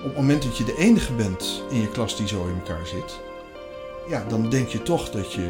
Op 0.00 0.06
het 0.06 0.16
moment 0.16 0.42
dat 0.42 0.56
je 0.56 0.64
de 0.64 0.76
enige 0.76 1.12
bent 1.12 1.62
in 1.70 1.80
je 1.80 1.88
klas 1.88 2.16
die 2.16 2.28
zo 2.28 2.46
in 2.46 2.54
elkaar 2.54 2.86
zit, 2.86 3.20
ja, 4.08 4.24
dan 4.28 4.50
denk 4.50 4.68
je 4.68 4.82
toch 4.82 5.10
dat 5.10 5.32
je, 5.32 5.48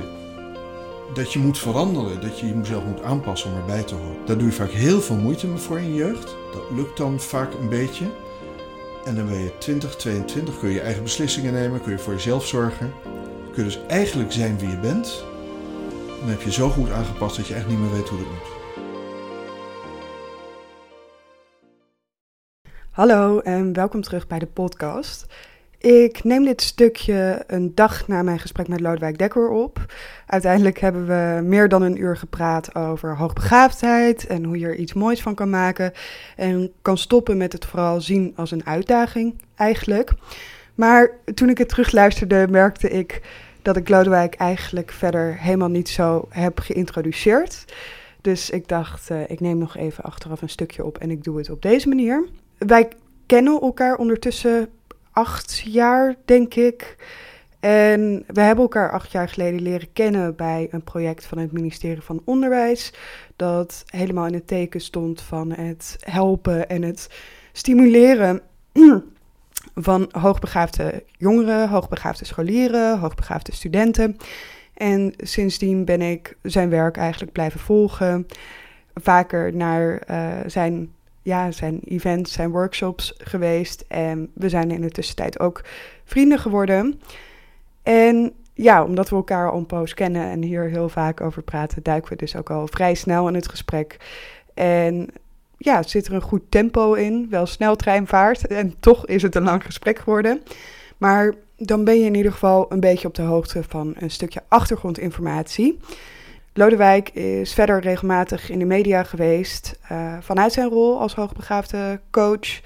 dat 1.14 1.32
je 1.32 1.38
moet 1.38 1.58
veranderen, 1.58 2.20
dat 2.20 2.38
je 2.38 2.58
jezelf 2.58 2.84
moet 2.84 3.02
aanpassen 3.02 3.50
om 3.50 3.56
erbij 3.56 3.82
te 3.82 3.94
horen. 3.94 4.16
Daar 4.26 4.38
doe 4.38 4.46
je 4.46 4.52
vaak 4.52 4.70
heel 4.70 5.00
veel 5.00 5.16
moeite 5.16 5.56
voor 5.56 5.78
in 5.78 5.88
je 5.88 5.94
jeugd. 5.94 6.36
Dat 6.52 6.62
lukt 6.74 6.96
dan 6.96 7.20
vaak 7.20 7.52
een 7.54 7.68
beetje. 7.68 8.04
En 9.04 9.14
dan 9.14 9.26
ben 9.26 9.38
je 9.38 9.58
20, 9.58 9.96
22, 9.96 10.58
kun 10.58 10.68
je 10.68 10.74
je 10.74 10.80
eigen 10.80 11.02
beslissingen 11.02 11.52
nemen, 11.52 11.82
kun 11.82 11.92
je 11.92 11.98
voor 11.98 12.12
jezelf 12.12 12.46
zorgen. 12.46 12.92
Kun 13.52 13.64
je 13.64 13.70
dus 13.70 13.78
eigenlijk 13.88 14.32
zijn 14.32 14.58
wie 14.58 14.68
je 14.68 14.78
bent. 14.78 15.24
Dan 16.20 16.28
heb 16.28 16.42
je 16.42 16.52
zo 16.52 16.68
goed 16.68 16.90
aangepast 16.90 17.36
dat 17.36 17.46
je 17.46 17.54
echt 17.54 17.68
niet 17.68 17.78
meer 17.78 17.92
weet 17.92 18.08
hoe 18.08 18.18
het 18.18 18.28
moet. 18.28 18.59
Hallo 23.00 23.38
en 23.38 23.72
welkom 23.72 24.00
terug 24.00 24.26
bij 24.26 24.38
de 24.38 24.46
podcast. 24.46 25.26
Ik 25.78 26.24
neem 26.24 26.44
dit 26.44 26.62
stukje 26.62 27.44
een 27.46 27.74
dag 27.74 28.08
na 28.08 28.22
mijn 28.22 28.38
gesprek 28.38 28.68
met 28.68 28.80
Lodewijk 28.80 29.18
Dekker 29.18 29.48
op. 29.48 29.92
Uiteindelijk 30.26 30.78
hebben 30.78 31.06
we 31.06 31.42
meer 31.42 31.68
dan 31.68 31.82
een 31.82 32.00
uur 32.00 32.16
gepraat 32.16 32.74
over 32.74 33.16
hoogbegaafdheid 33.16 34.26
en 34.26 34.44
hoe 34.44 34.58
je 34.58 34.66
er 34.66 34.76
iets 34.76 34.92
moois 34.92 35.22
van 35.22 35.34
kan 35.34 35.50
maken. 35.50 35.92
En 36.36 36.72
kan 36.82 36.98
stoppen 36.98 37.36
met 37.36 37.52
het 37.52 37.64
vooral 37.64 38.00
zien 38.00 38.32
als 38.36 38.50
een 38.50 38.66
uitdaging 38.66 39.42
eigenlijk. 39.54 40.12
Maar 40.74 41.10
toen 41.34 41.48
ik 41.48 41.58
het 41.58 41.68
terugluisterde 41.68 42.46
merkte 42.50 42.90
ik 42.90 43.22
dat 43.62 43.76
ik 43.76 43.88
Lodewijk 43.88 44.34
eigenlijk 44.34 44.90
verder 44.90 45.38
helemaal 45.38 45.68
niet 45.68 45.88
zo 45.88 46.26
heb 46.28 46.58
geïntroduceerd. 46.58 47.64
Dus 48.20 48.50
ik 48.50 48.68
dacht, 48.68 49.10
uh, 49.10 49.30
ik 49.30 49.40
neem 49.40 49.58
nog 49.58 49.76
even 49.76 50.04
achteraf 50.04 50.42
een 50.42 50.48
stukje 50.48 50.84
op 50.84 50.98
en 50.98 51.10
ik 51.10 51.24
doe 51.24 51.38
het 51.38 51.50
op 51.50 51.62
deze 51.62 51.88
manier. 51.88 52.28
Wij 52.66 52.88
kennen 53.26 53.60
elkaar 53.60 53.96
ondertussen 53.96 54.68
acht 55.10 55.58
jaar, 55.58 56.14
denk 56.24 56.54
ik. 56.54 56.96
En 57.60 58.24
we 58.26 58.40
hebben 58.40 58.64
elkaar 58.64 58.90
acht 58.90 59.12
jaar 59.12 59.28
geleden 59.28 59.62
leren 59.62 59.92
kennen 59.92 60.36
bij 60.36 60.68
een 60.70 60.84
project 60.84 61.26
van 61.26 61.38
het 61.38 61.52
ministerie 61.52 62.02
van 62.02 62.22
Onderwijs. 62.24 62.92
Dat 63.36 63.84
helemaal 63.86 64.26
in 64.26 64.34
het 64.34 64.46
teken 64.46 64.80
stond 64.80 65.22
van 65.22 65.52
het 65.52 65.96
helpen 66.00 66.68
en 66.68 66.82
het 66.82 67.08
stimuleren 67.52 68.40
van 69.74 70.08
hoogbegaafde 70.10 71.04
jongeren, 71.16 71.68
hoogbegaafde 71.68 72.24
scholieren, 72.24 72.98
hoogbegaafde 72.98 73.54
studenten. 73.54 74.16
En 74.74 75.14
sindsdien 75.16 75.84
ben 75.84 76.02
ik 76.02 76.36
zijn 76.42 76.70
werk 76.70 76.96
eigenlijk 76.96 77.32
blijven 77.32 77.60
volgen. 77.60 78.26
Vaker 78.94 79.56
naar 79.56 80.02
uh, 80.10 80.32
zijn 80.46 80.92
ja, 81.22 81.50
zijn 81.50 81.80
events, 81.84 82.32
zijn 82.32 82.50
workshops 82.50 83.14
geweest. 83.18 83.84
En 83.88 84.30
we 84.34 84.48
zijn 84.48 84.70
in 84.70 84.80
de 84.80 84.90
tussentijd 84.90 85.40
ook 85.40 85.64
vrienden 86.04 86.38
geworden. 86.38 87.00
En 87.82 88.32
ja, 88.54 88.84
omdat 88.84 89.08
we 89.08 89.16
elkaar 89.16 89.50
al 89.50 89.58
een 89.58 89.66
poos 89.66 89.94
kennen 89.94 90.30
en 90.30 90.42
hier 90.42 90.68
heel 90.68 90.88
vaak 90.88 91.20
over 91.20 91.42
praten, 91.42 91.82
duiken 91.82 92.10
we 92.10 92.16
dus 92.16 92.36
ook 92.36 92.50
al 92.50 92.66
vrij 92.66 92.94
snel 92.94 93.28
in 93.28 93.34
het 93.34 93.48
gesprek. 93.48 93.96
En 94.54 95.08
ja, 95.56 95.82
zit 95.82 96.06
er 96.06 96.12
een 96.12 96.20
goed 96.20 96.42
tempo 96.48 96.92
in, 96.92 97.26
wel 97.30 97.46
sneltreinvaart. 97.46 98.46
En 98.46 98.74
toch 98.80 99.06
is 99.06 99.22
het 99.22 99.34
een 99.34 99.42
lang 99.42 99.64
gesprek 99.64 99.98
geworden. 99.98 100.42
Maar 100.98 101.34
dan 101.56 101.84
ben 101.84 101.98
je 101.98 102.04
in 102.04 102.14
ieder 102.14 102.32
geval 102.32 102.72
een 102.72 102.80
beetje 102.80 103.08
op 103.08 103.14
de 103.14 103.22
hoogte 103.22 103.62
van 103.68 103.94
een 103.98 104.10
stukje 104.10 104.42
achtergrondinformatie. 104.48 105.78
Lodewijk 106.52 107.08
is 107.08 107.52
verder 107.52 107.80
regelmatig 107.80 108.50
in 108.50 108.58
de 108.58 108.64
media 108.64 109.02
geweest 109.02 109.78
uh, 109.92 110.16
vanuit 110.20 110.52
zijn 110.52 110.68
rol 110.68 111.00
als 111.00 111.14
hoogbegaafde 111.14 112.00
coach. 112.10 112.60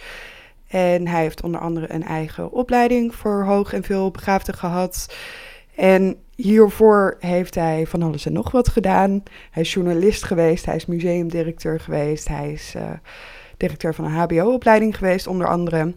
En 0.68 1.06
hij 1.06 1.22
heeft 1.22 1.42
onder 1.42 1.60
andere 1.60 1.92
een 1.92 2.05
eigen 2.05 2.50
opleiding 2.50 3.14
voor 3.14 3.44
hoog 3.44 3.72
en 3.72 3.82
veel 3.82 4.10
begaafden 4.10 4.55
gehad. 4.55 5.14
En 5.74 6.17
hiervoor 6.34 7.17
heeft 7.20 7.55
hij 7.55 7.86
van 7.86 8.02
alles 8.02 8.27
en 8.27 8.33
nog 8.33 8.50
wat 8.50 8.68
gedaan. 8.68 9.22
Hij 9.50 9.62
is 9.62 9.72
journalist 9.72 10.24
geweest, 10.24 10.66
hij 10.66 10.77
is 10.77 10.86
museumdirecteur 10.86 11.80
geweest, 11.80 12.28
hij 12.28 12.52
is 12.52 12.74
uh, 12.77 12.83
directeur 13.56 13.95
van 13.95 14.05
een 14.05 14.11
HBO-opleiding 14.11 14.96
geweest, 14.96 15.27
onder 15.27 15.48
andere. 15.48 15.95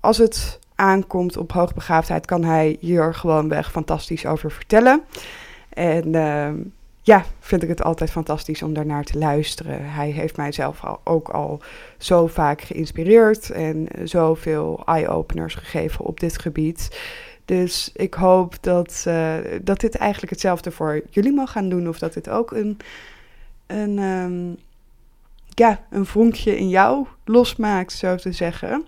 Als 0.00 0.18
het 0.18 0.58
aankomt 0.74 1.36
op 1.36 1.52
hoogbegaafdheid, 1.52 2.26
kan 2.26 2.44
hij 2.44 2.76
hier 2.80 3.14
gewoon 3.14 3.48
weg 3.48 3.70
fantastisch 3.70 4.26
over 4.26 4.50
vertellen. 4.50 5.02
En 5.72 6.14
uh, 6.14 6.50
ja, 7.02 7.24
vind 7.40 7.62
ik 7.62 7.68
het 7.68 7.82
altijd 7.82 8.10
fantastisch 8.10 8.62
om 8.62 8.74
daarnaar 8.74 9.04
te 9.04 9.18
luisteren. 9.18 9.90
Hij 9.90 10.10
heeft 10.10 10.36
mij 10.36 10.52
zelf 10.52 10.84
al, 10.84 11.00
ook 11.04 11.28
al 11.28 11.60
zo 11.98 12.26
vaak 12.26 12.60
geïnspireerd 12.60 13.50
en 13.50 13.88
zoveel 14.04 14.82
eye-openers 14.84 15.54
gegeven 15.54 16.04
op 16.04 16.20
dit 16.20 16.38
gebied. 16.38 17.00
Dus 17.44 17.90
ik 17.94 18.14
hoop 18.14 18.54
dat, 18.60 19.04
uh, 19.08 19.34
dat 19.62 19.80
dit 19.80 19.94
eigenlijk 19.94 20.32
hetzelfde 20.32 20.70
voor 20.70 21.02
jullie 21.10 21.32
mag 21.32 21.52
gaan 21.52 21.68
doen. 21.68 21.88
Of 21.88 21.98
dat 21.98 22.12
dit 22.12 22.28
ook 22.28 22.50
een, 22.50 22.76
een, 23.66 23.98
um, 23.98 24.56
ja, 25.48 25.80
een 25.90 26.06
vonkje 26.06 26.58
in 26.58 26.68
jou 26.68 27.06
losmaakt, 27.24 27.92
zo 27.92 28.16
te 28.16 28.32
zeggen. 28.32 28.86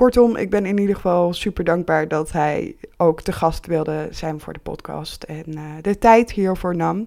Kortom, 0.00 0.36
ik 0.36 0.50
ben 0.50 0.66
in 0.66 0.78
ieder 0.78 0.94
geval 0.94 1.32
super 1.32 1.64
dankbaar 1.64 2.08
dat 2.08 2.32
hij 2.32 2.76
ook 2.96 3.20
te 3.20 3.32
gast 3.32 3.66
wilde 3.66 4.08
zijn 4.10 4.40
voor 4.40 4.52
de 4.52 4.58
podcast 4.58 5.22
en 5.22 5.44
uh, 5.48 5.62
de 5.80 5.98
tijd 5.98 6.32
hiervoor 6.32 6.76
nam. 6.76 7.06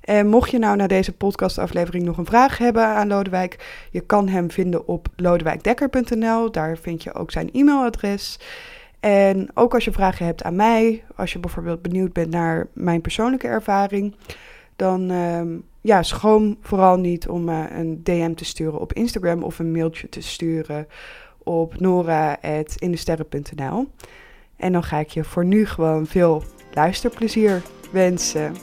En 0.00 0.26
mocht 0.26 0.50
je 0.50 0.58
nou 0.58 0.76
na 0.76 0.86
deze 0.86 1.12
podcastaflevering 1.12 2.04
nog 2.04 2.18
een 2.18 2.26
vraag 2.26 2.58
hebben 2.58 2.86
aan 2.86 3.08
Lodewijk, 3.08 3.86
je 3.90 4.00
kan 4.00 4.28
hem 4.28 4.50
vinden 4.50 4.88
op 4.88 5.08
lodewijkdekker.nl. 5.16 6.50
Daar 6.50 6.76
vind 6.76 7.02
je 7.02 7.14
ook 7.14 7.30
zijn 7.30 7.50
e-mailadres. 7.52 8.38
En 9.00 9.48
ook 9.54 9.74
als 9.74 9.84
je 9.84 9.92
vragen 9.92 10.26
hebt 10.26 10.42
aan 10.42 10.56
mij, 10.56 11.04
als 11.16 11.32
je 11.32 11.38
bijvoorbeeld 11.38 11.82
benieuwd 11.82 12.12
bent 12.12 12.30
naar 12.30 12.66
mijn 12.72 13.00
persoonlijke 13.00 13.48
ervaring, 13.48 14.14
dan 14.76 15.10
uh, 15.10 15.40
ja, 15.80 16.02
schroom 16.02 16.58
vooral 16.60 16.96
niet 16.96 17.28
om 17.28 17.48
uh, 17.48 17.64
een 17.70 18.00
DM 18.02 18.34
te 18.34 18.44
sturen 18.44 18.80
op 18.80 18.92
Instagram 18.92 19.42
of 19.42 19.58
een 19.58 19.72
mailtje 19.72 20.08
te 20.08 20.20
sturen 20.20 20.86
op 21.50 21.80
nora.indesterren.nl. 21.80 23.88
En 24.56 24.72
dan 24.72 24.84
ga 24.84 24.98
ik 24.98 25.08
je 25.08 25.24
voor 25.24 25.44
nu 25.44 25.66
gewoon 25.66 26.06
veel 26.06 26.42
luisterplezier 26.74 27.62
wensen. 27.92 28.54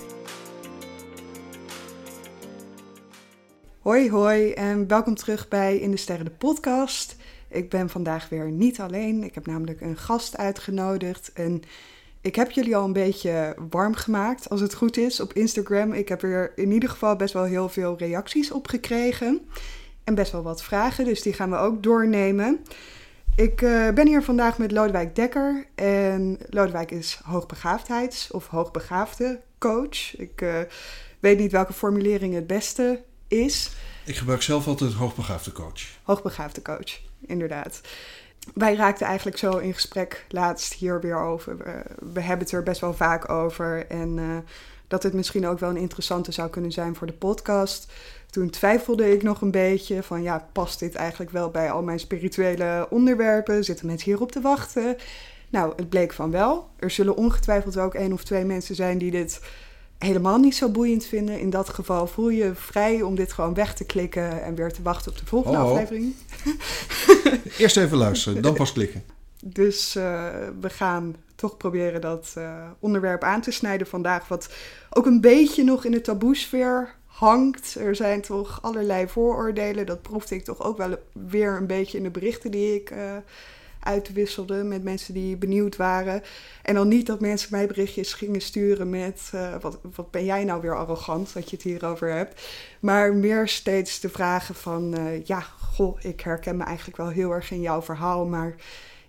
Hoi 3.79 4.11
hoi 4.11 4.51
en 4.51 4.87
welkom 4.87 5.15
terug 5.15 5.47
bij 5.47 5.77
In 5.77 5.91
de 5.91 5.97
Sterren 5.97 6.25
de 6.25 6.31
podcast. 6.31 7.15
Ik 7.47 7.69
ben 7.69 7.89
vandaag 7.89 8.29
weer 8.29 8.51
niet 8.51 8.79
alleen. 8.79 9.23
Ik 9.23 9.35
heb 9.35 9.45
namelijk 9.45 9.81
een 9.81 9.97
gast 9.97 10.37
uitgenodigd. 10.37 11.31
En 11.33 11.61
ik 12.21 12.35
heb 12.35 12.51
jullie 12.51 12.75
al 12.75 12.85
een 12.85 12.93
beetje 12.93 13.55
warm 13.69 13.93
gemaakt, 13.93 14.49
als 14.49 14.61
het 14.61 14.73
goed 14.73 14.97
is, 14.97 15.19
op 15.19 15.33
Instagram. 15.33 15.93
Ik 15.93 16.09
heb 16.09 16.23
er 16.23 16.51
in 16.55 16.71
ieder 16.71 16.89
geval 16.89 17.15
best 17.15 17.33
wel 17.33 17.43
heel 17.43 17.69
veel 17.69 17.97
reacties 17.97 18.51
op 18.51 18.67
gekregen 18.67 19.41
en 20.07 20.15
best 20.15 20.31
wel 20.31 20.43
wat 20.43 20.63
vragen, 20.63 21.05
dus 21.05 21.21
die 21.21 21.33
gaan 21.33 21.49
we 21.49 21.57
ook 21.57 21.83
doornemen. 21.83 22.59
Ik 23.35 23.61
uh, 23.61 23.89
ben 23.89 24.07
hier 24.07 24.23
vandaag 24.23 24.57
met 24.57 24.71
Lodewijk 24.71 25.15
Dekker. 25.15 25.65
En 25.75 26.37
Lodewijk 26.49 26.91
is 26.91 27.19
hoogbegaafdheids- 27.23 28.31
of 28.31 28.47
hoogbegaafde 28.47 29.41
coach. 29.57 30.17
Ik 30.17 30.41
uh, 30.41 30.59
weet 31.19 31.37
niet 31.39 31.51
welke 31.51 31.73
formulering 31.73 32.33
het 32.33 32.47
beste 32.47 33.03
is. 33.27 33.71
Ik 34.05 34.15
gebruik 34.15 34.41
zelf 34.41 34.67
altijd 34.67 34.93
hoogbegaafde 34.93 35.51
coach. 35.51 35.81
Hoogbegaafde 36.03 36.61
coach, 36.61 36.99
inderdaad. 37.25 37.81
Wij 38.53 38.75
raakten 38.75 39.07
eigenlijk 39.07 39.37
zo 39.37 39.57
in 39.57 39.73
gesprek 39.73 40.25
laatst 40.29 40.73
hier 40.73 41.01
weer 41.01 41.19
over. 41.19 41.57
We, 41.57 41.81
we 42.13 42.21
hebben 42.21 42.45
het 42.45 42.55
er 42.55 42.63
best 42.63 42.81
wel 42.81 42.93
vaak 42.93 43.29
over. 43.29 43.87
En 43.87 44.17
uh, 44.17 44.37
dat 44.87 45.03
het 45.03 45.13
misschien 45.13 45.47
ook 45.47 45.59
wel 45.59 45.69
een 45.69 45.77
interessante 45.77 46.31
zou 46.31 46.49
kunnen 46.49 46.71
zijn 46.71 46.95
voor 46.95 47.07
de 47.07 47.13
podcast. 47.13 47.91
Toen 48.29 48.49
twijfelde 48.49 49.11
ik 49.11 49.23
nog 49.23 49.41
een 49.41 49.51
beetje 49.51 50.03
van 50.03 50.21
ja, 50.21 50.47
past 50.51 50.79
dit 50.79 50.95
eigenlijk 50.95 51.31
wel 51.31 51.49
bij 51.49 51.71
al 51.71 51.81
mijn 51.81 51.99
spirituele 51.99 52.87
onderwerpen? 52.89 53.63
Zitten 53.63 53.85
mensen 53.85 54.09
hierop 54.09 54.31
te 54.31 54.41
wachten? 54.41 54.97
Nou, 55.49 55.73
het 55.75 55.89
bleek 55.89 56.13
van 56.13 56.31
wel. 56.31 56.69
Er 56.79 56.91
zullen 56.91 57.15
ongetwijfeld 57.15 57.77
ook 57.77 57.93
één 57.93 58.13
of 58.13 58.23
twee 58.23 58.45
mensen 58.45 58.75
zijn 58.75 58.97
die 58.97 59.11
dit 59.11 59.39
helemaal 59.97 60.37
niet 60.37 60.55
zo 60.55 60.69
boeiend 60.69 61.05
vinden. 61.05 61.39
In 61.39 61.49
dat 61.49 61.69
geval 61.69 62.07
voel 62.07 62.29
je 62.29 62.51
vrij 62.55 63.01
om 63.01 63.15
dit 63.15 63.33
gewoon 63.33 63.53
weg 63.53 63.73
te 63.73 63.85
klikken 63.85 64.43
en 64.43 64.55
weer 64.55 64.73
te 64.73 64.81
wachten 64.81 65.11
op 65.11 65.17
de 65.17 65.25
volgende 65.25 65.57
oh, 65.57 65.71
aflevering. 65.71 66.13
Eerst 67.57 67.77
even 67.77 67.97
luisteren, 67.97 68.41
dan 68.41 68.53
pas 68.53 68.73
klikken. 68.73 69.03
Dus 69.43 69.95
uh, 69.95 70.25
we 70.59 70.69
gaan 70.69 71.15
toch 71.35 71.57
proberen 71.57 72.01
dat 72.01 72.33
uh, 72.37 72.63
onderwerp 72.79 73.23
aan 73.23 73.41
te 73.41 73.51
snijden 73.51 73.87
vandaag, 73.87 74.27
wat 74.27 74.49
ook 74.89 75.05
een 75.05 75.21
beetje 75.21 75.63
nog 75.63 75.85
in 75.85 75.91
de 75.91 76.01
taboesfeer 76.01 76.95
hangt. 77.17 77.75
Er 77.75 77.95
zijn 77.95 78.21
toch 78.21 78.59
allerlei 78.61 79.07
vooroordelen. 79.07 79.85
Dat 79.85 80.01
proefde 80.01 80.35
ik 80.35 80.43
toch 80.43 80.63
ook 80.63 80.77
wel 80.77 80.95
weer 81.11 81.57
een 81.57 81.67
beetje 81.67 81.97
in 81.97 82.03
de 82.03 82.09
berichten 82.09 82.51
die 82.51 82.75
ik 82.75 82.91
uh, 82.91 83.15
uitwisselde 83.79 84.63
met 84.63 84.83
mensen 84.83 85.13
die 85.13 85.37
benieuwd 85.37 85.75
waren. 85.75 86.21
En 86.61 86.75
dan 86.75 86.87
niet 86.87 87.05
dat 87.05 87.19
mensen 87.19 87.47
mij 87.51 87.67
berichtjes 87.67 88.13
gingen 88.13 88.41
sturen 88.41 88.89
met 88.89 89.31
uh, 89.35 89.55
wat, 89.61 89.79
wat 89.95 90.11
ben 90.11 90.25
jij 90.25 90.43
nou 90.43 90.61
weer 90.61 90.77
arrogant 90.77 91.33
dat 91.33 91.49
je 91.49 91.55
het 91.55 91.65
hierover 91.65 92.13
hebt. 92.13 92.41
Maar 92.79 93.13
meer 93.13 93.47
steeds 93.47 93.99
de 93.99 94.09
vragen 94.09 94.55
van 94.55 94.99
uh, 94.99 95.25
ja, 95.25 95.39
goh, 95.39 95.99
ik 96.01 96.21
herken 96.21 96.57
me 96.57 96.63
eigenlijk 96.63 96.97
wel 96.97 97.09
heel 97.09 97.31
erg 97.31 97.51
in 97.51 97.61
jouw 97.61 97.81
verhaal, 97.81 98.25
maar 98.25 98.55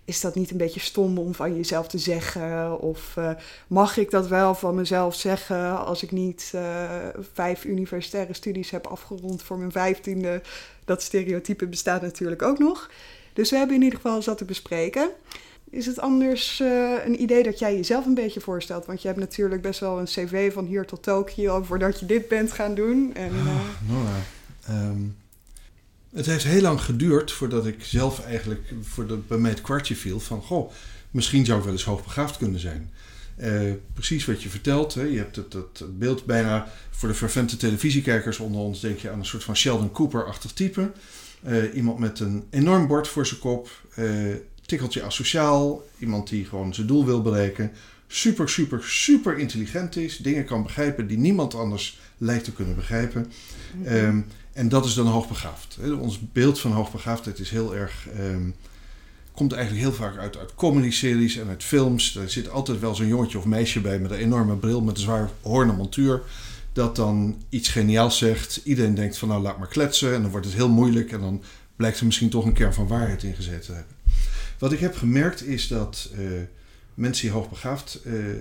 is 0.09 0.21
dat 0.21 0.35
niet 0.35 0.51
een 0.51 0.57
beetje 0.57 0.79
stom 0.79 1.17
om 1.17 1.35
van 1.35 1.55
jezelf 1.55 1.87
te 1.87 1.97
zeggen? 1.97 2.79
Of 2.79 3.15
uh, 3.17 3.31
mag 3.67 3.97
ik 3.97 4.11
dat 4.11 4.27
wel 4.27 4.55
van 4.55 4.75
mezelf 4.75 5.15
zeggen 5.15 5.85
als 5.85 6.03
ik 6.03 6.11
niet 6.11 6.51
uh, 6.55 6.89
vijf 7.33 7.63
universitaire 7.63 8.33
studies 8.33 8.69
heb 8.69 8.87
afgerond 8.87 9.43
voor 9.43 9.57
mijn 9.57 9.71
vijftiende? 9.71 10.41
Dat 10.85 11.01
stereotype 11.01 11.67
bestaat 11.67 12.01
natuurlijk 12.01 12.41
ook 12.41 12.59
nog. 12.59 12.89
Dus 13.33 13.49
we 13.49 13.57
hebben 13.57 13.75
in 13.75 13.81
ieder 13.81 13.99
geval 13.99 14.21
zat 14.21 14.37
te 14.37 14.45
bespreken. 14.45 15.09
Is 15.69 15.85
het 15.85 15.99
anders 15.99 16.59
uh, 16.59 17.05
een 17.05 17.21
idee 17.21 17.43
dat 17.43 17.59
jij 17.59 17.75
jezelf 17.75 18.05
een 18.05 18.13
beetje 18.13 18.39
voorstelt? 18.39 18.85
Want 18.85 19.01
je 19.01 19.07
hebt 19.07 19.19
natuurlijk 19.19 19.61
best 19.61 19.79
wel 19.79 19.99
een 19.99 20.05
cv 20.05 20.53
van 20.53 20.65
hier 20.65 20.85
tot 20.85 21.03
Tokio 21.03 21.63
voordat 21.63 21.99
je 21.99 22.05
dit 22.05 22.27
bent 22.27 22.51
gaan 22.51 22.75
doen. 22.75 23.13
En, 23.13 23.31
oh, 23.31 23.59
Nora, 23.87 24.17
um, 24.69 25.15
het 26.13 26.25
heeft 26.25 26.43
heel 26.43 26.61
lang 26.61 26.81
geduurd 26.81 27.31
voordat 27.31 27.65
ik 27.65 27.83
zelf 27.83 28.25
eigenlijk, 28.25 28.73
voordat 28.81 29.27
bij 29.27 29.37
mij 29.37 29.49
het 29.49 29.61
kwartje 29.61 29.95
viel 29.95 30.19
van, 30.19 30.41
goh, 30.41 30.71
misschien 31.11 31.45
zou 31.45 31.57
ik 31.57 31.63
wel 31.63 31.73
eens 31.73 31.83
hoogbegaafd 31.83 32.37
kunnen 32.37 32.59
zijn. 32.59 32.91
Uh, 33.37 33.73
precies 33.93 34.25
wat 34.25 34.43
je 34.43 34.49
vertelt, 34.49 34.93
hè? 34.93 35.03
je 35.03 35.17
hebt 35.17 35.35
het, 35.35 35.53
het, 35.53 35.99
beeld 35.99 36.25
bijna 36.25 36.67
voor 36.89 37.09
de 37.09 37.15
fervente 37.15 37.57
televisiekijkers 37.57 38.39
onder 38.39 38.61
ons, 38.61 38.79
denk 38.79 38.99
je 38.99 39.09
aan 39.09 39.19
een 39.19 39.25
soort 39.25 39.43
van 39.43 39.55
Sheldon 39.55 39.91
Cooper-achtig 39.91 40.51
type. 40.51 40.91
Uh, 41.47 41.75
iemand 41.75 41.99
met 41.99 42.19
een 42.19 42.43
enorm 42.49 42.87
bord 42.87 43.07
voor 43.07 43.25
zijn 43.27 43.39
kop, 43.39 43.69
uh, 43.95 44.35
tikkeltje 44.65 45.03
asociaal, 45.03 45.83
iemand 45.99 46.29
die 46.29 46.45
gewoon 46.45 46.73
zijn 46.73 46.87
doel 46.87 47.05
wil 47.05 47.21
bereiken, 47.21 47.71
super, 48.07 48.49
super, 48.49 48.83
super 48.83 49.37
intelligent 49.37 49.95
is, 49.95 50.17
dingen 50.17 50.45
kan 50.45 50.63
begrijpen 50.63 51.07
die 51.07 51.17
niemand 51.17 51.55
anders 51.55 51.99
lijkt 52.17 52.43
te 52.43 52.53
kunnen 52.53 52.75
begrijpen. 52.75 53.31
Mm 53.73 53.85
-hmm. 53.85 53.95
um, 53.95 54.25
en 54.59 54.69
dat 54.69 54.85
is 54.85 54.93
dan 54.93 55.07
hoogbegaafd. 55.07 55.77
Ons 55.99 56.19
beeld 56.31 56.59
van 56.59 56.71
hoogbegaafdheid 56.71 57.39
is 57.39 57.49
heel 57.49 57.75
erg. 57.75 58.07
Um, 58.19 58.55
komt 59.31 59.53
eigenlijk 59.53 59.83
heel 59.83 59.93
vaak 59.93 60.17
uit, 60.17 60.37
uit 60.37 60.55
comedy-series 60.55 61.37
en 61.37 61.47
uit 61.47 61.63
films. 61.63 62.15
Er 62.15 62.29
zit 62.29 62.49
altijd 62.49 62.79
wel 62.79 62.95
zo'n 62.95 63.07
jongetje 63.07 63.37
of 63.37 63.45
meisje 63.45 63.81
bij 63.81 63.99
met 63.99 64.11
een 64.11 64.17
enorme 64.17 64.55
bril, 64.55 64.81
met 64.81 64.95
een 64.95 65.01
zwaar 65.01 65.29
hoorn 65.41 65.75
montuur. 65.75 66.21
Dat 66.73 66.95
dan 66.95 67.43
iets 67.49 67.69
geniaals 67.69 68.17
zegt. 68.17 68.61
Iedereen 68.63 68.95
denkt 68.95 69.17
van 69.17 69.27
nou 69.27 69.41
laat 69.41 69.57
maar 69.57 69.67
kletsen. 69.67 70.13
En 70.13 70.21
dan 70.21 70.31
wordt 70.31 70.45
het 70.45 70.55
heel 70.55 70.69
moeilijk. 70.69 71.11
En 71.11 71.19
dan 71.19 71.43
blijkt 71.75 71.99
er 71.99 72.05
misschien 72.05 72.29
toch 72.29 72.45
een 72.45 72.53
kern 72.53 72.73
van 72.73 72.87
waarheid 72.87 73.23
in 73.23 73.35
gezet 73.35 73.65
te 73.65 73.71
hebben. 73.71 73.95
Wat 74.57 74.71
ik 74.71 74.79
heb 74.79 74.95
gemerkt 74.95 75.45
is 75.45 75.67
dat 75.67 76.09
uh, 76.17 76.27
mensen 76.93 77.23
die 77.23 77.35
hoogbegaafd 77.35 77.99
uh, 78.05 78.35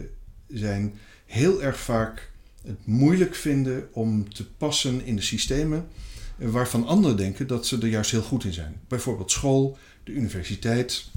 zijn, 0.48 0.94
heel 1.26 1.62
erg 1.62 1.78
vaak 1.78 2.30
het 2.68 2.86
moeilijk 2.86 3.34
vinden 3.34 3.88
om 3.92 4.32
te 4.32 4.46
passen 4.46 5.04
in 5.04 5.16
de 5.16 5.22
systemen 5.22 5.88
waarvan 6.36 6.86
anderen 6.86 7.16
denken 7.16 7.46
dat 7.46 7.66
ze 7.66 7.78
er 7.78 7.88
juist 7.88 8.10
heel 8.10 8.22
goed 8.22 8.44
in 8.44 8.52
zijn. 8.52 8.80
Bijvoorbeeld 8.88 9.30
school, 9.30 9.78
de 10.04 10.12
universiteit. 10.12 11.10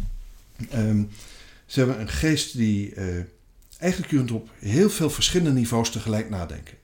Um, 0.75 1.09
ze 1.65 1.79
hebben 1.79 1.99
een 1.99 2.09
geest 2.09 2.57
die 2.57 2.95
uh, 2.95 3.05
eigenlijk 3.77 4.11
kunt 4.11 4.31
op 4.31 4.49
heel 4.59 4.89
veel 4.89 5.09
verschillende 5.09 5.59
niveaus 5.59 5.91
tegelijk 5.91 6.29
nadenken. 6.29 6.77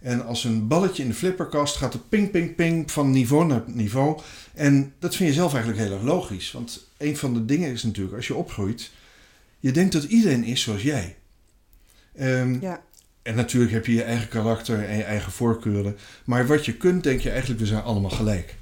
En 0.00 0.24
als 0.24 0.44
een 0.44 0.68
balletje 0.68 1.02
in 1.02 1.08
de 1.08 1.14
flipperkast 1.14 1.76
gaat 1.76 1.92
het 1.92 2.08
ping, 2.08 2.30
ping, 2.30 2.54
ping 2.54 2.90
van 2.90 3.10
niveau 3.10 3.46
naar 3.46 3.62
niveau. 3.66 4.20
En 4.54 4.92
dat 4.98 5.16
vind 5.16 5.28
je 5.28 5.34
zelf 5.34 5.54
eigenlijk 5.54 5.82
heel 5.82 5.92
erg 5.92 6.04
logisch. 6.04 6.52
Want 6.52 6.86
een 6.96 7.16
van 7.16 7.34
de 7.34 7.44
dingen 7.44 7.70
is 7.70 7.82
natuurlijk, 7.82 8.16
als 8.16 8.26
je 8.26 8.34
opgroeit, 8.34 8.90
je 9.60 9.70
denkt 9.72 9.92
dat 9.92 10.04
iedereen 10.04 10.44
is 10.44 10.62
zoals 10.62 10.82
jij. 10.82 11.16
Um, 12.20 12.60
ja. 12.60 12.82
En 13.22 13.34
natuurlijk 13.34 13.72
heb 13.72 13.86
je 13.86 13.94
je 13.94 14.02
eigen 14.02 14.28
karakter 14.28 14.84
en 14.84 14.96
je 14.96 15.02
eigen 15.02 15.32
voorkeuren. 15.32 15.96
Maar 16.24 16.46
wat 16.46 16.64
je 16.64 16.76
kunt, 16.76 17.02
denk 17.02 17.20
je 17.20 17.30
eigenlijk, 17.30 17.60
we 17.60 17.66
zijn 17.66 17.82
allemaal 17.82 18.10
gelijk. 18.10 18.56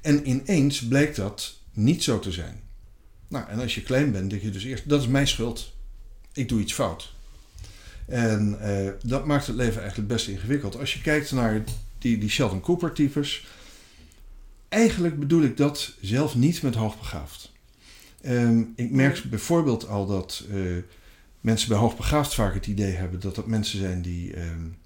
En 0.00 0.28
ineens 0.28 0.86
blijkt 0.86 1.16
dat 1.16 1.58
niet 1.72 2.02
zo 2.02 2.18
te 2.18 2.32
zijn. 2.32 2.60
Nou, 3.28 3.48
en 3.48 3.60
als 3.60 3.74
je 3.74 3.82
klein 3.82 4.12
bent, 4.12 4.30
denk 4.30 4.42
je 4.42 4.50
dus 4.50 4.64
eerst, 4.64 4.88
dat 4.88 5.00
is 5.00 5.08
mijn 5.08 5.28
schuld. 5.28 5.72
Ik 6.32 6.48
doe 6.48 6.60
iets 6.60 6.72
fout. 6.72 7.12
En 8.06 8.58
uh, 8.62 8.90
dat 9.02 9.26
maakt 9.26 9.46
het 9.46 9.56
leven 9.56 9.80
eigenlijk 9.80 10.08
best 10.08 10.28
ingewikkeld. 10.28 10.78
Als 10.78 10.94
je 10.94 11.00
kijkt 11.00 11.32
naar 11.32 11.64
die, 11.98 12.18
die 12.18 12.28
Sheldon 12.28 12.60
Cooper 12.60 12.92
types, 12.92 13.46
eigenlijk 14.68 15.18
bedoel 15.18 15.42
ik 15.42 15.56
dat 15.56 15.92
zelf 16.00 16.34
niet 16.34 16.62
met 16.62 16.74
hoogbegaafd. 16.74 17.52
Um, 18.26 18.72
ik 18.76 18.90
merk 18.90 19.22
bijvoorbeeld 19.30 19.88
al 19.88 20.06
dat 20.06 20.44
uh, 20.50 20.82
mensen 21.44 21.68
bij 21.68 21.78
hoogbegaafd 21.78 22.34
vaak 22.34 22.54
het 22.54 22.66
idee 22.66 22.92
hebben 22.92 23.20
dat 23.20 23.34
dat 23.34 23.46
mensen 23.46 23.78
zijn 23.78 24.02
die 24.02 24.38
um, 24.38 24.76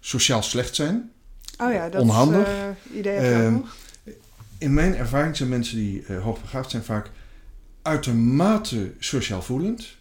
sociaal 0.00 0.42
slecht 0.42 0.74
zijn. 0.74 1.10
Oh 1.58 1.72
ja, 1.72 1.88
dat 1.88 2.02
onhandig. 2.02 2.48
Uh, 2.48 2.98
idee 2.98 3.18
heb 3.18 3.44
um, 3.44 3.52
nog. 3.52 3.76
In 4.58 4.74
mijn 4.74 4.94
ervaring 4.94 5.36
zijn 5.36 5.48
mensen 5.48 5.76
die 5.76 6.04
uh, 6.08 6.22
hoogbegaafd 6.22 6.70
zijn 6.70 6.84
vaak 6.84 7.10
uitermate 7.82 8.92
sociaal 8.98 9.42
voelend. 9.42 9.96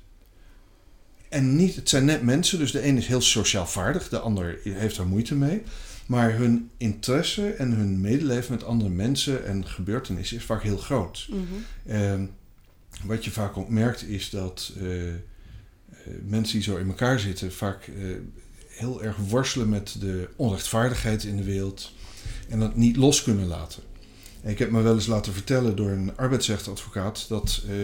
En 1.30 1.56
niet, 1.56 1.76
het 1.76 1.90
zijn 1.90 2.06
net 2.06 2.22
mensen, 2.22 2.60
dus 2.60 2.72
de 2.72 2.88
een 2.88 2.98
is 2.98 3.08
heel 3.08 3.22
sociaal 3.22 3.68
vaardig, 3.68 4.10
de 4.10 4.20
ander 4.20 4.60
heeft 4.64 4.98
daar 4.98 5.08
moeite 5.08 5.36
mee. 5.36 5.64
Maar 6.06 6.34
hun 6.34 6.70
interesse 6.78 7.50
en 7.50 7.72
hun 7.72 8.02
medeleven 8.02 8.54
met 8.54 8.64
andere 8.64 8.90
mensen 8.90 9.46
en 9.46 9.68
gebeurtenissen 9.68 10.38
is 10.38 10.44
vaak 10.44 10.64
heel 10.64 10.78
groot. 10.78 11.28
Mm 11.30 11.48
-hmm. 11.48 11.96
um, 11.96 12.32
wat 13.04 13.26
je 13.26 13.32
vaak 13.32 13.58
ook 13.58 13.70
merkt 13.70 14.04
is 14.04 14.30
dat 14.30 14.74
uh, 14.82 15.14
mensen 16.28 16.54
die 16.54 16.64
zo 16.64 16.76
in 16.76 16.88
elkaar 16.88 17.20
zitten 17.20 17.54
vaak 17.54 17.88
uh, 17.88 18.16
heel 18.68 19.04
erg 19.04 19.16
worstelen 19.16 19.70
met 19.70 19.96
de 20.00 20.30
onrechtvaardigheid 20.36 21.24
in 21.24 21.38
de 21.38 21.44
wereld 21.44 21.92
en 22.50 22.60
dat 22.60 22.76
niet 22.76 22.96
los 22.96 23.24
kunnen 23.24 23.48
laten. 23.48 23.84
En 24.42 24.52
ik 24.52 24.60
heb 24.60 24.72
me 24.72 24.82
wel 24.82 24.94
eens 24.94 25.06
laten 25.06 25.34
vertellen 25.34 25.76
door 25.76 25.90
een 25.90 26.18
arbeidsrechtadvocaat 26.18 27.26
dat 27.28 27.62
uh, 27.70 27.76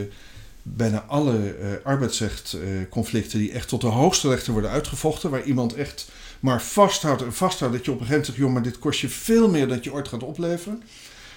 bijna 0.63 1.01
alle 1.01 1.57
uh, 1.59 1.67
arbeidsrechtconflicten 1.83 3.39
die 3.39 3.51
echt 3.51 3.67
tot 3.67 3.81
de 3.81 3.87
hoogste 3.87 4.29
rechter 4.29 4.53
worden 4.53 4.71
uitgevochten, 4.71 5.29
waar 5.29 5.43
iemand 5.43 5.73
echt 5.73 6.11
maar 6.39 6.61
vasthoudt 6.61 7.21
en 7.21 7.33
vasthoudt 7.33 7.73
dat 7.73 7.85
je 7.85 7.91
op 7.91 7.99
een 7.99 8.05
gegeven 8.05 8.09
moment 8.09 8.25
zegt, 8.25 8.37
joh, 8.37 8.53
maar 8.53 8.63
dit 8.63 8.79
kost 8.79 8.99
je 8.99 9.09
veel 9.09 9.49
meer 9.49 9.67
dan 9.67 9.79
je 9.81 9.93
ooit 9.93 10.07
gaat 10.07 10.23
opleveren. 10.23 10.83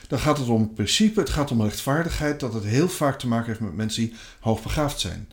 Dan 0.09 0.19
gaat 0.19 0.39
het 0.39 0.49
om 0.49 0.75
principe, 0.75 1.21
het 1.21 1.31
gaat 1.31 1.51
om 1.51 1.63
rechtvaardigheid, 1.63 2.41
dat 2.41 2.55
het 2.55 2.65
heel 2.65 2.89
vaak 2.89 3.19
te 3.19 3.27
maken 3.27 3.47
heeft 3.47 3.61
met 3.61 3.75
mensen 3.75 4.03
die 4.03 4.15
hoogbegaafd 4.41 5.01
zijn. 5.01 5.29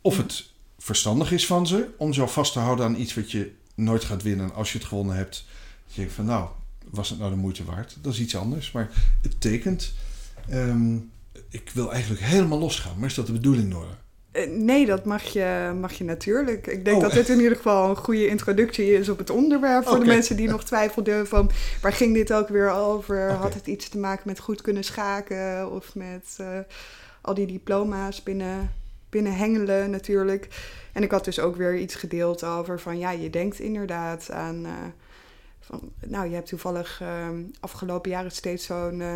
Of 0.00 0.16
het 0.16 0.51
verstandig 0.82 1.32
is 1.32 1.46
van 1.46 1.66
ze 1.66 1.88
om 1.96 2.12
zo 2.12 2.26
vast 2.26 2.52
te 2.52 2.58
houden 2.58 2.84
aan 2.84 3.00
iets 3.00 3.14
wat 3.14 3.30
je 3.30 3.52
nooit 3.74 4.04
gaat 4.04 4.22
winnen. 4.22 4.46
En 4.46 4.54
als 4.54 4.72
je 4.72 4.78
het 4.78 4.86
gewonnen 4.86 5.16
hebt, 5.16 5.46
denk 5.94 6.08
je 6.08 6.14
van 6.14 6.24
nou, 6.24 6.48
was 6.90 7.10
het 7.10 7.18
nou 7.18 7.30
de 7.30 7.36
moeite 7.36 7.64
waard? 7.64 7.96
Dat 8.00 8.12
is 8.12 8.20
iets 8.20 8.36
anders. 8.36 8.72
Maar 8.72 8.90
het 9.22 9.40
tekent. 9.40 9.94
Um, 10.52 11.10
ik 11.48 11.70
wil 11.74 11.92
eigenlijk 11.92 12.22
helemaal 12.22 12.58
losgaan. 12.58 12.98
Maar 12.98 13.08
is 13.08 13.14
dat 13.14 13.26
de 13.26 13.32
bedoeling, 13.32 13.68
Nora? 13.68 13.98
Uh, 14.32 14.46
nee, 14.50 14.86
dat 14.86 15.04
mag 15.04 15.22
je, 15.22 15.72
mag 15.80 15.92
je 15.92 16.04
natuurlijk. 16.04 16.66
Ik 16.66 16.84
denk 16.84 16.96
oh. 16.96 17.02
dat 17.02 17.12
dit 17.12 17.28
in 17.28 17.40
ieder 17.40 17.56
geval 17.56 17.90
een 17.90 17.96
goede 17.96 18.26
introductie 18.26 18.92
is 18.92 19.08
op 19.08 19.18
het 19.18 19.30
onderwerp. 19.30 19.82
Voor 19.82 19.92
okay. 19.92 20.04
de 20.04 20.12
mensen 20.12 20.36
die 20.36 20.48
nog 20.48 20.64
twijfelden 20.64 21.26
van 21.26 21.50
waar 21.80 21.92
ging 21.92 22.14
dit 22.14 22.32
ook 22.32 22.48
weer 22.48 22.70
over? 22.70 23.24
Okay. 23.24 23.36
Had 23.36 23.54
het 23.54 23.66
iets 23.66 23.88
te 23.88 23.98
maken 23.98 24.22
met 24.26 24.38
goed 24.38 24.62
kunnen 24.62 24.84
schaken 24.84 25.72
of 25.72 25.94
met 25.94 26.36
uh, 26.40 26.46
al 27.20 27.34
die 27.34 27.46
diploma's 27.46 28.22
binnen 28.22 28.70
binnen 29.12 29.36
hengelen 29.36 29.90
natuurlijk. 29.90 30.48
En 30.92 31.02
ik 31.02 31.10
had 31.10 31.24
dus 31.24 31.40
ook 31.40 31.56
weer 31.56 31.76
iets 31.76 31.94
gedeeld 31.94 32.44
over 32.44 32.80
van 32.80 32.98
ja, 32.98 33.10
je 33.10 33.30
denkt 33.30 33.58
inderdaad 33.58 34.30
aan. 34.30 34.64
Uh, 34.64 34.72
van, 35.60 35.92
nou, 36.06 36.28
je 36.28 36.34
hebt 36.34 36.48
toevallig 36.48 37.00
uh, 37.02 37.28
afgelopen 37.60 38.10
jaren 38.10 38.30
steeds 38.30 38.64
zo'n 38.64 39.00
uh, 39.00 39.14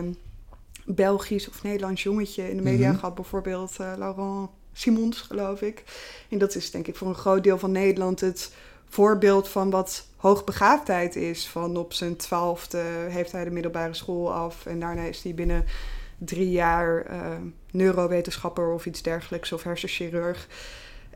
Belgisch 0.84 1.48
of 1.48 1.62
Nederlands 1.62 2.02
jongetje 2.02 2.50
in 2.50 2.56
de 2.56 2.62
media 2.62 2.84
mm-hmm. 2.84 2.98
gehad, 2.98 3.14
bijvoorbeeld 3.14 3.76
uh, 3.80 3.92
Laurent 3.98 4.50
Simons, 4.72 5.20
geloof 5.20 5.62
ik. 5.62 5.84
En 6.28 6.38
dat 6.38 6.54
is 6.54 6.70
denk 6.70 6.86
ik 6.86 6.96
voor 6.96 7.08
een 7.08 7.14
groot 7.14 7.42
deel 7.42 7.58
van 7.58 7.72
Nederland 7.72 8.20
het 8.20 8.52
voorbeeld 8.88 9.48
van 9.48 9.70
wat 9.70 10.06
hoogbegaafdheid 10.16 11.16
is. 11.16 11.48
Van 11.48 11.76
op 11.76 11.92
zijn 11.92 12.16
twaalfde 12.16 12.78
heeft 13.08 13.32
hij 13.32 13.44
de 13.44 13.50
middelbare 13.50 13.94
school 13.94 14.32
af 14.32 14.66
en 14.66 14.80
daarna 14.80 15.02
is 15.02 15.22
hij 15.22 15.34
binnen 15.34 15.64
drie 16.18 16.50
jaar 16.50 17.10
uh, 17.10 17.36
neurowetenschapper 17.76 18.72
of 18.72 18.86
iets 18.86 19.02
dergelijks 19.02 19.52
of 19.52 19.62
hersenchirurg. 19.62 20.48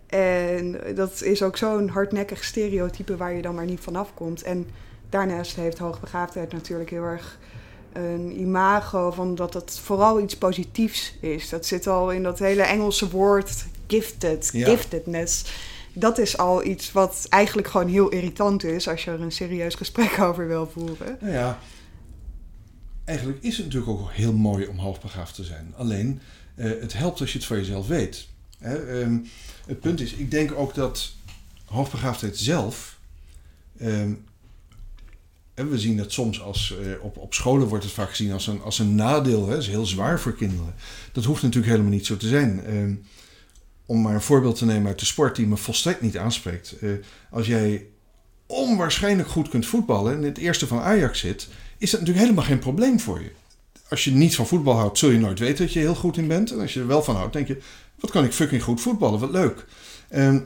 En 0.06 0.80
dat 0.94 1.22
is 1.22 1.42
ook 1.42 1.56
zo'n 1.56 1.88
hardnekkig 1.88 2.44
stereotype 2.44 3.16
waar 3.16 3.32
je 3.32 3.42
dan 3.42 3.54
maar 3.54 3.64
niet 3.64 3.80
vanaf 3.80 4.14
komt. 4.14 4.42
En 4.42 4.66
daarnaast 5.08 5.56
heeft 5.56 5.78
hoogbegaafdheid 5.78 6.52
natuurlijk 6.52 6.90
heel 6.90 7.02
erg 7.02 7.38
een 7.92 8.40
imago 8.40 9.10
van 9.10 9.34
dat 9.34 9.54
het 9.54 9.78
vooral 9.78 10.20
iets 10.20 10.36
positiefs 10.36 11.14
is. 11.20 11.48
Dat 11.48 11.66
zit 11.66 11.86
al 11.86 12.12
in 12.12 12.22
dat 12.22 12.38
hele 12.38 12.62
Engelse 12.62 13.10
woord 13.10 13.66
gifted, 13.86 14.50
ja. 14.52 14.66
giftedness. 14.66 15.44
Dat 15.92 16.18
is 16.18 16.38
al 16.38 16.64
iets 16.64 16.92
wat 16.92 17.26
eigenlijk 17.28 17.68
gewoon 17.68 17.88
heel 17.88 18.08
irritant 18.08 18.64
is 18.64 18.88
als 18.88 19.04
je 19.04 19.10
er 19.10 19.20
een 19.20 19.32
serieus 19.32 19.74
gesprek 19.74 20.18
over 20.28 20.48
wil 20.48 20.70
voeren. 20.72 21.18
Nou 21.20 21.32
ja, 21.32 21.58
eigenlijk 23.04 23.42
is 23.42 23.56
het 23.56 23.66
natuurlijk 23.66 23.92
ook 23.92 24.10
heel 24.10 24.32
mooi 24.32 24.66
om 24.66 24.78
hoogbegaafd 24.78 25.34
te 25.34 25.44
zijn. 25.44 25.74
Alleen, 25.76 26.20
het 26.54 26.92
helpt 26.92 27.20
als 27.20 27.32
je 27.32 27.38
het 27.38 27.46
voor 27.46 27.56
jezelf 27.56 27.86
weet. 27.86 28.26
Hè? 28.58 29.00
Um, 29.02 29.26
het 29.66 29.80
punt 29.80 30.00
is, 30.00 30.12
ik 30.12 30.30
denk 30.30 30.52
ook 30.52 30.74
dat 30.74 31.12
hoogbegaafdheid 31.64 32.38
zelf 32.38 32.98
um, 33.80 34.24
we 35.68 35.78
zien 35.78 35.98
het 35.98 36.12
soms 36.12 36.42
als, 36.42 36.74
eh, 36.82 37.04
op, 37.04 37.16
op 37.16 37.34
scholen 37.34 37.68
wordt 37.68 37.84
het 37.84 37.92
vaak 37.92 38.10
gezien 38.10 38.32
als 38.32 38.46
een, 38.46 38.62
als 38.62 38.78
een 38.78 38.94
nadeel. 38.94 39.46
Hè? 39.46 39.52
Het 39.52 39.62
is 39.62 39.68
heel 39.68 39.86
zwaar 39.86 40.20
voor 40.20 40.34
kinderen. 40.34 40.74
Dat 41.12 41.24
hoeft 41.24 41.42
natuurlijk 41.42 41.72
helemaal 41.72 41.92
niet 41.92 42.06
zo 42.06 42.16
te 42.16 42.28
zijn. 42.28 42.64
Ehm, 42.64 42.94
om 43.86 44.02
maar 44.02 44.14
een 44.14 44.20
voorbeeld 44.20 44.56
te 44.56 44.64
nemen 44.64 44.86
uit 44.86 44.98
de 44.98 45.04
sport 45.04 45.36
die 45.36 45.46
me 45.46 45.56
volstrekt 45.56 46.00
niet 46.00 46.18
aanspreekt. 46.18 46.76
Eh, 46.80 46.90
als 47.30 47.46
jij 47.46 47.86
onwaarschijnlijk 48.46 49.28
goed 49.28 49.48
kunt 49.48 49.66
voetballen 49.66 50.12
en 50.12 50.18
in 50.18 50.24
het 50.24 50.38
eerste 50.38 50.66
van 50.66 50.80
Ajax 50.80 51.18
zit, 51.18 51.48
is 51.78 51.90
dat 51.90 52.00
natuurlijk 52.00 52.26
helemaal 52.26 52.48
geen 52.48 52.58
probleem 52.58 53.00
voor 53.00 53.20
je. 53.20 53.30
Als 53.90 54.04
je 54.04 54.10
niet 54.10 54.34
van 54.34 54.46
voetbal 54.46 54.76
houdt, 54.76 54.98
zul 54.98 55.10
je 55.10 55.18
nooit 55.18 55.38
weten 55.38 55.64
dat 55.64 55.72
je 55.72 55.78
heel 55.78 55.94
goed 55.94 56.16
in 56.16 56.28
bent. 56.28 56.52
En 56.52 56.60
als 56.60 56.74
je 56.74 56.80
er 56.80 56.86
wel 56.86 57.02
van 57.02 57.16
houdt, 57.16 57.32
denk 57.32 57.48
je, 57.48 57.60
wat 58.00 58.10
kan 58.10 58.24
ik 58.24 58.32
fucking 58.32 58.62
goed 58.62 58.80
voetballen, 58.80 59.20
wat 59.20 59.30
leuk. 59.30 59.66
Ehm, 60.08 60.40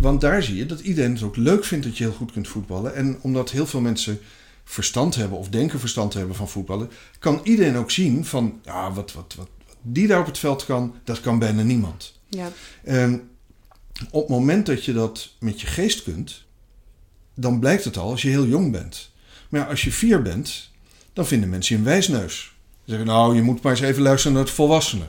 want 0.00 0.20
daar 0.20 0.42
zie 0.42 0.56
je 0.56 0.66
dat 0.66 0.80
iedereen 0.80 1.12
het 1.12 1.22
ook 1.22 1.36
leuk 1.36 1.64
vindt 1.64 1.84
dat 1.84 1.98
je 1.98 2.04
heel 2.04 2.12
goed 2.12 2.32
kunt 2.32 2.48
voetballen. 2.48 2.94
En 2.94 3.18
omdat 3.20 3.50
heel 3.50 3.66
veel 3.66 3.80
mensen 3.80 4.20
verstand 4.64 5.14
hebben 5.14 5.38
of 5.38 5.48
denken 5.48 5.80
verstand 5.80 6.14
hebben 6.14 6.36
van 6.36 6.48
voetballen, 6.48 6.90
kan 7.18 7.40
iedereen 7.42 7.76
ook 7.76 7.90
zien 7.90 8.24
van, 8.24 8.60
ja, 8.64 8.92
wat, 8.92 9.12
wat, 9.12 9.34
wat, 9.36 9.48
die 9.82 10.06
daar 10.06 10.20
op 10.20 10.26
het 10.26 10.38
veld 10.38 10.64
kan, 10.64 10.94
dat 11.04 11.20
kan 11.20 11.38
bijna 11.38 11.62
niemand. 11.62 12.18
Ja. 12.28 12.52
En 12.82 13.28
op 14.10 14.20
het 14.20 14.30
moment 14.30 14.66
dat 14.66 14.84
je 14.84 14.92
dat 14.92 15.30
met 15.38 15.60
je 15.60 15.66
geest 15.66 16.02
kunt, 16.02 16.44
dan 17.34 17.60
blijkt 17.60 17.84
het 17.84 17.96
al 17.96 18.10
als 18.10 18.22
je 18.22 18.28
heel 18.28 18.46
jong 18.46 18.72
bent. 18.72 19.10
Maar 19.48 19.60
ja, 19.60 19.66
als 19.66 19.82
je 19.82 19.92
vier 19.92 20.22
bent, 20.22 20.70
dan 21.12 21.26
vinden 21.26 21.48
mensen 21.48 21.74
je 21.74 21.80
een 21.80 21.88
wijsneus. 21.88 22.53
Ze 22.84 22.90
zeggen, 22.90 23.06
nou, 23.06 23.34
je 23.34 23.42
moet 23.42 23.62
maar 23.62 23.72
eens 23.72 23.80
even 23.80 24.02
luisteren 24.02 24.36
naar 24.36 24.44
het 24.44 24.54
volwassenen. 24.54 25.06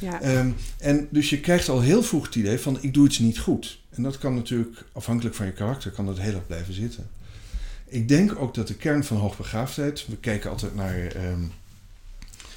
Ja. 0.00 0.20
Ehm, 0.20 0.50
en 0.78 1.08
dus 1.10 1.30
je 1.30 1.40
krijgt 1.40 1.68
al 1.68 1.80
heel 1.80 2.02
vroeg 2.02 2.26
het 2.26 2.34
idee 2.34 2.58
van, 2.58 2.78
ik 2.80 2.94
doe 2.94 3.06
iets 3.06 3.18
niet 3.18 3.38
goed. 3.38 3.78
En 3.90 4.02
dat 4.02 4.18
kan 4.18 4.34
natuurlijk, 4.34 4.84
afhankelijk 4.92 5.34
van 5.34 5.46
je 5.46 5.52
karakter, 5.52 5.90
kan 5.90 6.06
dat 6.06 6.18
heel 6.18 6.34
erg 6.34 6.46
blijven 6.46 6.74
zitten. 6.74 7.10
Ik 7.86 8.08
denk 8.08 8.38
ook 8.38 8.54
dat 8.54 8.68
de 8.68 8.74
kern 8.74 9.04
van 9.04 9.16
hoogbegaafdheid, 9.16 10.06
we 10.06 10.16
kijken 10.16 10.50
altijd 10.50 10.74
naar 10.74 11.06
ehm, 11.06 11.42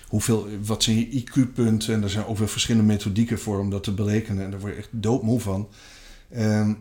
hoeveel, 0.08 0.48
wat 0.62 0.84
zijn 0.84 0.98
je 0.98 1.24
IQ-punten, 1.24 1.94
en 1.94 2.04
er 2.04 2.10
zijn 2.10 2.26
ook 2.26 2.38
wel 2.38 2.48
verschillende 2.48 2.88
methodieken 2.88 3.40
voor 3.40 3.60
om 3.60 3.70
dat 3.70 3.84
te 3.84 3.94
berekenen, 3.94 4.44
en 4.44 4.52
daar 4.52 4.60
word 4.60 4.74
je 4.74 4.80
echt 4.80 4.90
doodmoe 4.92 5.40
van. 5.40 5.70
Ehm, 6.30 6.74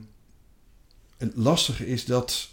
het 1.16 1.32
lastige 1.34 1.86
is 1.86 2.04
dat 2.04 2.48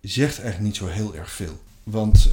zegt 0.00 0.38
eigenlijk 0.38 0.60
niet 0.60 0.76
zo 0.76 0.86
heel 0.86 1.14
erg 1.14 1.30
veel. 1.30 1.60
Want 1.82 2.30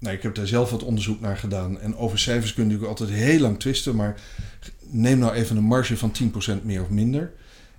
nou, 0.00 0.16
ik 0.16 0.22
heb 0.22 0.34
daar 0.34 0.46
zelf 0.46 0.70
wat 0.70 0.82
onderzoek 0.82 1.20
naar 1.20 1.36
gedaan. 1.36 1.80
En 1.80 1.96
over 1.96 2.18
cijfers 2.18 2.54
kun 2.54 2.62
je 2.62 2.70
natuurlijk 2.70 3.00
altijd 3.00 3.18
heel 3.18 3.40
lang 3.40 3.58
twisten. 3.58 3.96
Maar 3.96 4.20
neem 4.80 5.18
nou 5.18 5.32
even 5.32 5.56
een 5.56 5.64
marge 5.64 5.96
van 5.96 6.12
10% 6.60 6.62
meer 6.62 6.82
of 6.82 6.88
minder. 6.88 7.32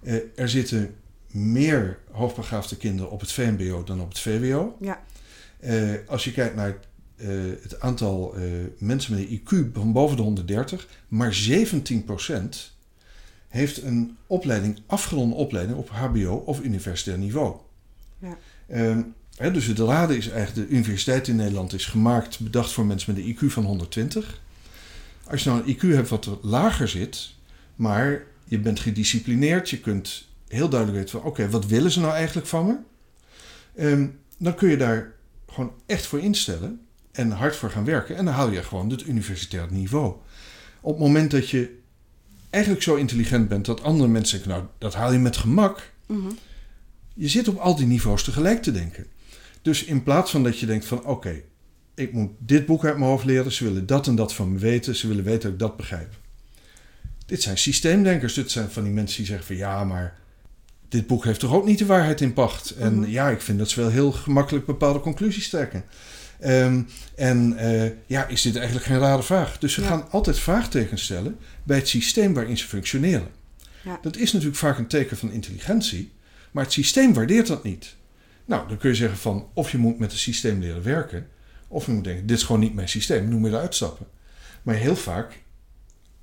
Eh, 0.04 0.16
er 0.36 0.50
zitten 0.50 0.96
meer 1.28 2.00
hoogbegaafde 2.12 2.78
kinderen 2.78 3.12
op 3.12 3.20
het 3.20 3.32
VMBO 3.32 3.84
dan 3.84 4.02
op 4.02 4.10
het 4.10 4.20
VWO. 4.20 4.78
Ja. 4.80 5.04
Eh, 5.60 5.94
als 6.08 6.24
je 6.24 6.32
kijkt 6.32 6.56
naar 6.56 6.78
het 7.62 7.80
aantal 7.80 8.36
eh, 8.36 8.44
mensen 8.78 9.16
met 9.16 9.30
een 9.30 9.40
IQ 9.40 9.74
van 9.74 9.92
boven 9.92 10.18
de 10.18 10.24
130, 10.24 10.88
maar 11.08 11.34
17% 11.34 12.76
heeft 13.48 13.82
een 13.82 14.18
opleiding, 14.28 14.80
afgeronde 14.86 15.36
opleiding 15.36 15.78
op 15.78 15.90
HBO 15.90 16.36
of 16.46 16.62
universitair 16.62 17.18
niveau. 17.18 17.56
Ja. 18.20 18.38
Ehm, 18.68 19.02
hè, 19.42 19.52
dus 19.52 19.76
de 19.76 19.86
RADE 19.86 20.18
is 20.18 20.30
eigenlijk, 20.30 20.68
de 20.68 20.76
universiteit 20.76 21.28
in 21.28 21.36
Nederland 21.36 21.74
is 21.74 21.86
gemaakt, 21.86 22.40
bedacht 22.40 22.72
voor 22.72 22.86
mensen 22.86 23.14
met 23.14 23.24
een 23.24 23.36
IQ 23.36 23.52
van 23.52 23.64
120. 23.64 24.42
Als 25.28 25.44
je 25.44 25.50
nou 25.50 25.62
een 25.62 25.76
IQ 25.76 25.96
hebt 25.96 26.10
wat 26.10 26.30
lager 26.42 26.88
zit, 26.88 27.34
maar 27.76 28.24
je 28.44 28.60
bent 28.60 28.80
gedisciplineerd, 28.80 29.70
je 29.70 29.80
kunt 29.80 30.28
heel 30.48 30.70
duidelijk 30.70 31.00
weten 31.00 31.20
van 31.20 31.30
oké, 31.30 31.50
wat 31.50 31.66
willen 31.66 31.92
ze 31.92 32.00
nou 32.00 32.14
eigenlijk 32.14 32.48
van 32.48 32.66
me? 32.66 32.76
Ehm, 33.76 34.08
dan 34.38 34.56
kun 34.56 34.70
je 34.70 34.78
daar 34.78 35.14
gewoon 35.48 35.74
echt 35.86 36.06
voor 36.06 36.20
instellen 36.20 36.82
en 37.12 37.32
hard 37.32 37.56
voor 37.56 37.72
gaan 37.72 37.86
werken. 37.86 38.16
En 38.16 38.26
dan 38.26 38.34
haal 38.34 38.52
je 38.52 38.64
gewoon 38.64 38.90
het 38.90 39.08
universitair 39.08 39.68
niveau. 39.70 40.16
Op 40.82 40.92
het 40.94 41.02
moment 41.02 41.32
dat 41.32 41.50
je 41.50 41.80
eigenlijk 42.50 42.84
zo 42.84 42.96
intelligent 42.96 43.48
bent 43.48 43.66
dat 43.66 43.84
andere 43.84 44.10
mensen 44.10 44.38
zeggen, 44.38 44.58
nou, 44.58 44.70
dat 44.78 44.94
haal 44.94 45.12
je 45.12 45.20
met 45.20 45.38
gemak. 45.38 45.92
Mhm. 46.06 46.32
Je 47.14 47.28
zit 47.28 47.48
op 47.48 47.58
al 47.58 47.76
die 47.76 47.88
niveaus 47.88 48.24
tegelijk 48.24 48.64
te 48.64 48.72
denken. 48.72 49.06
Dus 49.62 49.84
in 49.84 50.04
plaats 50.04 50.32
van 50.32 50.44
dat 50.44 50.60
je 50.60 50.66
denkt 50.66 50.86
van, 50.86 51.06
oké, 51.06 51.42
ik 51.96 52.14
moet 52.14 52.30
dit 52.40 52.66
boek 52.66 52.86
uit 52.86 52.98
mijn 52.98 53.10
hoofd 53.10 53.26
leren, 53.26 53.52
ze 53.52 53.64
willen 53.64 53.86
dat 53.86 54.08
en 54.08 54.16
dat 54.16 54.34
van 54.34 54.52
me 54.54 54.60
weten, 54.60 54.96
ze 54.96 55.08
willen 55.08 55.24
weten 55.24 55.42
dat 55.42 55.52
ik 55.52 55.60
dat 55.60 55.78
begrijp. 55.78 56.14
Dit 57.26 57.42
zijn 57.42 57.58
systeemdenkers, 57.58 58.34
dit 58.34 58.52
zijn 58.52 58.70
van 58.70 58.84
die 58.84 58.92
mensen 58.92 59.18
die 59.18 59.26
zeggen 59.26 59.46
van, 59.46 59.56
ja, 59.56 59.84
maar 59.84 60.20
dit 60.90 61.08
boek 61.08 61.24
heeft 61.26 61.40
toch 61.40 61.54
ook 61.54 61.66
niet 61.66 61.78
de 61.78 61.86
waarheid 61.86 62.22
in 62.22 62.34
pacht. 62.34 62.70
En 62.72 63.00
Mhm. 63.00 63.10
ja, 63.10 63.30
ik 63.30 63.42
vind 63.42 63.58
dat 63.60 63.70
ze 63.70 63.80
wel 63.82 63.90
heel 63.90 64.12
gemakkelijk 64.12 64.66
bepaalde 64.66 65.00
conclusies 65.00 65.50
trekken. 65.50 65.84
Ehm, 66.40 66.82
en 67.16 67.58
eh, 67.58 67.92
ja, 68.06 68.28
is 68.28 68.42
dit 68.42 68.56
eigenlijk 68.56 68.86
geen 68.86 69.00
rare 69.00 69.24
vraag? 69.24 69.58
Dus 69.60 69.74
ze 69.74 69.82
Ja. 69.82 69.88
gaan 69.88 70.12
altijd 70.12 70.40
vraagtekens 70.40 71.04
stellen 71.04 71.38
bij 71.64 71.78
het 71.78 71.88
systeem 71.88 72.34
waarin 72.34 72.58
ze 72.58 72.68
functioneren. 72.68 73.28
Ja. 73.84 74.00
Dat 74.02 74.18
is 74.18 74.32
natuurlijk 74.32 74.60
vaak 74.60 74.78
een 74.78 74.88
teken 74.88 75.18
van 75.18 75.32
intelligentie, 75.32 76.12
maar 76.52 76.64
het 76.64 76.74
systeem 76.74 77.14
waardeert 77.14 77.48
dat 77.48 77.64
niet. 77.64 77.96
Nou, 78.52 78.68
dan 78.68 78.78
kun 78.78 78.90
je 78.90 78.96
zeggen 78.96 79.18
van 79.18 79.48
of 79.54 79.72
je 79.72 79.78
moet 79.78 80.00
met 80.00 80.12
het 80.12 80.20
systeem 80.20 80.60
leren 80.60 80.84
werken, 80.84 81.28
of 81.68 81.86
je 81.86 81.92
moet 81.92 82.04
denken, 82.04 82.26
dit 82.26 82.38
is 82.38 82.44
gewoon 82.44 82.62
niet 82.62 82.74
mijn 82.74 82.90
systeem, 82.90 83.28
nu 83.28 83.36
moet 83.36 83.50
je 83.50 83.56
eruit 83.56 83.76
stappen. 83.76 84.08
Maar 84.62 84.76
heel 84.76 84.96
vaak, 84.96 85.42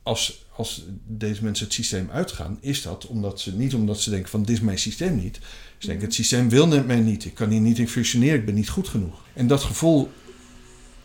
als, 0.03 0.47
als 0.57 0.85
deze 1.07 1.45
mensen 1.45 1.65
het 1.65 1.75
systeem 1.75 2.11
uitgaan, 2.11 2.59
is 2.61 2.83
dat 2.83 3.07
omdat 3.07 3.41
ze 3.41 3.57
niet 3.57 3.75
omdat 3.75 4.01
ze 4.01 4.11
denken 4.11 4.29
van 4.29 4.43
dit 4.43 4.57
is 4.57 4.61
mijn 4.61 4.79
systeem 4.79 5.17
niet. 5.17 5.41
Ze 5.79 5.87
denken 5.87 6.05
het 6.05 6.15
systeem 6.15 6.49
wil 6.49 6.69
net 6.69 6.87
mij 6.87 7.01
niet, 7.01 7.25
ik 7.25 7.35
kan 7.35 7.51
hier 7.51 7.61
niet 7.61 7.79
in 7.79 7.89
functioneren, 7.89 8.39
ik 8.39 8.47
ben 8.47 8.55
niet 8.55 8.69
goed 8.69 8.89
genoeg. 8.89 9.25
En 9.33 9.47
dat 9.47 9.63
gevoel, 9.63 10.11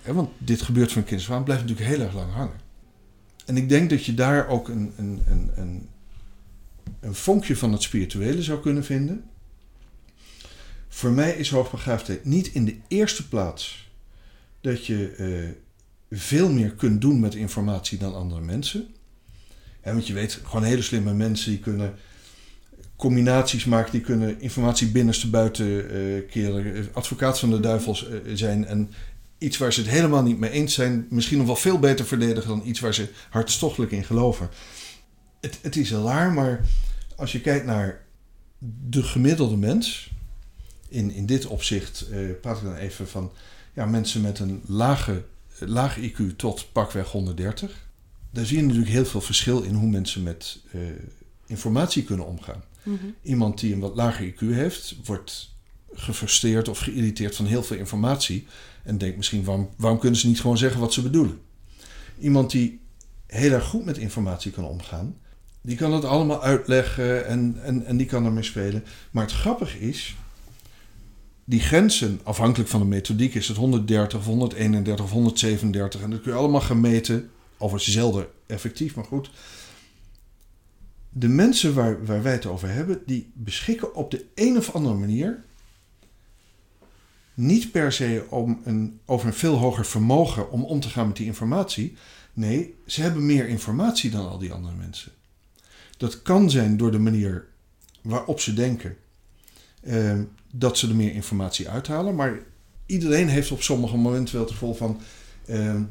hè, 0.01 0.13
want 0.13 0.29
dit 0.37 0.61
gebeurt 0.61 0.91
van 0.91 1.03
kinds 1.03 1.29
af 1.29 1.35
aan, 1.35 1.43
blijft 1.43 1.61
natuurlijk 1.61 1.89
heel 1.89 2.05
erg 2.05 2.15
lang 2.15 2.31
hangen. 2.33 2.59
En 3.45 3.57
ik 3.57 3.69
denk 3.69 3.89
dat 3.89 4.05
je 4.05 4.13
daar 4.13 4.47
ook 4.47 4.67
een, 4.67 4.93
een, 4.97 5.21
een, 5.27 5.51
een, 5.55 5.89
een 6.99 7.15
vonkje 7.15 7.55
van 7.55 7.71
het 7.71 7.81
spirituele 7.81 8.41
zou 8.41 8.59
kunnen 8.59 8.85
vinden. 8.85 9.23
Voor 10.93 11.11
mij 11.11 11.31
is 11.31 11.49
hoogbegaafdheid 11.49 12.25
niet 12.25 12.47
in 12.47 12.65
de 12.65 12.77
eerste 12.87 13.27
plaats 13.27 13.91
dat 14.61 14.85
je 14.85 15.09
eh, 15.09 16.17
veel 16.19 16.49
meer 16.49 16.71
kunt 16.71 17.01
doen 17.01 17.19
met 17.19 17.35
informatie 17.35 17.97
dan 17.97 18.15
andere 18.15 18.41
mensen. 18.41 18.87
Want 19.83 20.07
je 20.07 20.13
weet, 20.13 20.39
gewoon 20.43 20.63
hele 20.63 20.81
slimme 20.81 21.13
mensen 21.13 21.49
die 21.49 21.59
kunnen 21.59 21.95
combinaties 22.95 23.65
maken, 23.65 23.91
die 23.91 24.01
kunnen 24.01 24.41
informatie 24.41 24.87
binnenste 24.87 25.29
buiten 25.29 25.89
eh, 25.89 26.29
keren, 26.29 26.75
eh, 26.75 26.83
advocaat 26.93 27.39
van 27.39 27.49
de 27.49 27.59
duivels 27.59 28.07
zijn 28.33 28.65
en 28.65 28.89
iets 29.37 29.57
waar 29.57 29.73
ze 29.73 29.81
het 29.81 29.89
helemaal 29.89 30.23
niet 30.23 30.39
mee 30.39 30.51
eens 30.51 30.73
zijn, 30.73 31.05
misschien 31.09 31.37
nog 31.37 31.47
wel 31.47 31.55
veel 31.55 31.79
beter 31.79 32.05
verdedigen 32.05 32.49
dan 32.49 32.61
iets 32.65 32.79
waar 32.79 32.93
ze 32.93 33.09
hartstochtelijk 33.29 33.91
in 33.91 34.03
geloven. 34.03 34.49
Het, 35.41 35.59
het 35.61 35.75
is 35.75 35.89
heel 35.89 36.31
maar 36.33 36.65
als 37.15 37.31
je 37.31 37.41
kijkt 37.41 37.65
naar 37.65 38.01
de 38.89 39.03
gemiddelde 39.03 39.57
mens, 39.57 40.12
in, 40.93 41.11
in 41.11 41.25
dit 41.25 41.45
opzicht 41.45 42.07
eh, 42.11 42.19
praat 42.41 42.57
ik 42.57 42.63
dan 42.63 42.75
even 42.75 43.07
van 43.07 43.31
ja, 43.73 43.85
mensen 43.85 44.21
met 44.21 44.39
een 44.39 44.61
lage, 44.65 45.23
lage 45.59 46.11
IQ 46.11 46.35
tot 46.35 46.71
pakweg 46.71 47.11
130. 47.11 47.87
Daar 48.31 48.45
zie 48.45 48.57
je 48.57 48.63
natuurlijk 48.63 48.91
heel 48.91 49.05
veel 49.05 49.21
verschil 49.21 49.61
in 49.61 49.73
hoe 49.73 49.89
mensen 49.89 50.23
met 50.23 50.59
eh, 50.71 50.81
informatie 51.45 52.03
kunnen 52.03 52.25
omgaan. 52.25 52.63
Mhm. 52.83 53.05
Iemand 53.21 53.59
die 53.59 53.73
een 53.73 53.79
wat 53.79 53.95
lager 53.95 54.33
IQ 54.33 54.39
heeft, 54.39 54.95
wordt 55.05 55.55
gefrustreerd 55.93 56.67
of 56.67 56.79
geïrriteerd 56.79 57.35
van 57.35 57.45
heel 57.45 57.63
veel 57.63 57.77
informatie. 57.77 58.47
En 58.83 58.97
denkt 58.97 59.17
misschien, 59.17 59.43
waarom, 59.43 59.69
waarom 59.77 59.99
kunnen 59.99 60.19
ze 60.19 60.27
niet 60.27 60.41
gewoon 60.41 60.57
zeggen 60.57 60.79
wat 60.79 60.93
ze 60.93 61.01
bedoelen? 61.01 61.41
Iemand 62.19 62.51
die 62.51 62.79
heel 63.27 63.51
erg 63.51 63.65
goed 63.65 63.85
met 63.85 63.97
informatie 63.97 64.51
kan 64.51 64.65
omgaan, 64.65 65.17
die 65.61 65.77
kan 65.77 65.93
het 65.93 66.05
allemaal 66.05 66.43
uitleggen 66.43 67.27
en, 67.27 67.59
en, 67.63 67.85
en 67.85 67.97
die 67.97 68.07
kan 68.07 68.25
ermee 68.25 68.43
spelen. 68.43 68.83
Maar 69.11 69.23
het 69.23 69.33
grappige 69.33 69.79
is, 69.79 70.15
die 71.45 71.59
grenzen, 71.59 72.19
afhankelijk 72.23 72.69
van 72.69 72.79
de 72.79 72.85
methodiek, 72.85 73.35
is 73.35 73.47
het 73.47 73.57
130 73.57 74.19
of 74.19 74.25
131 74.25 75.05
of 75.05 75.11
137. 75.11 76.01
En 76.01 76.09
dat 76.09 76.21
kun 76.21 76.31
je 76.31 76.37
allemaal 76.37 76.61
gaan 76.61 76.81
meten. 76.81 77.29
Overigens 77.57 77.93
zelden 77.93 78.27
effectief, 78.45 78.95
maar 78.95 79.05
goed. 79.05 79.29
De 81.09 81.27
mensen 81.27 81.73
waar, 81.73 82.05
waar 82.05 82.23
wij 82.23 82.31
het 82.31 82.45
over 82.45 82.69
hebben, 82.69 83.01
die 83.05 83.31
beschikken 83.33 83.95
op 83.95 84.11
de 84.11 84.25
een 84.35 84.57
of 84.57 84.75
andere 84.75 84.95
manier 84.95 85.43
niet 87.33 87.71
per 87.71 87.91
se 87.91 88.25
om 88.29 88.61
een, 88.63 88.99
over 89.05 89.27
een 89.27 89.33
veel 89.33 89.55
hoger 89.55 89.85
vermogen 89.85 90.51
om 90.51 90.63
om 90.63 90.79
te 90.79 90.89
gaan 90.89 91.07
met 91.07 91.15
die 91.15 91.25
informatie. 91.25 91.95
Nee, 92.33 92.75
ze 92.85 93.01
hebben 93.01 93.25
meer 93.25 93.47
informatie 93.47 94.11
dan 94.11 94.29
al 94.29 94.37
die 94.37 94.53
andere 94.53 94.75
mensen. 94.75 95.11
Dat 95.97 96.21
kan 96.21 96.49
zijn 96.49 96.77
door 96.77 96.91
de 96.91 96.99
manier 96.99 97.47
waarop 98.01 98.39
ze 98.39 98.53
denken 98.53 98.97
eh, 99.81 100.19
dat 100.55 100.77
ze 100.77 100.87
er 100.87 100.95
meer 100.95 101.13
informatie 101.13 101.69
uithalen. 101.69 102.15
Maar 102.15 102.39
iedereen 102.85 103.27
heeft 103.27 103.51
op 103.51 103.61
sommige 103.61 103.97
momenten 103.97 104.33
wel 104.33 104.43
het 104.43 104.51
gevoel 104.51 104.73
van. 104.73 105.01
eh, 105.45 105.81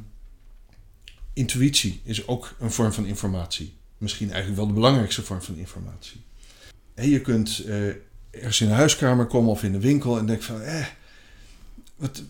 intuïtie 1.32 2.00
is 2.04 2.26
ook 2.26 2.54
een 2.58 2.70
vorm 2.70 2.92
van 2.92 3.06
informatie. 3.06 3.74
Misschien 3.98 4.30
eigenlijk 4.30 4.56
wel 4.56 4.66
de 4.66 4.72
belangrijkste 4.72 5.22
vorm 5.22 5.42
van 5.42 5.56
informatie. 5.56 6.20
En 6.94 7.08
je 7.08 7.20
kunt 7.20 7.64
eh, 7.66 7.86
ergens 8.30 8.60
in 8.60 8.68
een 8.68 8.74
huiskamer 8.74 9.26
komen 9.26 9.50
of 9.50 9.62
in 9.62 9.72
de 9.72 9.80
winkel 9.80 10.18
en 10.18 10.26
denken 10.26 10.44
van. 10.44 10.60
Eh, 10.60 10.86
het 12.00 12.22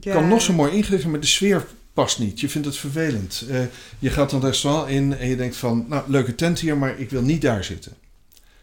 kan 0.00 0.28
nog 0.28 0.42
zo 0.42 0.52
mooi 0.52 0.72
ingericht 0.72 1.06
maar 1.06 1.20
de 1.20 1.26
sfeer 1.26 1.66
past 1.92 2.18
niet. 2.18 2.40
Je 2.40 2.48
vindt 2.48 2.66
het 2.66 2.76
vervelend. 2.76 3.44
Uh, 3.50 3.60
je 3.98 4.10
gaat 4.10 4.32
een 4.32 4.40
restaurant 4.40 4.88
in 4.88 5.16
en 5.16 5.28
je 5.28 5.36
denkt 5.36 5.56
van, 5.56 5.86
nou, 5.88 6.10
leuke 6.10 6.34
tent 6.34 6.60
hier, 6.60 6.76
maar 6.76 6.98
ik 6.98 7.10
wil 7.10 7.22
niet 7.22 7.42
daar 7.42 7.64
zitten. 7.64 7.92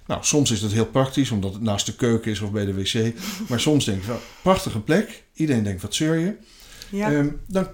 Nou, 0.06 0.24
soms 0.24 0.52
is 0.52 0.60
dat 0.60 0.72
heel 0.72 0.86
praktisch, 0.86 1.32
omdat 1.32 1.54
het 1.54 1.62
naast 1.62 1.86
de 1.86 1.96
keuken 1.96 2.32
is 2.32 2.40
of 2.40 2.52
bij 2.52 2.66
de 2.66 2.74
wc. 2.74 3.14
Maar 3.50 3.60
soms 3.60 3.86
denk 3.86 4.02
je, 4.02 4.08
wel, 4.08 4.22
prachtige 4.42 4.80
plek. 4.80 5.24
Iedereen 5.34 5.64
denkt, 5.64 5.82
wat 5.82 5.94
zeur 5.94 6.18
je? 6.18 6.36
Ja. 6.90 7.12
Ehm, 7.12 7.30
dan, 7.48 7.68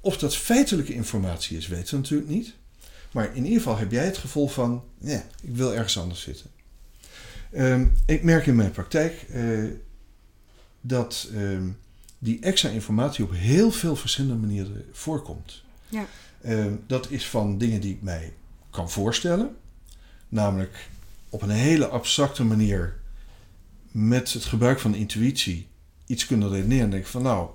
of 0.00 0.18
dat 0.18 0.36
feitelijke 0.36 0.94
informatie 0.94 1.56
is, 1.56 1.66
weten 1.66 1.90
we 1.90 1.96
natuurlijk 1.96 2.30
niet. 2.30 2.54
Maar 3.12 3.36
in 3.36 3.44
ieder 3.44 3.58
geval 3.58 3.76
heb 3.76 3.90
jij 3.90 4.04
het 4.04 4.18
gevoel 4.18 4.48
van, 4.48 4.84
ja, 4.98 5.24
ik 5.42 5.56
wil 5.56 5.74
ergens 5.74 5.98
anders 5.98 6.20
zitten. 6.20 6.50
Um, 7.54 7.92
ik 8.06 8.22
merk 8.22 8.46
in 8.46 8.56
mijn 8.56 8.70
praktijk 8.70 9.26
uh, 9.34 9.70
dat 10.80 11.28
um, 11.34 11.78
die 12.18 12.40
extra 12.40 12.68
informatie 12.68 13.24
op 13.24 13.32
heel 13.32 13.70
veel 13.70 13.96
verschillende 13.96 14.46
manieren 14.46 14.84
voorkomt. 14.92 15.64
Ja. 15.88 16.06
dat 16.86 17.10
is 17.10 17.26
van 17.26 17.58
dingen 17.58 17.80
die 17.80 17.94
ik 17.94 18.02
mij 18.02 18.32
kan 18.70 18.90
voorstellen. 18.90 19.56
Namelijk 20.28 20.88
op 21.28 21.42
een 21.42 21.50
hele 21.50 21.88
abstracte 21.88 22.44
manier 22.44 23.00
met 23.90 24.32
het 24.32 24.44
gebruik 24.44 24.78
van 24.78 24.94
intuïtie 24.94 25.68
iets 26.06 26.26
kunnen 26.26 26.50
redeneren 26.50 26.84
en 26.84 26.90
denken 26.90 27.10
van 27.10 27.22
nou, 27.22 27.50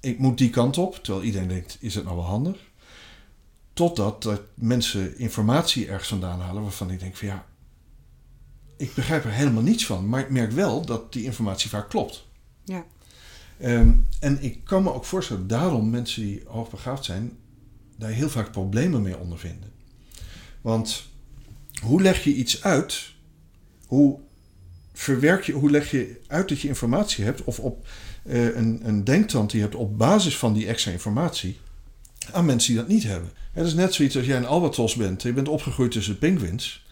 ik 0.00 0.18
moet 0.18 0.38
die 0.38 0.50
kant 0.50 0.78
op, 0.78 0.94
terwijl 0.94 1.24
iedereen 1.24 1.48
denkt, 1.48 1.76
is 1.80 1.94
het 1.94 2.04
nou 2.04 2.16
wel 2.16 2.24
handig? 2.24 2.56
Totdat 3.72 4.22
dat 4.22 4.40
mensen 4.54 5.18
informatie 5.18 5.88
ergens 5.88 6.08
vandaan 6.08 6.40
halen 6.40 6.62
waarvan 6.62 6.90
ik 6.90 7.00
denk 7.00 7.16
van 7.16 7.28
ja, 7.28 7.46
ik 8.76 8.94
begrijp 8.94 9.24
er 9.24 9.30
helemaal 9.30 9.62
niets 9.62 9.86
van, 9.86 10.08
maar 10.08 10.20
ik 10.20 10.30
merk 10.30 10.52
wel 10.52 10.86
dat 10.86 11.12
die 11.12 11.24
informatie 11.24 11.70
vaak 11.70 11.88
klopt. 11.88 12.26
Ja. 12.64 12.84
Ehm, 13.58 13.92
en 14.20 14.42
ik 14.42 14.64
kan 14.64 14.82
me 14.82 14.92
ook 14.92 15.04
voorstellen, 15.04 15.46
daarom 15.46 15.90
mensen 15.90 16.22
die 16.22 16.42
hoogbegaafd 16.46 17.04
zijn, 17.04 17.36
daar 17.96 18.10
heel 18.10 18.28
vaak 18.28 18.52
problemen 18.52 19.02
mee 19.02 19.18
ondervinden. 19.18 19.72
Want 20.60 21.04
hoe 21.84 22.02
leg 22.02 22.24
je 22.24 22.34
iets 22.34 22.62
uit? 22.62 23.12
Hoe 23.86 24.18
verwerk 24.92 25.44
je, 25.44 25.52
hoe 25.52 25.70
leg 25.70 25.90
je 25.90 26.20
uit 26.26 26.48
dat 26.48 26.60
je 26.60 26.68
informatie 26.68 27.24
hebt 27.24 27.44
of 27.44 27.58
op 27.58 27.86
uh, 28.26 28.56
een, 28.56 28.80
een 28.82 29.04
denktand 29.04 29.50
die 29.50 29.60
je 29.60 29.66
hebt 29.66 29.78
op 29.78 29.98
basis 29.98 30.36
van 30.36 30.52
die 30.52 30.66
extra 30.66 30.90
informatie 30.90 31.58
aan 32.32 32.44
mensen 32.44 32.72
die 32.72 32.82
dat 32.82 32.90
niet 32.90 33.02
hebben? 33.02 33.30
Het 33.52 33.66
is 33.66 33.74
net 33.74 33.94
zoiets 33.94 34.16
als 34.16 34.26
jij 34.26 34.36
een 34.36 34.46
albatros 34.46 34.94
bent, 34.94 35.22
je 35.22 35.32
bent 35.32 35.48
opgegroeid 35.48 35.90
tussen 35.90 36.18
pinguïns. 36.18 36.86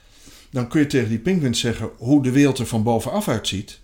Dan 0.51 0.69
kun 0.69 0.81
je 0.81 0.87
tegen 0.87 1.09
die 1.09 1.19
pinguïns 1.19 1.61
zeggen 1.61 1.91
hoe 1.97 2.23
de 2.23 2.31
wereld 2.31 2.59
er 2.59 2.67
van 2.67 2.83
bovenaf 2.83 3.29
uitziet. 3.29 3.81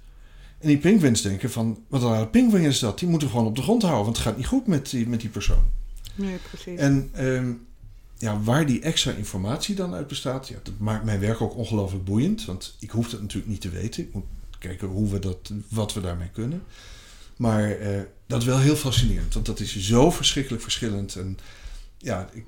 En 0.58 0.68
die 0.68 0.78
pinguïns 0.78 1.22
denken 1.22 1.50
van, 1.50 1.84
wat 1.88 2.02
een 2.02 2.08
rare 2.08 2.62
is 2.66 2.78
dat? 2.78 2.98
Die 2.98 3.08
moeten 3.08 3.28
gewoon 3.28 3.46
op 3.46 3.56
de 3.56 3.62
grond 3.62 3.82
houden, 3.82 4.04
want 4.04 4.16
het 4.16 4.26
gaat 4.26 4.36
niet 4.36 4.46
goed 4.46 4.66
met 4.66 4.90
die, 4.90 5.08
met 5.08 5.20
die 5.20 5.30
persoon. 5.30 5.70
Nee, 6.14 6.36
precies. 6.50 6.78
En 6.78 7.10
uh, 7.20 7.42
ja, 8.18 8.40
waar 8.40 8.66
die 8.66 8.80
extra 8.80 9.12
informatie 9.12 9.74
dan 9.74 9.94
uit 9.94 10.06
bestaat, 10.06 10.48
ja, 10.48 10.56
dat 10.62 10.78
maakt 10.78 11.04
mijn 11.04 11.20
werk 11.20 11.40
ook 11.40 11.56
ongelooflijk 11.56 12.04
boeiend. 12.04 12.44
Want 12.44 12.76
ik 12.80 12.90
hoef 12.90 13.10
het 13.10 13.20
natuurlijk 13.20 13.50
niet 13.50 13.60
te 13.60 13.70
weten. 13.70 14.02
Ik 14.02 14.14
moet 14.14 14.24
kijken 14.58 14.88
hoe 14.88 15.10
we 15.10 15.18
dat, 15.18 15.52
wat 15.68 15.94
we 15.94 16.00
daarmee 16.00 16.30
kunnen. 16.30 16.62
Maar 17.36 17.70
eh, 17.70 18.00
dat 18.26 18.40
is 18.40 18.46
wel 18.46 18.58
heel 18.58 18.76
fascinerend, 18.76 19.34
want 19.34 19.46
dat 19.46 19.60
is 19.60 19.78
zo 19.78 20.10
verschrikkelijk 20.10 20.62
verschillend. 20.62 21.16
En 21.16 21.38
ja, 21.98 22.28
ik, 22.32 22.44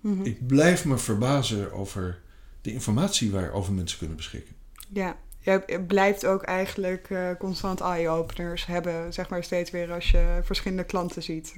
mhm. 0.00 0.22
ik 0.22 0.46
blijf 0.46 0.84
me 0.84 0.98
verbazen 0.98 1.72
over 1.72 2.20
de 2.60 2.72
informatie 2.72 3.30
waarover 3.30 3.72
mensen 3.72 3.98
kunnen 3.98 4.16
beschikken. 4.16 4.54
Ja, 4.88 5.16
je 5.40 5.84
blijft 5.86 6.26
ook 6.26 6.42
eigenlijk 6.42 7.10
uh, 7.10 7.30
constant 7.38 7.80
eye-openers 7.80 8.66
hebben, 8.66 9.12
zeg 9.12 9.28
maar 9.28 9.44
steeds 9.44 9.70
weer 9.70 9.92
als 9.92 10.10
je 10.10 10.40
verschillende 10.42 10.84
klanten 10.84 11.22
ziet. 11.22 11.54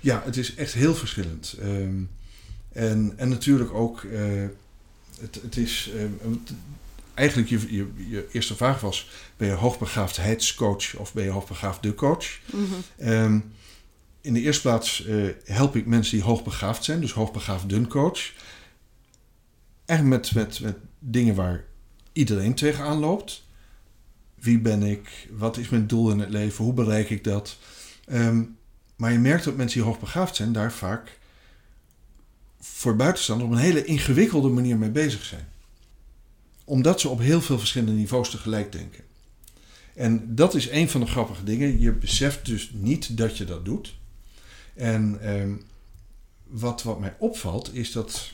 Ja, 0.00 0.22
het 0.24 0.36
is 0.36 0.54
echt 0.54 0.72
heel 0.72 0.94
verschillend. 0.94 1.56
Um, 1.62 2.10
en, 2.76 3.12
en 3.16 3.28
natuurlijk 3.28 3.72
ook, 3.72 4.02
uh, 4.02 4.20
het, 5.20 5.38
het 5.42 5.56
is 5.56 5.90
uh, 5.94 6.02
eigenlijk 7.14 7.48
je, 7.48 7.76
je, 7.76 7.88
je, 8.08 8.28
eerste 8.32 8.56
vraag 8.56 8.80
was: 8.80 9.10
ben 9.36 9.48
je 9.48 9.54
hoogbegaafdheidscoach 9.54 10.96
of 10.96 11.12
ben 11.12 11.24
je 11.24 11.30
hoogbegaafd 11.30 11.82
de 11.82 11.94
coach? 11.94 12.38
Mm 12.52 12.66
um, 13.00 13.54
in 14.20 14.32
de 14.32 14.40
eerste 14.40 14.62
plaats 14.62 15.06
uh, 15.06 15.32
help 15.44 15.76
ik 15.76 15.86
mensen 15.86 16.16
die 16.16 16.26
hoogbegaafd 16.26 16.84
zijn, 16.84 17.00
dus 17.00 17.12
hoogbegaafd 17.12 17.68
dun 17.68 17.88
coach. 17.88 18.32
Eigenlijk 19.84 20.22
met, 20.22 20.34
met, 20.34 20.60
met 20.60 20.76
dingen 20.98 21.34
waar 21.34 21.64
iedereen 22.12 22.54
tegenaan 22.54 22.98
loopt. 22.98 23.44
Wie 24.34 24.58
ben 24.58 24.82
ik? 24.82 25.28
Wat 25.30 25.56
is 25.56 25.68
mijn 25.68 25.86
doel 25.86 26.10
in 26.10 26.18
het 26.18 26.30
leven? 26.30 26.64
Hoe 26.64 26.72
bereik 26.72 27.10
ik 27.10 27.24
dat? 27.24 27.58
Um, 28.12 28.56
maar 28.96 29.12
je 29.12 29.18
merkt 29.18 29.44
dat 29.44 29.56
mensen 29.56 29.78
die 29.78 29.88
hoogbegaafd 29.88 30.36
zijn 30.36 30.52
daar 30.52 30.72
vaak 30.72 31.18
voor 32.60 32.96
buitenstaanders 32.96 33.50
op 33.50 33.56
een 33.56 33.62
hele 33.62 33.84
ingewikkelde 33.84 34.48
manier 34.48 34.76
mee 34.76 34.90
bezig 34.90 35.24
zijn. 35.24 35.48
Omdat 36.64 37.00
ze 37.00 37.08
op 37.08 37.18
heel 37.18 37.40
veel 37.40 37.58
verschillende 37.58 37.92
niveaus 37.92 38.30
tegelijk 38.30 38.72
denken. 38.72 39.04
En 39.94 40.34
dat 40.34 40.54
is 40.54 40.70
een 40.70 40.88
van 40.88 41.00
de 41.00 41.06
grappige 41.06 41.44
dingen. 41.44 41.80
Je 41.80 41.92
beseft 41.92 42.46
dus 42.46 42.70
niet 42.72 43.16
dat 43.16 43.36
je 43.36 43.44
dat 43.44 43.64
doet. 43.64 43.94
En 44.74 45.20
eh, 45.20 45.52
wat, 46.42 46.82
wat 46.82 47.00
mij 47.00 47.14
opvalt 47.18 47.74
is 47.74 47.92
dat 47.92 48.32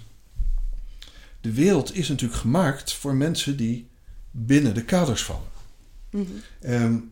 de 1.41 1.53
wereld 1.53 1.95
is 1.95 2.09
natuurlijk 2.09 2.41
gemaakt 2.41 2.93
voor 2.93 3.15
mensen 3.15 3.57
die 3.57 3.87
binnen 4.31 4.75
de 4.75 4.85
kaders 4.85 5.23
vallen. 5.23 5.51
Mm 6.11 7.11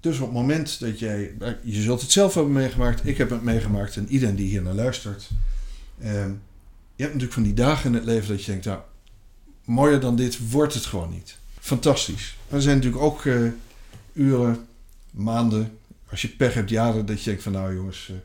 dus 0.00 0.18
op 0.18 0.26
het 0.26 0.32
moment 0.32 0.80
dat 0.80 0.98
jij, 0.98 1.34
je 1.62 1.82
zult 1.82 2.00
het 2.00 2.10
zelf 2.10 2.34
hebben 2.34 2.52
meegemaakt, 2.52 3.06
ik 3.06 3.18
heb 3.18 3.30
het 3.30 3.42
meegemaakt 3.42 3.96
en 3.96 4.08
iedereen 4.08 4.36
die 4.36 4.46
hier 4.46 4.62
naar 4.62 4.74
luistert, 4.74 5.28
Ehm, 6.00 6.32
je 6.94 7.06
hebt 7.06 7.14
natuurlijk 7.14 7.32
van 7.32 7.42
die 7.42 7.54
dagen 7.54 7.86
in 7.86 7.94
het 7.94 8.04
leven 8.04 8.28
dat 8.28 8.44
je 8.44 8.50
denkt, 8.50 8.66
nou, 8.66 8.80
mooier 9.64 10.00
dan 10.00 10.16
dit 10.16 10.50
wordt 10.50 10.74
het 10.74 10.86
gewoon 10.86 11.10
niet. 11.10 11.38
Fantastisch. 11.60 12.36
Maar 12.48 12.56
er 12.56 12.62
zijn 12.62 12.76
natuurlijk 12.76 13.02
ook 13.02 13.24
uh, 13.24 13.50
uren, 14.12 14.66
maanden, 15.10 15.78
als 16.10 16.22
je 16.22 16.28
pech 16.28 16.54
hebt, 16.54 16.70
jaren, 16.70 17.06
dat 17.06 17.18
je 17.18 17.24
denkt 17.24 17.42
van 17.42 17.52
nou 17.52 17.74
jongens, 17.74 18.08
uh, 18.10 18.16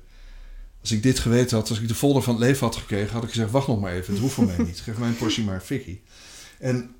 als 0.81 0.91
ik 0.91 1.03
dit 1.03 1.19
geweten 1.19 1.57
had, 1.57 1.69
als 1.69 1.79
ik 1.79 1.87
de 1.87 1.95
folder 1.95 2.21
van 2.21 2.33
het 2.33 2.43
leven 2.43 2.65
had 2.65 2.75
gekregen, 2.75 3.13
had 3.13 3.23
ik 3.23 3.29
gezegd, 3.29 3.51
wacht 3.51 3.67
nog 3.67 3.79
maar 3.79 3.93
even, 3.93 4.13
het 4.13 4.21
hoeft 4.21 4.33
voor 4.33 4.45
mij 4.45 4.57
niet. 4.57 4.79
Geef 4.79 4.97
mij 4.97 5.07
een 5.07 5.17
portie 5.17 5.43
maar 5.43 5.61
fikkie. 5.61 6.03
En 6.59 6.95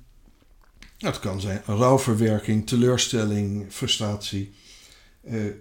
dat 0.98 1.18
kan 1.18 1.40
zijn 1.40 1.62
rouwverwerking, 1.66 2.66
teleurstelling, 2.66 3.66
frustratie. 3.72 4.54
Uh, 5.24 5.52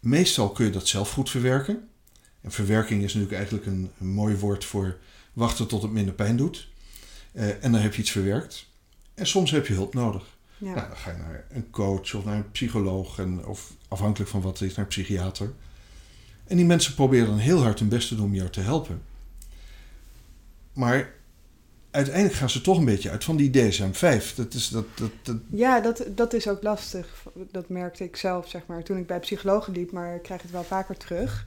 meestal 0.00 0.50
kun 0.50 0.64
je 0.64 0.70
dat 0.70 0.88
zelf 0.88 1.12
goed 1.12 1.30
verwerken. 1.30 1.88
En 2.40 2.50
verwerking 2.50 3.02
is 3.02 3.14
natuurlijk 3.14 3.38
eigenlijk 3.38 3.66
een, 3.66 3.90
een 4.00 4.08
mooi 4.08 4.36
woord 4.36 4.64
voor 4.64 4.98
wachten 5.32 5.66
tot 5.66 5.82
het 5.82 5.92
minder 5.92 6.14
pijn 6.14 6.36
doet. 6.36 6.68
Uh, 7.32 7.64
en 7.64 7.72
dan 7.72 7.80
heb 7.80 7.94
je 7.94 8.00
iets 8.00 8.10
verwerkt. 8.10 8.66
En 9.14 9.26
soms 9.26 9.50
heb 9.50 9.66
je 9.66 9.74
hulp 9.74 9.94
nodig. 9.94 10.38
Ja. 10.58 10.74
Nou, 10.74 10.88
dan 10.88 10.96
ga 10.96 11.10
je 11.10 11.16
naar 11.16 11.44
een 11.50 11.70
coach 11.70 12.14
of 12.14 12.24
naar 12.24 12.36
een 12.36 12.50
psycholoog. 12.50 13.18
En, 13.18 13.46
of 13.46 13.72
afhankelijk 13.88 14.30
van 14.30 14.40
wat 14.40 14.58
het 14.58 14.68
is, 14.68 14.76
naar 14.76 14.84
een 14.84 14.90
psychiater. 14.90 15.52
En 16.46 16.56
die 16.56 16.66
mensen 16.66 16.94
proberen 16.94 17.26
dan 17.26 17.38
heel 17.38 17.62
hard 17.62 17.78
hun 17.78 17.88
best 17.88 18.08
te 18.08 18.14
doen 18.14 18.24
om 18.24 18.34
jou 18.34 18.50
te 18.50 18.60
helpen. 18.60 19.02
Maar 20.72 21.12
uiteindelijk 21.90 22.34
gaan 22.34 22.50
ze 22.50 22.60
toch 22.60 22.78
een 22.78 22.84
beetje 22.84 23.10
uit 23.10 23.24
van 23.24 23.36
die 23.36 23.50
DSM-5. 23.50 24.34
Dat 24.34 24.54
is, 24.54 24.68
dat, 24.68 24.84
dat, 24.94 25.10
dat... 25.22 25.36
Ja, 25.50 25.80
dat, 25.80 26.04
dat 26.14 26.32
is 26.32 26.48
ook 26.48 26.62
lastig. 26.62 27.26
Dat 27.50 27.68
merkte 27.68 28.04
ik 28.04 28.16
zelf, 28.16 28.48
zeg 28.48 28.62
maar, 28.66 28.82
toen 28.82 28.98
ik 28.98 29.06
bij 29.06 29.20
psychologen 29.20 29.72
liep. 29.72 29.92
Maar 29.92 30.14
ik 30.14 30.22
krijg 30.22 30.42
het 30.42 30.50
wel 30.50 30.64
vaker 30.64 30.96
terug. 30.96 31.46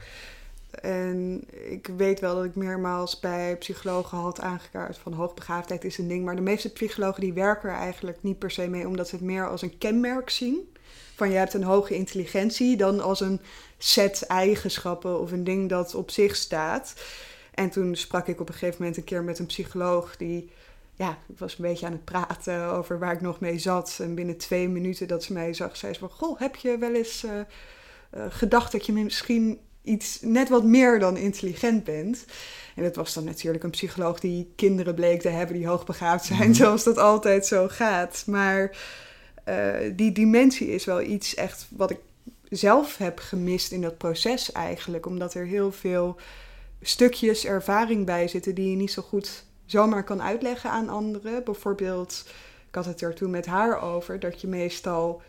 En 0.80 1.44
ik 1.70 1.86
weet 1.96 2.20
wel 2.20 2.34
dat 2.34 2.44
ik 2.44 2.54
meermaals 2.54 3.20
bij 3.20 3.56
psychologen 3.56 4.18
had 4.18 4.40
aangekaart 4.40 4.98
van 4.98 5.12
hoogbegaafdheid 5.12 5.84
is 5.84 5.98
een 5.98 6.08
ding. 6.08 6.24
Maar 6.24 6.36
de 6.36 6.42
meeste 6.42 6.72
psychologen 6.72 7.20
die 7.20 7.32
werken 7.32 7.68
er 7.68 7.76
eigenlijk 7.76 8.18
niet 8.20 8.38
per 8.38 8.50
se 8.50 8.68
mee, 8.68 8.86
omdat 8.86 9.08
ze 9.08 9.14
het 9.14 9.24
meer 9.24 9.48
als 9.48 9.62
een 9.62 9.78
kenmerk 9.78 10.30
zien. 10.30 10.72
Van 11.14 11.30
je 11.30 11.36
hebt 11.36 11.54
een 11.54 11.62
hoge 11.62 11.94
intelligentie 11.94 12.76
dan 12.76 13.00
als 13.00 13.20
een 13.20 13.40
set 13.78 14.26
eigenschappen 14.26 15.20
of 15.20 15.32
een 15.32 15.44
ding 15.44 15.68
dat 15.68 15.94
op 15.94 16.10
zich 16.10 16.36
staat. 16.36 16.94
En 17.54 17.70
toen 17.70 17.96
sprak 17.96 18.26
ik 18.26 18.40
op 18.40 18.48
een 18.48 18.54
gegeven 18.54 18.76
moment 18.78 18.96
een 18.96 19.04
keer 19.04 19.22
met 19.22 19.38
een 19.38 19.46
psycholoog 19.46 20.16
die 20.16 20.50
ja, 20.94 21.18
was 21.36 21.58
een 21.58 21.64
beetje 21.64 21.86
aan 21.86 21.92
het 21.92 22.04
praten 22.04 22.66
over 22.66 22.98
waar 22.98 23.12
ik 23.12 23.20
nog 23.20 23.40
mee 23.40 23.58
zat. 23.58 23.98
En 24.00 24.14
binnen 24.14 24.36
twee 24.36 24.68
minuten 24.68 25.08
dat 25.08 25.24
ze 25.24 25.32
mij 25.32 25.54
zag, 25.54 25.76
zei 25.76 25.94
ze. 25.94 26.08
Goh, 26.08 26.38
heb 26.38 26.56
je 26.56 26.78
wel 26.78 26.94
eens 26.94 27.24
uh, 27.24 27.32
uh, 27.34 28.24
gedacht 28.28 28.72
dat 28.72 28.86
je 28.86 28.92
misschien 28.92 29.60
iets 29.84 30.18
net 30.20 30.48
wat 30.48 30.64
meer 30.64 30.98
dan 30.98 31.16
intelligent 31.16 31.84
bent. 31.84 32.24
En 32.76 32.82
dat 32.82 32.96
was 32.96 33.14
dan 33.14 33.24
natuurlijk 33.24 33.64
een 33.64 33.70
psycholoog 33.70 34.20
die 34.20 34.52
kinderen 34.56 34.94
bleek 34.94 35.20
te 35.20 35.28
hebben 35.28 35.56
die 35.56 35.66
hoogbegaafd 35.66 36.24
zijn, 36.24 36.48
mhm. 36.48 36.52
zoals 36.52 36.84
dat 36.84 36.98
altijd 36.98 37.46
zo 37.46 37.68
gaat. 37.68 38.22
Maar 38.26 38.76
uh, 39.48 39.74
die 39.92 40.12
dimensie 40.12 40.68
is 40.68 40.84
wel 40.84 41.00
iets 41.00 41.34
echt 41.34 41.66
wat 41.70 41.90
ik 41.90 41.98
zelf 42.48 42.96
heb 42.96 43.18
gemist 43.18 43.72
in 43.72 43.80
dat 43.80 43.98
proces 43.98 44.52
eigenlijk. 44.52 45.06
Omdat 45.06 45.34
er 45.34 45.46
heel 45.46 45.72
veel 45.72 46.16
stukjes 46.80 47.44
ervaring 47.44 48.06
bij 48.06 48.28
zitten 48.28 48.54
die 48.54 48.70
je 48.70 48.76
niet 48.76 48.92
zo 48.92 49.02
goed 49.02 49.44
zomaar 49.66 50.04
kan 50.04 50.22
uitleggen 50.22 50.70
aan 50.70 50.88
anderen. 50.88 51.44
Bijvoorbeeld, 51.44 52.24
ik 52.68 52.74
had 52.74 52.84
het 52.84 53.00
er 53.00 53.14
toen 53.14 53.30
met 53.30 53.46
haar 53.46 53.82
over, 53.82 54.20
dat 54.20 54.40
je 54.40 54.46
meestal 54.46 55.22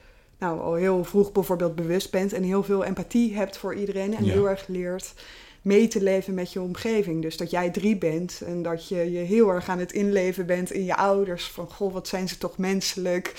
nou, 0.45 0.59
al 0.61 0.73
heel 0.73 1.03
vroeg 1.03 1.31
bijvoorbeeld 1.31 1.75
bewust 1.75 2.11
bent 2.11 2.33
en 2.33 2.43
heel 2.43 2.63
veel 2.63 2.83
empathie 2.83 3.35
hebt 3.35 3.57
voor 3.57 3.75
iedereen 3.75 4.15
en 4.15 4.25
Ja. 4.25 4.31
heel 4.33 4.49
erg 4.49 4.67
leert 4.67 5.13
mee 5.61 5.87
te 5.87 6.03
leven 6.03 6.33
met 6.33 6.53
je 6.53 6.61
omgeving. 6.61 7.21
Dus 7.21 7.37
dat 7.37 7.49
jij 7.49 7.69
drie 7.69 7.97
bent 7.97 8.41
en 8.45 8.61
dat 8.61 8.87
je 8.87 9.11
je 9.11 9.17
heel 9.17 9.49
erg 9.49 9.69
aan 9.69 9.79
het 9.79 9.91
inleven 9.91 10.45
bent 10.45 10.71
in 10.71 10.83
je 10.85 10.95
ouders. 10.95 11.45
Van, 11.45 11.67
goh, 11.71 11.93
wat 11.93 12.07
zijn 12.07 12.29
ze 12.29 12.37
toch 12.37 12.57
menselijk. 12.57 13.33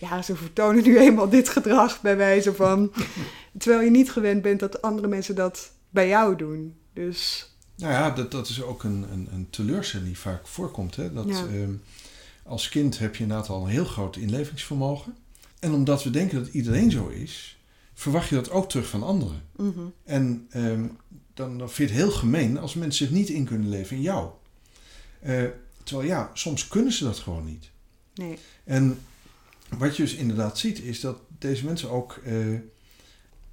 Ja, 0.00 0.22
ze 0.22 0.36
vertonen 0.36 0.82
nu 0.82 0.98
eenmaal 0.98 1.28
dit 1.28 1.48
gedrag 1.48 2.00
bij 2.00 2.16
wijze 2.16 2.54
van... 2.54 2.92
Terwijl 3.58 3.82
je 3.84 3.90
niet 3.90 4.10
gewend 4.12 4.42
bent 4.42 4.60
dat 4.60 4.82
andere 4.82 5.08
mensen 5.08 5.34
dat 5.34 5.70
bij 5.90 6.08
jou 6.08 6.36
doen. 6.36 6.76
Dus 6.92 7.50
Nou 7.76 7.92
ja, 7.92 8.10
dat, 8.10 8.30
dat 8.30 8.48
is 8.48 8.62
ook 8.62 8.82
een, 8.84 9.06
een, 9.12 9.28
een 9.32 9.46
teleurstelling 9.50 10.08
die 10.08 10.18
vaak 10.18 10.46
voorkomt. 10.46 10.96
Hè? 10.96 11.12
Dat, 11.12 11.28
Ja. 11.28 11.34
ehm, 11.46 11.72
als 12.44 12.68
kind 12.68 12.98
heb 12.98 13.16
je 13.16 13.22
inderdaad 13.22 13.48
al 13.48 13.62
een 13.62 13.70
heel 13.70 13.84
groot 13.84 14.16
inlevingsvermogen. 14.16 15.16
En 15.62 15.72
omdat 15.72 16.04
we 16.04 16.10
denken 16.10 16.44
dat 16.44 16.54
iedereen 16.54 16.90
zo 16.90 17.08
is, 17.08 17.58
verwacht 17.94 18.28
je 18.28 18.34
dat 18.34 18.50
ook 18.50 18.68
terug 18.68 18.88
van 18.88 19.02
anderen. 19.02 19.42
mhm, 19.56 19.80
En 20.04 20.46
ehm, 20.50 20.86
dan, 21.34 21.58
dan 21.58 21.70
vind 21.70 21.88
je 21.88 21.94
het 21.94 22.04
heel 22.04 22.12
gemeen 22.12 22.58
als 22.58 22.74
mensen 22.74 23.06
zich 23.06 23.16
niet 23.16 23.28
in 23.28 23.44
kunnen 23.44 23.68
leven 23.68 23.96
in 23.96 24.02
jou. 24.02 24.30
Eh, 25.20 25.44
terwijl 25.82 26.08
ja, 26.08 26.30
soms 26.34 26.68
kunnen 26.68 26.92
ze 26.92 27.04
dat 27.04 27.18
gewoon 27.18 27.44
niet. 27.44 27.70
nee. 28.14 28.38
En 28.64 28.98
wat 29.78 29.96
je 29.96 30.02
dus 30.02 30.14
inderdaad 30.14 30.58
ziet, 30.58 30.80
is 30.80 31.00
dat 31.00 31.18
deze 31.38 31.64
mensen 31.64 31.90
ook 31.90 32.20
eh, 32.24 32.34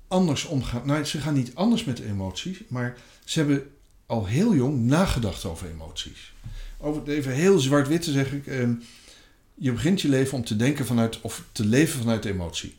anders 0.08 0.46
omgaan. 0.46 0.86
Nou, 0.86 1.04
ze 1.04 1.20
gaan 1.20 1.34
niet 1.34 1.56
anders 1.56 1.84
met 1.84 2.00
emoties, 2.00 2.62
maar 2.68 2.98
ze 3.24 3.40
hebben 3.40 3.72
al 4.06 4.26
heel 4.26 4.56
jong 4.56 4.80
nagedacht 4.86 5.46
over 5.46 5.70
emoties. 5.70 6.34
Over 6.78 7.02
het 7.02 7.10
even 7.10 7.32
heel 7.34 7.60
zwart-wit 7.60 8.02
te 8.02 8.12
zeggen, 8.12 8.44
eh, 8.46 8.70
je 9.60 9.72
begint 9.72 10.02
je 10.02 10.10
leven 10.10 10.38
om 10.38 10.44
te 10.44 10.56
denken 10.56 10.86
vanuit, 10.86 11.22
of 11.22 11.44
te 11.52 11.66
leven 11.66 12.00
vanuit 12.00 12.26
emotie. 12.26 12.78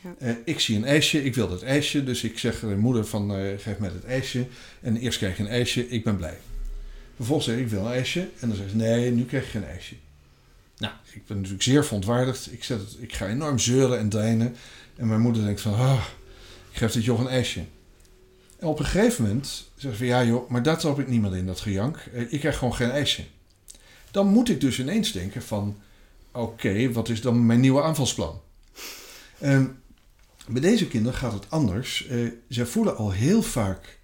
Ja. 0.00 0.14
Eh, 0.18 0.34
ik 0.44 0.60
zie 0.60 0.76
een 0.76 0.84
ijsje, 0.84 1.24
ik 1.24 1.34
wil 1.34 1.48
dat 1.48 1.62
ijsje, 1.62 2.04
dus 2.04 2.22
ik 2.22 2.38
zeg 2.38 2.60
de 2.60 2.66
moeder 2.66 3.06
van 3.06 3.34
eh, 3.34 3.58
geef 3.58 3.78
mij 3.78 3.92
dat 3.92 4.04
ijsje. 4.04 4.46
En 4.80 4.96
eerst 4.96 5.18
krijg 5.18 5.36
je 5.36 5.42
een 5.42 5.48
ijsje, 5.48 5.88
ik 5.88 6.04
ben 6.04 6.16
blij. 6.16 6.38
Vervolgens 7.16 7.46
zeg 7.48 7.56
ik, 7.56 7.62
ik 7.64 7.70
wil 7.70 7.86
een 7.86 7.92
ijsje. 7.92 8.20
En 8.40 8.48
dan 8.48 8.56
zegt 8.56 8.70
ze, 8.70 8.76
nee, 8.76 9.10
nu 9.10 9.24
krijg 9.24 9.44
je 9.44 9.50
geen 9.50 9.64
ijsje. 9.64 9.94
Nou, 10.78 10.92
ik 11.12 11.26
ben 11.26 11.36
natuurlijk 11.36 11.62
zeer 11.62 11.84
verontwaardigd. 11.84 12.52
Ik, 12.52 12.64
zet 12.64 12.80
het, 12.80 12.96
ik 12.98 13.12
ga 13.14 13.28
enorm 13.28 13.58
zeuren 13.58 13.98
en 13.98 14.08
deinen. 14.08 14.56
En 14.96 15.06
mijn 15.06 15.20
moeder 15.20 15.44
denkt 15.44 15.60
van, 15.60 15.74
ah, 15.74 16.04
ik 16.70 16.76
geef 16.76 16.92
dit 16.92 17.04
joch 17.04 17.20
een 17.20 17.28
ijsje. 17.28 17.64
En 18.58 18.66
op 18.66 18.78
een 18.78 18.84
gegeven 18.84 19.24
moment 19.24 19.46
zegt 19.76 19.96
ze 19.96 19.98
van, 19.98 20.06
ja 20.06 20.24
joh, 20.24 20.50
maar 20.50 20.62
daar 20.62 20.78
trap 20.78 21.00
ik 21.00 21.08
niet 21.08 21.20
meer 21.20 21.36
in, 21.36 21.46
dat 21.46 21.60
gejank. 21.60 21.96
Eh, 22.14 22.32
Ik 22.32 22.40
krijg 22.40 22.58
gewoon 22.58 22.74
geen 22.74 22.90
ijsje. 22.90 23.24
Dan 24.10 24.26
moet 24.26 24.48
ik 24.48 24.60
dus 24.60 24.78
ineens 24.78 25.12
denken 25.12 25.42
van, 25.42 25.78
oké, 26.32 26.92
wat 26.92 27.08
is 27.08 27.20
dan 27.20 27.46
mijn 27.46 27.60
nieuwe 27.60 27.82
aanvalsplan? 27.82 28.40
Ehm, 29.38 29.66
bij 30.48 30.60
deze 30.60 30.88
kinderen 30.88 31.18
gaat 31.18 31.32
het 31.32 31.50
anders. 31.50 32.06
Eh, 32.06 32.18
zij 32.48 32.66
voelen 32.66 32.96
al 32.96 33.10
heel 33.10 33.42
vaak 33.42 33.98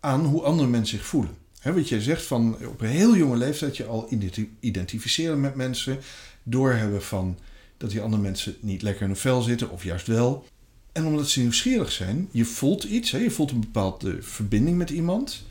aan 0.00 0.24
hoe 0.24 0.42
andere 0.42 0.68
mensen 0.68 0.98
zich 0.98 1.06
voelen. 1.06 1.36
Hè, 1.60 1.72
wat 1.74 1.88
jij 1.88 2.00
zegt 2.00 2.22
van 2.22 2.56
op 2.66 2.80
een 2.80 2.88
heel 2.88 3.16
jonge 3.16 3.36
leeftijd 3.36 3.76
je 3.76 3.86
al 3.86 4.06
identi- 4.10 4.56
identificeren 4.60 5.40
met 5.40 5.54
mensen, 5.54 5.98
doorhebben 6.42 7.02
van 7.02 7.38
dat 7.76 7.90
die 7.90 8.00
andere 8.00 8.22
mensen 8.22 8.56
niet 8.60 8.82
lekker 8.82 9.02
in 9.02 9.08
hun 9.08 9.16
vel 9.16 9.42
zitten 9.42 9.70
of 9.70 9.84
juist 9.84 10.06
wel. 10.06 10.46
En 10.92 11.06
omdat 11.06 11.28
ze 11.28 11.40
nieuwsgierig 11.40 11.92
zijn, 11.92 12.28
je 12.32 12.44
voelt 12.44 12.84
iets, 12.84 13.10
je 13.10 13.30
voelt 13.30 13.50
een 13.50 13.60
bepaalde 13.60 14.22
verbinding 14.22 14.76
met 14.76 14.90
iemand. 14.90 15.44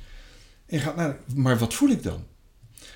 En 0.66 0.78
je 0.78 0.84
gaat 0.84 0.96
naar, 0.96 1.18
maar 1.36 1.58
wat 1.58 1.74
voel 1.74 1.90
ik 1.90 2.04
dan? 2.04 2.24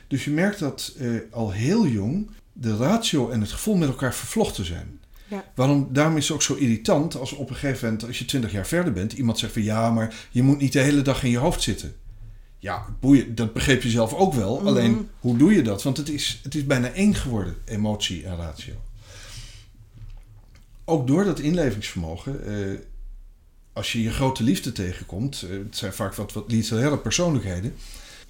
Dus 0.07 0.23
je 0.23 0.31
merkt 0.31 0.59
dat 0.59 0.93
eh, 0.97 1.15
al 1.31 1.51
heel 1.51 1.87
jong 1.87 2.29
de 2.53 2.77
ratio 2.77 3.29
en 3.29 3.41
het 3.41 3.51
gevoel 3.51 3.75
met 3.75 3.89
elkaar 3.89 4.13
vervlochten 4.13 4.65
zijn. 4.65 4.99
Ja. 5.27 5.45
Waarom, 5.55 5.87
daarom 5.91 6.17
is 6.17 6.27
het 6.27 6.35
ook 6.35 6.41
zo 6.41 6.53
irritant 6.53 7.15
als 7.15 7.33
op 7.33 7.49
een 7.49 7.55
gegeven 7.55 7.85
moment, 7.85 8.07
als 8.07 8.19
je 8.19 8.25
twintig 8.25 8.51
jaar 8.51 8.67
verder 8.67 8.93
bent, 8.93 9.13
iemand 9.13 9.39
zegt 9.39 9.53
van 9.53 9.63
ja, 9.63 9.91
maar 9.91 10.15
je 10.31 10.43
moet 10.43 10.59
niet 10.59 10.73
de 10.73 10.79
hele 10.79 11.01
dag 11.01 11.23
in 11.23 11.29
je 11.29 11.37
hoofd 11.37 11.61
zitten. 11.61 11.95
Ja, 12.59 12.85
boeien, 12.99 13.35
dat 13.35 13.53
begreep 13.53 13.81
je 13.81 13.89
zelf 13.89 14.13
ook 14.13 14.33
wel. 14.33 14.57
Mhm. 14.57 14.67
Alleen, 14.67 15.09
hoe 15.19 15.37
doe 15.37 15.53
je 15.53 15.61
dat? 15.61 15.83
Want 15.83 15.97
het 15.97 16.09
is, 16.09 16.39
het 16.43 16.55
is 16.55 16.65
bijna 16.65 16.91
één 16.91 17.15
geworden, 17.15 17.55
emotie 17.65 18.25
en 18.25 18.35
ratio. 18.35 18.73
Ook 20.85 21.07
door 21.07 21.23
dat 21.23 21.39
inlevingsvermogen, 21.39 22.45
eh, 22.45 22.79
als 23.73 23.91
je 23.91 24.01
je 24.01 24.11
grote 24.11 24.43
liefde 24.43 24.71
tegenkomt, 24.71 25.41
eh, 25.41 25.49
het 25.49 25.77
zijn 25.77 25.93
vaak 25.93 26.15
wat, 26.15 26.33
wat 26.33 26.51
literaire 26.51 26.97
persoonlijkheden, 26.97 27.75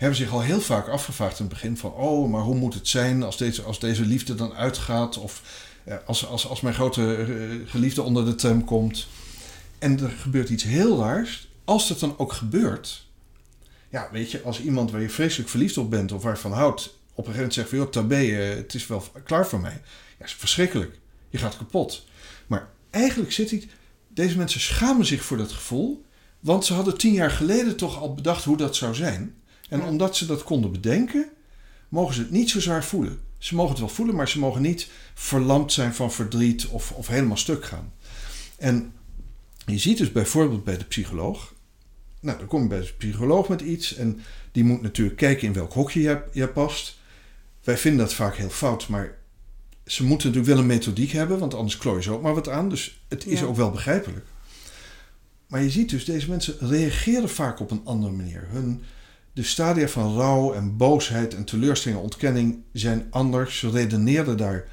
hebben 0.03 0.21
zich 0.21 0.31
al 0.31 0.41
heel 0.41 0.61
vaak 0.61 0.87
afgevraagd 0.87 1.39
in 1.39 1.45
het 1.45 1.53
begin 1.53 1.77
van, 1.77 1.91
oh, 1.91 2.29
maar 2.29 2.41
hoe 2.41 2.55
moet 2.55 2.73
het 2.73 2.87
zijn 2.87 3.23
als 3.23 3.37
deze, 3.37 3.61
als 3.61 3.79
deze 3.79 4.05
liefde 4.05 4.35
dan 4.35 4.53
uitgaat? 4.53 5.17
Of 5.17 5.41
eh, 5.83 5.95
als, 6.05 6.25
als, 6.25 6.47
als 6.47 6.61
mijn 6.61 6.75
grote 6.75 7.15
eh, 7.15 7.69
geliefde 7.69 8.01
onder 8.01 8.25
de 8.25 8.35
tram 8.35 8.63
komt. 8.63 9.07
En 9.79 9.99
er 9.99 10.09
gebeurt 10.09 10.49
iets 10.49 10.63
heel 10.63 10.99
raars. 10.99 11.47
Als 11.63 11.87
dat 11.87 11.99
dan 11.99 12.17
ook 12.17 12.33
gebeurt, 12.33 13.05
ja, 13.89 14.09
weet 14.11 14.31
je, 14.31 14.41
als 14.41 14.61
iemand 14.61 14.91
waar 14.91 15.01
je 15.01 15.09
vreselijk 15.09 15.49
verliefd 15.49 15.77
op 15.77 15.89
bent 15.89 16.11
of 16.11 16.23
waarvan 16.23 16.51
houdt, 16.51 16.85
op 16.85 17.27
een 17.27 17.33
gegeven 17.33 17.35
moment 17.35 17.53
zegt 17.53 17.69
van, 17.69 17.77
joh, 17.77 17.89
tabé, 17.89 18.15
eh, 18.15 18.55
het 18.55 18.73
is 18.73 18.87
wel 18.87 19.03
klaar 19.23 19.47
voor 19.47 19.59
mij. 19.59 19.81
Ja, 20.19 20.25
is 20.25 20.33
verschrikkelijk. 20.33 20.99
Je 21.29 21.37
gaat 21.37 21.57
kapot. 21.57 22.05
Maar 22.47 22.69
eigenlijk 22.89 23.31
zit 23.31 23.51
iets, 23.51 23.65
deze 24.07 24.37
mensen 24.37 24.59
schamen 24.59 25.05
zich 25.05 25.23
voor 25.23 25.37
dat 25.37 25.51
gevoel, 25.51 26.05
want 26.39 26.65
ze 26.65 26.73
hadden 26.73 26.97
tien 26.97 27.13
jaar 27.13 27.31
geleden 27.31 27.75
toch 27.75 27.99
al 27.99 28.13
bedacht 28.13 28.43
hoe 28.43 28.57
dat 28.57 28.75
zou 28.75 28.95
zijn. 28.95 29.35
En 29.73 29.79
Ja. 29.79 29.87
omdat 29.87 30.15
ze 30.17 30.25
dat 30.25 30.43
konden 30.43 30.71
bedenken, 30.71 31.29
mogen 31.89 32.13
ze 32.15 32.21
het 32.21 32.31
niet 32.31 32.49
zo 32.49 32.59
zwaar 32.59 32.83
voelen. 32.83 33.19
Ze 33.37 33.55
mogen 33.55 33.71
het 33.71 33.79
wel 33.79 33.89
voelen, 33.89 34.15
maar 34.15 34.29
ze 34.29 34.39
mogen 34.39 34.61
niet 34.61 34.89
verlamd 35.13 35.71
zijn 35.73 35.93
van 35.93 36.11
verdriet 36.11 36.67
of, 36.67 36.91
of 36.91 37.07
helemaal 37.07 37.37
stuk 37.37 37.65
gaan. 37.65 37.93
En 38.57 38.93
je 39.65 39.77
ziet 39.77 39.97
dus 39.97 40.11
bijvoorbeeld 40.11 40.63
bij 40.63 40.77
de 40.77 40.83
psycholoog. 40.83 41.53
Nou, 42.19 42.37
dan 42.37 42.47
kom 42.47 42.61
je 42.61 42.67
bij 42.67 42.79
de 42.79 42.93
psycholoog 42.97 43.47
met 43.49 43.61
iets 43.61 43.95
en 43.95 44.19
die 44.51 44.63
moet 44.63 44.81
natuurlijk 44.81 45.17
kijken 45.17 45.47
in 45.47 45.53
welk 45.53 45.73
hokje 45.73 46.01
je, 46.01 46.21
je 46.31 46.47
past. 46.47 46.97
Wij 47.63 47.77
vinden 47.77 48.05
dat 48.05 48.13
vaak 48.13 48.35
heel 48.35 48.49
fout, 48.49 48.87
maar 48.87 49.17
ze 49.85 50.03
moeten 50.03 50.27
natuurlijk 50.27 50.53
wel 50.55 50.63
een 50.63 50.69
methodiek 50.77 51.11
hebben, 51.11 51.39
want 51.39 51.53
anders 51.53 51.77
klooi 51.77 51.97
je 51.97 52.03
ze 52.03 52.11
ook 52.11 52.21
maar 52.21 52.33
wat 52.33 52.49
aan. 52.49 52.69
Dus 52.69 53.03
het 53.07 53.25
is 53.27 53.39
Ja. 53.39 53.45
ook 53.45 53.55
wel 53.55 53.71
begrijpelijk. 53.71 54.25
Maar 55.47 55.63
je 55.63 55.69
ziet 55.69 55.89
dus, 55.89 56.05
deze 56.05 56.29
mensen 56.29 56.55
reageren 56.59 57.29
vaak 57.29 57.59
op 57.59 57.71
een 57.71 57.81
andere 57.83 58.13
manier. 58.13 58.47
Hun, 58.49 58.83
de 59.33 59.43
stadia 59.43 59.87
van 59.87 60.15
rouw 60.15 60.53
en 60.53 60.77
boosheid 60.77 61.35
en 61.35 61.43
teleurstelling 61.43 61.99
en 61.99 62.05
ontkenning 62.05 62.63
zijn 62.71 63.07
anders. 63.09 63.59
Ze 63.59 63.69
redeneren 63.69 64.37
daar 64.37 64.67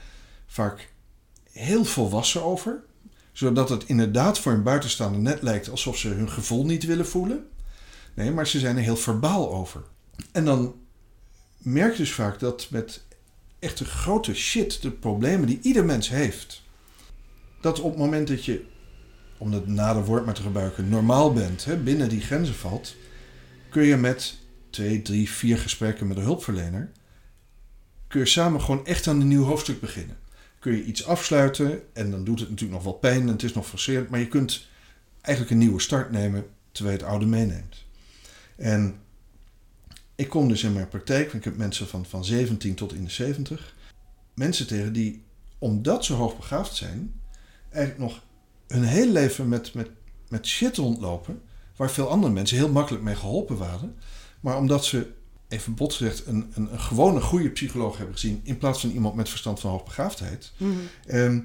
vaak 0.47 0.93
heel 1.53 1.85
volwassen 1.85 2.43
over. 2.43 2.83
Zodat 3.33 3.69
het 3.69 3.85
inderdaad 3.87 4.39
voor 4.39 4.53
een 4.53 4.63
buitenstaander 4.63 5.21
net 5.21 5.43
lijkt 5.43 5.71
alsof 5.71 5.97
ze 5.97 6.09
hun 6.09 6.31
gevoel 6.31 6.65
niet 6.65 6.85
willen 6.85 7.07
voelen. 7.07 7.49
Nee, 8.15 8.31
maar 8.31 8.47
ze 8.47 8.59
zijn 8.59 8.77
er 8.77 8.83
heel 8.83 8.97
verbaal 8.97 9.53
over. 9.53 9.83
En 10.33 10.45
dan 10.45 10.75
merk 11.59 11.93
je 11.93 11.99
dus 11.99 12.13
vaak 12.13 12.39
dat 12.39 12.67
met 12.71 13.03
echte 13.59 13.85
grote 13.85 14.35
shit, 14.35 14.83
de 14.83 14.91
problemen 14.91 15.47
die 15.47 15.59
ieder 15.63 15.85
mens 15.85 16.09
heeft, 16.09 16.63
dat 17.61 17.81
op 17.81 17.91
het 17.91 17.99
moment 17.99 18.29
dat 18.29 18.45
je, 18.45 18.65
om 19.39 19.53
het 19.53 19.67
nader 19.67 20.05
woord 20.05 20.25
maar 20.25 20.35
te 20.35 20.43
gebruiken, 20.43 20.89
normaal 20.89 21.33
bent, 21.33 21.65
hè, 21.65 21.77
binnen 21.77 22.09
die 22.09 22.21
grenzen 22.21 22.55
valt, 22.55 22.95
kun 23.71 23.83
je 23.83 23.97
met 23.97 24.39
twee, 24.71 25.03
drie, 25.03 25.31
vier 25.31 25.59
gesprekken 25.59 26.07
met 26.07 26.17
een 26.17 26.23
hulpverlener, 26.23 26.91
kun 28.09 28.21
je 28.21 28.27
samen 28.27 28.61
gewoon 28.61 28.87
echt 28.87 29.07
aan 29.07 29.21
een 29.21 29.29
nieuw 29.29 29.45
hoofdstuk 29.45 29.81
beginnen. 29.81 30.17
Kun 30.59 30.73
je 30.73 30.85
iets 30.85 31.07
afsluiten 31.07 31.83
en 31.93 32.11
dan 32.11 32.25
doet 32.25 32.41
het 32.41 32.49
natuurlijk 32.49 32.83
nog 32.83 32.93
wel 32.93 32.99
pijn 32.99 33.21
en 33.21 33.29
het 33.29 33.43
is 33.43 33.53
nog 33.53 33.67
frustrerend, 33.67 34.11
maar 34.11 34.21
je 34.21 34.29
kunt 34.29 34.69
eigenlijk 35.21 35.55
een 35.55 35.67
nieuwe 35.67 35.81
start 35.81 36.11
nemen 36.11 36.47
terwijl 36.73 36.97
je 36.97 37.03
het 37.03 37.13
oude 37.13 37.27
meeneemt. 37.27 37.85
En 38.57 39.01
ik 40.15 40.29
kom 40.29 40.49
dus 40.49 40.63
in 40.63 40.73
mijn 40.73 40.89
praktijk, 40.89 41.33
ik 41.33 41.45
heb 41.45 41.57
mensen 41.57 41.89
van, 41.89 42.07
van 42.07 42.25
17 42.25 42.75
tot 42.75 42.95
in 42.95 43.05
de 43.05 43.11
70, 43.11 43.75
mensen 44.35 44.67
tegen 44.67 44.93
die, 44.93 45.23
omdat 45.59 46.05
ze 46.05 46.13
hoogbegaafd 46.13 46.77
zijn, 46.77 47.21
eigenlijk 47.71 48.03
nog 48.03 48.23
hun 48.67 48.85
hele 48.85 49.13
leven 49.13 49.49
met, 49.49 49.75
met, 49.75 49.91
met 50.29 50.47
shit 50.47 50.77
rondlopen, 50.77 51.43
waar 51.77 51.91
veel 51.91 52.09
andere 52.09 52.33
mensen 52.33 52.57
heel 52.57 52.73
makkelijk 52.73 53.05
mee 53.05 53.17
geholpen 53.17 53.57
waren. 53.57 53.97
Maar 54.41 54.57
omdat 54.57 54.85
ze, 54.85 55.07
even 55.49 55.75
bot 55.75 55.95
gezegd, 55.95 56.27
een, 56.27 56.53
een, 56.55 56.73
een 56.73 56.81
gewone 56.81 57.21
goede 57.21 57.51
psycholoog 57.51 57.97
hebben 57.97 58.15
gezien, 58.15 58.41
in 58.45 58.59
plaats 58.59 58.81
van 58.81 58.91
iemand 58.91 59.15
met 59.15 59.29
verstand 59.29 59.61
van 59.61 59.71
hoogbegaafdheid, 59.71 60.53
ehm, 61.07 61.41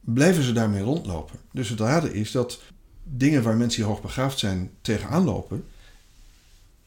blijven 0.00 0.42
ze 0.42 0.52
daarmee 0.52 0.82
rondlopen. 0.82 1.38
Dus 1.52 1.68
het 1.68 1.80
rare 1.80 2.14
is 2.14 2.30
dat 2.30 2.60
dingen 3.04 3.42
waar 3.42 3.56
mensen 3.56 3.80
die 3.80 3.90
hoogbegaafd 3.90 4.38
zijn 4.38 4.70
tegenaan 4.80 5.24
lopen, 5.24 5.64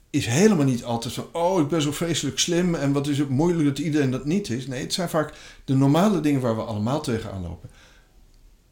is 0.09 0.25
helemaal 0.25 0.65
niet 0.65 0.83
altijd 0.83 1.13
van, 1.13 1.27
oh, 1.31 1.61
ik 1.61 1.67
ben 1.67 1.81
zo 1.81 1.91
vreselijk 1.91 2.39
slim 2.39 2.75
en 2.75 2.91
wat 2.91 3.07
is 3.07 3.17
het 3.17 3.29
moeilijk 3.29 3.65
dat 3.67 3.79
iedereen 3.79 4.11
dat 4.11 4.25
niet 4.25 4.49
is. 4.49 4.67
Nee, 4.67 4.81
het 4.81 4.93
zijn 4.93 5.09
vaak 5.09 5.33
de 5.65 5.75
normale 5.75 6.19
dingen 6.19 6.41
waar 6.41 6.55
we 6.55 6.61
allemaal 6.61 7.01
tegenaan 7.01 7.41
lopen. 7.41 7.69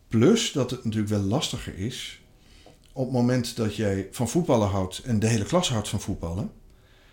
Plus 0.07 0.51
dat 0.51 0.71
het 0.71 0.83
natuurlijk 0.83 1.11
wel 1.11 1.21
lastiger 1.21 1.77
is 1.77 2.21
op 2.93 3.03
het 3.03 3.13
moment 3.13 3.55
dat 3.55 3.75
jij 3.75 4.07
van 4.11 4.29
voetballen 4.29 4.67
houdt 4.67 5.01
en 5.03 5.19
de 5.19 5.27
hele 5.27 5.45
klas 5.45 5.69
houdt 5.69 5.89
van 5.89 6.01
voetballen. 6.01 6.51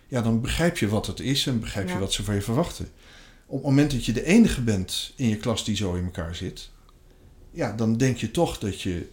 Ja, 0.09 0.23
dan 0.23 0.41
begrijp 0.41 0.79
je 0.79 0.89
wat 0.89 1.07
het 1.07 1.21
is 1.21 1.47
en 1.47 1.61
begrijp 1.61 1.89
je 1.89 1.99
wat 1.99 2.13
ze 2.13 2.25
van 2.25 2.35
je 2.35 2.43
verwachten. 2.43 2.89
Op 3.47 3.57
het 3.57 3.67
moment 3.67 3.91
dat 3.91 4.05
je 4.05 4.13
de 4.13 4.25
enige 4.25 4.63
bent 4.63 5.13
in 5.17 5.29
je 5.29 5.37
klas 5.37 5.65
die 5.65 5.77
zo 5.77 5.95
in 5.95 6.05
elkaar 6.05 6.35
zit, 6.35 6.71
ja, 7.51 7.73
dan 7.73 7.97
denk 7.97 8.17
je 8.17 8.31
toch 8.31 8.59
dat 8.59 8.81
je, 8.81 9.09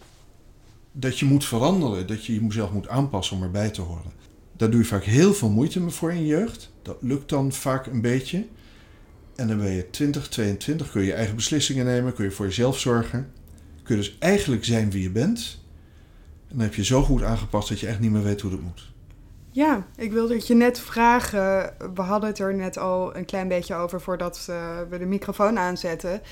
dat 0.92 1.18
je 1.18 1.24
moet 1.24 1.44
veranderen. 1.44 2.06
Dat 2.06 2.24
je 2.24 2.44
jezelf 2.44 2.72
moet 2.72 2.88
aanpassen 2.88 3.36
om 3.36 3.42
erbij 3.42 3.70
te 3.70 3.80
horen. 3.80 4.12
Daar 4.56 4.70
doe 4.70 4.80
je 4.80 4.86
vaak 4.86 5.04
heel 5.04 5.34
veel 5.34 5.50
moeite 5.50 5.90
voor 5.90 6.12
in 6.12 6.20
je 6.20 6.26
jeugd. 6.26 6.70
Dat 6.82 6.96
lukt 7.00 7.28
dan 7.28 7.52
vaak 7.52 7.86
een 7.86 8.00
beetje. 8.00 8.46
En 9.34 9.48
dan 9.48 9.58
ben 9.58 9.70
je 9.70 9.90
20, 9.90 10.28
22, 10.28 10.90
kun 10.90 11.00
je 11.00 11.06
je 11.06 11.12
eigen 11.12 11.36
beslissingen 11.36 11.84
nemen, 11.84 12.14
kun 12.14 12.24
je 12.24 12.30
voor 12.30 12.46
jezelf 12.46 12.78
zorgen. 12.78 13.32
Kun 13.82 13.96
je 13.96 14.02
dus 14.02 14.16
eigenlijk 14.18 14.64
zijn 14.64 14.90
wie 14.90 15.02
je 15.02 15.10
bent. 15.10 15.58
En 16.48 16.54
dan 16.56 16.64
heb 16.64 16.74
je 16.74 16.84
zo 16.84 17.02
goed 17.02 17.22
aangepast 17.22 17.68
dat 17.68 17.80
je 17.80 17.86
echt 17.86 18.00
niet 18.00 18.10
meer 18.10 18.22
weet 18.22 18.40
hoe 18.40 18.50
dat 18.50 18.60
moet. 18.60 18.90
Ja, 19.50 19.86
ik 19.96 20.12
wilde 20.12 20.34
het 20.34 20.46
je 20.46 20.54
net 20.54 20.80
vragen. 20.80 21.74
We 21.94 22.02
hadden 22.02 22.28
het 22.28 22.38
er 22.38 22.54
net 22.54 22.78
al 22.78 23.16
een 23.16 23.24
klein 23.24 23.48
beetje 23.48 23.74
over 23.74 24.00
voordat 24.00 24.46
uh, 24.50 24.56
we 24.90 24.98
de 24.98 25.06
microfoon 25.06 25.58
aanzetten. 25.58 26.22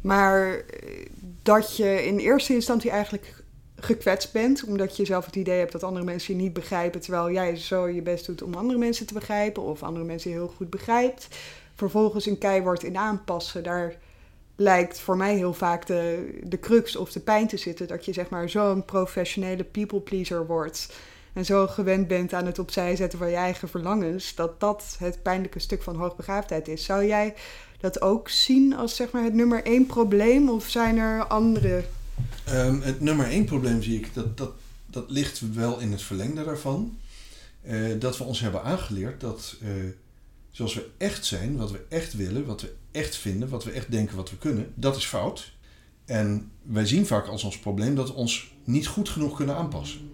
Maar 0.00 0.54
eh, 0.54 1.06
dat 1.42 1.76
je 1.76 2.06
in 2.06 2.18
eerste 2.18 2.54
instantie 2.54 2.90
eigenlijk 2.90 3.42
gekwetst 3.76 4.32
bent, 4.32 4.64
omdat 4.64 4.96
je 4.96 5.04
zelf 5.04 5.26
het 5.26 5.36
idee 5.36 5.58
hebt 5.58 5.72
dat 5.72 5.82
andere 5.82 6.04
mensen 6.04 6.36
je 6.36 6.42
niet 6.42 6.52
begrijpen, 6.52 7.00
terwijl 7.00 7.30
jij 7.30 7.56
zo 7.56 7.88
je 7.88 8.02
best 8.02 8.26
doet 8.26 8.42
om 8.42 8.54
andere 8.54 8.78
mensen 8.78 9.06
te 9.06 9.14
begrijpen 9.14 9.62
of 9.62 9.82
andere 9.82 10.04
mensen 10.04 10.30
heel 10.30 10.52
goed 10.56 10.70
begrijpt. 10.70 11.28
Vervolgens 11.74 12.26
een 12.26 12.38
keihard 12.38 12.82
in 12.82 12.98
aanpassen, 12.98 13.62
daar 13.62 13.94
lijkt 14.60 15.00
voor 15.00 15.16
mij 15.16 15.36
heel 15.36 15.54
vaak 15.54 15.86
de, 15.86 16.30
de 16.42 16.58
crux 16.58 16.96
of 16.96 17.12
de 17.12 17.20
pijn 17.20 17.46
te 17.46 17.56
zitten, 17.56 17.88
dat 17.88 18.04
je 18.04 18.12
zeg 18.12 18.28
maar 18.28 18.48
zo'n 18.48 18.84
professionele 18.84 19.64
people 19.64 20.00
pleaser 20.00 20.46
wordt 20.46 20.92
en 21.32 21.44
zo 21.44 21.66
gewend 21.66 22.08
bent 22.08 22.32
aan 22.32 22.46
het 22.46 22.58
opzij 22.58 22.96
zetten 22.96 23.18
van 23.18 23.28
je 23.28 23.36
eigen 23.36 23.68
verlangens, 23.68 24.34
dat 24.34 24.60
dat 24.60 24.96
het 24.98 25.22
pijnlijke 25.22 25.58
stuk 25.58 25.82
van 25.82 25.96
hoogbegaafdheid 25.96 26.68
is. 26.68 26.84
Zou 26.84 27.06
jij 27.06 27.34
dat 27.80 28.02
ook 28.02 28.28
zien 28.28 28.74
als 28.74 28.96
zeg 28.96 29.10
maar 29.10 29.24
het 29.24 29.34
nummer 29.34 29.64
één 29.64 29.86
probleem 29.86 30.48
of 30.48 30.68
zijn 30.68 30.96
er 30.96 31.26
andere? 31.26 31.84
Um, 32.48 32.80
het 32.82 33.00
nummer 33.00 33.26
één 33.26 33.44
probleem 33.44 33.82
zie 33.82 33.98
ik, 33.98 34.14
dat, 34.14 34.36
dat, 34.36 34.52
dat 34.86 35.10
ligt 35.10 35.54
wel 35.54 35.78
in 35.78 35.92
het 35.92 36.02
verlengde 36.02 36.44
daarvan. 36.44 36.98
Uh, 37.66 38.00
dat 38.00 38.18
we 38.18 38.24
ons 38.24 38.40
hebben 38.40 38.62
aangeleerd 38.62 39.20
dat 39.20 39.56
uh, 39.62 39.70
zoals 40.50 40.74
we 40.74 40.88
echt 40.96 41.26
zijn, 41.26 41.56
wat 41.56 41.70
we 41.70 41.80
echt 41.88 42.12
willen, 42.12 42.46
wat 42.46 42.60
we 42.60 42.72
echt 42.90 43.16
vinden, 43.16 43.48
wat 43.48 43.64
we 43.64 43.70
echt 43.70 43.90
denken 43.90 44.16
wat 44.16 44.30
we 44.30 44.36
kunnen, 44.36 44.72
dat 44.74 44.96
is 44.96 45.04
fout. 45.04 45.52
En 46.04 46.50
wij 46.62 46.86
zien 46.86 47.06
vaak 47.06 47.26
als 47.26 47.44
ons 47.44 47.58
probleem 47.58 47.94
dat 47.94 48.08
we 48.08 48.14
ons 48.14 48.52
niet 48.64 48.86
goed 48.86 49.08
genoeg 49.08 49.36
kunnen 49.36 49.56
aanpassen. 49.56 50.10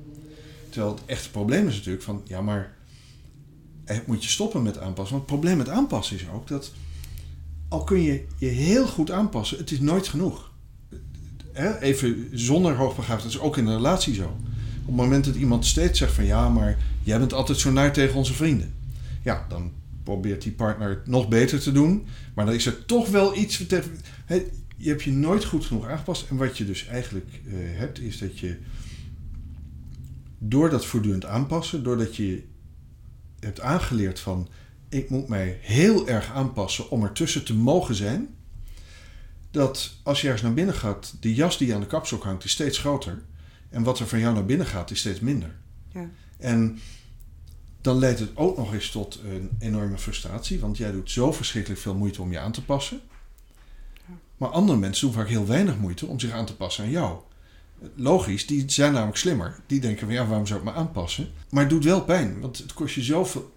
Terwijl 0.68 0.94
het 0.94 1.02
echte 1.06 1.30
probleem 1.30 1.68
is 1.68 1.74
natuurlijk 1.74 2.04
van, 2.04 2.22
ja 2.24 2.40
maar 2.40 2.74
moet 4.06 4.24
je 4.24 4.30
stoppen 4.30 4.62
met 4.62 4.78
aanpassen. 4.78 5.16
Want 5.16 5.30
het 5.30 5.40
probleem 5.40 5.56
met 5.56 5.68
aanpassen 5.68 6.16
is 6.16 6.28
ook 6.34 6.48
dat 6.48 6.72
al 7.68 7.84
kun 7.84 8.02
je 8.02 8.26
je 8.38 8.46
heel 8.46 8.86
goed 8.86 9.10
aanpassen, 9.10 9.58
het 9.58 9.70
is 9.70 9.80
nooit 9.80 10.08
genoeg. 10.08 10.50
Even 11.80 12.28
zonder 12.32 12.76
hoogbegaafdheid, 12.76 13.32
dat 13.32 13.40
is 13.40 13.46
ook 13.46 13.56
in 13.56 13.66
een 13.66 13.76
relatie 13.76 14.14
zo. 14.14 14.36
Op 14.80 14.86
het 14.86 14.96
moment 14.96 15.24
dat 15.24 15.34
iemand 15.34 15.66
steeds 15.66 15.98
zegt 15.98 16.12
van 16.12 16.24
ja, 16.24 16.48
maar 16.48 16.78
jij 17.02 17.18
bent 17.18 17.32
altijd 17.32 17.58
zo 17.58 17.70
naar 17.70 17.92
tegen 17.92 18.16
onze 18.16 18.34
vrienden. 18.34 18.74
Ja, 19.22 19.46
dan 19.48 19.72
probeert 20.06 20.42
die 20.42 20.52
partner 20.52 20.88
het 20.88 21.06
nog 21.06 21.28
beter 21.28 21.60
te 21.60 21.72
doen. 21.72 22.06
Maar 22.34 22.46
dan 22.46 22.54
is 22.54 22.66
er 22.66 22.84
toch 22.84 23.08
wel 23.08 23.36
iets. 23.36 23.58
Je 24.76 24.88
hebt 24.88 25.02
je 25.02 25.12
nooit 25.12 25.44
goed 25.44 25.64
genoeg 25.64 25.86
aangepast. 25.86 26.30
En 26.30 26.36
wat 26.36 26.58
je 26.58 26.64
dus 26.64 26.86
eigenlijk 26.86 27.40
uh, 27.44 27.54
hebt, 27.78 28.00
is 28.00 28.18
dat 28.18 28.38
je 28.38 28.56
door 30.38 30.70
dat 30.70 30.86
voortdurend 30.86 31.24
aanpassen, 31.24 31.82
doordat 31.82 32.16
je 32.16 32.42
hebt 33.40 33.60
aangeleerd 33.60 34.20
van 34.20 34.48
ik 34.88 35.10
moet 35.10 35.28
mij 35.28 35.58
heel 35.60 36.08
erg 36.08 36.32
aanpassen 36.32 36.90
om 36.90 37.02
ertussen 37.02 37.44
te 37.44 37.54
mogen 37.54 37.94
zijn. 37.94 38.28
Dat 39.50 39.96
als 40.02 40.20
je 40.20 40.26
ergens 40.26 40.44
naar 40.44 40.54
binnen 40.54 40.74
gaat, 40.74 41.16
de 41.20 41.34
jas 41.34 41.58
die 41.58 41.66
je 41.66 41.74
aan 41.74 41.80
de 41.80 41.86
kapstok 41.86 42.24
hangt, 42.24 42.44
is 42.44 42.50
steeds 42.50 42.78
groter. 42.78 43.22
En 43.68 43.82
wat 43.82 43.98
er 43.98 44.06
van 44.06 44.18
jou 44.18 44.34
naar 44.34 44.46
binnen 44.46 44.66
gaat, 44.66 44.90
is 44.90 44.98
steeds 44.98 45.20
minder. 45.20 45.54
Ja. 45.92 46.10
En 46.38 46.78
dan 47.86 47.98
leidt 47.98 48.18
het 48.18 48.36
ook 48.36 48.56
nog 48.56 48.72
eens 48.72 48.90
tot 48.90 49.20
een 49.24 49.50
enorme 49.58 49.98
frustratie, 49.98 50.60
want 50.60 50.76
jij 50.76 50.92
doet 50.92 51.10
zo 51.10 51.32
verschrikkelijk 51.32 51.80
veel 51.80 51.94
moeite 51.94 52.22
om 52.22 52.32
je 52.32 52.38
aan 52.38 52.52
te 52.52 52.64
passen. 52.64 53.00
Maar 54.36 54.48
andere 54.48 54.78
mensen 54.78 55.06
doen 55.06 55.16
vaak 55.16 55.28
heel 55.28 55.46
weinig 55.46 55.78
moeite 55.78 56.06
om 56.06 56.20
zich 56.20 56.30
aan 56.30 56.46
te 56.46 56.56
passen 56.56 56.84
aan 56.84 56.90
jou. 56.90 57.18
Logisch, 57.94 58.46
die 58.46 58.70
zijn 58.70 58.92
namelijk 58.92 59.16
slimmer. 59.16 59.60
Die 59.66 59.80
denken 59.80 60.06
van 60.06 60.14
ja, 60.14 60.26
waarom 60.26 60.46
zou 60.46 60.58
ik 60.58 60.64
me 60.64 60.72
aanpassen? 60.72 61.28
Maar 61.50 61.62
het 61.62 61.70
doet 61.70 61.84
wel 61.84 62.04
pijn, 62.04 62.40
want 62.40 62.58
het 62.58 62.72
kost 62.72 62.94
je 62.94 63.02
zoveel. 63.02 63.52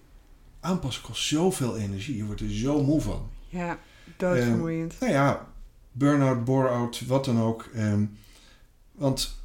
Aanpassen 0.60 1.02
kost 1.02 1.26
zoveel 1.26 1.76
energie. 1.76 2.16
Je 2.16 2.24
wordt 2.24 2.40
er 2.40 2.50
zo 2.50 2.82
moe 2.82 3.00
van. 3.00 3.30
Ja, 3.48 3.78
doodvermoeiend. 4.16 4.92
Uh, 4.92 5.00
nou 5.00 5.12
ja, 5.12 5.48
burn-out, 5.92 6.44
bore-out, 6.44 7.06
wat 7.06 7.24
dan 7.24 7.40
ook. 7.40 7.68
Ehm, 7.74 8.04
want 8.92 9.36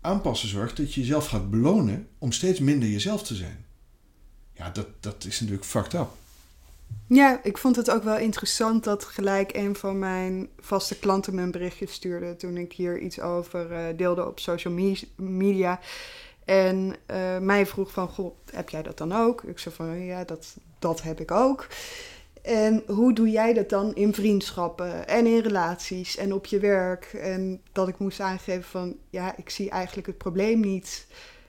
aanpassen 0.00 0.48
zorgt 0.48 0.76
dat 0.76 0.94
je 0.94 1.00
jezelf 1.00 1.26
gaat 1.26 1.50
belonen 1.50 2.08
om 2.18 2.32
steeds 2.32 2.60
minder 2.60 2.88
jezelf 2.88 3.22
te 3.22 3.34
zijn. 3.34 3.65
Ja, 4.56 4.70
dat, 4.70 4.86
dat 5.00 5.24
is 5.24 5.40
natuurlijk 5.40 5.66
fucked 5.66 5.94
up. 5.94 6.08
Ja, 7.06 7.40
ik 7.42 7.58
vond 7.58 7.76
het 7.76 7.90
ook 7.90 8.02
wel 8.02 8.16
interessant 8.16 8.84
dat 8.84 9.04
gelijk 9.04 9.54
een 9.54 9.76
van 9.76 9.98
mijn 9.98 10.48
vaste 10.60 10.98
klanten 10.98 11.34
me 11.34 11.42
een 11.42 11.50
berichtje 11.50 11.86
stuurde 11.86 12.36
toen 12.36 12.56
ik 12.56 12.72
hier 12.72 12.98
iets 12.98 13.20
over 13.20 13.70
uh, 13.70 13.78
deelde 13.96 14.26
op 14.26 14.38
social 14.38 14.74
media. 15.16 15.80
En 16.44 16.96
uh, 17.10 17.38
mij 17.38 17.66
vroeg 17.66 17.90
van, 17.90 18.08
goh, 18.08 18.34
heb 18.50 18.68
jij 18.68 18.82
dat 18.82 18.98
dan 18.98 19.12
ook? 19.12 19.42
Ik 19.42 19.58
zei 19.58 19.74
van, 19.74 20.04
ja, 20.04 20.24
dat, 20.24 20.56
dat 20.78 21.02
heb 21.02 21.20
ik 21.20 21.30
ook. 21.30 21.66
En 22.42 22.82
hoe 22.86 23.12
doe 23.12 23.30
jij 23.30 23.52
dat 23.52 23.68
dan 23.68 23.94
in 23.94 24.14
vriendschappen 24.14 25.08
en 25.08 25.26
in 25.26 25.40
relaties 25.40 26.16
en 26.16 26.34
op 26.34 26.46
je 26.46 26.58
werk? 26.58 27.04
En 27.04 27.60
dat 27.72 27.88
ik 27.88 27.98
moest 27.98 28.20
aangeven 28.20 28.70
van, 28.70 28.96
ja, 29.10 29.36
ik 29.36 29.50
zie 29.50 29.70
eigenlijk 29.70 30.06
het 30.06 30.18
probleem 30.18 30.60
niet. 30.60 31.06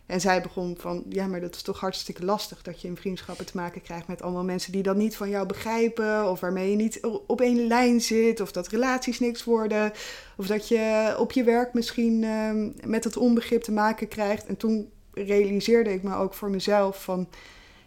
En 0.08 0.22
zij 0.22 0.41
begon 0.41 0.76
van, 0.80 1.04
ja, 1.10 1.28
maar 1.28 1.41
dat 1.41 1.56
is 1.56 1.62
toch 1.62 1.80
hartstikke 1.80 2.26
lastig 2.26 2.62
dat 2.62 2.82
je 2.82 2.88
in 2.88 2.98
vriendschappen 2.98 3.46
te 3.46 3.58
maken 3.58 3.82
krijgt 3.82 4.08
met 4.08 4.22
allemaal 4.22 4.43
mensen 4.43 4.72
die 4.72 4.84
dat 4.84 4.96
niet 4.96 5.15
van 5.15 5.30
jou 5.30 5.48
begrijpen, 5.48 6.30
of 6.30 6.39
waarmee 6.39 6.70
je 6.70 6.76
niet 6.76 7.00
op 7.28 7.41
één 7.41 7.67
lijn 7.67 8.02
zit, 8.02 8.41
of 8.41 8.52
dat 8.52 8.67
relaties 8.67 9.20
niks 9.20 9.43
worden, 9.43 9.91
of 10.38 10.48
dat 10.48 10.67
je 10.67 11.15
op 11.20 11.32
je 11.32 11.43
werk 11.43 11.74
misschien 11.74 12.24
ehm, 12.24 12.72
met 12.89 13.04
het 13.04 13.17
onbegrip 13.17 13.62
te 13.62 13.72
maken 13.72 14.08
krijgt. 14.08 14.46
En 14.46 14.58
toen 14.58 14.91
realiseerde 15.13 15.93
ik 15.93 16.04
me 16.04 16.15
ook 16.15 16.34
voor 16.34 16.50
mezelf 16.50 17.04
van, 17.04 17.28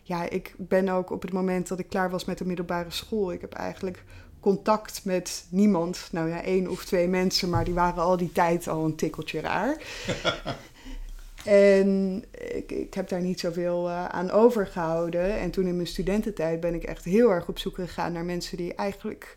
ja, 0.02 0.28
ik 0.28 0.54
ben 0.56 0.88
ook 0.88 1.10
op 1.10 1.22
het 1.22 1.32
moment 1.32 1.68
dat 1.68 1.78
ik 1.78 1.88
klaar 1.88 2.10
was 2.10 2.24
met 2.24 2.38
de 2.38 2.46
middelbare 2.46 2.90
school, 2.90 3.32
ik 3.32 3.40
heb 3.40 3.52
eigenlijk 3.52 4.04
contact 4.40 5.00
met 5.04 5.44
niemand. 5.48 6.08
Nou 6.12 6.28
ja, 6.28 6.42
één 6.42 6.68
of 6.68 6.84
twee 6.84 7.08
mensen, 7.08 7.50
maar 7.50 7.64
die 7.64 7.74
waren 7.74 8.02
al 8.02 8.16
die 8.16 8.32
tijd 8.32 8.68
al 8.68 8.84
een 8.84 8.96
tikkeltje 8.96 9.40
raar. 9.40 9.76
En 11.44 12.24
ik, 12.54 12.72
ik, 12.72 12.94
heb 12.94 13.08
daar 13.08 13.20
niet 13.20 13.40
zoveel 13.40 13.88
uh, 13.88 14.04
aan 14.04 14.30
overgehouden. 14.30 15.38
En 15.38 15.50
toen 15.50 15.66
in 15.66 15.74
mijn 15.74 15.86
studententijd 15.86 16.60
ben 16.60 16.74
ik 16.74 16.82
echt 16.82 17.04
heel 17.04 17.30
erg 17.30 17.48
op 17.48 17.58
zoek 17.58 17.74
gegaan 17.74 18.12
naar 18.12 18.24
mensen 18.24 18.56
die 18.56 18.74
eigenlijk 18.74 19.36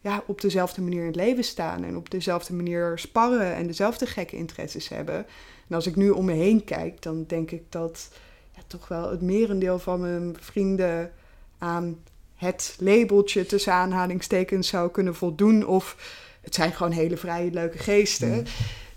ja, 0.00 0.22
op 0.26 0.40
dezelfde 0.40 0.82
manier 0.82 1.00
in 1.00 1.06
het 1.06 1.16
leven 1.16 1.44
staan. 1.44 1.84
En 1.84 1.96
op 1.96 2.10
dezelfde 2.10 2.54
manier 2.54 2.98
sparren 2.98 3.54
en 3.54 3.66
dezelfde 3.66 4.06
gekke 4.06 4.36
interesses 4.36 4.88
hebben. 4.88 5.26
En 5.68 5.74
als 5.74 5.86
ik 5.86 5.96
nu 5.96 6.10
om 6.10 6.24
me 6.24 6.32
heen 6.32 6.64
kijk, 6.64 7.02
dan 7.02 7.24
denk 7.26 7.50
ik 7.50 7.62
dat 7.68 8.10
ja, 8.54 8.62
toch 8.66 8.88
wel 8.88 9.10
het 9.10 9.22
merendeel 9.22 9.78
van 9.78 10.00
mijn 10.00 10.36
vrienden 10.40 11.12
aan 11.58 11.98
het 12.34 12.76
labeltje 12.80 13.46
tussen 13.46 13.72
aanhalingstekens 13.72 14.68
zou 14.68 14.90
kunnen 14.90 15.14
voldoen. 15.14 15.66
Of 15.66 15.96
het 16.40 16.54
zijn 16.54 16.72
gewoon 16.72 16.92
hele 16.92 17.16
vrije, 17.16 17.50
leuke 17.50 17.78
geesten. 17.78 18.34
Mm. 18.34 18.44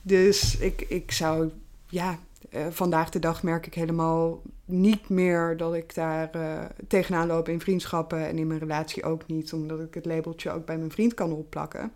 Dus 0.02 0.58
ik, 0.58 0.82
ik 0.82 1.12
zou 1.12 1.50
ja, 1.89 2.20
uh, 2.58 2.65
vandaag 2.70 3.10
de 3.10 3.20
dag 3.20 3.43
merk 3.43 3.65
ik 3.67 3.74
helemaal 3.74 4.41
niet 4.65 5.10
meer 5.10 5.58
dat 5.58 5.74
ik 5.74 5.96
daar 5.96 6.30
uh, 6.36 6.63
tegenaan 6.88 7.28
loop 7.28 7.50
in 7.50 7.60
vriendschappen 7.60 8.28
en 8.28 8.38
in 8.38 8.48
mijn 8.48 8.60
relatie 8.60 9.04
ook 9.04 9.28
niet, 9.28 9.54
omdat 9.54 9.80
ik 9.80 9.93
het 9.93 10.06
labeltje 10.06 10.52
ook 10.52 10.65
bij 10.65 10.78
mijn 10.78 10.91
vriend 10.91 11.13
kan 11.13 11.32
opplakken. 11.32 11.91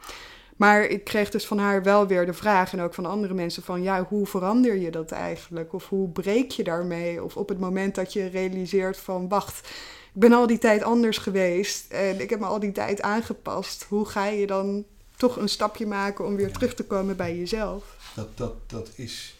Maar 0.55 0.83
ik 0.83 1.03
kreeg 1.03 1.29
dus 1.29 1.47
van 1.47 1.57
haar 1.57 1.83
wel 1.83 2.07
weer 2.07 2.25
de 2.25 2.33
vraag 2.33 2.73
en 2.73 2.81
ook 2.81 2.93
van 2.93 3.05
andere 3.05 3.33
mensen 3.33 3.63
van 3.63 3.81
ja, 3.81 4.03
hoe 4.03 4.27
verander 4.27 4.77
je 4.77 4.91
dat 4.91 5.11
eigenlijk? 5.11 5.73
Of 5.73 5.89
hoe 5.89 6.09
breek 6.09 6.51
je 6.51 6.63
daarmee? 6.63 7.23
Of 7.23 7.37
op 7.37 7.49
het 7.49 7.59
moment 7.59 7.95
dat 7.95 8.13
je 8.13 8.27
realiseert 8.27 8.97
van 8.97 9.27
wacht, 9.27 9.69
ik 10.13 10.19
ben 10.19 10.33
al 10.33 10.47
die 10.47 10.57
tijd 10.57 10.83
anders 10.83 11.17
geweest 11.17 11.91
en 11.91 12.21
ik 12.21 12.29
heb 12.29 12.39
me 12.39 12.45
al 12.45 12.59
die 12.59 12.71
tijd 12.71 13.01
aangepast. 13.01 13.83
Hoe 13.83 14.05
ga 14.05 14.25
je 14.25 14.47
dan 14.47 14.85
toch 15.17 15.37
een 15.37 15.49
stapje 15.49 15.85
maken 15.85 16.25
om 16.25 16.35
weer 16.35 16.51
terug 16.51 16.73
te 16.73 16.83
komen 16.83 17.15
bij 17.15 17.37
jezelf? 17.37 17.97
Dat, 18.15 18.37
dat, 18.37 18.53
dat 18.67 18.91
is 18.95 19.35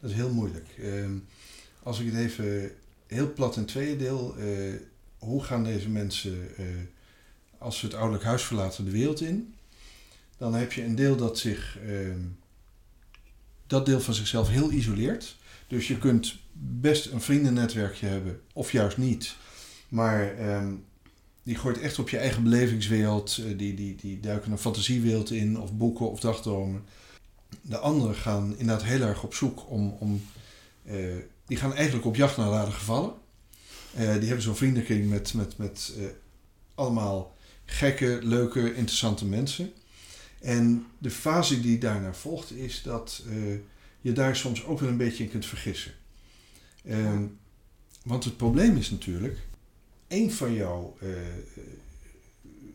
dat 0.00 0.10
is 0.10 0.16
heel 0.16 0.32
moeilijk. 0.32 0.66
Ehm, 0.78 1.18
als 1.82 2.00
ik 2.00 2.06
het 2.12 2.16
even 2.16 2.72
heel 3.06 3.32
plat 3.32 3.56
in 3.56 3.64
tweeën 3.64 3.98
deel, 3.98 4.34
uh, 4.38 4.74
hoe 5.18 5.42
gaan 5.42 5.64
deze 5.64 5.88
mensen, 5.88 6.48
uh, 6.58 6.66
als 7.58 7.78
ze 7.78 7.86
het 7.86 7.94
ouderlijk 7.94 8.24
huis 8.24 8.42
verlaten, 8.42 8.84
de 8.84 8.90
wereld 8.90 9.20
in? 9.20 9.54
Dan 10.36 10.54
heb 10.54 10.72
je 10.72 10.84
een 10.84 10.94
deel 10.94 11.16
dat 11.16 11.38
zich, 11.38 11.78
uh, 11.86 12.14
dat 13.66 13.86
deel 13.86 14.00
van 14.00 14.14
zichzelf 14.14 14.48
heel 14.48 14.72
isoleert. 14.72 15.36
Dus 15.68 15.88
je 15.88 15.98
kunt 15.98 16.38
best 16.52 17.06
een 17.06 17.20
vriendennetwerkje 17.20 18.06
hebben, 18.06 18.40
of 18.52 18.72
juist 18.72 18.96
niet. 18.96 19.36
Maar 19.88 20.36
ehm, 20.36 20.72
die 21.42 21.56
gooit 21.56 21.80
echt 21.80 21.98
op 21.98 22.08
je 22.08 22.18
eigen 22.18 22.42
belevingswereld. 22.42 23.38
Eh, 23.38 23.58
die, 23.58 23.74
die, 23.74 23.96
die 23.96 24.20
duiken 24.20 24.52
een 24.52 24.58
fantasiewereld 24.58 25.30
in, 25.30 25.60
of 25.60 25.72
boeken 25.76 26.10
of 26.10 26.20
dagdromen. 26.20 26.84
De 27.62 27.78
anderen 27.78 28.14
gaan 28.14 28.58
inderdaad 28.58 28.84
heel 28.84 29.00
erg 29.00 29.22
op 29.22 29.34
zoek 29.34 29.70
om. 29.70 29.96
om 29.98 30.22
eh, 30.84 31.16
die 31.46 31.56
gaan 31.56 31.74
eigenlijk 31.74 32.06
op 32.06 32.16
jacht 32.16 32.36
naar 32.36 32.50
rare 32.50 32.70
gevallen. 32.70 33.14
Eh, 33.94 34.12
die 34.12 34.26
hebben 34.26 34.42
zo'n 34.42 34.56
vriendenkring 34.56 35.08
met, 35.08 35.34
met, 35.34 35.58
met 35.58 35.92
eh, 35.98 36.04
allemaal 36.74 37.36
gekke, 37.64 38.18
leuke, 38.22 38.74
interessante 38.74 39.24
mensen. 39.24 39.72
En 40.40 40.86
de 40.98 41.10
fase 41.10 41.60
die 41.60 41.78
daarna 41.78 42.14
volgt 42.14 42.52
is 42.52 42.82
dat 42.82 43.22
je 44.00 44.12
daar 44.12 44.36
soms 44.36 44.64
ook 44.64 44.80
wel 44.80 44.88
een 44.88 44.96
beetje 44.96 45.24
in 45.24 45.30
kunt 45.30 45.46
vergissen. 45.46 45.92
Ehm, 46.84 47.24
want 48.04 48.24
het 48.24 48.36
probleem 48.36 48.76
is 48.76 48.90
natuurlijk, 48.90 49.38
een 50.08 50.32
van 50.32 50.54
jouw 50.54 50.96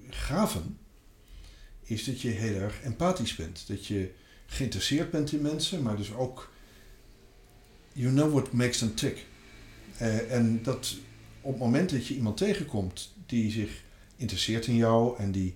gaven 0.09 0.77
is 1.83 2.03
dat 2.03 2.21
je 2.21 2.29
heel 2.29 2.55
erg 2.55 2.81
empathisch 2.81 3.35
bent. 3.35 3.67
Dat 3.67 3.85
je 3.85 4.13
geïnteresseerd 4.45 5.11
bent 5.11 5.31
in 5.31 5.41
mensen, 5.41 5.81
maar 5.81 5.95
dus 5.95 6.13
ook 6.13 6.49
you 7.93 8.13
know 8.13 8.31
what 8.31 8.51
makes 8.51 8.77
them 8.77 8.95
tick. 8.95 9.25
Uh, 10.01 10.31
en 10.31 10.63
dat 10.63 10.95
op 11.41 11.51
het 11.51 11.61
moment 11.61 11.89
dat 11.89 12.07
je 12.07 12.15
iemand 12.15 12.37
tegenkomt 12.37 13.13
die 13.25 13.51
zich 13.51 13.83
interesseert 14.15 14.67
in 14.67 14.75
jou 14.75 15.17
en 15.17 15.31
die 15.31 15.55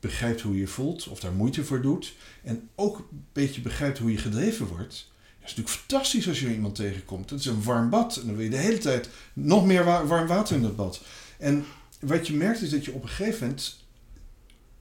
begrijpt 0.00 0.40
hoe 0.40 0.58
je 0.58 0.66
voelt 0.66 1.08
of 1.08 1.20
daar 1.20 1.32
moeite 1.32 1.64
voor 1.64 1.82
doet 1.82 2.14
en 2.42 2.68
ook 2.74 2.98
een 2.98 3.24
beetje 3.32 3.60
begrijpt 3.60 3.98
hoe 3.98 4.10
je 4.12 4.18
gedreven 4.18 4.66
wordt, 4.66 5.12
dat 5.40 5.50
is 5.50 5.56
natuurlijk 5.56 5.68
fantastisch 5.68 6.28
als 6.28 6.40
je 6.40 6.52
iemand 6.52 6.74
tegenkomt. 6.74 7.30
Het 7.30 7.40
is 7.40 7.46
een 7.46 7.62
warm 7.62 7.90
bad 7.90 8.16
en 8.16 8.26
dan 8.26 8.34
wil 8.34 8.44
je 8.44 8.50
de 8.50 8.56
hele 8.56 8.78
tijd 8.78 9.08
nog 9.32 9.66
meer 9.66 9.84
warm 9.84 10.26
water 10.26 10.56
in 10.56 10.62
dat 10.62 10.76
bad. 10.76 11.02
En 11.38 11.64
wat 12.00 12.26
je 12.26 12.34
merkt 12.34 12.62
is 12.62 12.70
dat 12.70 12.84
je 12.84 12.92
op 12.92 13.02
een 13.02 13.08
gegeven 13.08 13.46
moment 13.46 13.83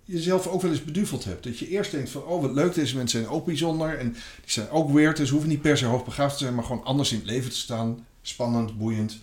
jezelf 0.05 0.47
ook 0.47 0.61
wel 0.61 0.71
eens 0.71 0.83
beduveld 0.83 1.23
hebt. 1.23 1.43
Dat 1.43 1.59
je 1.59 1.67
eerst 1.67 1.91
denkt 1.91 2.09
van, 2.09 2.23
oh 2.23 2.41
wat 2.41 2.51
leuk, 2.51 2.73
deze 2.73 2.95
mensen 2.95 3.19
zijn 3.19 3.31
ook 3.31 3.45
bijzonder. 3.45 3.97
En 3.97 4.11
die 4.11 4.21
zijn 4.45 4.69
ook 4.69 4.91
weird, 4.91 5.17
dus 5.17 5.29
hoeven 5.29 5.49
niet 5.49 5.61
per 5.61 5.77
se 5.77 5.85
hoogbegaafd 5.85 6.37
te 6.37 6.43
zijn, 6.43 6.55
maar 6.55 6.63
gewoon 6.63 6.83
anders 6.83 7.11
in 7.11 7.17
het 7.17 7.27
leven 7.27 7.49
te 7.49 7.57
staan. 7.57 8.05
Spannend, 8.21 8.77
boeiend. 8.77 9.17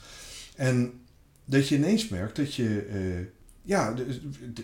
En 0.57 0.93
dat 1.45 1.69
je 1.69 1.77
ineens 1.77 2.09
merkt 2.09 2.37
dat 2.37 2.55
je, 2.55 2.87
uh, 2.93 3.27
ja, 3.62 3.95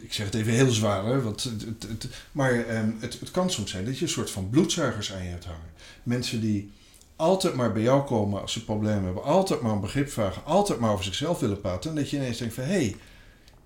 ik 0.03 0.13
zeg 0.13 0.27
het 0.27 0.35
even 0.35 0.53
heel 0.53 0.71
zwaar, 0.71 1.05
hè, 1.05 1.23
want 1.23 1.43
het, 1.45 1.83
het, 1.89 2.09
maar 2.33 2.65
het, 2.99 3.21
het 3.21 3.31
kan 3.31 3.51
soms 3.51 3.71
zijn 3.71 3.85
dat 3.85 3.99
je 3.99 4.05
een 4.05 4.11
soort 4.11 4.31
van 4.31 4.51
bloedzuigers 4.51 5.13
aan 5.13 5.23
je 5.23 5.29
hebt 5.29 5.45
hangen. 5.45 5.71
Mensen 6.03 6.41
die 6.41 6.71
altijd 7.17 7.55
maar 7.55 7.73
bij 7.73 7.83
jou 7.83 8.07
komen 8.07 8.41
als 8.41 8.53
ze 8.53 8.65
problemen 8.65 9.05
hebben, 9.05 9.23
altijd 9.23 9.61
maar 9.61 9.73
een 9.73 9.81
begrip 9.81 10.11
vragen, 10.11 10.45
altijd 10.45 10.79
maar 10.79 10.93
over 10.93 11.05
zichzelf 11.05 11.41
willen 11.41 11.61
praten. 11.61 11.91
En 11.91 11.97
dat 11.97 12.11
je 12.11 12.17
ineens 12.17 12.39
denkt 12.39 12.55
van, 12.55 12.65
hé, 12.65 12.71
hey, 12.71 12.97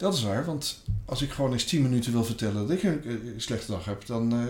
dat 0.01 0.15
is 0.15 0.23
waar, 0.23 0.45
want 0.45 0.83
als 1.05 1.23
ik 1.23 1.31
gewoon 1.31 1.53
eens 1.53 1.65
10 1.65 1.83
minuten 1.83 2.13
wil 2.13 2.25
vertellen 2.25 2.67
dat 2.67 2.77
ik 2.77 2.83
een, 2.83 3.05
eh, 3.05 3.15
slechte 3.37 3.71
dag 3.71 3.85
heb, 3.85 4.07
dan, 4.07 4.35
uh, 4.35 4.45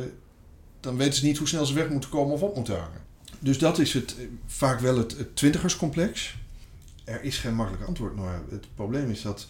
dan 0.81 0.97
weten 0.97 1.15
ze 1.15 1.25
niet 1.25 1.39
hoe 1.39 1.49
snel 1.49 1.67
ze 1.67 1.75
weg 1.75 1.89
moeten 1.89 2.11
komen 2.11 2.35
of 2.35 2.43
op 2.43 2.57
moeten 2.57 2.79
hangen. 2.81 3.01
Dus 3.39 3.59
dat 3.59 3.79
is 3.79 3.93
het, 3.93 4.17
eh, 4.19 4.25
vaak 4.47 4.81
wel 4.81 4.99
het, 4.99 5.17
het 5.17 5.37
twintigerscomplex. 5.37 6.37
Er 7.05 7.23
is 7.23 7.39
geen 7.39 7.55
makkelijk 7.55 7.87
antwoord 7.87 8.17
naar. 8.17 8.43
Het 8.51 8.67
probleem 8.75 9.11
is 9.11 9.23
dat 9.23 9.49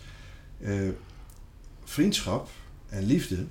vriendschap 1.84 2.48
en 2.88 3.04
liefde 3.04 3.46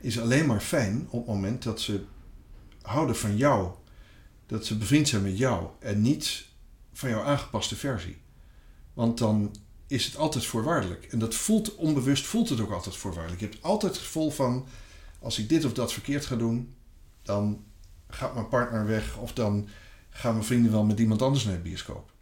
is 0.00 0.20
alleen 0.20 0.46
maar 0.46 0.60
fijn 0.60 1.06
op 1.10 1.18
het 1.18 1.34
moment 1.34 1.62
dat 1.62 1.80
ze 1.80 2.04
houden 2.82 3.16
van 3.16 3.36
jou. 3.36 3.70
Dat 4.46 4.66
ze 4.66 4.78
bevriend 4.78 5.08
zijn 5.08 5.22
met 5.22 5.38
jou 5.38 5.68
en 5.78 6.02
niet 6.02 6.46
van 6.92 7.10
jouw 7.10 7.22
aangepaste 7.22 7.76
versie. 7.76 8.20
Want 8.94 9.18
dan 9.18 9.50
is 9.92 10.04
het 10.04 10.16
altijd 10.16 10.46
voorwaardelijk. 10.46 11.04
En 11.04 11.18
dat 11.18 11.34
voelt 11.34 11.74
onbewust, 11.74 12.26
voelt 12.26 12.48
het 12.48 12.60
ook 12.60 12.70
altijd 12.70 12.96
voorwaardelijk. 12.96 13.40
Je 13.40 13.48
hebt 13.48 13.62
altijd 13.62 13.92
het 13.92 14.02
gevoel 14.02 14.30
van, 14.30 14.66
als 15.18 15.38
ik 15.38 15.48
dit 15.48 15.64
of 15.64 15.72
dat 15.72 15.92
verkeerd 15.92 16.26
ga 16.26 16.36
doen, 16.36 16.74
dan 17.22 17.64
gaat 18.08 18.34
mijn 18.34 18.48
partner 18.48 18.86
weg 18.86 19.16
of 19.16 19.32
dan 19.32 19.68
gaan 20.10 20.32
mijn 20.32 20.44
vrienden 20.44 20.72
wel 20.72 20.84
met 20.84 20.98
iemand 20.98 21.22
anders 21.22 21.44
naar 21.44 21.54
de 21.54 21.60
bioscoop. 21.60 22.12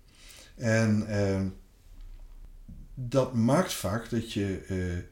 En 0.56 1.06
uh, 1.09 1.42
dat 2.94 3.35
maakt 3.35 3.72
vaak 3.72 4.11
dat 4.11 4.33
je 4.33 4.66
uh, 4.68 5.02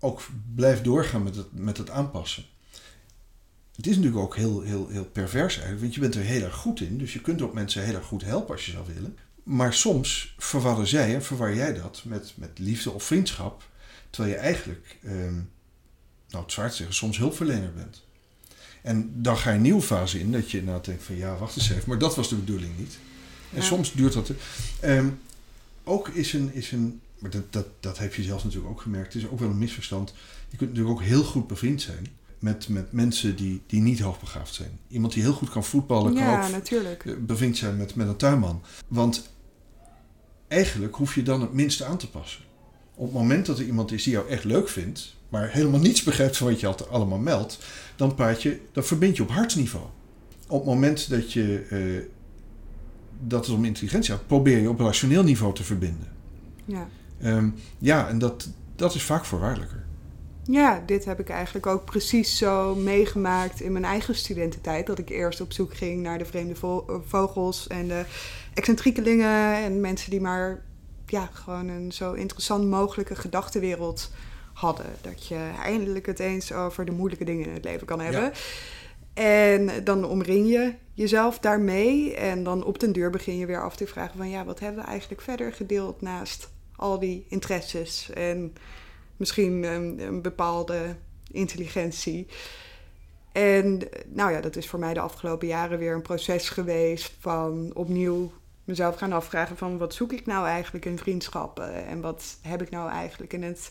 ook 0.00 0.22
blijft 0.54 0.84
doorgaan 0.84 1.22
met 1.22 1.36
het, 1.36 1.52
met 1.52 1.76
het 1.76 1.90
aanpassen. 1.90 2.44
Het 3.76 3.86
is 3.86 3.96
natuurlijk 3.96 4.22
ook 4.22 4.36
heel, 4.36 4.60
heel, 4.60 4.88
heel 4.88 5.04
pervers 5.04 5.54
eigenlijk, 5.54 5.82
want 5.82 5.94
je 5.94 6.00
bent 6.00 6.14
er 6.14 6.22
heel 6.22 6.42
erg 6.42 6.54
goed 6.54 6.80
in. 6.80 6.98
Dus 6.98 7.12
je 7.12 7.20
kunt 7.20 7.42
ook 7.42 7.54
mensen 7.54 7.84
heel 7.84 7.94
erg 7.94 8.06
goed 8.06 8.24
helpen 8.24 8.54
als 8.54 8.66
je 8.66 8.72
zou 8.72 8.86
willen. 8.94 9.16
Maar 9.42 9.74
soms 9.74 10.34
verwarren 10.38 10.86
zij 10.86 11.14
en 11.14 11.22
verwar 11.22 11.54
jij 11.54 11.74
dat 11.74 12.02
met, 12.04 12.32
met 12.34 12.58
liefde 12.58 12.90
of 12.90 13.04
vriendschap, 13.04 13.68
terwijl 14.10 14.34
je 14.34 14.40
eigenlijk, 14.40 14.98
ehm, 15.02 15.34
nou 16.28 16.44
het 16.44 16.52
zwaar 16.52 16.70
te 16.70 16.76
zeggen, 16.76 16.94
soms 16.94 17.18
hulpverlener 17.18 17.72
bent. 17.72 18.02
En 18.82 19.22
dan 19.22 19.38
ga 19.38 19.50
je 19.50 19.56
een 19.56 19.62
nieuwe 19.62 19.82
fase 19.82 20.20
in 20.20 20.32
dat 20.32 20.50
je 20.50 20.62
nou 20.62 20.82
denkt 20.82 21.02
van 21.02 21.16
ja, 21.16 21.36
wacht 21.36 21.56
eens 21.56 21.70
even, 21.70 21.88
maar 21.88 21.98
dat 21.98 22.16
was 22.16 22.28
de 22.28 22.36
bedoeling 22.36 22.78
niet. 22.78 22.98
En 23.54 23.62
soms 23.62 23.92
duurt 23.92 24.12
dat. 24.12 24.30
Um, 24.84 25.20
ook 25.84 26.08
is 26.08 26.32
een, 26.32 26.54
is 26.54 26.72
een 26.72 27.00
maar 27.22 27.30
dat, 27.30 27.52
dat, 27.52 27.66
dat 27.80 27.98
heb 27.98 28.14
je 28.14 28.22
zelf 28.22 28.44
natuurlijk 28.44 28.72
ook 28.72 28.80
gemerkt, 28.80 29.12
het 29.12 29.22
is 29.22 29.28
ook 29.28 29.38
wel 29.38 29.48
een 29.48 29.58
misverstand. 29.58 30.14
Je 30.48 30.56
kunt 30.56 30.70
natuurlijk 30.70 31.00
ook 31.00 31.06
heel 31.06 31.24
goed 31.24 31.46
bevriend 31.46 31.82
zijn 31.82 32.06
met, 32.42 32.68
met 32.68 32.92
mensen 32.92 33.36
die, 33.36 33.62
die 33.66 33.80
niet 33.80 34.00
hoogbegaafd 34.00 34.54
zijn. 34.54 34.78
Iemand 34.88 35.12
die 35.12 35.22
heel 35.22 35.32
goed 35.32 35.50
kan 35.50 35.64
voetballen, 35.64 36.14
ja, 36.14 36.36
kan 36.36 36.44
ook 36.44 36.50
natuurlijk. 36.50 37.26
bevriend 37.26 37.56
zijn 37.56 37.76
met, 37.76 37.94
met 37.94 38.08
een 38.08 38.16
tuinman. 38.16 38.62
Want 38.88 39.30
eigenlijk 40.48 40.94
hoef 40.94 41.14
je 41.14 41.22
dan 41.22 41.40
het 41.40 41.52
minste 41.52 41.84
aan 41.84 41.96
te 41.96 42.10
passen. 42.10 42.42
Op 42.94 43.04
het 43.04 43.14
moment 43.14 43.46
dat 43.46 43.58
er 43.58 43.64
iemand 43.64 43.92
is 43.92 44.02
die 44.02 44.12
jou 44.12 44.28
echt 44.28 44.44
leuk 44.44 44.68
vindt, 44.68 45.16
maar 45.28 45.50
helemaal 45.50 45.80
niets 45.80 46.02
begrijpt 46.02 46.36
van 46.36 46.46
wat 46.46 46.60
je 46.60 46.66
altijd 46.66 46.88
allemaal 46.88 47.18
meldt, 47.18 47.58
dan 47.96 48.14
praat 48.14 48.42
je, 48.42 48.60
dan 48.72 48.84
verbind 48.84 49.16
je 49.16 49.22
op 49.22 49.30
hartsniveau. 49.30 49.86
Op 50.48 50.58
het 50.58 50.68
moment 50.68 51.10
dat 51.10 51.32
je 51.32 51.66
uh, 51.70 52.04
dat 53.26 53.46
het 53.46 53.56
om 53.56 53.64
intelligentie 53.64 54.14
gaat, 54.14 54.26
probeer 54.26 54.58
je 54.58 54.68
op 54.68 54.80
rationeel 54.80 55.22
niveau 55.22 55.54
te 55.54 55.64
verbinden. 55.64 56.08
Ja, 56.64 56.88
um, 57.22 57.54
ja 57.78 58.08
en 58.08 58.18
dat, 58.18 58.48
dat 58.76 58.94
is 58.94 59.02
vaak 59.02 59.24
voorwaardelijker. 59.24 59.84
Ja, 60.44 60.82
dit 60.86 61.04
heb 61.04 61.20
ik 61.20 61.28
eigenlijk 61.28 61.66
ook 61.66 61.84
precies 61.84 62.38
zo 62.38 62.74
meegemaakt 62.74 63.60
in 63.60 63.72
mijn 63.72 63.84
eigen 63.84 64.14
studententijd. 64.14 64.86
Dat 64.86 64.98
ik 64.98 65.08
eerst 65.08 65.40
op 65.40 65.52
zoek 65.52 65.74
ging 65.74 66.02
naar 66.02 66.18
de 66.18 66.24
vreemde 66.24 66.54
vogels 67.06 67.66
en 67.66 67.88
de 67.88 68.04
excentriekelingen 68.54 69.54
en 69.54 69.80
mensen 69.80 70.10
die 70.10 70.20
maar 70.20 70.62
ja, 71.06 71.30
gewoon 71.32 71.68
een 71.68 71.92
zo 71.92 72.12
interessant 72.12 72.68
mogelijke 72.68 73.14
gedachtenwereld 73.14 74.10
hadden. 74.52 74.86
Dat 75.00 75.26
je 75.26 75.50
eindelijk 75.62 76.06
het 76.06 76.18
eens 76.18 76.52
over 76.52 76.84
de 76.84 76.92
moeilijke 76.92 77.24
dingen 77.24 77.46
in 77.46 77.54
het 77.54 77.64
leven 77.64 77.86
kan 77.86 78.00
hebben. 78.00 78.32
En 79.14 79.84
dan 79.84 80.04
omring 80.04 80.48
je 80.48 80.74
jezelf 80.94 81.38
daarmee. 81.38 82.14
En 82.14 82.44
dan 82.44 82.64
op 82.64 82.78
den 82.78 82.92
duur 82.92 83.10
begin 83.10 83.38
je 83.38 83.46
weer 83.46 83.62
af 83.62 83.76
te 83.76 83.86
vragen 83.86 84.16
van 84.16 84.30
ja, 84.30 84.44
wat 84.44 84.60
hebben 84.60 84.82
we 84.82 84.88
eigenlijk 84.88 85.20
verder 85.20 85.52
gedeeld 85.52 86.00
naast 86.00 86.50
al 86.76 86.98
die 86.98 87.26
interesses 87.28 88.10
en 88.14 88.52
misschien 89.22 89.62
een, 89.62 90.00
een 90.00 90.22
bepaalde 90.22 90.96
intelligentie. 91.30 92.26
En 93.32 93.80
nou 94.06 94.32
ja, 94.32 94.40
dat 94.40 94.56
is 94.56 94.68
voor 94.68 94.78
mij 94.78 94.94
de 94.94 95.00
afgelopen 95.00 95.46
jaren 95.46 95.78
weer 95.78 95.94
een 95.94 96.02
proces 96.02 96.48
geweest 96.48 97.12
van 97.18 97.70
opnieuw 97.74 98.32
mezelf 98.64 98.96
gaan 98.96 99.12
afvragen 99.12 99.56
van 99.56 99.78
wat 99.78 99.94
zoek 99.94 100.12
ik 100.12 100.26
nou 100.26 100.46
eigenlijk 100.46 100.84
in 100.84 100.98
vriendschappen 100.98 101.86
en 101.86 102.00
wat 102.00 102.36
heb 102.40 102.62
ik 102.62 102.70
nou 102.70 102.90
eigenlijk 102.90 103.32
in 103.32 103.42
het, 103.42 103.70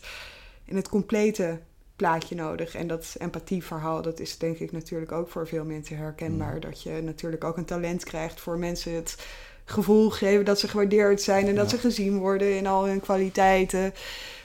in 0.64 0.76
het 0.76 0.88
complete 0.88 1.60
plaatje 1.96 2.34
nodig. 2.34 2.74
En 2.74 2.86
dat 2.86 3.14
empathieverhaal, 3.18 4.02
dat 4.02 4.20
is 4.20 4.38
denk 4.38 4.58
ik 4.58 4.72
natuurlijk 4.72 5.12
ook 5.12 5.28
voor 5.28 5.48
veel 5.48 5.64
mensen 5.64 5.96
herkenbaar. 5.96 6.54
Mm. 6.54 6.60
Dat 6.60 6.82
je 6.82 7.00
natuurlijk 7.02 7.44
ook 7.44 7.56
een 7.56 7.64
talent 7.64 8.04
krijgt 8.04 8.40
voor 8.40 8.58
mensen 8.58 8.94
het 8.94 9.26
gevoel 9.64 10.10
geven 10.10 10.44
dat 10.44 10.58
ze 10.58 10.68
gewaardeerd 10.68 11.22
zijn 11.22 11.46
en 11.46 11.54
dat 11.54 11.70
ze 11.70 11.78
gezien 11.78 12.18
worden 12.18 12.56
in 12.56 12.66
al 12.66 12.86
hun 12.86 13.00
kwaliteiten. 13.00 13.94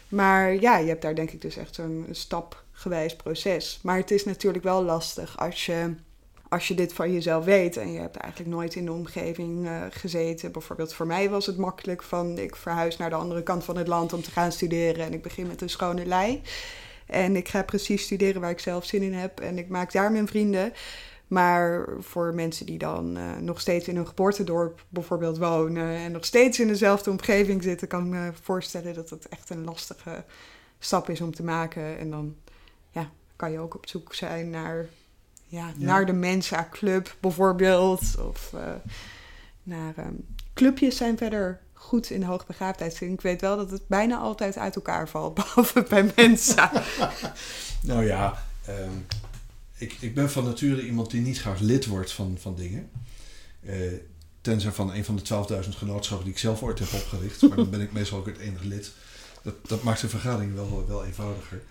Maar 0.09 0.55
ja, 0.55 0.77
je 0.77 0.87
hebt 0.87 1.01
daar 1.01 1.15
denk 1.15 1.31
ik 1.31 1.41
dus 1.41 1.57
echt 1.57 1.75
zo'n 1.75 2.07
stapgewijs 2.11 3.15
proces. 3.15 3.79
Maar 3.83 3.97
het 3.97 4.11
is 4.11 4.25
natuurlijk 4.25 4.63
wel 4.63 4.83
lastig 4.83 5.39
als 5.39 5.65
je, 5.65 5.95
als 6.49 6.67
je 6.67 6.73
dit 6.73 6.93
van 6.93 7.13
jezelf 7.13 7.45
weet 7.45 7.77
en 7.77 7.91
je 7.91 7.99
hebt 7.99 8.15
eigenlijk 8.15 8.55
nooit 8.55 8.75
in 8.75 8.85
de 8.85 8.91
omgeving 8.91 9.65
uh, 9.65 9.81
gezeten. 9.89 10.51
Bijvoorbeeld 10.51 10.93
voor 10.93 11.07
mij 11.07 11.29
was 11.29 11.45
het 11.45 11.57
makkelijk 11.57 12.03
van 12.03 12.37
ik 12.37 12.55
verhuis 12.55 12.97
naar 12.97 13.09
de 13.09 13.15
andere 13.15 13.43
kant 13.43 13.63
van 13.63 13.77
het 13.77 13.87
land 13.87 14.13
om 14.13 14.21
te 14.21 14.31
gaan 14.31 14.51
studeren 14.51 15.05
en 15.05 15.13
ik 15.13 15.21
begin 15.21 15.47
met 15.47 15.61
een 15.61 15.69
schone 15.69 16.05
lei. 16.05 16.41
En 17.05 17.35
ik 17.35 17.47
ga 17.47 17.63
precies 17.63 18.03
studeren 18.03 18.41
waar 18.41 18.49
ik 18.49 18.59
zelf 18.59 18.85
zin 18.85 19.01
in 19.01 19.13
heb 19.13 19.39
en 19.39 19.57
ik 19.57 19.67
maak 19.67 19.91
daar 19.91 20.11
mijn 20.11 20.27
vrienden. 20.27 20.73
Maar 21.27 21.87
voor 21.99 22.33
mensen 22.33 22.65
die 22.65 22.77
dan 22.77 23.17
uh, 23.17 23.35
nog 23.39 23.61
steeds 23.61 23.87
in 23.87 23.95
hun 23.95 24.07
geboortedorp 24.07 24.85
bijvoorbeeld 24.89 25.37
wonen 25.37 25.95
en 25.95 26.11
nog 26.11 26.25
steeds 26.25 26.59
in 26.59 26.67
dezelfde 26.67 27.09
omgeving 27.09 27.63
zitten, 27.63 27.87
kan 27.87 28.05
ik 28.05 28.11
me 28.11 28.31
voorstellen 28.41 28.93
dat 28.93 29.09
het 29.09 29.27
echt 29.29 29.49
een 29.49 29.63
lastige 29.63 30.23
stap 30.79 31.09
is 31.09 31.21
om 31.21 31.35
te 31.35 31.43
maken. 31.43 31.97
En 31.97 32.09
dan 32.09 32.35
ja, 32.89 33.09
kan 33.35 33.51
je 33.51 33.59
ook 33.59 33.75
op 33.75 33.87
zoek 33.87 34.13
zijn 34.13 34.49
naar, 34.49 34.85
ja, 35.45 35.71
naar 35.77 36.05
de 36.05 36.13
Mensa 36.13 36.67
Club 36.71 37.15
bijvoorbeeld. 37.19 38.01
Of 38.29 38.51
uh, 38.55 38.61
naar 39.63 39.93
um, 39.97 40.25
clubjes 40.53 40.97
zijn 40.97 41.17
verder 41.17 41.59
goed 41.73 42.09
in 42.09 42.23
hoogbegaafdheid. 42.23 43.01
Ik 43.01 43.21
weet 43.21 43.41
wel 43.41 43.57
dat 43.57 43.71
het 43.71 43.87
bijna 43.87 44.17
altijd 44.17 44.57
uit 44.57 44.75
elkaar 44.75 45.09
valt, 45.09 45.33
behalve 45.43 45.85
bij 45.89 46.11
Mensa. 46.15 46.71
nou 47.81 48.05
ja, 48.05 48.37
um 48.69 49.05
ik, 49.77 49.93
ik 49.99 50.15
ben 50.15 50.31
van 50.31 50.43
nature 50.43 50.85
iemand 50.85 51.11
die 51.11 51.21
niet 51.21 51.39
graag 51.39 51.59
lid 51.59 51.85
wordt 51.85 52.11
van, 52.11 52.37
van 52.39 52.55
dingen. 52.55 52.89
Uh, 53.63 53.93
tenzij 54.41 54.71
van 54.71 54.93
een 54.93 55.05
van 55.05 55.15
de 55.15 55.63
12.000 55.63 55.69
genootschappen 55.69 56.25
die 56.25 56.33
ik 56.33 56.39
zelf 56.39 56.63
ooit 56.63 56.79
heb 56.79 56.93
opgericht. 56.93 57.41
Maar 57.41 57.57
dan 57.57 57.69
ben 57.69 57.81
ik 57.81 57.91
meestal 57.91 58.19
ook 58.19 58.25
het 58.25 58.37
enige 58.37 58.67
lid. 58.67 58.91
Dat, 59.43 59.55
dat 59.67 59.83
maakt 59.83 60.01
de 60.01 60.09
vergadering 60.09 60.53
wel, 60.53 60.85
wel 60.87 61.05
eenvoudiger. 61.05 61.61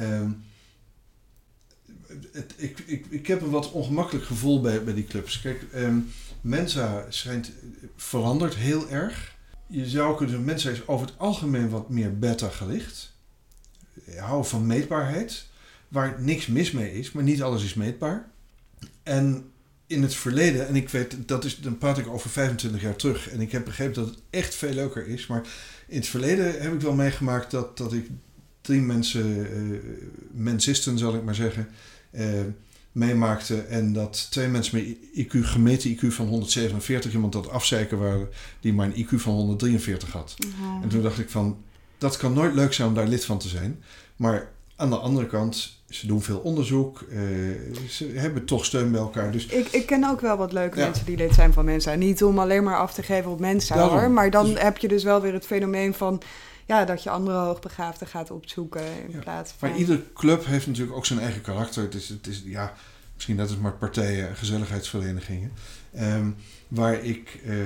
Um, 0.00 0.44
het, 2.32 2.54
ik, 2.56 2.78
ik, 2.78 3.06
ik 3.10 3.26
heb 3.26 3.42
een 3.42 3.50
wat 3.50 3.70
ongemakkelijk 3.70 4.26
gevoel 4.26 4.60
bij, 4.60 4.84
bij 4.84 4.94
die 4.94 5.04
clubs. 5.04 5.40
Kijk, 5.40 5.66
um, 5.74 6.12
Mensa 6.40 7.06
schijnt 7.08 7.52
veranderd 7.96 8.54
heel 8.54 8.90
erg. 8.90 9.36
Je 9.66 9.88
zou 9.88 10.16
kunnen 10.16 10.44
Mensa 10.44 10.70
is 10.70 10.86
over 10.86 11.06
het 11.06 11.18
algemeen 11.18 11.68
wat 11.68 11.88
meer 11.88 12.18
beta 12.18 12.48
gelicht. 12.48 13.12
Hou 14.16 14.44
van 14.44 14.66
meetbaarheid 14.66 15.46
waar 15.92 16.16
niks 16.18 16.46
mis 16.46 16.70
mee 16.70 16.92
is, 16.92 17.12
maar 17.12 17.22
niet 17.22 17.42
alles 17.42 17.64
is 17.64 17.74
meetbaar. 17.74 18.30
En 19.02 19.50
in 19.86 20.02
het 20.02 20.14
verleden, 20.14 20.68
en 20.68 20.76
ik 20.76 20.88
weet, 20.88 21.16
dat 21.26 21.44
is, 21.44 21.58
dan 21.60 21.78
praat 21.78 21.98
ik 21.98 22.06
over 22.06 22.30
25 22.30 22.82
jaar 22.82 22.96
terug, 22.96 23.28
en 23.28 23.40
ik 23.40 23.52
heb 23.52 23.64
begrepen 23.64 23.94
dat 23.94 24.06
het 24.06 24.18
echt 24.30 24.54
veel 24.54 24.72
leuker 24.72 25.06
is, 25.06 25.26
maar 25.26 25.42
in 25.86 25.96
het 25.96 26.06
verleden 26.06 26.62
heb 26.62 26.72
ik 26.72 26.80
wel 26.80 26.94
meegemaakt 26.94 27.50
dat, 27.50 27.76
dat 27.76 27.92
ik 27.92 28.06
drie 28.60 28.80
mensen, 28.80 29.36
uh, 29.36 29.78
mensisten 30.30 30.98
zal 30.98 31.14
ik 31.14 31.22
maar 31.22 31.34
zeggen, 31.34 31.68
uh, 32.12 32.40
meemaakte 32.92 33.60
en 33.60 33.92
dat 33.92 34.26
twee 34.30 34.48
mensen 34.48 34.76
met 34.76 35.26
IQ, 35.26 35.38
gemeten 35.40 35.96
IQ 35.96 36.06
van 36.06 36.26
147, 36.26 37.12
iemand 37.12 37.32
dat 37.32 37.48
afzeiken 37.48 37.98
waren, 37.98 38.28
die 38.60 38.72
maar 38.72 38.86
een 38.86 39.06
IQ 39.06 39.08
van 39.08 39.34
143 39.34 40.12
had. 40.12 40.36
En 40.82 40.88
toen 40.88 41.02
dacht 41.02 41.18
ik 41.18 41.30
van, 41.30 41.62
dat 41.98 42.16
kan 42.16 42.32
nooit 42.32 42.54
leuk 42.54 42.72
zijn 42.72 42.88
om 42.88 42.94
daar 42.94 43.08
lid 43.08 43.24
van 43.24 43.38
te 43.38 43.48
zijn, 43.48 43.82
maar 44.16 44.50
aan 44.82 44.90
de 44.90 44.96
andere 44.96 45.26
kant 45.26 45.80
ze 45.88 46.06
doen 46.06 46.22
veel 46.22 46.38
onderzoek. 46.38 47.00
Uh, 47.00 47.18
ze 47.88 48.04
hebben 48.14 48.44
toch 48.44 48.64
steun 48.64 48.90
bij 48.90 49.00
elkaar. 49.00 49.32
Dus... 49.32 49.46
Ik, 49.46 49.68
ik 49.68 49.86
ken 49.86 50.04
ook 50.04 50.20
wel 50.20 50.36
wat 50.36 50.52
leuke 50.52 50.78
mensen 50.78 51.04
die 51.04 51.16
lid 51.16 51.34
zijn 51.34 51.52
van 51.52 51.64
Mensa. 51.64 51.94
Niet 51.94 52.24
om 52.24 52.38
alleen 52.38 52.64
maar 52.64 52.76
af 52.76 52.94
te 52.94 53.02
geven 53.02 53.30
op 53.30 53.40
Mensa 53.40 53.88
hoor. 53.88 54.10
Maar 54.10 54.30
dan 54.30 54.46
dus- 54.46 54.62
heb 54.62 54.78
je 54.78 54.88
dus 54.88 55.04
wel 55.04 55.20
weer 55.20 55.32
het 55.32 55.46
fenomeen 55.46 55.94
van... 55.94 56.22
Ja, 56.66 56.84
dat 56.84 57.02
je 57.02 57.10
andere 57.10 57.38
hoogbegaafden 57.38 58.06
gaat 58.06 58.30
opzoeken 58.30 58.82
in 59.08 59.18
plaats 59.18 59.52
van... 59.58 59.68
Maar 59.68 59.78
iedere 59.78 60.02
club 60.14 60.46
heeft 60.46 60.66
natuurlijk 60.66 60.96
ook 60.96 61.06
zijn 61.06 61.18
eigen 61.20 61.40
karakter. 61.40 61.82
Het 61.82 61.94
is, 61.94 62.08
het 62.08 62.26
is 62.26 62.42
ja, 62.44 62.72
misschien 63.14 63.36
dat 63.36 63.50
is 63.50 63.56
maar 63.56 63.72
partijen 63.72 64.28
en 64.28 64.36
gezelligheidsverenigingen. 64.36 65.52
Um, 66.00 66.36
waar 66.68 67.04
ik 67.04 67.40
uh, 67.44 67.56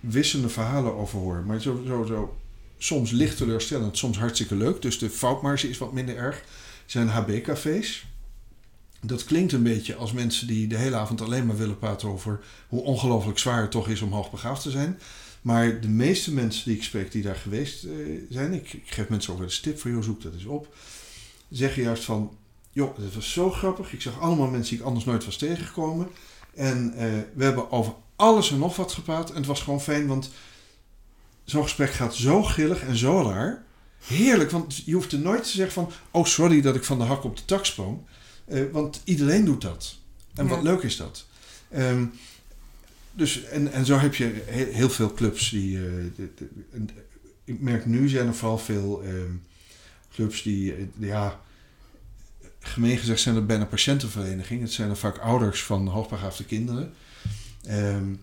wisselende 0.00 0.52
verhalen 0.52 0.94
over 0.94 1.18
hoor. 1.18 1.42
Maar 1.46 1.60
zo, 1.60 1.82
zo, 1.86 2.04
zo, 2.04 2.36
soms 2.84 3.10
licht 3.10 3.36
teleurstellend, 3.36 3.98
soms 3.98 4.18
hartstikke 4.18 4.56
leuk. 4.56 4.82
Dus 4.82 4.98
de 4.98 5.10
foutmarge 5.10 5.68
is 5.68 5.78
wat 5.78 5.92
minder 5.92 6.16
erg 6.16 6.44
zijn 6.86 7.08
HB-cafés. 7.08 8.06
Dat 9.00 9.24
klinkt 9.24 9.52
een 9.52 9.62
beetje 9.62 9.94
als 9.94 10.12
mensen 10.12 10.46
die 10.46 10.66
de 10.66 10.76
hele 10.76 10.96
avond 10.96 11.20
alleen 11.20 11.46
maar 11.46 11.56
willen 11.56 11.78
praten 11.78 12.08
over 12.08 12.40
hoe 12.68 12.82
ongelooflijk 12.82 13.38
zwaar 13.38 13.60
het 13.60 13.70
toch 13.70 13.88
is 13.88 14.00
om 14.00 14.12
hoogbegaafd 14.12 14.62
te 14.62 14.70
zijn. 14.70 14.98
Maar 15.42 15.80
de 15.80 15.88
meeste 15.88 16.32
mensen 16.32 16.64
die 16.64 16.76
ik 16.76 16.82
spreek 16.82 17.12
die 17.12 17.22
daar 17.22 17.36
geweest 17.36 17.84
uh, 17.84 18.20
zijn, 18.30 18.52
ik, 18.52 18.72
ik, 18.72 18.90
geef 18.90 19.08
mensen 19.08 19.32
ook 19.32 19.38
wel 19.38 19.48
eens 19.48 19.60
tip 19.60 19.78
voor, 19.78 19.90
joh, 19.90 20.02
zoek 20.02 20.22
dat 20.22 20.32
eens 20.32 20.44
op. 20.44 20.74
Zeggen 21.50 21.82
juist 21.82 22.04
van, 22.04 22.36
joh, 22.70 22.98
dat 22.98 23.14
was 23.14 23.32
zo 23.32 23.50
grappig. 23.50 23.92
Ik 23.92 24.00
zag 24.00 24.20
allemaal 24.20 24.48
mensen 24.48 24.70
die 24.70 24.78
ik 24.78 24.86
anders 24.86 25.04
nooit 25.04 25.24
was 25.24 25.36
tegengekomen. 25.36 26.08
En 26.54 26.92
uh, 26.94 27.02
we 27.34 27.44
hebben 27.44 27.70
over 27.70 27.94
alles 28.16 28.50
en 28.50 28.58
nog 28.58 28.76
wat 28.76 28.92
gepraat. 28.92 29.30
En 29.30 29.36
het 29.36 29.46
was 29.46 29.62
gewoon 29.62 29.80
fijn, 29.80 30.06
want 30.06 30.30
zo'n 31.44 31.62
gesprek 31.62 31.90
gaat 31.90 32.14
zo 32.14 32.42
grillig 32.42 32.82
en 32.82 32.96
zo 32.96 33.22
raar. 33.22 33.62
Heerlijk, 34.04 34.50
want 34.50 34.76
je 34.84 34.92
hoeft 34.92 35.12
er 35.12 35.18
nooit 35.18 35.42
te 35.42 35.50
zeggen 35.50 35.72
van... 35.72 35.90
oh, 36.10 36.24
sorry 36.24 36.60
dat 36.60 36.74
ik 36.74 36.84
van 36.84 36.98
de 36.98 37.04
hak 37.04 37.24
op 37.24 37.36
de 37.36 37.44
tak 37.44 37.64
sprong. 37.64 37.98
Uh, 38.48 38.72
want 38.72 39.00
iedereen 39.04 39.44
doet 39.44 39.60
dat. 39.60 39.96
En 40.34 40.46
wat 40.46 40.62
leuk 40.62 40.82
is 40.82 40.96
dat. 40.96 41.26
Um, 41.76 42.12
dus, 43.12 43.44
en, 43.44 43.72
en 43.72 43.84
zo 43.84 43.98
heb 43.98 44.14
je 44.14 44.42
heel, 44.46 44.72
heel 44.72 44.90
veel 44.90 45.14
clubs 45.14 45.50
die... 45.50 45.76
Uh, 45.76 45.82
de, 46.16 46.28
de, 46.34 46.48
en, 46.72 46.90
ik 47.44 47.60
merk 47.60 47.86
nu 47.86 48.08
zijn 48.08 48.26
er 48.26 48.34
vooral 48.34 48.58
veel 48.58 49.02
um, 49.04 49.42
clubs 50.12 50.42
die... 50.42 50.78
Uh, 50.78 50.86
ja, 50.98 51.40
gemeen 52.60 52.98
gezegd 52.98 53.20
zijn 53.20 53.36
er 53.36 53.46
bijna 53.46 53.64
patiëntenverenigingen. 53.64 54.62
Het 54.62 54.72
zijn 54.72 54.90
er 54.90 54.96
vaak 54.96 55.18
ouders 55.18 55.62
van 55.62 55.86
hoogbegaafde 55.86 56.44
kinderen. 56.44 56.92
Um, 57.70 58.20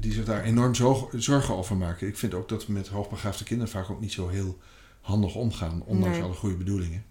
die 0.00 0.12
zich 0.12 0.24
daar 0.24 0.42
enorm 0.42 0.74
zorgen 1.16 1.56
over 1.56 1.76
maken. 1.76 2.06
Ik 2.06 2.16
vind 2.16 2.34
ook 2.34 2.48
dat 2.48 2.66
we 2.66 2.72
met 2.72 2.88
hoogbegaafde 2.88 3.44
kinderen 3.44 3.72
vaak 3.72 3.90
ook 3.90 4.00
niet 4.00 4.12
zo 4.12 4.28
heel 4.28 4.58
handig 5.00 5.34
omgaan, 5.34 5.82
ondanks 5.84 6.20
alle 6.20 6.34
goede 6.34 6.56
bedoelingen. 6.56 7.04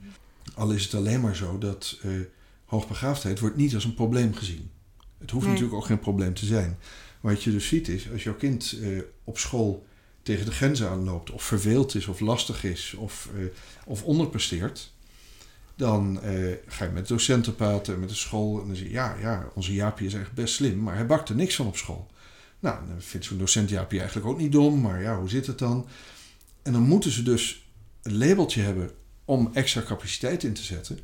Al 0.55 0.71
is 0.71 0.83
het 0.83 0.93
alleen 0.93 1.21
maar 1.21 1.35
zo 1.35 1.57
dat 1.57 1.99
uh, 2.05 2.19
hoogbegaafdheid 2.65 3.39
wordt 3.39 3.55
niet 3.55 3.73
als 3.75 3.83
een 3.83 3.93
probleem 3.93 4.33
gezien. 4.33 4.71
Het 5.17 5.31
hoeft 5.31 5.47
natuurlijk 5.47 5.73
ook 5.73 5.85
geen 5.85 5.99
probleem 5.99 6.33
te 6.33 6.45
zijn. 6.45 6.77
Wat 7.19 7.43
je 7.43 7.51
dus 7.51 7.67
ziet 7.67 7.87
is, 7.87 8.11
als 8.11 8.23
jouw 8.23 8.35
kind 8.35 8.77
uh, 8.81 9.01
op 9.23 9.37
school 9.37 9.85
tegen 10.21 10.45
de 10.45 10.51
grenzen 10.51 10.89
aanloopt, 10.89 11.31
of 11.31 11.43
verveeld 11.43 11.95
is, 11.95 12.07
of 12.07 12.19
lastig 12.19 12.63
is, 12.63 12.93
of, 12.97 13.29
uh, 13.35 13.45
of 13.85 14.03
onderpresteert, 14.03 14.93
dan 15.75 16.19
ga 16.65 16.85
je 16.85 16.91
met 16.91 17.07
docenten 17.07 17.55
praten, 17.55 17.99
met 17.99 18.09
de 18.09 18.15
school, 18.15 18.61
en 18.61 18.67
dan 18.67 18.75
zeg 18.75 18.85
je, 18.85 18.91
ja, 18.91 19.15
ja, 19.21 19.49
onze 19.53 19.73
Jaapie 19.73 20.07
is 20.07 20.13
echt 20.13 20.33
best 20.33 20.53
slim, 20.53 20.79
maar 20.79 20.95
hij 20.95 21.05
bakt 21.05 21.29
er 21.29 21.35
niks 21.35 21.55
van 21.55 21.67
op 21.67 21.77
school. 21.77 22.07
Nou, 22.59 22.87
dan 22.87 23.01
vindt 23.01 23.25
zo'n 23.25 23.37
docent 23.37 23.69
Jaapie 23.69 23.99
eigenlijk 23.99 24.29
ook 24.29 24.37
niet 24.37 24.51
dom, 24.51 24.81
maar 24.81 25.01
ja, 25.01 25.19
hoe 25.19 25.29
zit 25.29 25.47
het 25.47 25.59
dan? 25.59 25.87
En 26.61 26.73
dan 26.73 26.81
moeten 26.81 27.11
ze 27.11 27.23
dus 27.23 27.69
een 28.01 28.17
labeltje 28.17 28.61
hebben 28.61 28.91
om 29.25 29.49
extra 29.53 29.81
capaciteit 29.81 30.43
in 30.43 30.53
te 30.53 30.63
zetten. 30.63 30.99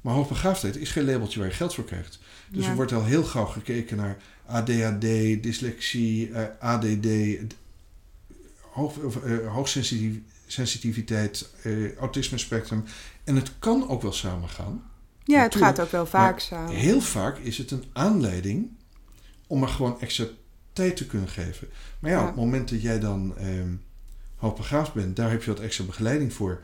Maar 0.00 0.14
hoogbegaafdheid 0.14 0.76
is 0.76 0.90
geen 0.90 1.04
labeltje 1.04 1.38
waar 1.38 1.48
je 1.48 1.54
geld 1.54 1.74
voor 1.74 1.84
krijgt. 1.84 2.18
Dus 2.48 2.66
er 2.66 2.74
wordt 2.74 2.92
al 2.92 3.04
heel 3.04 3.24
gauw 3.24 3.44
gekeken 3.44 3.96
naar 3.96 4.16
ADHD, 4.46 5.00
dyslexie, 5.42 6.32
eh, 6.32 6.44
ADD, 6.58 7.06
hoog, 8.70 8.96
uh, 9.24 9.52
hoogsensitiviteit, 9.52 11.50
uh, 11.64 11.96
autisme 11.96 12.38
spectrum. 12.38 12.84
En 13.24 13.36
het 13.36 13.52
kan 13.58 13.88
ook 13.88 14.02
wel 14.02 14.12
samengaan. 14.12 14.90
Ja, 15.24 15.42
het 15.42 15.56
gaat 15.56 15.80
ook 15.80 15.90
wel 15.90 16.06
vaak 16.06 16.38
samen. 16.40 16.74
Heel 16.74 17.00
vaak 17.00 17.38
is 17.38 17.58
het 17.58 17.70
een 17.70 17.84
aanleiding 17.92 18.68
om 19.46 19.58
maar 19.58 19.68
gewoon 19.68 20.00
extra 20.00 20.26
tijd 20.72 20.96
te 20.96 21.06
kunnen 21.06 21.28
geven. 21.28 21.68
Maar 21.98 22.10
ja, 22.10 22.16
ja. 22.16 22.22
op 22.22 22.28
het 22.28 22.44
moment 22.44 22.68
dat 22.70 22.82
jij 22.82 22.98
dan... 22.98 23.36
Ehm, 23.36 23.72
hoogbegaafd 24.40 24.92
bent, 24.92 25.16
daar 25.16 25.30
heb 25.30 25.42
je 25.42 25.50
wat 25.50 25.60
extra 25.60 25.84
begeleiding 25.84 26.32
voor. 26.32 26.62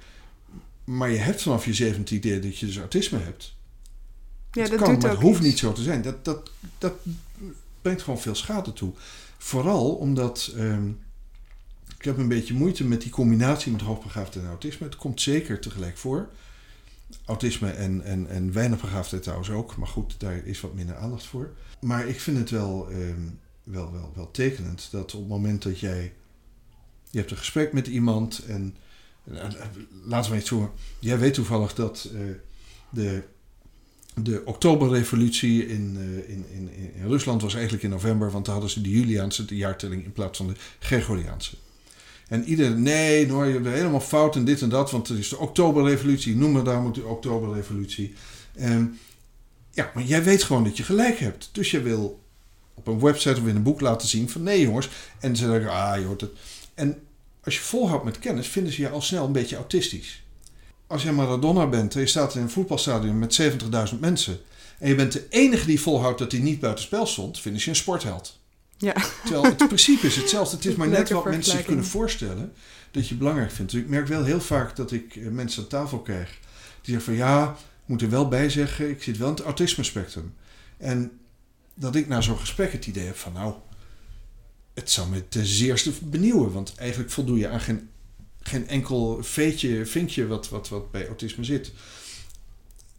Maar 0.84 1.10
je 1.10 1.18
hebt 1.18 1.42
vanaf 1.42 1.64
je 1.64 1.74
zeventiende 1.74 2.26
idee 2.26 2.40
dat 2.40 2.58
je 2.58 2.66
dus 2.66 2.78
autisme 2.78 3.18
hebt. 3.18 3.54
Ja, 4.52 4.62
dat, 4.62 4.70
dat 4.70 4.80
kan, 4.80 4.98
maar 4.98 5.10
het 5.10 5.20
hoeft 5.20 5.40
niet 5.40 5.58
zo 5.58 5.72
te 5.72 5.82
zijn. 5.82 6.02
Dat, 6.02 6.24
dat, 6.24 6.50
dat 6.78 6.94
brengt 7.82 8.02
gewoon 8.02 8.20
veel 8.20 8.34
schade 8.34 8.72
toe. 8.72 8.92
Vooral 9.38 9.94
omdat 9.94 10.52
um, 10.56 10.98
ik 11.98 12.04
heb 12.04 12.18
een 12.18 12.28
beetje 12.28 12.54
moeite 12.54 12.84
met 12.84 13.00
die 13.00 13.10
combinatie 13.10 13.72
met 13.72 13.80
hoogbegaafdheid 13.80 14.44
en 14.44 14.50
autisme. 14.50 14.86
Het 14.86 14.96
komt 14.96 15.20
zeker 15.20 15.60
tegelijk 15.60 15.96
voor. 15.96 16.28
Autisme 17.24 17.70
en, 17.70 18.02
en, 18.04 18.28
en 18.28 18.52
weinig 18.52 18.80
begaafdheid 18.80 19.22
trouwens 19.22 19.50
ook. 19.50 19.76
Maar 19.76 19.88
goed, 19.88 20.20
daar 20.20 20.36
is 20.44 20.60
wat 20.60 20.74
minder 20.74 20.96
aandacht 20.96 21.26
voor. 21.26 21.52
Maar 21.80 22.08
ik 22.08 22.20
vind 22.20 22.38
het 22.38 22.50
wel, 22.50 22.88
um, 22.90 23.38
wel, 23.66 23.92
wel, 23.92 24.12
wel 24.14 24.30
tekenend 24.30 24.88
dat 24.90 25.14
op 25.14 25.20
het 25.20 25.28
moment 25.28 25.62
dat 25.62 25.80
jij 25.80 26.12
je 27.10 27.18
hebt 27.18 27.30
een 27.30 27.36
gesprek 27.36 27.72
met 27.72 27.86
iemand 27.86 28.38
en 28.38 28.76
laten 30.04 30.30
we 30.30 30.36
eens 30.36 30.48
zo. 30.48 30.74
Jij 30.98 31.18
weet 31.18 31.34
toevallig 31.34 31.74
dat 31.74 32.10
uh, 32.14 32.20
de, 32.90 33.22
de 34.14 34.42
Oktoberrevolutie 34.44 35.66
in, 35.66 35.96
uh, 35.98 36.28
in, 36.28 36.44
in, 36.50 36.70
in 36.94 37.06
Rusland 37.06 37.42
was 37.42 37.54
eigenlijk 37.54 37.84
in 37.84 37.90
november, 37.90 38.30
want 38.30 38.44
daar 38.44 38.54
hadden 38.54 38.72
ze 38.72 38.80
de 38.80 38.90
Juliaanse 38.90 39.44
de 39.44 39.56
jaartelling 39.56 40.04
in 40.04 40.12
plaats 40.12 40.38
van 40.38 40.46
de 40.46 40.54
Gregoriaanse. 40.78 41.56
En 42.28 42.44
iedereen, 42.44 42.82
nee, 42.82 43.26
nou, 43.26 43.46
je 43.46 43.52
hebt 43.52 43.66
helemaal 43.66 44.00
fout 44.00 44.36
en 44.36 44.44
dit 44.44 44.62
en 44.62 44.68
dat, 44.68 44.90
want 44.90 45.08
het 45.08 45.18
is 45.18 45.28
de 45.28 45.38
Oktoberrevolutie, 45.38 46.36
noem 46.36 46.52
maar 46.52 46.64
daar 46.64 46.80
moet 46.80 46.94
de 46.94 47.06
Oktoberrevolutie. 47.06 48.14
Um, 48.60 48.98
ja, 49.70 49.90
maar 49.94 50.04
jij 50.04 50.24
weet 50.24 50.42
gewoon 50.42 50.64
dat 50.64 50.76
je 50.76 50.82
gelijk 50.82 51.18
hebt. 51.18 51.48
Dus 51.52 51.70
je 51.70 51.82
wil 51.82 52.24
op 52.76 52.86
een 52.86 53.00
website 53.00 53.40
of 53.40 53.46
in 53.46 53.56
een 53.56 53.62
boek 53.62 53.80
laten 53.80 54.08
zien 54.08 54.30
van 54.30 54.42
nee 54.42 54.60
jongens. 54.60 54.88
En 55.20 55.36
ze 55.36 55.46
zeggen, 55.46 55.70
ah 55.70 55.98
je 55.98 56.04
hoort 56.04 56.20
het. 56.20 56.30
En 56.74 56.98
als 57.44 57.54
je 57.54 57.60
volhoudt 57.60 58.04
met 58.04 58.18
kennis, 58.18 58.48
vinden 58.48 58.72
ze 58.72 58.80
je 58.80 58.88
al 58.88 59.00
snel 59.00 59.24
een 59.24 59.32
beetje 59.32 59.56
autistisch. 59.56 60.22
Als 60.86 61.02
je 61.02 61.12
Maradona 61.12 61.66
bent 61.66 61.94
en 61.94 62.00
je 62.00 62.06
staat 62.06 62.34
in 62.34 62.42
een 62.42 62.50
voetbalstadion 62.50 63.18
met 63.18 63.40
70.000 63.92 63.98
mensen. 64.00 64.38
en 64.78 64.88
je 64.88 64.94
bent 64.94 65.12
de 65.12 65.26
enige 65.28 65.66
die 65.66 65.80
volhoudt 65.80 66.18
dat 66.18 66.32
hij 66.32 66.40
niet 66.40 66.60
buitenspel 66.60 67.06
stond, 67.06 67.40
vinden 67.40 67.60
ze 67.60 67.70
je 67.70 67.76
een 67.76 67.82
sportheld. 67.82 68.38
Ja. 68.78 68.94
Terwijl 69.22 69.44
het 69.44 69.56
principe 69.56 70.06
is 70.06 70.16
hetzelfde. 70.16 70.56
Het 70.56 70.64
is 70.64 70.74
maar 70.74 70.88
net 70.88 71.10
wat 71.10 71.24
mensen 71.24 71.52
zich 71.52 71.64
kunnen 71.64 71.84
voorstellen 71.84 72.52
dat 72.90 73.08
je 73.08 73.14
belangrijk 73.14 73.50
vindt. 73.50 73.72
Dus 73.72 73.80
ik 73.80 73.88
merk 73.88 74.06
wel 74.06 74.24
heel 74.24 74.40
vaak 74.40 74.76
dat 74.76 74.92
ik 74.92 75.16
eh, 75.16 75.28
mensen 75.28 75.62
aan 75.62 75.68
tafel 75.68 75.98
krijg 75.98 76.38
die 76.86 76.94
zeggen 76.94 77.14
van 77.14 77.26
ja, 77.26 77.50
ik 77.50 77.88
moet 77.88 78.02
er 78.02 78.10
wel 78.10 78.28
bij 78.28 78.50
zeggen, 78.50 78.90
ik 78.90 79.02
zit 79.02 79.16
wel 79.16 79.28
in 79.28 79.34
het 79.34 79.44
autisme 79.44 79.84
spectrum. 79.84 80.34
En 80.76 81.18
dat 81.78 81.94
ik 81.94 82.08
na 82.08 82.20
zo'n 82.20 82.38
gesprek 82.38 82.72
het 82.72 82.86
idee 82.86 83.06
heb 83.06 83.16
van 83.16 83.32
nou, 83.32 83.54
het 84.74 84.90
zou 84.90 85.08
me 85.08 85.28
ten 85.28 85.46
zeerste 85.46 85.92
benieuwen. 86.02 86.52
Want 86.52 86.74
eigenlijk 86.74 87.10
voldoe 87.10 87.38
je 87.38 87.48
aan 87.48 87.60
geen, 87.60 87.88
geen 88.40 88.68
enkel 88.68 89.22
veetje, 89.22 89.86
vinkje 89.86 90.26
wat, 90.26 90.48
wat, 90.48 90.68
wat 90.68 90.90
bij 90.90 91.06
autisme 91.06 91.44
zit. 91.44 91.72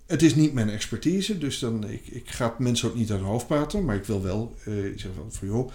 het 0.06 0.22
is 0.22 0.36
niet 0.36 0.54
mijn 0.54 0.70
expertise, 0.70 1.38
dus 1.38 1.60
dan, 1.60 1.90
ik, 1.90 2.08
ik 2.08 2.30
ga 2.30 2.56
mensen 2.58 2.90
ook 2.90 2.96
niet 2.96 3.12
aan 3.12 3.18
hun 3.18 3.26
hoofd 3.26 3.48
praten. 3.48 3.86
Maar 3.86 3.96
ik 3.96 4.06
wil 4.06 4.22
wel 4.22 4.56
uh, 4.68 4.98
zeggen 4.98 5.32
van, 5.32 5.48
joh, 5.48 5.72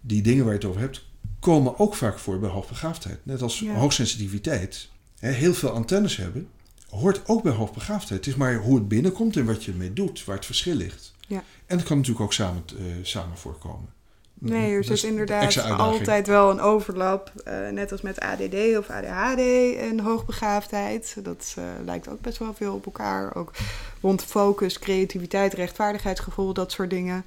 die 0.00 0.22
dingen 0.22 0.44
waar 0.44 0.52
je 0.52 0.58
het 0.58 0.68
over 0.68 0.80
hebt, 0.80 1.04
komen 1.38 1.78
ook 1.78 1.94
vaak 1.94 2.18
voor 2.18 2.38
bij 2.38 2.50
hoogbegaafdheid. 2.50 3.18
Net 3.22 3.42
als 3.42 3.64
hoogsensitiviteit. 3.66 4.88
Hè, 5.18 5.30
heel 5.30 5.54
veel 5.54 5.70
antennes 5.70 6.16
hebben, 6.16 6.48
hoort 6.88 7.28
ook 7.28 7.42
bij 7.42 7.52
hoogbegaafdheid. 7.52 8.24
Het 8.24 8.34
is 8.34 8.38
maar 8.38 8.56
hoe 8.56 8.74
het 8.74 8.88
binnenkomt 8.88 9.36
en 9.36 9.44
wat 9.44 9.64
je 9.64 9.70
ermee 9.72 9.92
doet, 9.92 10.24
waar 10.24 10.36
het 10.36 10.46
verschil 10.46 10.74
ligt. 10.74 11.12
Ja. 11.30 11.42
En 11.66 11.76
dat 11.76 11.86
kan 11.86 11.96
natuurlijk 11.96 12.24
ook 12.24 12.32
samen, 12.32 12.64
uh, 12.78 12.86
samen 13.02 13.36
voorkomen. 13.36 13.88
Nee, 14.34 14.74
er 14.74 14.84
zit 14.84 15.02
inderdaad 15.02 15.70
altijd 15.70 16.26
wel 16.26 16.50
een 16.50 16.60
overlap. 16.60 17.32
Uh, 17.48 17.68
net 17.68 17.92
als 17.92 18.00
met 18.00 18.20
ADD 18.20 18.78
of 18.78 18.90
ADHD 18.90 19.76
en 19.76 20.00
hoogbegaafdheid. 20.00 21.16
Dat 21.22 21.54
uh, 21.58 21.64
lijkt 21.84 22.08
ook 22.08 22.20
best 22.20 22.38
wel 22.38 22.54
veel 22.54 22.74
op 22.74 22.84
elkaar. 22.84 23.34
Ook 23.34 23.52
rond 24.00 24.24
focus, 24.24 24.78
creativiteit, 24.78 25.52
rechtvaardigheidsgevoel, 25.52 26.52
dat 26.52 26.72
soort 26.72 26.90
dingen. 26.90 27.24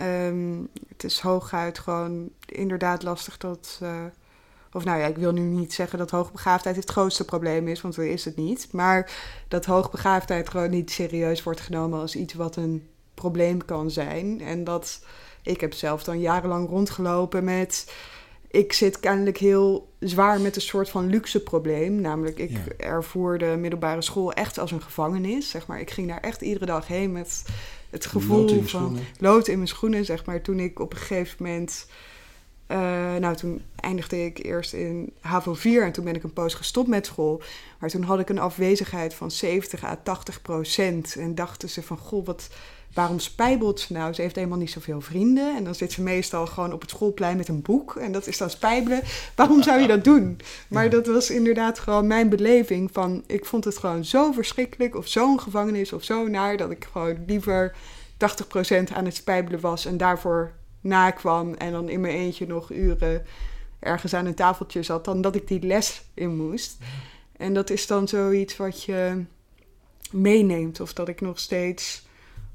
Um, 0.00 0.68
het 0.88 1.04
is 1.04 1.20
hooguit 1.20 1.78
gewoon 1.78 2.28
inderdaad 2.46 3.02
lastig 3.02 3.36
dat. 3.36 3.80
Uh, 3.82 3.90
of 4.72 4.84
nou 4.84 4.98
ja, 4.98 5.06
ik 5.06 5.16
wil 5.16 5.32
nu 5.32 5.40
niet 5.40 5.72
zeggen 5.72 5.98
dat 5.98 6.10
hoogbegaafdheid 6.10 6.76
het 6.76 6.90
grootste 6.90 7.24
probleem 7.24 7.68
is, 7.68 7.80
want 7.80 7.96
dat 7.96 8.04
is 8.04 8.24
het 8.24 8.36
niet. 8.36 8.68
Maar 8.72 9.10
dat 9.48 9.64
hoogbegaafdheid 9.64 10.48
gewoon 10.48 10.70
niet 10.70 10.90
serieus 10.90 11.42
wordt 11.42 11.60
genomen 11.60 12.00
als 12.00 12.16
iets 12.16 12.34
wat 12.34 12.56
een 12.56 12.88
probleem 13.14 13.64
kan 13.64 13.90
zijn. 13.90 14.40
En 14.40 14.64
dat 14.64 15.00
ik 15.44 15.60
heb 15.60 15.72
zelf 15.72 16.04
dan 16.04 16.20
jarenlang 16.20 16.68
rondgelopen 16.68 17.44
met. 17.44 17.92
Ik 18.48 18.72
zit 18.72 19.00
kennelijk 19.00 19.38
heel 19.38 19.92
zwaar 19.98 20.40
met 20.40 20.56
een 20.56 20.62
soort 20.62 20.90
van 20.90 21.06
luxe 21.06 21.42
probleem. 21.42 22.00
Namelijk, 22.00 22.38
ik 22.38 22.58
ervoer 22.76 23.38
de 23.38 23.56
middelbare 23.58 24.02
school 24.02 24.32
echt 24.32 24.58
als 24.58 24.70
een 24.70 24.82
gevangenis. 24.82 25.50
Zeg 25.50 25.66
maar. 25.66 25.80
Ik 25.80 25.90
ging 25.90 26.08
daar 26.08 26.20
echt 26.20 26.40
iedere 26.40 26.66
dag 26.66 26.86
heen 26.86 27.12
met 27.12 27.44
het 27.90 28.06
gevoel 28.06 28.62
van 28.62 28.98
lood 29.18 29.48
in 29.48 29.56
mijn 29.56 29.68
schoenen. 29.68 30.04
Zeg 30.04 30.24
maar. 30.24 30.40
Toen 30.40 30.60
ik 30.60 30.80
op 30.80 30.92
een 30.92 30.98
gegeven 30.98 31.36
moment. 31.38 31.86
Uh, 32.68 32.78
nou, 33.16 33.36
toen 33.36 33.62
eindigde 33.76 34.24
ik 34.24 34.44
eerst 34.44 34.72
in 34.72 35.12
HAVO 35.20 35.54
4 35.54 35.84
en 35.84 35.92
toen 35.92 36.04
ben 36.04 36.14
ik 36.14 36.22
een 36.22 36.32
poos 36.32 36.54
gestopt 36.54 36.88
met 36.88 37.06
school. 37.06 37.42
Maar 37.78 37.90
toen 37.90 38.02
had 38.02 38.20
ik 38.20 38.28
een 38.28 38.38
afwezigheid 38.38 39.14
van 39.14 39.30
70 39.30 39.84
à 39.84 39.96
80 40.02 40.42
procent. 40.42 41.16
En 41.16 41.34
dachten 41.34 41.68
ze 41.68 41.82
van, 41.82 41.98
goh, 41.98 42.26
wat, 42.26 42.48
waarom 42.94 43.18
spijbelt 43.18 43.80
ze 43.80 43.92
nou? 43.92 44.12
Ze 44.12 44.20
heeft 44.22 44.34
helemaal 44.34 44.58
niet 44.58 44.70
zoveel 44.70 45.00
vrienden. 45.00 45.56
En 45.56 45.64
dan 45.64 45.74
zit 45.74 45.92
ze 45.92 46.02
meestal 46.02 46.46
gewoon 46.46 46.72
op 46.72 46.80
het 46.80 46.90
schoolplein 46.90 47.36
met 47.36 47.48
een 47.48 47.62
boek. 47.62 47.96
En 47.96 48.12
dat 48.12 48.26
is 48.26 48.38
dan 48.38 48.50
spijbelen. 48.50 49.02
Waarom 49.34 49.62
zou 49.62 49.80
je 49.80 49.86
dat 49.86 50.04
doen? 50.04 50.40
Maar 50.68 50.90
dat 50.90 51.06
was 51.06 51.30
inderdaad 51.30 51.78
gewoon 51.78 52.06
mijn 52.06 52.28
beleving 52.28 52.90
van... 52.92 53.24
Ik 53.26 53.44
vond 53.44 53.64
het 53.64 53.78
gewoon 53.78 54.04
zo 54.04 54.32
verschrikkelijk 54.32 54.96
of 54.96 55.08
zo'n 55.08 55.40
gevangenis 55.40 55.92
of 55.92 56.04
zo 56.04 56.28
naar... 56.28 56.56
dat 56.56 56.70
ik 56.70 56.86
gewoon 56.92 57.24
liever 57.26 57.74
80% 57.74 57.76
aan 58.92 59.04
het 59.04 59.16
spijbelen 59.16 59.60
was 59.60 59.86
en 59.86 59.96
daarvoor 59.96 60.52
nakwam... 60.80 61.54
en 61.54 61.72
dan 61.72 61.88
in 61.88 62.00
mijn 62.00 62.14
eentje 62.14 62.46
nog 62.46 62.72
uren 62.72 63.24
ergens 63.78 64.14
aan 64.14 64.26
een 64.26 64.34
tafeltje 64.34 64.82
zat... 64.82 65.04
dan 65.04 65.20
dat 65.20 65.34
ik 65.34 65.48
die 65.48 65.66
les 65.66 66.02
in 66.14 66.36
moest. 66.36 66.76
En 67.36 67.54
dat 67.54 67.70
is 67.70 67.86
dan 67.86 68.08
zoiets 68.08 68.56
wat 68.56 68.82
je 68.82 69.24
meeneemt. 70.10 70.80
Of 70.80 70.92
dat 70.92 71.08
ik 71.08 71.20
nog 71.20 71.38
steeds 71.38 72.03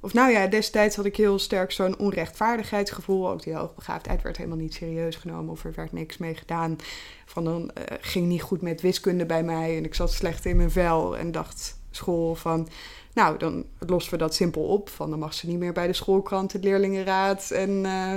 of 0.02 0.14
nou 0.14 0.32
ja, 0.32 0.48
destijds 0.48 0.96
had 0.96 1.06
ik 1.06 1.16
heel 1.16 1.40
sterk 1.40 1.72
zo'n 1.72 1.98
onrechtvaardigheidsgevoel. 1.98 3.30
Ook 3.30 3.44
die 3.44 3.56
hoogbegaafdheid 3.56 4.22
werd 4.22 4.38
helemaal 4.38 4.58
niet 4.58 4.74
serieus 4.74 5.16
genomen 5.16 5.52
of 5.52 5.66
er 5.66 5.74
werd 5.76 5.92
niks 5.92 6.18
mee 6.18 6.36
gedaan. 6.36 6.78
Van 7.26 7.44
dan 7.44 7.62
uh, 7.62 7.84
ging 8.02 8.28
niet 8.28 8.42
goed 8.42 8.62
met 8.62 8.82
wiskunde 8.82 9.26
bij 9.26 9.44
mij 9.44 9.78
en 9.78 9.86
ik 9.86 9.94
zat 9.94 10.12
slecht 10.12 10.46
in 10.46 10.58
mijn 10.58 10.72
vel 10.72 11.18
en 11.18 11.32
dacht 11.32 11.78
school 11.92 12.36
van... 12.36 12.68
Nou, 13.14 13.38
dan 13.38 13.66
lossen 13.80 14.12
we 14.12 14.18
dat 14.18 14.36
simpel 14.36 14.64
op. 14.64 14.90
Van 14.90 15.10
dan 15.10 15.20
mag 15.20 15.34
ze 15.34 15.48
niet 15.48 15.60
meer 15.60 15.74
bij 15.74 15.88
de 15.88 15.94
schoolkrant, 15.94 16.52
de 16.52 16.60
leerlingenraad. 16.60 17.52
En 17.52 17.70
uh, 17.70 18.16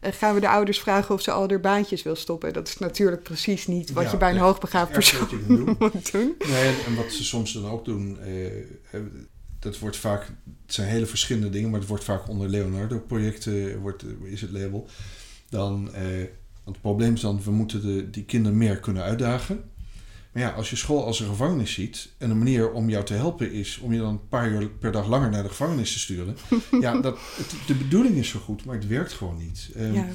gaan 0.00 0.34
we 0.34 0.40
de 0.40 0.48
ouders 0.48 0.80
vragen 0.80 1.14
of 1.14 1.20
ze 1.20 1.30
al 1.30 1.48
haar 1.48 1.60
baantjes 1.60 2.02
wil 2.02 2.16
stoppen. 2.16 2.52
Dat 2.52 2.68
is 2.68 2.78
natuurlijk 2.78 3.22
precies 3.22 3.66
niet 3.66 3.92
wat 3.92 4.10
je 4.10 4.16
bij 4.16 4.30
een 4.30 4.38
hoogbegaafd 4.38 4.92
persoon 4.92 5.28
moet 5.78 6.12
doen. 6.12 6.34
Nee, 6.48 6.74
en, 6.86 6.96
wat 6.96 7.12
ze 7.12 7.24
soms 7.24 7.52
dan 7.52 7.70
ook 7.70 7.84
doen, 7.84 8.18
uh, 8.26 9.00
dat 9.60 9.78
wordt 9.78 9.96
vaak, 9.96 10.26
het 10.66 10.74
zijn 10.74 10.88
hele 10.88 11.06
verschillende 11.06 11.50
dingen, 11.50 11.70
maar 11.70 11.80
het 11.80 11.88
wordt 11.88 12.04
vaak 12.04 12.28
onder 12.28 12.48
Leonardo-projecten 12.48 13.78
wordt, 13.78 14.04
is 14.22 14.40
het 14.40 14.50
label. 14.50 14.88
Dan, 15.48 15.94
eh, 15.94 16.02
want 16.64 16.76
het 16.76 16.80
probleem 16.80 17.14
is 17.14 17.20
dan, 17.20 17.42
we 17.42 17.50
moeten 17.50 17.82
de, 17.82 18.10
die 18.10 18.24
kinderen 18.24 18.58
meer 18.58 18.80
kunnen 18.80 19.02
uitdagen. 19.02 19.64
Maar 20.32 20.42
ja, 20.42 20.50
als 20.50 20.70
je 20.70 20.76
school 20.76 21.04
als 21.04 21.20
een 21.20 21.28
gevangenis 21.28 21.72
ziet 21.72 22.08
en 22.18 22.30
een 22.30 22.38
manier 22.38 22.72
om 22.72 22.90
jou 22.90 23.04
te 23.04 23.14
helpen 23.14 23.52
is 23.52 23.78
om 23.78 23.92
je 23.92 23.98
dan 23.98 24.08
een 24.08 24.28
paar 24.28 24.50
uur 24.50 24.68
per 24.68 24.92
dag 24.92 25.08
langer 25.08 25.30
naar 25.30 25.42
de 25.42 25.48
gevangenis 25.48 25.92
te 25.92 25.98
sturen. 25.98 26.36
ja, 26.80 27.00
dat, 27.00 27.18
de 27.66 27.74
bedoeling 27.74 28.16
is 28.16 28.28
zo 28.28 28.38
goed, 28.38 28.64
maar 28.64 28.74
het 28.74 28.86
werkt 28.86 29.12
gewoon 29.12 29.36
niet. 29.36 29.70
Um, 29.76 29.94
ja. 29.94 30.06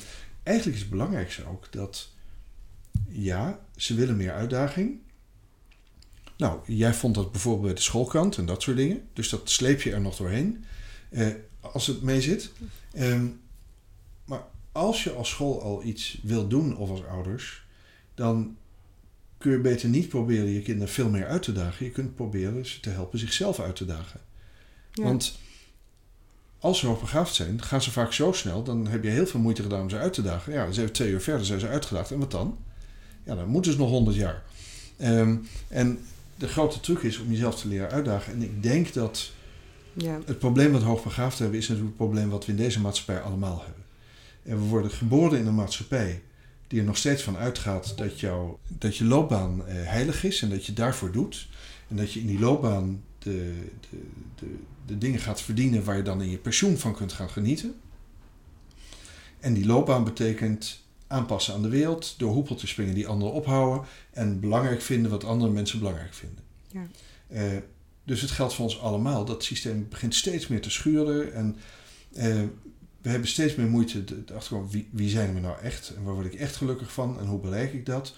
Eigenlijk 0.44 0.78
is 0.78 0.84
het 0.84 0.92
belangrijkste 0.92 1.48
ook 1.48 1.72
dat, 1.72 2.10
ja, 3.08 3.60
ze 3.76 3.96
willen 3.96 4.18
meer 4.18 4.32
uitdaging. 4.32 5.00
Nou, 6.38 6.60
jij 6.66 6.94
vond 6.94 7.16
dat 7.16 7.32
bijvoorbeeld 7.32 7.66
bij 7.66 7.74
de 7.74 7.82
schoolkrant 7.82 8.38
en 8.38 8.46
dat 8.46 8.62
soort 8.62 8.78
dingen. 8.78 9.08
Dus 9.14 9.30
dat 9.30 9.50
sleep 9.50 9.82
je 9.82 9.92
er 9.92 10.02
nog 10.02 10.16
doorheen. 10.16 10.66
Eh, 11.10 11.28
als 11.60 11.88
het 11.88 12.02
mee 12.02 12.22
zit. 12.22 12.52
Ehm, 12.94 13.28
maar 14.26 14.44
als 14.72 15.04
je 15.04 15.12
als 15.12 15.30
school 15.30 15.62
al 15.62 15.84
iets 15.84 16.20
wil 16.24 16.48
doen 16.48 16.78
of 16.78 16.90
als 16.90 17.06
ouders, 17.06 17.66
dan 18.14 18.58
kun 19.38 19.52
je 19.52 19.60
beter 19.60 19.90
niet 19.90 20.10
proberen 20.10 20.50
je 20.50 20.62
kinderen 20.62 20.94
veel 20.94 21.10
meer 21.10 21.28
uit 21.28 21.44
te 21.44 21.52
dagen. 21.52 21.86
Je 21.86 21.92
kunt 21.92 22.16
proberen 22.16 22.66
ze 22.66 22.80
te 22.80 22.90
helpen 22.90 23.20
zichzelf 23.20 23.60
uit 23.60 23.76
te 23.76 23.86
dagen. 23.86 24.20
Want 24.94 25.38
als 26.60 26.80
ze 26.80 26.88
hoogbegaafd 26.88 27.36
zijn, 27.36 27.62
gaan 27.62 27.82
ze 27.82 27.92
vaak 27.92 28.14
zo 28.14 28.32
snel. 28.32 28.64
Dan 28.64 28.88
heb 28.88 29.04
je 29.04 29.10
heel 29.10 29.28
veel 29.28 29.40
moeite 29.40 29.62
gedaan 29.62 29.82
om 29.82 29.90
ze 29.90 29.98
uit 29.98 30.14
te 30.14 30.22
dagen. 30.22 30.54
Ja, 30.54 30.64
dan 30.64 30.74
zijn 30.74 30.86
we 30.86 30.92
twee 30.92 31.12
uur 31.12 31.22
verder, 31.22 31.46
zijn 31.46 31.60
ze 31.60 31.68
uitgedaagd. 31.68 32.12
En 32.12 32.20
wat 32.20 32.32
dan? 32.32 32.58
Ja, 33.24 33.36
dan 33.36 33.48
moeten 33.48 33.72
ze 33.72 33.78
nog 33.78 33.90
honderd 33.90 34.16
jaar. 34.16 34.44
Um, 35.02 35.48
en 35.68 36.00
de 36.36 36.48
grote 36.48 36.80
truc 36.80 37.02
is 37.02 37.20
om 37.20 37.32
jezelf 37.32 37.60
te 37.60 37.68
leren 37.68 37.92
uitdagen. 37.92 38.34
En 38.34 38.42
ik 38.42 38.64
denk 38.64 38.94
dat 38.94 39.32
ja. 39.94 40.20
het 40.26 40.40
probleem 40.40 40.72
wat 40.72 40.82
hoogbegaafd 40.82 41.40
hebben, 41.40 41.58
is 41.58 41.68
natuurlijk 41.68 41.98
het 41.98 42.08
probleem 42.08 42.30
wat 42.30 42.46
we 42.46 42.52
in 42.52 42.58
deze 42.58 42.82
maatschappij 42.82 43.22
allemaal 43.22 43.64
hebben. 43.66 43.84
En 44.44 44.58
we 44.58 44.68
worden 44.68 44.92
geboren 44.92 45.40
in 45.40 45.46
een 45.46 45.56
maatschappij 45.56 46.22
die 46.68 46.80
er 46.80 46.86
nog 46.86 46.98
steeds 46.98 47.24
van 47.24 47.38
uitgaat 47.38 47.98
dat, 47.98 48.20
jou, 48.20 48.56
dat 48.68 48.98
je 48.98 49.06
loopbaan 49.06 49.68
eh, 49.68 49.76
heilig 49.76 50.24
is 50.24 50.42
en 50.42 50.50
dat 50.50 50.66
je 50.66 50.74
daarvoor 50.74 51.12
doet. 51.12 51.48
En 51.88 51.96
dat 51.96 52.14
je 52.14 52.20
in 52.20 52.28
die 52.28 52.40
loopbaan 52.40 53.04
de, 53.20 53.54
de, 53.90 53.98
de, 54.36 54.56
de 54.86 54.98
dingen 54.98 55.20
gaat 55.20 55.42
verdienen 55.42 55.84
waar 55.84 55.98
je 55.98 56.04
dan 56.04 56.22
in 56.22 56.30
je 56.30 56.38
pensioen 56.38 56.78
van 56.78 56.96
kunt 56.96 57.14
gaan 57.14 57.30
genieten. 57.30 57.76
En 59.40 59.54
die 59.54 59.66
loopbaan 59.66 60.04
betekent 60.04 60.84
aanpassen 61.08 61.54
aan 61.54 61.62
de 61.62 61.70
wereld, 61.70 62.16
door 62.18 62.32
hoepeltjes 62.32 62.70
springen 62.70 62.94
die 62.94 63.08
anderen 63.08 63.34
ophouden 63.34 63.88
en 64.12 64.40
belangrijk 64.40 64.82
vinden 64.82 65.12
wat 65.12 65.24
andere 65.24 65.52
mensen 65.52 65.80
belangrijk 65.80 66.14
vinden. 66.14 66.44
Ja. 66.72 66.88
Uh, 67.32 67.58
dus 68.04 68.22
het 68.22 68.32
geldt 68.32 68.54
voor 68.54 68.66
ons 68.66 68.80
allemaal. 68.80 69.26
Dat 69.26 69.44
systeem 69.44 69.88
begint 69.90 70.16
steeds 70.16 70.48
meer 70.48 70.62
te 70.62 70.70
schuren 70.70 71.34
en 71.34 71.56
uh, 72.12 72.44
we 73.02 73.10
hebben 73.10 73.30
steeds 73.30 73.56
meer 73.56 73.68
moeite 73.68 74.04
te 74.04 74.34
achterkomen 74.34 74.70
wie, 74.70 74.90
wie 74.92 75.10
zijn 75.10 75.34
we 75.34 75.40
nou 75.40 75.60
echt 75.62 75.94
en 75.96 76.04
waar 76.04 76.14
word 76.14 76.26
ik 76.26 76.34
echt 76.34 76.56
gelukkig 76.56 76.92
van 76.92 77.20
en 77.20 77.26
hoe 77.26 77.40
bereik 77.40 77.74
ik 77.74 77.86
dat. 77.86 78.14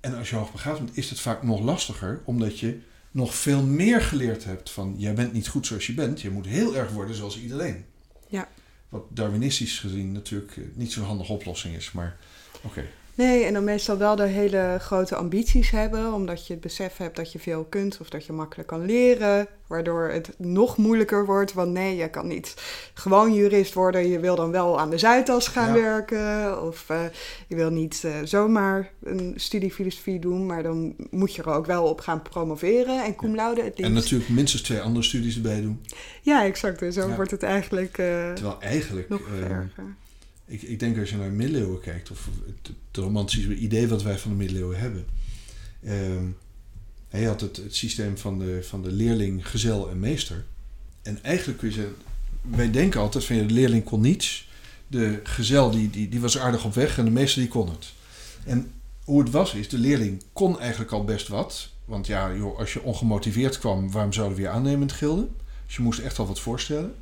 En 0.00 0.16
als 0.16 0.30
je 0.30 0.36
hoogbegaafd 0.36 0.78
bent, 0.78 0.96
is 0.96 1.10
het 1.10 1.20
vaak 1.20 1.42
nog 1.42 1.60
lastiger, 1.60 2.22
omdat 2.24 2.58
je 2.58 2.80
nog 3.10 3.34
veel 3.34 3.62
meer 3.62 4.00
geleerd 4.00 4.44
hebt 4.44 4.70
van 4.70 4.94
jij 4.98 5.14
bent 5.14 5.32
niet 5.32 5.48
goed 5.48 5.66
zoals 5.66 5.86
je 5.86 5.94
bent, 5.94 6.20
je 6.20 6.30
moet 6.30 6.46
heel 6.46 6.76
erg 6.76 6.90
worden 6.90 7.16
zoals 7.16 7.40
iedereen. 7.40 7.84
Ja. 8.28 8.48
Wat 8.92 9.04
Darwinistisch 9.08 9.78
gezien 9.78 10.12
natuurlijk 10.12 10.56
eh, 10.56 10.64
niet 10.74 10.92
zo'n 10.92 11.04
handige 11.04 11.32
oplossing 11.32 11.76
is, 11.76 11.92
maar 11.92 12.16
oké. 12.62 12.84
Nee, 13.14 13.44
en 13.44 13.52
dan 13.52 13.64
meestal 13.64 13.96
wel 13.96 14.16
de 14.16 14.26
hele 14.26 14.76
grote 14.80 15.16
ambities 15.16 15.70
hebben, 15.70 16.12
omdat 16.12 16.46
je 16.46 16.52
het 16.52 16.62
besef 16.62 16.96
hebt 16.96 17.16
dat 17.16 17.32
je 17.32 17.38
veel 17.38 17.64
kunt 17.64 17.98
of 18.00 18.10
dat 18.10 18.26
je 18.26 18.32
makkelijk 18.32 18.68
kan 18.68 18.84
leren, 18.84 19.46
waardoor 19.66 20.08
het 20.08 20.34
nog 20.38 20.76
moeilijker 20.76 21.26
wordt. 21.26 21.52
Want 21.52 21.72
nee, 21.72 21.96
je 21.96 22.10
kan 22.10 22.26
niet 22.26 22.54
gewoon 22.94 23.34
jurist 23.34 23.74
worden, 23.74 24.08
je 24.08 24.20
wil 24.20 24.36
dan 24.36 24.50
wel 24.50 24.80
aan 24.80 24.90
de 24.90 24.98
Zuidas 24.98 25.48
gaan 25.48 25.72
werken, 25.72 26.62
of 26.62 26.86
uh, 26.90 27.04
je 27.48 27.56
wil 27.56 27.70
niet 27.70 28.02
uh, 28.04 28.12
zomaar 28.24 28.92
een 29.02 29.32
studie 29.36 29.72
filosofie 29.72 30.18
doen, 30.18 30.46
maar 30.46 30.62
dan 30.62 30.94
moet 31.10 31.34
je 31.34 31.42
er 31.42 31.50
ook 31.50 31.66
wel 31.66 31.84
op 31.84 32.00
gaan 32.00 32.22
promoveren 32.22 33.04
en 33.04 33.16
cum 33.16 33.34
laude 33.34 33.62
het 33.62 33.78
liefst. 33.78 33.90
En 33.90 33.92
natuurlijk 33.92 34.30
minstens 34.30 34.62
twee 34.62 34.80
andere 34.80 35.04
studies 35.04 35.36
erbij 35.36 35.60
doen. 35.60 35.80
Ja, 36.22 36.44
exact. 36.44 36.94
Zo 36.94 37.14
wordt 37.14 37.30
het 37.30 37.42
eigenlijk 37.42 37.98
uh, 37.98 38.32
Terwijl 38.32 38.60
eigenlijk, 38.60 39.08
nog 39.08 39.20
erger 39.50 40.00
ik, 40.52 40.62
ik 40.62 40.80
denk 40.80 40.98
als 40.98 41.10
je 41.10 41.16
naar 41.16 41.28
de 41.28 41.36
middeleeuwen 41.36 41.80
kijkt, 41.80 42.10
of 42.10 42.28
het, 42.46 42.74
romantische 42.96 43.56
idee 43.56 43.88
wat 43.88 44.02
wij 44.02 44.18
van 44.18 44.30
de 44.30 44.36
middeleeuwen 44.36 44.78
hebben. 44.78 45.04
Uh, 45.80 45.92
hij 47.08 47.24
had 47.24 47.40
het, 47.40 47.56
het 47.56 47.74
systeem 47.74 48.18
van 48.18 48.38
de, 48.38 48.62
van 48.62 48.82
de 48.82 48.92
leerling, 48.92 49.48
gezel 49.48 49.90
en 49.90 50.00
meester. 50.00 50.44
En 51.02 51.22
eigenlijk 51.22 51.58
kun 51.58 51.68
je 51.68 51.74
zeggen, 51.74 51.94
wij 52.40 52.70
denken 52.70 53.00
altijd 53.00 53.24
van 53.24 53.36
de 53.36 53.54
leerling 53.54 53.84
kon 53.84 54.00
niets. 54.00 54.48
De 54.86 55.20
gezel 55.22 55.70
die, 55.70 55.90
die, 55.90 56.08
die 56.08 56.20
was 56.20 56.38
aardig 56.38 56.64
op 56.64 56.74
weg 56.74 56.98
en 56.98 57.04
de 57.04 57.10
meester 57.10 57.40
die 57.40 57.50
kon 57.50 57.70
het. 57.70 57.92
En 58.44 58.72
hoe 59.04 59.20
het 59.20 59.30
was 59.30 59.54
is, 59.54 59.68
de 59.68 59.78
leerling 59.78 60.22
kon 60.32 60.60
eigenlijk 60.60 60.92
al 60.92 61.04
best 61.04 61.28
wat. 61.28 61.70
Want 61.84 62.06
ja, 62.06 62.34
joh, 62.34 62.58
als 62.58 62.72
je 62.72 62.82
ongemotiveerd 62.82 63.58
kwam, 63.58 63.90
waarom 63.90 64.12
zouden 64.12 64.36
we 64.36 64.42
je 64.42 64.48
aannemen 64.48 64.80
in 64.80 64.86
het 64.86 64.96
gilde? 64.96 65.28
Dus 65.66 65.76
je 65.76 65.82
moest 65.82 65.98
echt 65.98 66.18
al 66.18 66.26
wat 66.26 66.40
voorstellen. 66.40 66.94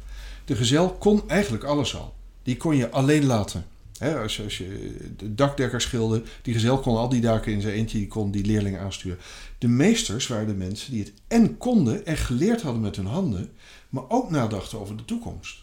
De 0.44 0.56
gezel 0.56 0.92
kon 0.92 1.28
eigenlijk 1.28 1.64
alles 1.64 1.96
al. 1.96 2.14
Die 2.42 2.56
kon 2.56 2.76
je 2.76 2.90
alleen 2.90 3.24
laten. 3.24 3.66
als, 4.00 4.36
je, 4.36 4.42
als 4.42 4.58
je 4.58 4.96
de 5.16 5.34
dakdekker 5.34 5.80
schilde, 5.80 6.22
die 6.42 6.54
gezel 6.54 6.78
kon 6.78 6.96
al 6.96 7.08
die 7.08 7.20
daken 7.20 7.52
in 7.52 7.60
zijn 7.60 7.74
eentje, 7.74 7.98
die 7.98 8.06
kon 8.06 8.30
die 8.30 8.44
leerling 8.44 8.78
aansturen. 8.78 9.18
De 9.58 9.68
meesters 9.68 10.26
waren 10.26 10.46
de 10.46 10.54
mensen 10.54 10.92
die 10.92 11.02
het 11.02 11.12
en 11.28 11.56
konden 11.58 12.06
en 12.06 12.16
geleerd 12.16 12.62
hadden 12.62 12.82
met 12.82 12.96
hun 12.96 13.06
handen, 13.06 13.50
maar 13.88 14.04
ook 14.08 14.30
nadachten 14.30 14.80
over 14.80 14.96
de 14.96 15.04
toekomst. 15.04 15.58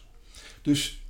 Dus 0.62 1.02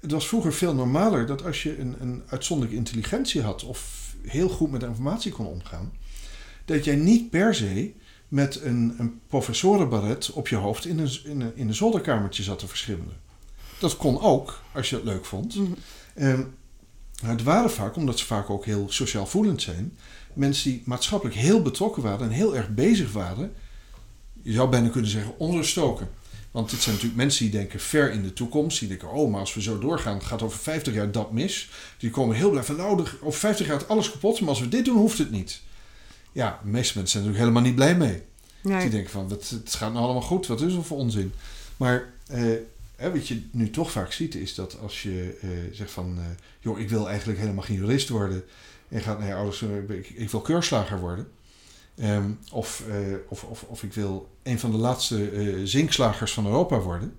het 0.00 0.10
was 0.10 0.28
vroeger 0.28 0.52
veel 0.52 0.74
normaler 0.74 1.26
dat 1.26 1.44
als 1.44 1.62
je 1.62 1.78
een, 1.78 1.96
een 2.00 2.22
uitzonderlijke 2.26 2.78
intelligentie 2.78 3.42
had 3.42 3.64
of 3.64 4.02
heel 4.22 4.48
goed 4.48 4.70
met 4.70 4.82
informatie 4.82 5.32
kon 5.32 5.46
omgaan, 5.46 5.92
dat 6.64 6.84
jij 6.84 6.96
niet 6.96 7.30
per 7.30 7.54
se 7.54 7.92
met 8.28 8.60
een, 8.60 8.94
een 8.98 9.20
professorenbaret 9.26 10.30
op 10.30 10.48
je 10.48 10.56
hoofd 10.56 10.86
in 10.86 10.98
een, 10.98 11.10
in, 11.24 11.40
een, 11.40 11.56
in 11.56 11.68
een 11.68 11.74
zolderkamertje 11.74 12.42
zat 12.42 12.58
te 12.58 12.66
verschimmelen. 12.66 13.16
Dat 13.78 13.96
kon 13.96 14.20
ook, 14.20 14.60
als 14.72 14.90
je 14.90 14.96
het 14.96 15.04
leuk 15.04 15.24
vond. 15.24 15.54
Mm 15.54 15.74
het 17.22 17.42
waren 17.42 17.70
vaak, 17.70 17.96
omdat 17.96 18.18
ze 18.18 18.26
vaak 18.26 18.50
ook 18.50 18.64
heel 18.64 18.86
sociaal 18.88 19.26
voelend 19.26 19.62
zijn, 19.62 19.96
mensen 20.32 20.70
die 20.70 20.82
maatschappelijk 20.84 21.36
heel 21.36 21.62
betrokken 21.62 22.02
waren 22.02 22.26
en 22.26 22.32
heel 22.32 22.56
erg 22.56 22.68
bezig 22.68 23.12
waren. 23.12 23.52
Je 24.42 24.52
zou 24.52 24.68
bijna 24.68 24.88
kunnen 24.88 25.10
zeggen 25.10 25.38
onruststoken. 25.38 26.08
Want 26.50 26.70
dit 26.70 26.80
zijn 26.80 26.94
natuurlijk 26.94 27.22
mensen 27.22 27.44
die 27.44 27.54
denken 27.58 27.80
ver 27.80 28.10
in 28.10 28.22
de 28.22 28.32
toekomst. 28.32 28.78
Die 28.78 28.88
denken, 28.88 29.10
oh, 29.10 29.30
maar 29.30 29.40
als 29.40 29.54
we 29.54 29.62
zo 29.62 29.78
doorgaan, 29.78 30.22
gaat 30.22 30.42
over 30.42 30.58
50 30.58 30.94
jaar 30.94 31.10
dat 31.10 31.32
mis. 31.32 31.70
Die 31.98 32.10
komen 32.10 32.36
heel 32.36 32.50
blij 32.50 32.62
van, 32.62 32.76
nou, 32.76 33.06
over 33.20 33.40
50 33.40 33.66
jaar 33.66 33.80
gaat 33.80 33.88
alles 33.88 34.10
kapot. 34.10 34.40
Maar 34.40 34.48
als 34.48 34.60
we 34.60 34.68
dit 34.68 34.84
doen, 34.84 34.96
hoeft 34.96 35.18
het 35.18 35.30
niet. 35.30 35.60
Ja, 36.32 36.60
de 36.62 36.68
meeste 36.68 36.98
mensen 36.98 37.20
zijn 37.20 37.24
er 37.24 37.30
natuurlijk 37.30 37.38
helemaal 37.38 37.62
niet 37.62 37.74
blij 37.74 37.96
mee. 37.96 38.22
Nee. 38.60 38.80
Die 38.80 38.90
denken 38.90 39.10
van, 39.10 39.28
wat, 39.28 39.48
het 39.48 39.74
gaat 39.74 39.92
nou 39.92 40.04
allemaal 40.04 40.22
goed. 40.22 40.46
Wat 40.46 40.60
is 40.60 40.74
er 40.74 40.84
voor 40.84 40.98
onzin? 40.98 41.32
Maar 41.76 42.12
eh, 42.26 42.42
wat 42.96 43.28
je 43.28 43.42
nu 43.50 43.70
toch 43.70 43.90
vaak 43.90 44.12
ziet, 44.12 44.34
is 44.34 44.54
dat 44.54 44.78
als 44.80 45.02
je 45.02 45.38
eh, 45.40 45.48
zegt 45.72 45.90
van... 45.90 46.18
Eh, 46.18 46.24
joh, 46.60 46.78
ik 46.78 46.88
wil 46.88 47.08
eigenlijk 47.08 47.38
helemaal 47.38 47.62
geen 47.62 47.76
jurist 47.76 48.08
worden. 48.08 48.44
En 48.88 49.00
gaat 49.00 49.18
naar 49.18 49.28
je 49.28 49.34
ouders, 49.34 49.62
ik, 49.88 50.08
ik 50.08 50.30
wil 50.30 50.40
keurslager 50.40 51.00
worden. 51.00 51.28
Ehm, 51.96 52.30
of, 52.52 52.82
uh, 52.88 53.16
of, 53.28 53.44
of, 53.44 53.62
of 53.62 53.82
ik 53.82 53.92
wil 53.92 54.28
een 54.42 54.58
van 54.58 54.70
de 54.70 54.76
laatste 54.76 55.60
zinkslagers 55.64 56.32
van 56.32 56.46
Europa 56.46 56.78
worden. 56.78 57.14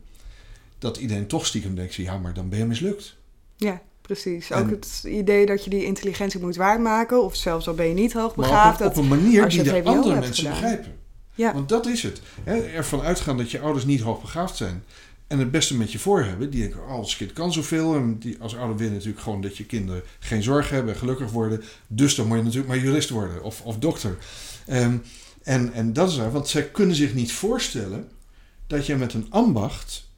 Dat 0.80 0.98
iedereen 0.98 1.28
toch 1.28 1.46
stiekem 1.46 1.76
denkt, 1.76 1.94
ja, 1.94 2.18
maar 2.18 2.34
dan 2.34 2.50
ben 2.50 2.60
je 2.60 2.66
mislukt. 2.66 3.16
Ja, 3.56 3.82
precies. 4.02 4.52
Ook 4.52 4.70
het 4.70 5.04
idee 5.06 5.46
dat 5.46 5.64
je 5.64 5.70
die 5.70 5.86
intelligentie 5.86 6.40
moet 6.40 6.56
waarmaken. 6.56 7.24
Of 7.24 7.36
zelfs 7.36 7.68
al 7.68 7.74
ben 7.74 7.88
je 7.88 7.94
niet 7.94 8.14
hoogbegaafd. 8.14 8.82
Op, 8.82 8.88
op, 8.88 8.96
een 8.96 9.08
manier 9.08 9.50
die 9.50 9.64
de 9.64 9.84
andere 9.84 10.20
mensen 10.20 10.50
begrijpen. 10.50 10.96
Ja. 11.36 11.54
Want 11.54 11.70
dat 11.70 11.86
is 11.86 12.04
het. 12.04 12.22
Hè, 12.44 12.60
ervan 12.60 13.02
uitgaan 13.02 13.38
dat 13.38 13.52
je 13.52 13.60
ouders 13.60 13.86
niet 13.86 14.02
hoogbegaafd 14.02 14.56
zijn. 14.56 14.84
En 15.28 15.40
het 15.40 15.52
beste 15.52 15.78
met 15.78 15.92
je 15.92 16.00
voor 16.00 16.24
hebben. 16.24 16.50
Die 16.50 16.62
denken, 16.62 16.84
oh, 16.84 16.90
als 16.90 17.18
kind 17.18 17.34
kan 17.34 17.54
zoveel. 17.54 17.96
En 17.96 18.20
die, 18.20 18.38
als 18.40 18.56
ouder 18.56 18.78
wil 18.78 18.90
natuurlijk 18.90 19.20
gewoon 19.20 19.42
dat 19.42 19.58
je 19.58 19.66
kinderen 19.66 20.02
geen 20.20 20.44
zorg 20.44 20.70
hebben 20.70 20.94
en 20.94 21.00
gelukkig 21.00 21.32
worden. 21.32 21.64
Dus 21.88 22.16
dan 22.16 22.28
moet 22.28 22.38
je 22.38 22.44
natuurlijk 22.44 22.70
maar 22.70 22.84
jurist 22.84 23.10
worden 23.10 23.44
of, 23.44 23.62
of 23.62 23.78
dokter. 23.78 24.18
Um, 24.70 25.02
en, 25.44 25.74
en 25.74 25.94
dat 25.94 26.10
is 26.10 26.18
waar, 26.18 26.32
want 26.32 26.48
zij 26.48 26.70
kunnen 26.70 26.96
zich 26.96 27.14
niet 27.14 27.32
voorstellen 27.32 28.12
dat 28.68 28.86
je 28.86 28.96
met 28.96 29.14
een 29.14 29.28
ambacht 29.30 30.10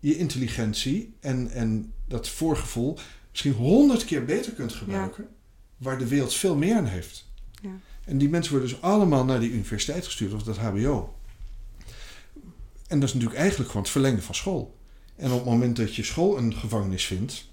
je 0.00 0.16
intelligentie 0.16 1.14
en, 1.20 1.50
en 1.50 1.92
dat 2.08 2.28
voorgevoel 2.28 2.98
misschien 3.30 3.52
honderd 3.52 4.04
keer 4.04 4.24
beter 4.24 4.52
kunt 4.52 4.72
gebruiken, 4.72 5.28
waar 5.76 5.98
de 5.98 6.06
wereld 6.06 6.34
veel 6.34 6.56
meer 6.56 6.76
aan 6.76 6.86
heeft. 6.86 7.28
Ja. 7.62 7.70
En 8.04 8.18
die 8.18 8.28
mensen 8.28 8.52
worden 8.52 8.70
dus 8.70 8.82
allemaal 8.82 9.24
naar 9.24 9.40
die 9.40 9.50
universiteit 9.50 10.04
gestuurd 10.04 10.32
of 10.32 10.42
dat 10.42 10.58
HBO. 10.58 11.14
En 12.90 13.00
dat 13.00 13.08
is 13.08 13.14
natuurlijk 13.14 13.40
eigenlijk 13.40 13.70
gewoon 13.70 13.84
het 13.84 13.92
verlengde 13.92 14.22
van 14.22 14.34
school. 14.34 14.76
En 15.16 15.30
op 15.30 15.36
het 15.36 15.48
moment 15.48 15.76
dat 15.76 15.94
je 15.94 16.02
school 16.02 16.38
een 16.38 16.54
gevangenis 16.54 17.04
vindt, 17.04 17.48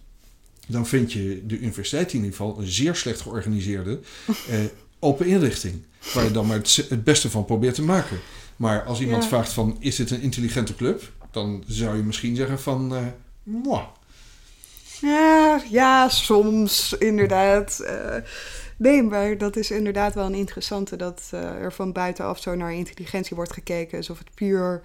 dan 0.67 0.87
vind 0.87 1.13
je 1.13 1.43
de 1.45 1.57
universiteit 1.57 2.13
in 2.13 2.15
ieder 2.15 2.31
geval 2.31 2.59
een 2.59 2.67
zeer 2.67 2.95
slecht 2.95 3.21
georganiseerde 3.21 3.99
eh, 4.49 4.59
open 4.99 5.25
inrichting. 5.25 5.83
Waar 6.13 6.23
je 6.23 6.31
dan 6.31 6.47
maar 6.47 6.57
het, 6.57 7.03
beste 7.03 7.29
van 7.29 7.45
probeert 7.45 7.75
te 7.75 7.81
maken. 7.81 8.19
Maar 8.55 8.83
als 8.83 8.99
iemand 8.99 9.25
vraagt 9.25 9.53
van, 9.53 9.77
is 9.79 9.95
dit 9.95 10.11
een 10.11 10.21
intelligente 10.21 10.75
club? 10.75 11.11
Dan 11.31 11.63
zou 11.67 11.97
je 11.97 12.03
misschien 12.03 12.35
zeggen 12.35 12.59
van, 12.59 12.93
uh, 12.93 13.05
Ja, 15.01 15.61
ja, 15.69 16.09
soms 16.09 16.93
inderdaad. 16.93 17.79
Uh, 17.81 18.15
nee, 18.77 19.03
maar 19.03 19.37
dat 19.37 19.55
is 19.55 19.71
inderdaad 19.71 20.13
wel 20.13 20.25
een 20.25 20.33
interessante 20.33 20.95
dat 20.95 21.29
uh, 21.33 21.39
er 21.39 21.73
van 21.73 21.91
buitenaf 21.91 22.41
zo 22.41 22.55
naar 22.55 22.73
intelligentie 22.73 23.35
wordt 23.35 23.53
gekeken. 23.53 23.97
Alsof 23.97 24.17
het 24.17 24.33
puur 24.33 24.81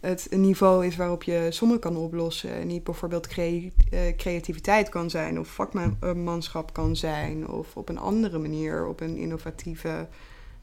het 0.00 0.26
niveau 0.30 0.86
is 0.86 0.96
waarop 0.96 1.22
je 1.22 1.46
sommen 1.50 1.78
kan 1.78 1.96
oplossen. 1.96 2.52
En 2.52 2.66
niet 2.66 2.84
bijvoorbeeld 2.84 3.26
cre 3.26 3.72
creativiteit 4.16 4.88
kan 4.88 5.10
zijn 5.10 5.38
of 5.38 5.48
vakmanschap 5.48 6.72
kan 6.72 6.96
zijn. 6.96 7.48
Of 7.48 7.76
op 7.76 7.88
een 7.88 7.98
andere 7.98 8.38
manier, 8.38 8.86
op 8.86 9.00
een 9.00 9.16
innovatieve 9.16 10.06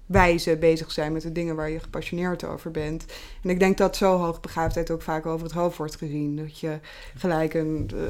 wijze 0.06 0.58
bezig 0.58 0.92
zijn 0.92 1.14
met 1.14 1.22
de 1.22 1.32
dingen 1.32 1.56
waar 1.56 1.70
je 1.70 1.80
gepassioneerd 1.80 2.44
over 2.44 2.72
bent. 2.72 3.06
En 3.42 3.50
ik 3.50 3.60
denk 3.60 3.78
dat 3.78 3.96
zo 3.96 4.18
hoogbegaafdheid 4.18 4.92
ook 4.92 5.02
vaak 5.02 5.26
over 5.26 5.46
het 5.46 5.56
hoofd 5.56 5.78
wordt 5.78 5.96
gezien. 5.96 6.36
Dat 6.36 6.60
je 6.60 6.80
gelijk 7.16 7.54
een, 7.54 7.90
uh, 7.94 8.02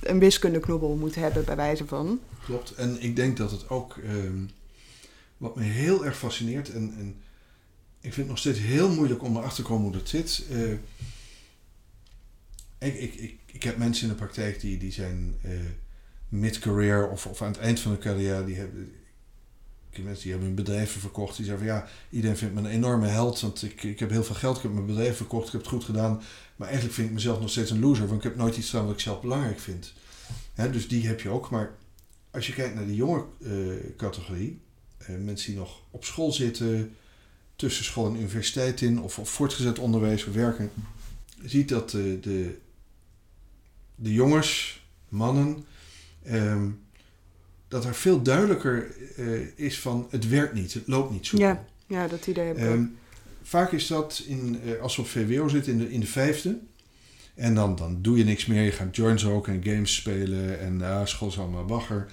een 0.00 0.18
wiskundeknobbel 0.18 0.96
moet 0.96 1.14
hebben, 1.14 1.44
bij 1.44 1.56
wijze 1.56 1.86
van. 1.86 2.20
Klopt. 2.44 2.74
En 2.74 3.02
ik 3.02 3.16
denk 3.16 3.36
dat 3.36 3.50
het 3.50 3.68
ook, 3.68 3.96
ehm, 3.96 4.44
wat 5.36 5.56
me 5.56 5.62
heel 5.62 6.04
erg 6.04 6.18
fascineert, 6.18 6.72
en, 6.72 6.94
en 6.98 7.16
vind 8.12 8.16
het 8.16 8.28
nog 8.28 8.38
steeds 8.38 8.58
heel 8.58 8.90
moeilijk 8.90 9.22
om 9.22 9.36
erachter 9.36 9.64
te 9.64 9.70
komen 9.70 9.84
hoe 9.84 9.96
dat 9.98 10.08
zit. 10.08 10.44
Uh, 10.50 10.72
ik, 12.78 12.94
ik, 12.94 13.14
ik, 13.14 13.38
ik 13.46 13.62
heb 13.62 13.76
mensen 13.76 14.02
in 14.02 14.08
de 14.08 14.18
praktijk 14.18 14.60
die, 14.60 14.78
die 14.78 14.92
zijn 14.92 15.36
uh, 15.44 15.52
mid-career 16.28 17.08
of, 17.08 17.26
of 17.26 17.42
aan 17.42 17.52
het 17.52 17.60
eind 17.60 17.80
van 17.80 17.92
de 17.92 17.98
carrière, 17.98 18.44
die 18.44 18.56
hebben, 18.56 18.92
mensen 19.90 20.22
die 20.22 20.30
hebben 20.30 20.48
hun 20.48 20.64
bedrijven 20.64 21.00
verkocht. 21.00 21.36
Die 21.36 21.44
zeggen 21.46 21.66
van 21.66 21.74
ja, 21.74 21.88
iedereen 22.10 22.36
vindt 22.36 22.54
me 22.54 22.60
een 22.60 22.66
enorme 22.66 23.06
held. 23.06 23.40
Want 23.40 23.62
ik, 23.62 23.82
ik 23.82 23.98
heb 23.98 24.10
heel 24.10 24.24
veel 24.24 24.34
geld, 24.34 24.56
ik 24.56 24.62
heb 24.62 24.72
mijn 24.72 24.86
bedrijf 24.86 25.16
verkocht, 25.16 25.46
ik 25.46 25.52
heb 25.52 25.60
het 25.60 25.70
goed 25.70 25.84
gedaan. 25.84 26.22
Maar 26.56 26.66
eigenlijk 26.66 26.96
vind 26.96 27.08
ik 27.08 27.14
mezelf 27.14 27.40
nog 27.40 27.50
steeds 27.50 27.70
een 27.70 27.80
loser. 27.80 28.06
Want 28.06 28.18
ik 28.18 28.28
heb 28.28 28.36
nooit 28.36 28.56
iets 28.56 28.70
gedaan 28.70 28.86
wat 28.86 28.94
ik 28.94 29.00
zelf 29.00 29.20
belangrijk 29.20 29.58
vind. 29.58 29.92
dus 30.54 30.88
die 30.88 31.06
heb 31.06 31.20
je 31.20 31.28
ook. 31.28 31.50
Maar 31.50 31.76
als 32.30 32.46
je 32.46 32.52
kijkt 32.52 32.74
naar 32.74 32.86
de 32.86 32.94
jonge 32.94 33.24
uh, 33.38 33.74
categorie. 33.96 34.60
Mensen 35.06 35.50
die 35.50 35.58
nog 35.58 35.82
op 35.90 36.04
school 36.04 36.32
zitten. 36.32 36.96
Tussen 37.58 37.84
school 37.84 38.06
en 38.06 38.16
universiteit 38.16 38.80
in. 38.80 39.00
Of, 39.00 39.18
of 39.18 39.30
voortgezet 39.30 39.78
onderwijs 39.78 40.24
werken. 40.24 40.70
ziet 41.44 41.68
dat 41.68 41.90
de, 41.90 42.18
de, 42.20 42.58
de 43.94 44.12
jongens, 44.12 44.82
mannen... 45.08 45.64
Um, 46.30 46.80
dat 47.68 47.84
er 47.84 47.94
veel 47.94 48.22
duidelijker 48.22 48.94
uh, 49.16 49.40
is 49.54 49.80
van 49.80 50.06
het 50.10 50.28
werkt 50.28 50.54
niet, 50.54 50.74
het 50.74 50.86
loopt 50.86 51.12
niet 51.12 51.26
zo. 51.26 51.38
Ja, 51.38 51.64
ja 51.86 52.08
dat 52.08 52.26
idee 52.26 52.46
heb 52.46 52.56
ik 52.56 52.62
um, 52.62 52.96
Vaak 53.42 53.72
is 53.72 53.86
dat 53.86 54.22
in, 54.26 54.60
uh, 54.64 54.80
als 54.80 54.96
we 54.96 55.02
op 55.02 55.08
VWO 55.08 55.48
zitten 55.48 55.72
in 55.72 55.78
de, 55.78 55.92
in 55.92 56.00
de 56.00 56.06
vijfde. 56.06 56.58
En 57.34 57.54
dan, 57.54 57.76
dan 57.76 58.02
doe 58.02 58.18
je 58.18 58.24
niks 58.24 58.46
meer. 58.46 58.62
Je 58.62 58.72
gaat 58.72 58.96
joins 58.96 59.24
ook 59.24 59.48
en 59.48 59.64
games 59.64 59.94
spelen. 59.94 60.60
En 60.60 60.78
uh, 60.78 61.06
school 61.06 61.28
is 61.28 61.38
allemaal 61.38 61.64
bagger. 61.64 62.10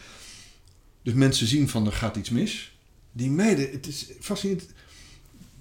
Dus 1.02 1.14
mensen 1.14 1.48
zien 1.48 1.70
van 1.70 1.86
er 1.86 1.92
gaat 1.92 2.16
iets 2.16 2.30
mis. 2.30 2.78
Die 3.12 3.30
meiden, 3.30 3.72
het 3.72 3.88
is 3.88 4.10
fascinerend. 4.20 4.70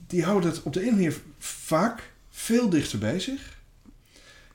Die 0.07 0.24
houden 0.24 0.50
het 0.50 0.62
op 0.62 0.72
de 0.72 0.80
ene 0.80 0.90
manier 0.90 1.20
vaak 1.38 2.12
veel 2.30 2.68
dichter 2.68 2.98
bij 2.98 3.20
zich. 3.20 3.59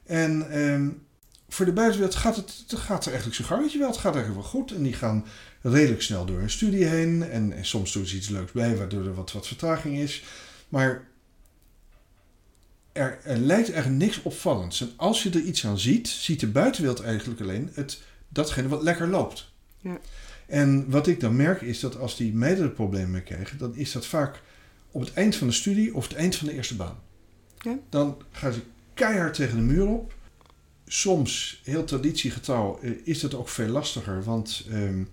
En 0.06 0.60
um, 0.60 1.02
voor 1.50 1.66
de 1.66 1.74
buitenwereld 1.74 2.18
gaat 2.18 2.36
het, 2.36 2.64
het 2.68 2.80
gaat 2.80 3.06
er 3.06 3.12
eigenlijk 3.12 3.42
zo 3.42 3.56
gangetje 3.56 3.80
wel. 3.80 3.88
Het 3.88 3.98
gaat 3.98 4.16
eigenlijk 4.16 4.44
wel 4.44 4.52
goed. 4.52 4.72
En 4.72 4.84
die 4.84 4.94
gaan 4.94 5.26
redelijk 5.62 6.02
snel 6.02 6.26
door 6.26 6.40
hun 6.40 6.50
studie 6.50 6.86
heen. 6.86 7.24
En, 7.24 7.54
en 7.54 7.66
soms 7.66 7.94
doen 7.94 8.06
ze 8.06 8.16
iets 8.16 8.30
leuks 8.30 8.52
bij, 8.52 8.78
waardoor 8.78 9.06
er 9.06 9.14
wat, 9.14 9.32
wat 9.32 9.48
vertraging 9.48 9.98
is. 9.98 10.24
Maar 10.70 11.08
er, 12.92 13.20
er 13.24 13.38
lijkt 13.38 13.72
eigenlijk 13.72 14.04
niks 14.04 14.22
opvallends. 14.22 14.82
En 14.82 14.92
als 14.96 15.24
je 15.24 15.30
er 15.30 15.42
iets 15.42 15.66
aan 15.66 15.80
ziet, 15.80 16.08
ziet 16.08 16.40
de 16.40 16.48
buitenwereld 16.48 17.02
eigenlijk 17.02 17.42
alleen 17.42 17.70
het, 17.74 18.02
datgene 18.28 18.68
wat 18.68 18.84
lekker 18.84 19.08
loopt. 19.08 19.52
Ja. 19.82 20.00
En 20.48 20.90
wat 20.90 21.08
ik 21.08 21.20
dan 21.20 21.36
merk 21.36 21.62
is 21.62 21.80
dat 21.80 21.98
als 21.98 22.18
die 22.18 22.34
meerdere 22.34 22.70
problemen 22.70 23.24
krijgen, 23.24 23.58
dan 23.58 23.76
is 23.76 23.92
dat 23.92 24.06
vaak 24.06 24.42
op 24.92 25.02
het 25.02 25.14
eind 25.14 25.36
van 25.36 25.48
de 25.48 25.54
studie 25.54 25.96
of 25.96 26.08
het 26.08 26.18
eind 26.18 26.36
van 26.36 26.48
de 26.48 26.54
eerste 26.54 26.76
baan. 26.76 27.00
Ja. 27.58 27.80
Dan 27.90 28.22
gaan 28.32 28.54
ze 28.54 28.62
keihard 28.94 29.34
tegen 29.34 29.56
de 29.56 29.64
muur 29.64 29.88
op 29.88 30.14
soms, 30.92 31.62
heel 31.64 31.84
traditiegetrouw, 31.84 32.80
eh, 32.82 32.92
is 33.04 33.20
dat 33.20 33.34
ook 33.34 33.50
veel 33.50 33.68
lastiger. 33.68 34.24
Want 34.24 34.66
um, 34.72 35.10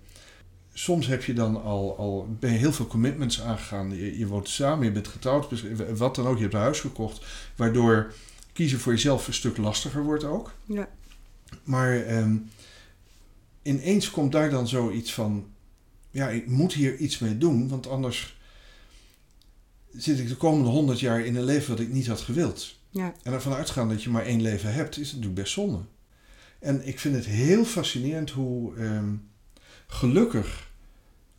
soms 0.73 1.07
heb 1.07 1.23
je 1.23 1.33
dan 1.33 1.63
al, 1.63 1.97
al 1.97 2.27
ben 2.39 2.51
je 2.51 2.57
heel 2.57 2.73
veel 2.73 2.87
commitments 2.87 3.41
aangegaan. 3.41 3.95
Je, 3.95 4.17
je 4.17 4.27
woont 4.27 4.49
samen, 4.49 4.85
je 4.85 4.91
bent 4.91 5.07
getrouwd, 5.07 5.47
wat 5.97 6.15
dan 6.15 6.27
ook. 6.27 6.35
Je 6.35 6.41
hebt 6.41 6.53
een 6.53 6.59
huis 6.59 6.79
gekocht. 6.79 7.25
Waardoor 7.55 8.13
kiezen 8.53 8.79
voor 8.79 8.91
jezelf 8.91 9.27
een 9.27 9.33
stuk 9.33 9.57
lastiger 9.57 10.03
wordt 10.03 10.23
ook. 10.23 10.51
Ja. 10.65 10.89
Maar 11.63 12.17
um, 12.17 12.49
ineens 13.61 14.09
komt 14.09 14.31
daar 14.31 14.49
dan 14.49 14.67
zoiets 14.67 15.13
van... 15.13 15.47
ja, 16.11 16.29
ik 16.29 16.47
moet 16.47 16.73
hier 16.73 16.95
iets 16.97 17.19
mee 17.19 17.37
doen, 17.37 17.67
want 17.67 17.87
anders 17.87 18.36
zit 19.97 20.19
ik 20.19 20.27
de 20.27 20.35
komende 20.35 20.69
honderd 20.69 20.99
jaar 20.99 21.25
in 21.25 21.35
een 21.35 21.43
leven 21.43 21.69
wat 21.69 21.79
ik 21.79 21.91
niet 21.91 22.07
had 22.07 22.21
gewild. 22.21 22.75
Ja. 22.89 23.13
En 23.23 23.33
ervan 23.33 23.53
uitgaan 23.53 23.89
dat 23.89 24.03
je 24.03 24.09
maar 24.09 24.25
één 24.25 24.41
leven 24.41 24.73
hebt, 24.73 24.97
is 24.97 25.07
natuurlijk 25.11 25.35
best 25.41 25.53
zonde. 25.53 25.79
En 26.59 26.87
ik 26.87 26.99
vind 26.99 27.15
het 27.15 27.25
heel 27.25 27.65
fascinerend 27.65 28.29
hoe 28.29 28.75
ehm, 28.75 29.13
gelukkig 29.87 30.71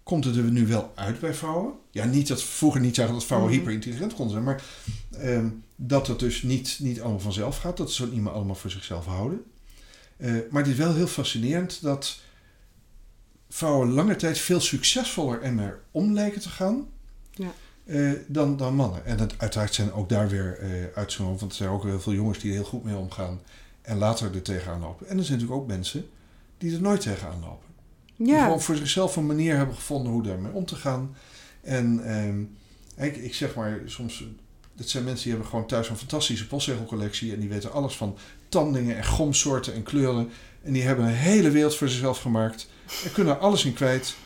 komt 0.03 0.25
het 0.25 0.37
er 0.37 0.43
nu 0.43 0.67
wel 0.67 0.93
uit 0.95 1.21
bij 1.21 1.35
vrouwen. 1.35 1.73
Ja, 1.91 2.05
niet 2.05 2.29
dat 2.29 2.43
vroeger 2.43 2.81
niet 2.81 2.95
zeggen 2.95 3.15
dat 3.15 3.25
vrouwen 3.25 3.51
Mhm. 3.51 3.59
hyperintelligent 3.59 4.15
konden 4.15 4.33
zijn, 4.33 4.45
maar 4.45 4.63
ehm, 5.11 5.49
dat 5.77 6.07
het 6.07 6.19
dus 6.19 6.43
niet, 6.43 6.79
niet 6.81 7.01
allemaal 7.01 7.21
vanzelf 7.21 7.57
gaat. 7.59 7.77
Dat 7.77 7.93
ze 7.93 8.03
het 8.03 8.13
niet 8.13 8.21
meer 8.23 8.33
allemaal 8.33 8.55
voor 8.55 8.71
zichzelf 8.71 9.05
houden. 9.07 9.43
Eh, 10.17 10.33
maar 10.51 10.63
het 10.63 10.71
is 10.71 10.77
wel 10.79 10.95
heel 10.95 11.07
fascinerend 11.07 11.83
dat 11.83 12.21
vrouwen 13.49 13.91
lange 13.93 14.17
tijd 14.17 14.39
veel 14.39 14.61
succesvoller 14.61 15.41
en 15.43 15.55
meer 15.55 15.81
om 15.91 16.13
lijken 16.13 16.41
te 16.41 16.49
gaan 16.49 16.87
Eh, 17.89 18.11
dan, 18.27 18.57
dan 18.57 18.75
mannen. 18.75 19.05
En 19.05 19.19
het, 19.19 19.35
uiteraard 19.37 19.75
zijn 19.75 19.93
ook 19.93 20.09
daar 20.09 20.29
weer 20.29 20.59
eh 20.59 20.69
uitzonderingen, 20.95 21.41
want 21.41 21.51
er 21.51 21.57
zijn 21.57 21.71
ook 21.71 21.83
heel 21.85 22.01
veel 22.01 22.13
jongens 22.13 22.39
die 22.39 22.51
er 22.51 22.57
heel 22.57 22.67
goed 22.67 22.85
mee 22.85 22.97
omgaan 22.97 23.41
en 23.83 23.99
later 23.99 24.35
er 24.35 24.43
tegenaan 24.43 24.81
lopen. 24.81 25.09
En 25.09 25.19
er 25.19 25.25
zijn 25.25 25.39
natuurlijk 25.39 25.63
ook 25.63 25.69
mensen 25.69 26.09
die 26.59 26.75
er 26.75 26.81
nooit 26.81 27.01
tegenaan 27.01 27.41
lopen. 27.41 27.67
Die 28.17 28.39
gewoon 28.39 28.61
voor 28.61 28.77
zichzelf 28.77 29.17
een 29.17 29.27
manier 29.27 29.57
hebben 29.57 29.75
gevonden 29.75 30.13
hoe 30.13 30.23
daarmee 30.23 30.53
om 30.53 30.67
te 30.67 30.75
gaan. 30.75 31.17
En 31.61 32.05
ehm, 32.05 32.41
ik, 33.07 33.17
ik 33.17 33.35
zeg 33.35 33.55
maar 33.55 33.81
soms, 33.85 34.25
dat 34.75 34.89
zijn 34.89 35.05
mensen 35.05 35.23
die 35.23 35.33
hebben 35.33 35.51
gewoon 35.51 35.67
thuis 35.67 35.89
een 35.89 35.97
fantastische 35.97 36.47
postzegelcollectie 36.47 37.33
en 37.33 37.41
die 37.41 37.49
weten 37.49 37.73
alles 37.73 37.97
van 37.97 38.17
tandingen 38.49 38.97
en 38.97 39.05
gomsoorten 39.05 39.75
en 39.75 39.83
kleuren. 39.83 40.31
En 40.63 40.73
die 40.73 40.83
hebben 40.83 41.05
een 41.05 41.13
hele 41.13 41.51
wereld 41.51 41.77
voor 41.77 41.89
zichzelf 41.89 42.21
gemaakt 42.21 42.69
en 43.05 43.13
kunnen 43.13 43.35
er 43.35 43.41
alles 43.41 43.65
in 43.65 43.75
kwijt. 43.75 44.17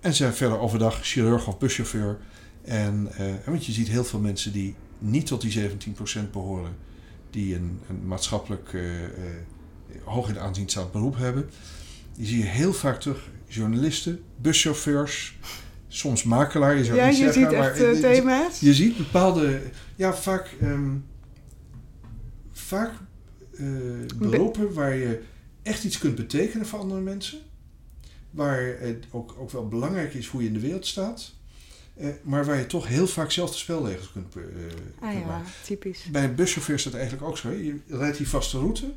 En 0.00 0.14
zijn 0.14 0.34
verder 0.34 0.58
overdag 0.58 0.98
chirurg 1.02 1.46
of 1.46 1.58
buschauffeur. 1.58 2.18
En, 2.64 3.08
eh, 3.16 3.32
want 3.46 3.66
je 3.66 3.72
ziet 3.72 3.88
heel 3.88 4.04
veel 4.04 4.18
mensen 4.20 4.52
die 4.52 4.74
niet 4.98 5.26
tot 5.26 5.40
die 5.40 5.50
17% 5.50 6.30
behoren, 6.32 6.76
die 7.30 7.54
een, 7.54 7.80
een 7.88 8.06
maatschappelijk 8.06 8.72
eh, 8.72 9.04
eh, 9.04 9.10
hoog 10.04 10.28
in 10.28 10.38
aanzien 10.38 10.68
staand 10.68 10.92
beroep 10.92 11.16
hebben. 11.16 11.50
Die 12.16 12.26
zie 12.26 12.38
je 12.38 12.44
heel 12.44 12.72
vaak 12.72 13.00
terug. 13.00 13.30
Journalisten, 13.46 14.22
buschauffeurs, 14.36 15.36
soms 15.88 16.22
makelaar. 16.22 16.76
Je 16.76 16.84
zou 16.84 16.96
Ja, 16.96 17.06
niet 17.06 17.16
je 17.16 17.22
zeggen, 17.24 17.42
ziet 17.42 17.58
maar 17.58 17.74
echt 17.74 18.00
thema's. 18.00 18.60
Je 18.60 18.74
ziet 18.74 18.96
bepaalde, 18.96 19.60
ja, 19.96 20.14
vaak, 20.14 20.56
ehm, 20.60 20.96
vaak 22.52 22.92
beroepen 24.18 24.72
waar 24.72 24.94
je 24.94 25.22
echt 25.62 25.84
iets 25.84 25.98
kunt 25.98 26.14
betekenen 26.14 26.66
voor 26.66 26.78
andere 26.78 27.00
mensen. 27.00 27.38
Waar 28.30 28.76
het 28.78 29.06
ook, 29.10 29.34
ook 29.38 29.50
wel 29.50 29.68
belangrijk 29.68 30.14
is 30.14 30.26
hoe 30.26 30.40
je 30.42 30.48
in 30.48 30.54
de 30.54 30.60
wereld 30.60 30.86
staat. 30.86 31.34
Eh, 31.94 32.08
maar 32.22 32.44
waar 32.44 32.56
je 32.56 32.66
toch 32.66 32.86
heel 32.86 33.06
vaak 33.06 33.30
zelf 33.30 33.50
de 33.50 33.56
spelregels 33.56 34.12
kunt, 34.12 34.36
eh, 34.36 34.42
Ah 35.00 35.08
kunt 35.10 35.20
ja, 35.22 35.26
maken. 35.26 35.50
typisch. 35.64 36.04
Bij 36.04 36.24
een 36.24 36.34
buschauffeur 36.34 36.74
is 36.74 36.82
dat 36.82 36.94
eigenlijk 36.94 37.24
ook 37.24 37.38
zo. 37.38 37.48
hè. 37.48 37.54
Je 37.54 37.80
rijdt 37.88 38.16
die 38.16 38.28
vaste 38.28 38.58
route. 38.58 38.92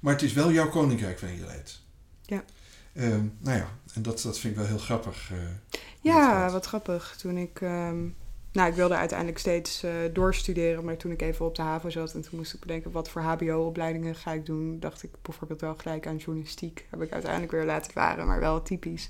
Maar 0.00 0.12
het 0.12 0.22
is 0.22 0.32
wel 0.32 0.52
jouw 0.52 0.68
koninkrijk 0.68 1.20
waarin 1.20 1.38
je 1.38 1.46
rijdt. 1.46 1.82
Ja. 2.22 2.44
Ehm, 2.92 3.24
nou 3.38 3.58
ja, 3.58 3.68
en 3.94 4.02
dat, 4.02 4.20
dat 4.22 4.38
vind 4.38 4.52
ik 4.52 4.58
wel 4.58 4.68
heel 4.68 4.78
grappig. 4.78 5.30
eh, 5.32 5.38
Ja, 6.00 6.50
wat 6.50 6.66
grappig. 6.66 7.14
Toen 7.18 7.36
ik... 7.36 7.60
ehm, 7.60 8.06
nou, 8.52 8.68
ik 8.70 8.74
wilde 8.74 8.94
uiteindelijk 8.96 9.38
steeds 9.38 9.84
doorstuderen, 10.12 10.84
maar 10.84 10.96
toen 10.96 11.10
ik 11.12 11.22
even 11.22 11.46
op 11.46 11.54
de 11.54 11.62
HAVO 11.62 11.90
zat 11.90 12.14
en 12.14 12.20
toen 12.22 12.38
moest 12.38 12.54
ik 12.54 12.60
bedenken 12.60 12.90
wat 12.90 13.08
voor 13.08 13.22
HBO-opleidingen 13.22 14.14
ga 14.14 14.32
ik 14.32 14.46
doen, 14.46 14.80
dacht 14.80 15.02
ik 15.02 15.10
bijvoorbeeld 15.22 15.60
wel 15.60 15.74
gelijk 15.74 16.06
aan 16.06 16.16
journalistiek. 16.16 16.86
Heb 16.90 17.02
ik 17.02 17.12
uiteindelijk 17.12 17.52
weer 17.52 17.64
laten 17.64 17.92
varen, 17.92 18.26
maar 18.26 18.40
wel 18.40 18.62
typisch. 18.62 19.08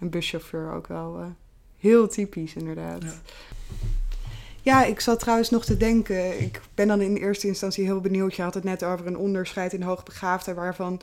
Een 0.00 0.10
buschauffeur 0.10 0.72
ook 0.72 0.86
wel 0.86 1.34
heel 1.80 2.08
typisch, 2.08 2.54
inderdaad. 2.54 3.02
Ja. 3.02 3.12
Ja, 4.62 4.84
ik 4.84 5.00
zat 5.00 5.20
trouwens 5.20 5.50
nog 5.50 5.64
te 5.64 5.76
denken. 5.76 6.40
Ik 6.40 6.60
ben 6.74 6.88
dan 6.88 7.00
in 7.00 7.16
eerste 7.16 7.46
instantie 7.46 7.84
heel 7.84 8.00
benieuwd. 8.00 8.34
Je 8.34 8.42
had 8.42 8.54
het 8.54 8.64
net 8.64 8.84
over 8.84 9.06
een 9.06 9.16
onderscheid 9.16 9.72
in 9.72 9.82
hoogbegaafdheid, 9.82 10.56
waarvan 10.56 11.00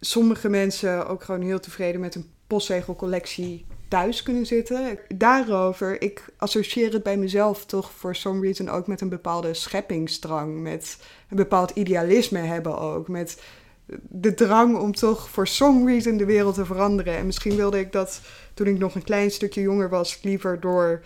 sommige 0.00 0.48
mensen 0.48 1.08
ook 1.08 1.24
gewoon 1.24 1.42
heel 1.42 1.60
tevreden 1.60 2.00
met 2.00 2.14
een 2.14 2.30
postzegelcollectie 2.46 3.66
thuis 3.88 4.22
kunnen 4.22 4.46
zitten. 4.46 4.98
Daarover, 5.14 6.02
ik 6.02 6.24
associeer 6.36 6.92
het 6.92 7.02
bij 7.02 7.16
mezelf 7.16 7.64
toch 7.64 7.90
voor 7.90 8.16
some 8.16 8.40
reason 8.40 8.68
ook 8.68 8.86
met 8.86 9.00
een 9.00 9.08
bepaalde 9.08 9.54
scheppingsdrang, 9.54 10.60
met 10.60 10.98
een 11.30 11.36
bepaald 11.36 11.70
idealisme 11.70 12.38
hebben 12.38 12.78
ook, 12.78 13.08
met 13.08 13.42
de 14.08 14.34
drang 14.34 14.76
om 14.78 14.94
toch 14.94 15.30
voor 15.30 15.46
some 15.46 15.86
reason 15.92 16.16
de 16.16 16.24
wereld 16.24 16.54
te 16.54 16.64
veranderen. 16.64 17.16
En 17.16 17.26
misschien 17.26 17.56
wilde 17.56 17.78
ik 17.78 17.92
dat 17.92 18.20
toen 18.54 18.66
ik 18.66 18.78
nog 18.78 18.94
een 18.94 19.04
klein 19.04 19.30
stukje 19.30 19.60
jonger 19.60 19.88
was, 19.88 20.22
liever 20.22 20.60
door, 20.60 21.04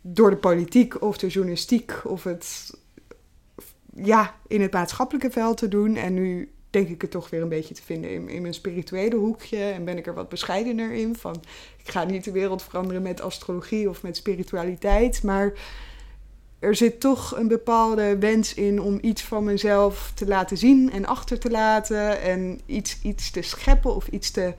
door 0.00 0.30
de 0.30 0.36
politiek 0.36 1.02
of 1.02 1.18
de 1.18 1.26
journalistiek 1.26 2.00
of 2.04 2.24
het 2.24 2.70
ja, 3.94 4.34
in 4.46 4.60
het 4.60 4.72
maatschappelijke 4.72 5.30
veld 5.30 5.56
te 5.56 5.68
doen. 5.68 5.96
En 5.96 6.14
nu 6.14 6.52
denk 6.70 6.88
ik 6.88 7.00
het 7.00 7.10
toch 7.10 7.30
weer 7.30 7.42
een 7.42 7.48
beetje 7.48 7.74
te 7.74 7.82
vinden 7.82 8.10
in, 8.10 8.28
in 8.28 8.42
mijn 8.42 8.54
spirituele 8.54 9.16
hoekje. 9.16 9.64
En 9.64 9.84
ben 9.84 9.98
ik 9.98 10.06
er 10.06 10.14
wat 10.14 10.28
bescheidener 10.28 10.92
in. 10.92 11.16
Van, 11.16 11.42
ik 11.84 11.90
ga 11.90 12.04
niet 12.04 12.24
de 12.24 12.32
wereld 12.32 12.62
veranderen 12.62 13.02
met 13.02 13.20
astrologie 13.20 13.88
of 13.88 14.02
met 14.02 14.16
spiritualiteit. 14.16 15.22
Maar 15.22 15.52
er 16.62 16.76
zit 16.76 17.00
toch 17.00 17.36
een 17.36 17.48
bepaalde 17.48 18.18
wens 18.18 18.54
in 18.54 18.80
om 18.80 18.98
iets 19.00 19.22
van 19.22 19.44
mezelf 19.44 20.12
te 20.14 20.26
laten 20.26 20.56
zien 20.56 20.92
en 20.92 21.06
achter 21.06 21.38
te 21.38 21.50
laten. 21.50 22.20
En 22.20 22.60
iets, 22.66 22.98
iets 23.02 23.30
te 23.30 23.42
scheppen 23.42 23.94
of 23.94 24.06
iets 24.08 24.30
te 24.30 24.54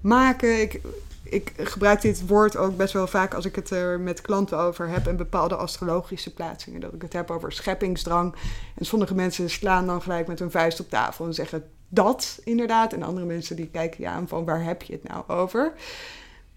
maken. 0.00 0.60
Ik, 0.60 0.80
ik 1.22 1.52
gebruik 1.56 2.00
dit 2.00 2.26
woord 2.26 2.56
ook 2.56 2.76
best 2.76 2.92
wel 2.92 3.06
vaak 3.06 3.34
als 3.34 3.44
ik 3.44 3.54
het 3.54 3.70
er 3.70 4.00
met 4.00 4.20
klanten 4.20 4.58
over 4.58 4.88
heb. 4.88 5.06
En 5.06 5.16
bepaalde 5.16 5.56
astrologische 5.56 6.34
plaatsingen. 6.34 6.80
Dat 6.80 6.92
ik 6.92 7.02
het 7.02 7.12
heb 7.12 7.30
over 7.30 7.52
scheppingsdrang. 7.52 8.34
En 8.74 8.84
sommige 8.84 9.14
mensen 9.14 9.50
slaan 9.50 9.86
dan 9.86 10.02
gelijk 10.02 10.26
met 10.26 10.38
hun 10.38 10.50
vuist 10.50 10.80
op 10.80 10.90
tafel 10.90 11.26
en 11.26 11.34
zeggen 11.34 11.64
dat 11.88 12.40
inderdaad. 12.44 12.92
En 12.92 13.02
andere 13.02 13.26
mensen 13.26 13.56
die 13.56 13.68
kijken 13.68 14.02
je 14.02 14.08
aan 14.08 14.28
van 14.28 14.44
waar 14.44 14.64
heb 14.64 14.82
je 14.82 14.92
het 14.92 15.08
nou 15.08 15.28
over? 15.28 15.72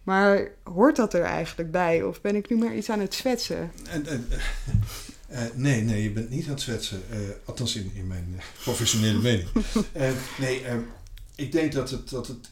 Maar 0.03 0.51
hoort 0.63 0.95
dat 0.95 1.13
er 1.13 1.21
eigenlijk 1.23 1.71
bij? 1.71 2.03
Of 2.03 2.21
ben 2.21 2.35
ik 2.35 2.49
nu 2.49 2.57
maar 2.57 2.75
iets 2.75 2.89
aan 2.89 2.99
het 2.99 3.13
zwetsen? 3.13 3.71
En, 3.89 4.05
en, 4.05 4.27
eh, 4.29 5.45
eh, 5.45 5.53
nee, 5.55 5.81
nee, 5.81 6.03
je 6.03 6.11
bent 6.11 6.29
niet 6.29 6.43
aan 6.45 6.51
het 6.51 6.61
zwetsen. 6.61 7.01
eh, 7.09 7.17
althans 7.45 7.75
in, 7.75 7.91
in 7.93 8.07
mijn 8.07 8.41
professionele 8.61 9.19
mening. 9.21 9.47
Nee, 10.39 10.63
eh, 10.63 10.77
ik 11.35 11.51
denk 11.51 11.71
dat 11.71 11.89
het, 11.89 12.09
dat 12.09 12.27
het 12.27 12.49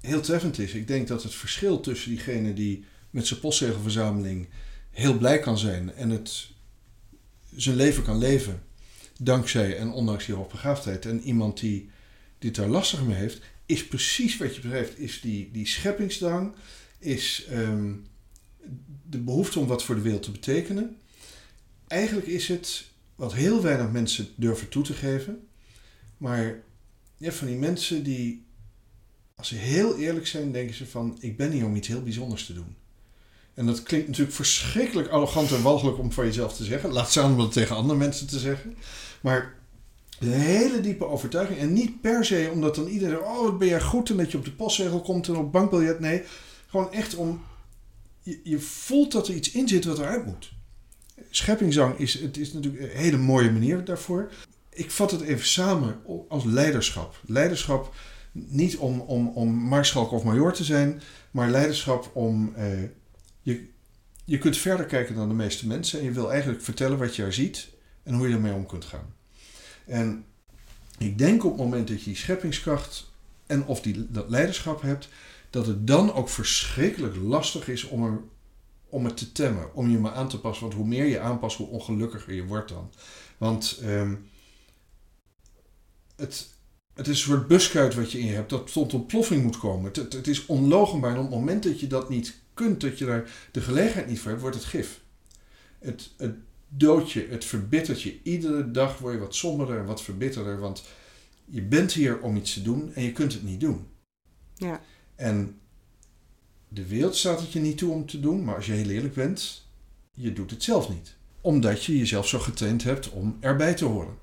heel 0.00 0.20
treffend 0.20 0.58
is. 0.58 0.72
Ik 0.72 0.86
denk 0.86 1.08
dat 1.08 1.22
het 1.22 1.34
verschil 1.34 1.80
tussen 1.80 2.10
diegene 2.10 2.52
die 2.54 2.84
met 3.10 3.26
zijn 3.26 3.40
postzegelverzameling 3.40 4.48
heel 4.90 5.18
blij 5.18 5.38
kan 5.38 5.58
zijn 5.58 5.94
en 5.94 6.10
het 6.10 6.48
zijn 7.56 7.76
leven 7.76 8.02
kan 8.02 8.18
leven, 8.18 8.62
dankzij 9.20 9.76
en 9.76 9.92
ondanks 9.92 10.26
die 10.26 10.34
hoogbegaafdheid, 10.34 11.06
en 11.06 11.20
iemand 11.22 11.60
die, 11.60 11.90
het 12.38 12.54
daar 12.54 12.68
lastig 12.68 13.02
mee 13.02 13.16
heeft, 13.16 13.40
is 13.66 13.86
precies 13.86 14.36
wat 14.36 14.54
je 14.54 14.60
betreft, 14.60 14.98
is 14.98 15.20
die, 15.20 15.50
die 15.52 15.66
scheppingsdrang, 15.66 16.54
is 17.04 17.46
ehm, 17.50 17.92
de 19.08 19.18
behoefte 19.18 19.58
om 19.58 19.66
wat 19.66 19.84
voor 19.84 19.94
de 19.94 20.00
wereld 20.00 20.22
te 20.22 20.30
betekenen. 20.30 20.96
Eigenlijk 21.86 22.26
is 22.26 22.48
het 22.48 22.84
wat 23.14 23.34
heel 23.34 23.62
weinig 23.62 23.90
mensen 23.90 24.28
durven 24.36 24.68
toe 24.68 24.82
te 24.82 24.92
geven. 24.92 25.46
Maar 26.16 26.62
van 27.20 27.46
die 27.46 27.56
mensen 27.56 28.02
die, 28.02 28.46
als 29.34 29.48
ze 29.48 29.54
heel 29.54 29.98
eerlijk 29.98 30.26
zijn, 30.26 30.52
denken 30.52 30.74
ze 30.74 30.86
van: 30.86 31.16
ik 31.20 31.36
ben 31.36 31.50
hier 31.50 31.64
om 31.64 31.76
iets 31.76 31.88
heel 31.88 32.02
bijzonders 32.02 32.46
te 32.46 32.54
doen. 32.54 32.76
En 33.54 33.66
dat 33.66 33.82
klinkt 33.82 34.06
natuurlijk 34.06 34.36
verschrikkelijk 34.36 35.08
arrogant 35.08 35.52
en 35.52 35.62
walgelijk 35.62 35.98
om 35.98 36.12
van 36.12 36.24
jezelf 36.24 36.56
te 36.56 36.64
zeggen. 36.64 36.92
Laat 36.92 37.10
staan 37.10 37.32
om 37.32 37.40
het 37.40 37.52
tegen 37.52 37.76
andere 37.76 37.98
mensen 37.98 38.26
te 38.26 38.38
zeggen. 38.38 38.76
Maar 39.20 39.54
een 40.18 40.32
hele 40.32 40.80
diepe 40.80 41.04
overtuiging. 41.04 41.58
En 41.58 41.72
niet 41.72 42.00
per 42.00 42.24
se 42.24 42.50
omdat 42.52 42.74
dan 42.74 42.86
iedereen, 42.86 43.18
oh 43.18 43.42
wat 43.42 43.58
ben 43.58 43.68
jij 43.68 43.80
goed 43.80 44.10
en 44.10 44.16
dat 44.16 44.30
je 44.30 44.38
op 44.38 44.44
de 44.44 44.52
postzegel 44.52 45.00
komt 45.00 45.28
en 45.28 45.36
op 45.36 45.52
bankbiljet. 45.52 46.00
Nee, 46.00 46.22
gewoon 46.74 46.92
echt 46.92 47.14
om, 47.14 47.44
je, 48.20 48.40
je 48.44 48.58
voelt 48.58 49.12
dat 49.12 49.28
er 49.28 49.34
iets 49.34 49.50
in 49.50 49.68
zit 49.68 49.84
wat 49.84 49.98
eruit 49.98 50.26
moet. 50.26 50.52
Scheppingszang 51.30 51.98
is, 51.98 52.14
het 52.14 52.36
is 52.36 52.52
natuurlijk 52.52 52.82
een 52.82 52.98
hele 52.98 53.16
mooie 53.16 53.50
manier 53.50 53.84
daarvoor. 53.84 54.32
Ik 54.70 54.90
vat 54.90 55.10
het 55.10 55.20
even 55.20 55.46
samen 55.46 56.00
als 56.28 56.44
leiderschap. 56.44 57.20
Leiderschap 57.26 57.94
niet 58.32 58.76
om, 58.76 59.00
om, 59.00 59.28
om 59.28 59.68
maarschalk 59.68 60.10
of 60.10 60.24
major 60.24 60.52
te 60.52 60.64
zijn, 60.64 61.02
maar 61.30 61.50
leiderschap 61.50 62.10
om... 62.14 62.52
eh, 62.56 62.82
je, 63.42 63.68
je 64.24 64.38
kunt 64.38 64.56
verder 64.56 64.86
kijken 64.86 65.14
dan 65.14 65.28
de 65.28 65.34
meeste 65.34 65.66
mensen 65.66 65.98
en 65.98 66.04
je 66.04 66.10
wil 66.10 66.30
eigenlijk 66.32 66.62
vertellen 66.62 66.98
wat 66.98 67.16
je 67.16 67.22
er 67.22 67.32
ziet 67.32 67.68
en 68.02 68.14
hoe 68.14 68.28
je 68.28 68.34
ermee 68.34 68.52
om 68.52 68.66
kunt 68.66 68.84
gaan. 68.84 69.14
En 69.86 70.24
ik 70.98 71.18
denk 71.18 71.44
op 71.44 71.50
het 71.50 71.60
moment 71.60 71.88
dat 71.88 71.98
je 71.98 72.04
die 72.04 72.16
scheppingskracht 72.16 73.12
en 73.46 73.66
of 73.66 73.80
die, 73.80 74.06
dat 74.10 74.30
leiderschap 74.30 74.82
hebt, 74.82 75.08
dat 75.54 75.66
het 75.66 75.86
dan 75.86 76.12
ook 76.12 76.28
verschrikkelijk 76.28 77.16
lastig 77.16 77.68
is 77.68 77.84
om, 77.84 78.04
er, 78.04 78.20
om 78.88 79.04
het 79.04 79.16
te 79.16 79.32
temmen, 79.32 79.74
om 79.74 79.90
je 79.90 79.98
maar 79.98 80.12
aan 80.12 80.28
te 80.28 80.40
passen. 80.40 80.64
Want 80.64 80.76
hoe 80.76 80.86
meer 80.86 81.04
je 81.04 81.20
aanpast, 81.20 81.56
hoe 81.56 81.66
ongelukkiger 81.66 82.34
je 82.34 82.44
wordt 82.44 82.68
dan. 82.68 82.90
Want 83.38 83.78
ehm, 83.82 84.14
het, 86.16 86.48
het 86.94 87.06
is 87.06 87.18
een 87.18 87.28
soort 87.28 87.48
buskuit 87.48 87.94
wat 87.94 88.12
je 88.12 88.18
in 88.18 88.26
je 88.26 88.32
hebt 88.32 88.50
dat 88.50 88.72
tot 88.72 88.94
ontploffing 88.94 89.42
moet 89.42 89.58
komen. 89.58 89.92
Het, 89.92 90.12
het, 90.12 90.28
is 90.28 90.46
onlogenbaar. 90.46 91.10
En 91.10 91.16
op 91.16 91.22
het 91.22 91.34
moment 91.34 91.62
dat 91.62 91.80
je 91.80 91.86
dat 91.86 92.08
niet 92.08 92.34
kunt, 92.54 92.80
dat 92.80 92.98
je 92.98 93.04
daar 93.04 93.30
de 93.52 93.60
gelegenheid 93.60 94.08
niet 94.08 94.20
voor 94.20 94.30
hebt, 94.30 94.42
wordt 94.42 94.56
het 94.56 94.64
gif. 94.64 95.00
Het, 95.78 96.10
het 96.16 96.34
doodt 96.68 97.12
je, 97.12 97.26
het 97.30 97.44
verbittert 97.44 98.02
je. 98.02 98.18
Iedere 98.22 98.70
dag 98.70 98.98
word 98.98 99.14
je 99.14 99.20
wat 99.20 99.34
somberder 99.34 99.78
en 99.78 99.86
wat 99.86 100.02
verbitterder. 100.02 100.60
Want 100.60 100.84
je 101.44 101.62
bent 101.62 101.92
hier 101.92 102.20
om 102.20 102.36
iets 102.36 102.52
te 102.52 102.62
doen 102.62 102.94
en 102.94 103.02
je 103.02 103.12
kunt 103.12 103.32
het 103.32 103.42
niet 103.42 103.60
doen. 103.60 103.86
Ja. 104.56 104.80
En 105.16 105.58
de 106.68 106.86
wereld 106.86 107.16
staat 107.16 107.40
het 107.40 107.52
je 107.52 107.60
niet 107.60 107.78
toe 107.78 107.92
om 107.92 108.06
te 108.06 108.20
doen, 108.20 108.44
maar 108.44 108.54
als 108.54 108.66
je 108.66 108.72
heel 108.72 108.88
eerlijk 108.88 109.14
bent, 109.14 109.68
je 110.14 110.32
doet 110.32 110.50
het 110.50 110.62
zelf 110.62 110.88
niet. 110.88 111.16
Omdat 111.40 111.84
je 111.84 111.98
jezelf 111.98 112.28
zo 112.28 112.38
getraind 112.38 112.82
hebt 112.84 113.10
om 113.10 113.36
erbij 113.40 113.74
te 113.74 113.84
horen. 113.84 114.16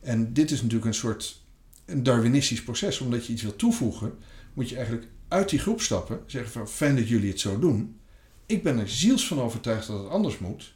En 0.00 0.32
dit 0.32 0.50
is 0.50 0.62
natuurlijk 0.62 0.86
een 0.86 0.94
soort 0.94 1.42
een 1.84 2.02
Darwinistisch 2.02 2.62
proces. 2.62 3.00
Omdat 3.00 3.26
je 3.26 3.32
iets 3.32 3.42
wil 3.42 3.56
toevoegen, 3.56 4.18
moet 4.52 4.68
je 4.68 4.76
eigenlijk 4.76 5.06
uit 5.28 5.48
die 5.48 5.58
groep 5.58 5.80
stappen. 5.80 6.20
Zeggen 6.26 6.52
van 6.52 6.68
fijn 6.68 6.96
dat 6.96 7.08
jullie 7.08 7.30
het 7.30 7.40
zo 7.40 7.58
doen. 7.58 7.98
Ik 8.46 8.62
ben 8.62 8.78
er 8.78 8.88
ziels 8.88 9.26
van 9.26 9.40
overtuigd 9.40 9.86
dat 9.86 9.98
het 9.98 10.08
anders 10.08 10.38
moet. 10.38 10.74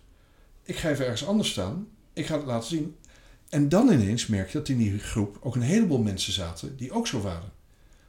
Ik 0.63 0.77
ga 0.77 0.91
even 0.91 1.05
ergens 1.05 1.27
anders 1.27 1.51
staan. 1.51 1.89
Ik 2.13 2.27
ga 2.27 2.37
het 2.37 2.47
laten 2.47 2.69
zien. 2.69 2.97
En 3.49 3.69
dan 3.69 3.93
ineens 3.93 4.27
merk 4.27 4.51
je 4.51 4.59
dat 4.59 4.69
in 4.69 4.79
die 4.79 4.99
groep 4.99 5.39
ook 5.41 5.55
een 5.55 5.61
heleboel 5.61 6.03
mensen 6.03 6.33
zaten 6.33 6.77
die 6.77 6.93
ook 6.93 7.07
zo 7.07 7.21
waren. 7.21 7.53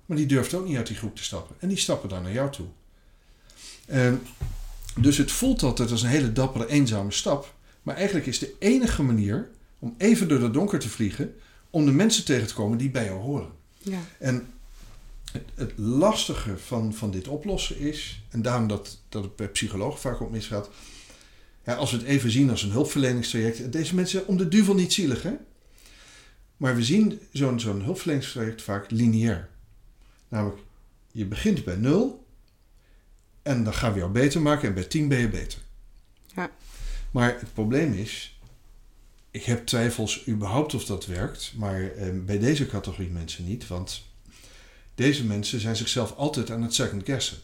Maar 0.09 0.17
die 0.17 0.27
durfden 0.27 0.59
ook 0.59 0.67
niet 0.67 0.77
uit 0.77 0.87
die 0.87 0.95
groep 0.95 1.15
te 1.15 1.23
stappen. 1.23 1.55
En 1.59 1.67
die 1.67 1.77
stappen 1.77 2.09
dan 2.09 2.23
naar 2.23 2.31
jou 2.31 2.51
toe. 2.51 2.65
En 3.85 4.21
dus 4.95 5.17
het 5.17 5.31
voelt 5.31 5.63
altijd 5.63 5.91
als 5.91 6.01
een 6.01 6.09
hele 6.09 6.31
dappere, 6.31 6.67
eenzame 6.67 7.11
stap. 7.11 7.53
Maar 7.83 7.95
eigenlijk 7.95 8.25
is 8.25 8.39
de 8.39 8.53
enige 8.59 9.03
manier 9.03 9.49
om 9.79 9.95
even 9.97 10.27
door 10.27 10.41
het 10.41 10.53
donker 10.53 10.79
te 10.79 10.89
vliegen, 10.89 11.35
om 11.69 11.85
de 11.85 11.91
mensen 11.91 12.25
tegen 12.25 12.47
te 12.47 12.53
komen 12.53 12.77
die 12.77 12.89
bij 12.89 13.05
jou 13.05 13.19
horen. 13.19 13.49
Ja. 13.77 13.99
En 14.17 14.47
het, 15.31 15.43
het, 15.55 15.71
lastige 15.75 16.57
van, 16.57 16.93
van 16.93 17.11
dit 17.11 17.27
oplossen 17.27 17.77
is, 17.77 18.21
en 18.29 18.41
daarom 18.41 18.67
dat, 18.67 18.97
dat 19.09 19.23
het 19.23 19.35
bij 19.35 19.49
psychologen 19.49 19.99
vaak 19.99 20.21
ook 20.21 20.31
misgaat, 20.31 20.69
ja, 21.65 21.73
als 21.73 21.91
we 21.91 21.97
het 21.97 22.05
even 22.05 22.31
zien 22.31 22.49
als 22.49 22.63
een 22.63 22.71
hulpverleningstraject, 22.71 23.71
deze 23.71 23.95
mensen 23.95 24.17
zijn 24.17 24.29
om 24.29 24.37
de 24.37 24.47
duvel 24.47 24.73
niet 24.73 24.93
zielig, 24.93 25.23
hè? 25.23 25.33
Maar 26.57 26.75
we 26.75 26.83
zien 26.83 27.19
zo'n 27.31 27.59
zo'n 27.59 27.81
hulpverleningstraject 27.81 28.61
vaak 28.61 28.91
lineair. 28.91 29.49
Namelijk, 30.29 30.61
je 31.11 31.25
begint 31.25 31.63
bij 31.63 31.75
nul 31.75 32.25
en 33.41 33.63
dan 33.63 33.73
gaan 33.73 33.93
we 33.93 33.99
jou 33.99 34.11
beter 34.11 34.41
maken 34.41 34.67
en 34.67 34.73
bij 34.73 34.83
tien 34.83 35.07
ben 35.07 35.19
je 35.19 35.29
beter. 35.29 35.59
Ja. 36.35 36.51
Maar 37.11 37.35
het 37.39 37.53
probleem 37.53 37.93
is, 37.93 38.39
ik 39.31 39.43
heb 39.43 39.65
twijfels 39.65 40.27
überhaupt 40.27 40.73
of 40.73 40.85
dat 40.85 41.05
werkt, 41.05 41.53
maar 41.55 41.91
eh, 41.91 42.07
bij 42.25 42.39
deze 42.39 42.67
categorie 42.67 43.09
mensen 43.09 43.45
niet, 43.45 43.67
want 43.67 44.07
deze 44.95 45.25
mensen 45.25 45.59
zijn 45.59 45.75
zichzelf 45.75 46.15
altijd 46.15 46.51
aan 46.51 46.61
het 46.61 46.73
second 46.73 47.05
guessen. 47.05 47.37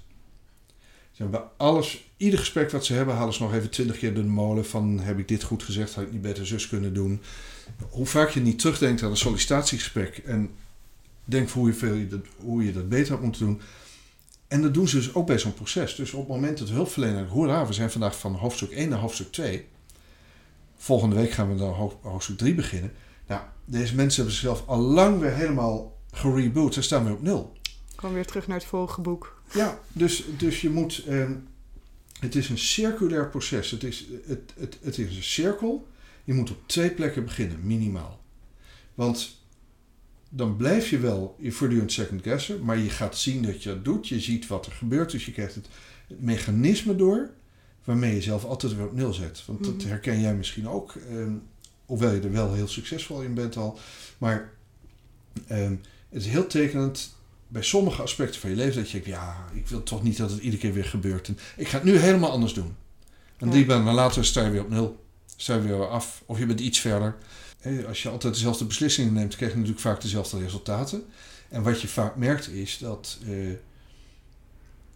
Ze 1.11 1.21
hebben 1.21 1.43
alles, 1.57 2.03
ieder 2.17 2.39
gesprek 2.39 2.71
wat 2.71 2.85
ze 2.85 2.93
hebben, 2.93 3.15
halen 3.15 3.33
ze 3.33 3.43
nog 3.43 3.53
even 3.53 3.69
twintig 3.69 3.97
keer 3.97 4.13
de 4.13 4.23
molen 4.23 4.65
van 4.65 4.99
heb 4.99 5.19
ik 5.19 5.27
dit 5.27 5.43
goed 5.43 5.63
gezegd, 5.63 5.93
had 5.93 6.03
ik 6.03 6.11
niet 6.11 6.21
beter 6.21 6.47
zus 6.47 6.67
kunnen 6.67 6.93
doen. 6.93 7.21
Hoe 7.89 8.05
vaak 8.05 8.29
je 8.29 8.39
niet 8.39 8.59
terugdenkt 8.59 9.03
aan 9.03 9.09
een 9.09 9.17
sollicitatiegesprek 9.17 10.17
en 10.17 10.49
denkt 11.25 11.51
hoe 11.51 11.67
je, 11.67 12.07
dat, 12.07 12.19
hoe 12.37 12.65
je 12.65 12.73
dat 12.73 12.89
beter 12.89 13.11
had 13.11 13.21
moeten 13.21 13.45
doen. 13.45 13.61
En 14.47 14.61
dat 14.61 14.73
doen 14.73 14.87
ze 14.87 14.95
dus 14.95 15.13
ook 15.13 15.27
bij 15.27 15.39
zo'n 15.39 15.53
proces. 15.53 15.95
Dus 15.95 16.13
op 16.13 16.19
het 16.19 16.29
moment 16.29 16.57
dat 16.57 16.69
hulpverlener, 16.69 17.27
hoera, 17.27 17.67
we 17.67 17.73
zijn 17.73 17.91
vandaag 17.91 18.19
van 18.19 18.33
hoofdstuk 18.33 18.71
1 18.71 18.89
naar 18.89 18.99
hoofdstuk 18.99 19.31
2. 19.31 19.67
Volgende 20.77 21.15
week 21.15 21.31
gaan 21.31 21.49
we 21.49 21.55
dan 21.55 21.91
hoofdstuk 22.01 22.37
3 22.37 22.55
beginnen. 22.55 22.91
Nou, 23.27 23.41
deze 23.65 23.95
mensen 23.95 24.15
hebben 24.15 24.39
zichzelf 24.39 24.67
al 24.67 24.79
lang 24.79 25.19
weer 25.19 25.33
helemaal 25.33 25.97
gereboot. 26.11 26.73
Ze 26.73 26.81
staan 26.81 27.03
weer 27.03 27.13
op 27.13 27.21
nul. 27.21 27.53
Kom 27.95 28.13
weer 28.13 28.25
terug 28.25 28.47
naar 28.47 28.57
het 28.57 28.67
vorige 28.67 29.01
boek. 29.01 29.41
Ja, 29.53 29.79
dus, 29.93 30.23
dus 30.37 30.61
je 30.61 30.69
moet. 30.69 31.03
Eh, 31.07 31.29
het 32.19 32.35
is 32.35 32.49
een 32.49 32.57
circulair 32.57 33.29
proces. 33.29 33.71
Het 33.71 33.83
is, 33.83 34.05
het, 34.25 34.53
het, 34.59 34.77
het 34.81 34.97
is 34.97 35.15
een 35.15 35.23
cirkel. 35.23 35.87
Je 36.23 36.33
moet 36.33 36.51
op 36.51 36.57
twee 36.65 36.91
plekken 36.91 37.23
beginnen, 37.23 37.59
minimaal. 37.67 38.19
Want 38.93 39.39
dan 40.29 40.55
blijf 40.55 40.89
je 40.89 40.99
wel 40.99 41.35
je 41.39 41.51
voortdurend 41.51 41.91
second 41.91 42.23
guesser, 42.23 42.59
maar 42.63 42.77
je 42.77 42.89
gaat 42.89 43.17
zien 43.17 43.41
dat 43.41 43.63
je 43.63 43.69
dat 43.69 43.85
doet. 43.85 44.07
Je 44.07 44.19
ziet 44.19 44.47
wat 44.47 44.65
er 44.65 44.71
gebeurt, 44.71 45.11
dus 45.11 45.25
je 45.25 45.31
krijgt 45.31 45.55
het, 45.55 45.67
het 46.07 46.21
mechanisme 46.21 46.95
door 46.95 47.29
waarmee 47.83 48.15
je 48.15 48.21
zelf 48.21 48.45
altijd 48.45 48.75
weer 48.75 48.85
op 48.85 48.93
nul 48.93 49.13
zet. 49.13 49.43
Want 49.45 49.63
dat 49.63 49.83
herken 49.83 50.19
jij 50.19 50.35
misschien 50.35 50.67
ook, 50.67 50.95
eh, 50.95 51.27
hoewel 51.85 52.13
je 52.13 52.21
er 52.21 52.31
wel 52.31 52.53
heel 52.53 52.67
succesvol 52.67 53.21
in 53.21 53.33
bent 53.33 53.57
al. 53.57 53.79
Maar 54.17 54.51
eh, 55.47 55.69
het 56.09 56.21
is 56.21 56.27
heel 56.27 56.47
tekenend 56.47 57.15
bij 57.47 57.61
sommige 57.61 58.01
aspecten 58.01 58.39
van 58.41 58.49
je 58.49 58.55
leven 58.55 58.75
dat 58.75 58.91
je 58.91 59.01
denkt, 59.01 59.07
ja, 59.07 59.45
ik 59.53 59.67
wil 59.67 59.83
toch 59.83 60.03
niet 60.03 60.17
dat 60.17 60.31
het 60.31 60.39
iedere 60.39 60.61
keer 60.61 60.73
weer 60.73 60.85
gebeurt. 60.85 61.27
En 61.27 61.37
ik 61.57 61.67
ga 61.67 61.75
het 61.75 61.85
nu 61.85 61.97
helemaal 61.97 62.31
anders 62.31 62.53
doen. 62.53 62.75
En 63.37 63.45
ja. 63.47 63.51
drie 63.51 63.65
maanden 63.65 63.93
later 63.93 64.25
sta 64.25 64.43
je 64.43 64.51
weer 64.51 64.63
op 64.63 64.69
nul. 64.69 65.03
Sta 65.35 65.55
je 65.55 65.61
weer 65.61 65.87
af. 65.87 66.23
Of 66.25 66.39
je 66.39 66.45
bent 66.45 66.59
iets 66.59 66.79
verder. 66.79 67.15
Als 67.87 68.03
je 68.03 68.09
altijd 68.09 68.33
dezelfde 68.33 68.65
beslissingen 68.65 69.13
neemt, 69.13 69.35
krijg 69.35 69.51
je 69.51 69.57
natuurlijk 69.57 69.85
vaak 69.85 70.01
dezelfde 70.01 70.39
resultaten. 70.39 71.03
En 71.49 71.63
wat 71.63 71.81
je 71.81 71.87
vaak 71.87 72.15
merkt 72.15 72.49
is 72.49 72.77
dat 72.77 73.17
uh, 73.27 73.53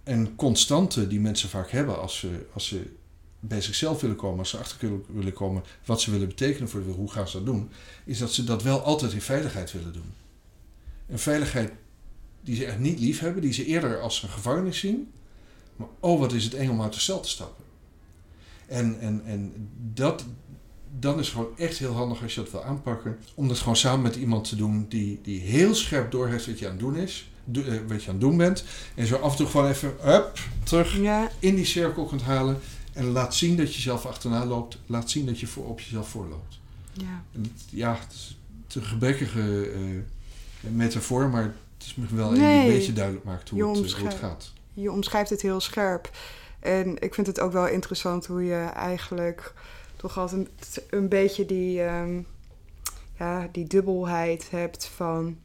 een 0.03 0.35
constante 0.35 1.07
die 1.07 1.19
mensen 1.19 1.49
vaak 1.49 1.69
hebben 1.69 2.01
als 2.01 2.17
ze, 2.17 2.45
als 2.53 2.67
ze 2.67 2.93
bij 3.39 3.61
zichzelf 3.61 4.01
willen 4.01 4.15
komen, 4.15 4.39
als 4.39 4.49
ze 4.49 4.57
achter 4.57 5.01
willen 5.07 5.33
komen 5.33 5.63
wat 5.85 6.01
ze 6.01 6.11
willen 6.11 6.27
betekenen 6.27 6.69
voor 6.69 6.83
de 6.83 6.91
hoe 6.91 7.11
gaan 7.11 7.27
ze 7.27 7.37
dat 7.37 7.45
doen, 7.45 7.71
is 8.05 8.17
dat 8.17 8.33
ze 8.33 8.43
dat 8.43 8.63
wel 8.63 8.81
altijd 8.81 9.13
in 9.13 9.21
veiligheid 9.21 9.71
willen 9.71 9.93
doen. 9.93 10.13
Een 11.07 11.19
veiligheid 11.19 11.71
die 12.41 12.55
ze 12.55 12.65
echt 12.65 12.79
niet 12.79 12.99
lief 12.99 13.19
hebben, 13.19 13.41
die 13.41 13.53
ze 13.53 13.65
eerder 13.65 14.01
als 14.01 14.23
een 14.23 14.29
gevangenis 14.29 14.79
zien. 14.79 15.11
Maar 15.75 15.87
oh, 15.99 16.19
wat 16.19 16.33
is 16.33 16.43
het 16.43 16.53
eng 16.53 16.69
om 16.69 16.81
uit 16.81 16.93
de 16.93 16.99
cel 16.99 17.19
te 17.19 17.29
stappen. 17.29 17.65
En, 18.67 18.99
en, 18.99 19.21
en 19.25 19.69
dat, 19.93 20.25
dan 20.99 21.19
is 21.19 21.25
het 21.25 21.35
gewoon 21.35 21.57
echt 21.57 21.77
heel 21.77 21.93
handig 21.93 22.21
als 22.21 22.35
je 22.35 22.41
dat 22.41 22.51
wil 22.51 22.63
aanpakken. 22.63 23.17
Om 23.33 23.47
dat 23.47 23.57
gewoon 23.57 23.75
samen 23.75 24.01
met 24.01 24.15
iemand 24.15 24.49
te 24.49 24.55
doen 24.55 24.85
die, 24.89 25.19
die 25.23 25.39
heel 25.39 25.75
scherp 25.75 26.11
doorheeft 26.11 26.45
wat 26.45 26.59
je 26.59 26.65
aan 26.65 26.71
het 26.71 26.79
doen 26.79 26.95
is. 26.95 27.31
Do, 27.43 27.61
eh, 27.61 27.79
wat 27.87 28.03
je 28.03 28.07
aan 28.07 28.15
het 28.15 28.21
doen 28.21 28.37
bent. 28.37 28.63
En 28.95 29.05
zo 29.05 29.15
af 29.15 29.31
en 29.31 29.37
toe 29.37 29.47
gewoon 29.47 29.69
even 29.69 29.93
up, 30.05 30.39
terug 30.63 30.97
ja. 30.97 31.31
in 31.39 31.55
die 31.55 31.65
cirkel 31.65 32.05
kunt 32.05 32.21
halen. 32.21 32.59
En 32.93 33.05
laat 33.05 33.35
zien 33.35 33.57
dat 33.57 33.75
je 33.75 33.81
zelf 33.81 34.05
achterna 34.05 34.45
loopt. 34.45 34.77
Laat 34.85 35.09
zien 35.09 35.25
dat 35.25 35.39
je 35.39 35.47
voor, 35.47 35.65
op 35.65 35.79
jezelf 35.79 36.09
voorloopt. 36.09 36.59
Ja, 36.93 37.23
en 37.33 37.55
ja 37.69 37.97
het 37.99 38.13
is 38.13 38.75
een 38.75 38.83
gebrekkige 38.83 39.71
uh, 39.73 40.01
metafoor, 40.71 41.29
maar 41.29 41.43
het 41.43 41.85
is 41.85 41.95
me 41.95 42.05
wel 42.15 42.31
nee, 42.31 42.59
een 42.59 42.73
beetje 42.73 42.93
duidelijk 42.93 43.25
maakt 43.25 43.49
hoe 43.49 43.69
het, 43.69 43.93
hoe 43.93 44.07
het 44.07 44.17
gaat. 44.17 44.53
Je 44.73 44.91
omschrijft 44.91 45.29
het 45.29 45.41
heel 45.41 45.59
scherp. 45.59 46.09
En 46.59 47.01
ik 47.01 47.13
vind 47.13 47.27
het 47.27 47.39
ook 47.39 47.51
wel 47.51 47.67
interessant 47.67 48.25
hoe 48.25 48.43
je 48.43 48.63
eigenlijk 48.63 49.53
toch 49.99 50.17
altijd 50.17 50.47
een, 50.47 50.83
een 50.89 51.09
beetje 51.09 51.45
die, 51.45 51.83
um, 51.83 52.25
ja, 53.17 53.49
die 53.51 53.67
dubbelheid 53.67 54.49
hebt 54.51 54.85
van 54.85 55.37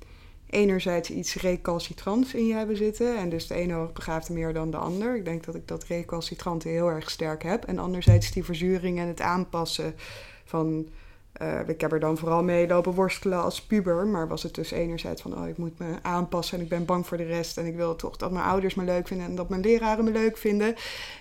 enerzijds 0.47 1.11
iets 1.11 1.35
recalcitrants 1.35 2.35
in 2.35 2.47
je 2.47 2.55
hebben 2.55 2.77
zitten. 2.77 3.17
En 3.17 3.29
dus 3.29 3.47
de 3.47 3.55
ene 3.55 3.73
hoogbegaafde 3.73 4.33
meer 4.33 4.53
dan 4.53 4.71
de 4.71 4.77
ander. 4.77 5.17
Ik 5.17 5.25
denk 5.25 5.45
dat 5.45 5.55
ik 5.55 5.69
dat 5.69 5.85
recalcitrante 5.85 6.69
heel 6.69 6.89
erg 6.89 7.11
sterk 7.11 7.43
heb. 7.43 7.65
En 7.65 7.79
anderzijds 7.79 8.33
die 8.33 8.45
verzuring 8.45 8.99
en 8.99 9.09
het 9.09 9.21
aanpassen 9.21 9.95
van... 10.45 10.89
Uh, 11.43 11.69
ik 11.69 11.81
heb 11.81 11.93
er 11.93 12.01
dan 12.01 12.19
vooral 12.19 12.43
mee 12.43 12.67
lopen 12.69 12.93
worstelen 12.93 13.43
als 13.43 13.63
puber. 13.63 14.07
Maar 14.07 14.29
was 14.29 14.43
het 14.43 14.55
dus 14.55 14.71
enerzijds 14.71 15.23
van... 15.23 15.39
oh, 15.39 15.49
ik 15.49 15.57
moet 15.57 15.79
me 15.79 15.97
aanpassen 16.03 16.59
en 16.59 16.65
ik 16.65 16.71
ben 16.71 16.85
bang 16.85 17.07
voor 17.07 17.17
de 17.17 17.25
rest... 17.25 17.59
en 17.59 17.67
ik 17.67 17.77
wil 17.77 17.97
toch 17.97 18.17
dat 18.17 18.31
mijn 18.31 18.45
ouders 18.45 18.75
me 18.75 18.85
leuk 18.85 19.07
vinden... 19.07 19.27
en 19.27 19.35
dat 19.35 19.49
mijn 19.49 19.61
leraren 19.61 20.05
me 20.05 20.11
leuk 20.11 20.37
vinden. 20.37 20.75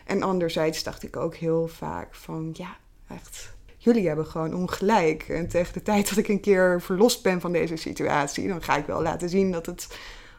En 0.06 0.24
anderzijds 0.24 0.84
dacht 0.84 1.04
ik 1.04 1.18
ook 1.18 1.36
heel 1.36 1.68
vaak 1.68 2.16
van... 2.16 2.50
ja, 2.54 2.78
echt 3.14 3.54
jullie 3.84 4.08
hebben 4.08 4.26
gewoon 4.26 4.54
ongelijk. 4.54 5.24
En 5.30 5.48
tegen 5.48 5.74
de 5.74 5.82
tijd 5.82 6.10
dat 6.10 6.18
ik 6.18 6.28
een 6.28 6.40
keer 6.40 6.82
verlost 6.82 7.24
ben 7.24 7.42
van 7.42 7.52
deze 7.52 7.76
situatie, 7.76 8.48
dan 8.48 8.64
ga 8.64 8.78
ik 8.78 8.86
wel 8.86 9.02
laten 9.02 9.30
zien 9.30 9.52
dat 9.52 9.66
het 9.66 9.88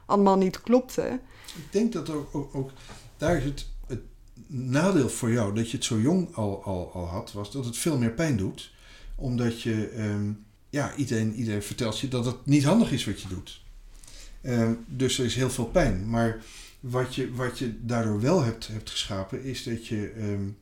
allemaal 0.07 0.39
niet 0.39 0.61
klopte. 0.61 1.21
Ik 1.57 1.73
denk 1.73 1.93
dat 1.93 2.11
ook, 2.11 2.55
ook, 2.55 2.71
daar 3.17 3.37
is 3.37 3.45
het, 3.45 3.69
het, 3.87 4.01
nadeel 4.47 5.09
voor 5.09 5.33
jou 5.33 5.55
dat 5.55 5.71
je 5.71 5.77
het 5.77 5.87
zo 5.87 5.99
jong 5.99 6.35
al, 6.35 6.65
al, 6.65 6.91
al 6.93 7.07
had, 7.07 7.33
was 7.33 7.53
dat 7.53 7.65
het 7.65 7.77
veel 7.77 7.99
meer 7.99 8.13
pijn 8.13 8.37
doet. 8.37 8.73
Omdat 9.17 9.63
je, 9.63 9.93
um, 9.99 10.45
ja, 10.71 10.95
iedereen, 10.95 11.35
iedereen 11.35 11.63
vertelt 11.63 12.01
je 12.01 12.09
dat 12.09 12.25
het 12.25 12.47
niet 12.47 12.65
handig 12.65 12.93
is 12.93 13.05
wat 13.05 13.21
je 13.21 13.29
doet. 13.29 13.63
Um, 14.43 14.85
dus 14.87 15.19
er 15.19 15.25
is 15.25 15.35
heel 15.35 15.51
veel 15.51 15.67
pijn. 15.67 16.11
Maar 16.11 16.43
wat 16.81 17.15
je, 17.15 17.35
wat 17.35 17.59
je 17.59 17.85
daardoor 17.87 18.21
wel 18.21 18.43
hebt, 18.43 18.67
hebt 18.67 18.91
geschapen, 18.91 19.43
is 19.43 19.63
dat 19.63 19.87
je. 19.87 20.13
Um, 20.19 20.57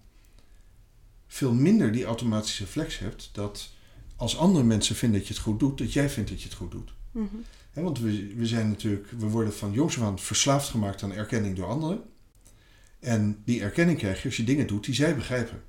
veel 1.33 1.53
minder 1.53 1.93
die 1.93 2.05
automatische 2.05 2.65
reflex 2.65 2.99
hebt 2.99 3.31
dat 3.33 3.71
als 4.17 4.37
andere 4.37 4.65
mensen 4.65 4.97
vinden 4.97 5.19
dat 5.19 5.29
je 5.29 5.35
het 5.35 5.43
goed 5.43 5.61
doet, 5.61 5.79
dat 5.79 5.93
jij 5.93 6.11
vindt 6.11 6.31
dat 6.31 6.43
je 6.43 6.49
het 6.49 6.57
goed 6.57 6.71
doet. 6.71 6.93
Mm 7.11 7.29
-hmm. 7.31 7.45
He, 7.71 7.83
want 7.83 7.99
we, 7.99 8.35
we 8.37 8.47
zijn 8.47 8.69
natuurlijk, 8.69 9.11
we 9.19 9.27
worden 9.27 9.55
van 9.55 9.73
jongs 9.73 9.99
af 9.99 10.05
aan 10.05 10.19
verslaafd 10.19 10.69
gemaakt 10.69 11.03
aan 11.03 11.13
erkenning 11.13 11.57
door 11.57 11.67
anderen. 11.67 12.03
En 13.01 13.43
die 13.45 13.63
erkenning 13.63 13.99
krijg 13.99 14.23
je 14.23 14.29
als 14.29 14.37
je 14.37 14.45
dingen 14.45 14.67
doet 14.67 14.85
die 14.85 14.95
zij 14.95 15.17
begrijpen. 15.17 15.63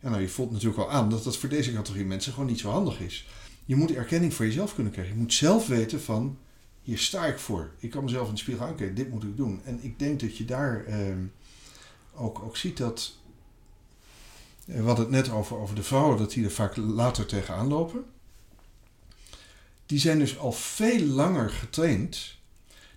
Ja, 0.00 0.08
nou, 0.08 0.20
je 0.20 0.28
voelt 0.28 0.50
natuurlijk 0.50 0.78
al 0.78 0.90
aan 0.90 1.10
dat 1.10 1.24
dat 1.24 1.36
voor 1.36 1.48
deze 1.48 1.72
categorie 1.72 2.06
mensen 2.06 2.32
gewoon 2.32 2.48
niet 2.48 2.60
zo 2.60 2.70
handig 2.70 3.00
is. 3.00 3.28
Je 3.64 3.76
moet 3.76 3.92
erkenning 3.92 4.34
voor 4.34 4.46
jezelf 4.46 4.74
kunnen 4.74 4.92
krijgen. 4.92 5.14
Je 5.14 5.20
moet 5.20 5.34
zelf 5.34 5.66
weten 5.66 6.00
van, 6.00 6.38
hier 6.82 6.98
sta 6.98 7.26
ik 7.26 7.38
voor. 7.38 7.70
Ik 7.78 7.90
kan 7.90 8.04
mezelf 8.04 8.28
in 8.28 8.34
de 8.34 8.40
spiegel 8.40 8.66
aankijken, 8.66 8.94
dit 8.96 9.10
moet 9.10 9.22
ik 9.22 9.36
doen. 9.36 9.60
En 9.64 9.78
ik 9.82 9.98
denk 9.98 10.20
dat 10.20 10.36
je 10.36 10.44
daar 10.44 10.84
ehm, 10.84 11.24
ook, 12.14 12.42
ook 12.42 12.56
ziet 12.56 12.76
dat. 12.76 13.20
Eh, 14.66 14.76
We 14.76 14.82
hadden 14.82 15.04
het 15.04 15.14
net 15.14 15.30
over, 15.30 15.56
over 15.56 15.74
de 15.74 15.82
vrouwen, 15.82 16.18
dat 16.18 16.30
die 16.30 16.44
er 16.44 16.50
vaak 16.50 16.76
later 16.76 17.26
tegenaan 17.26 17.68
lopen. 17.68 18.04
Die 19.86 19.98
zijn 19.98 20.18
dus 20.18 20.38
al 20.38 20.52
veel 20.52 21.00
langer 21.00 21.50
getraind. 21.50 22.38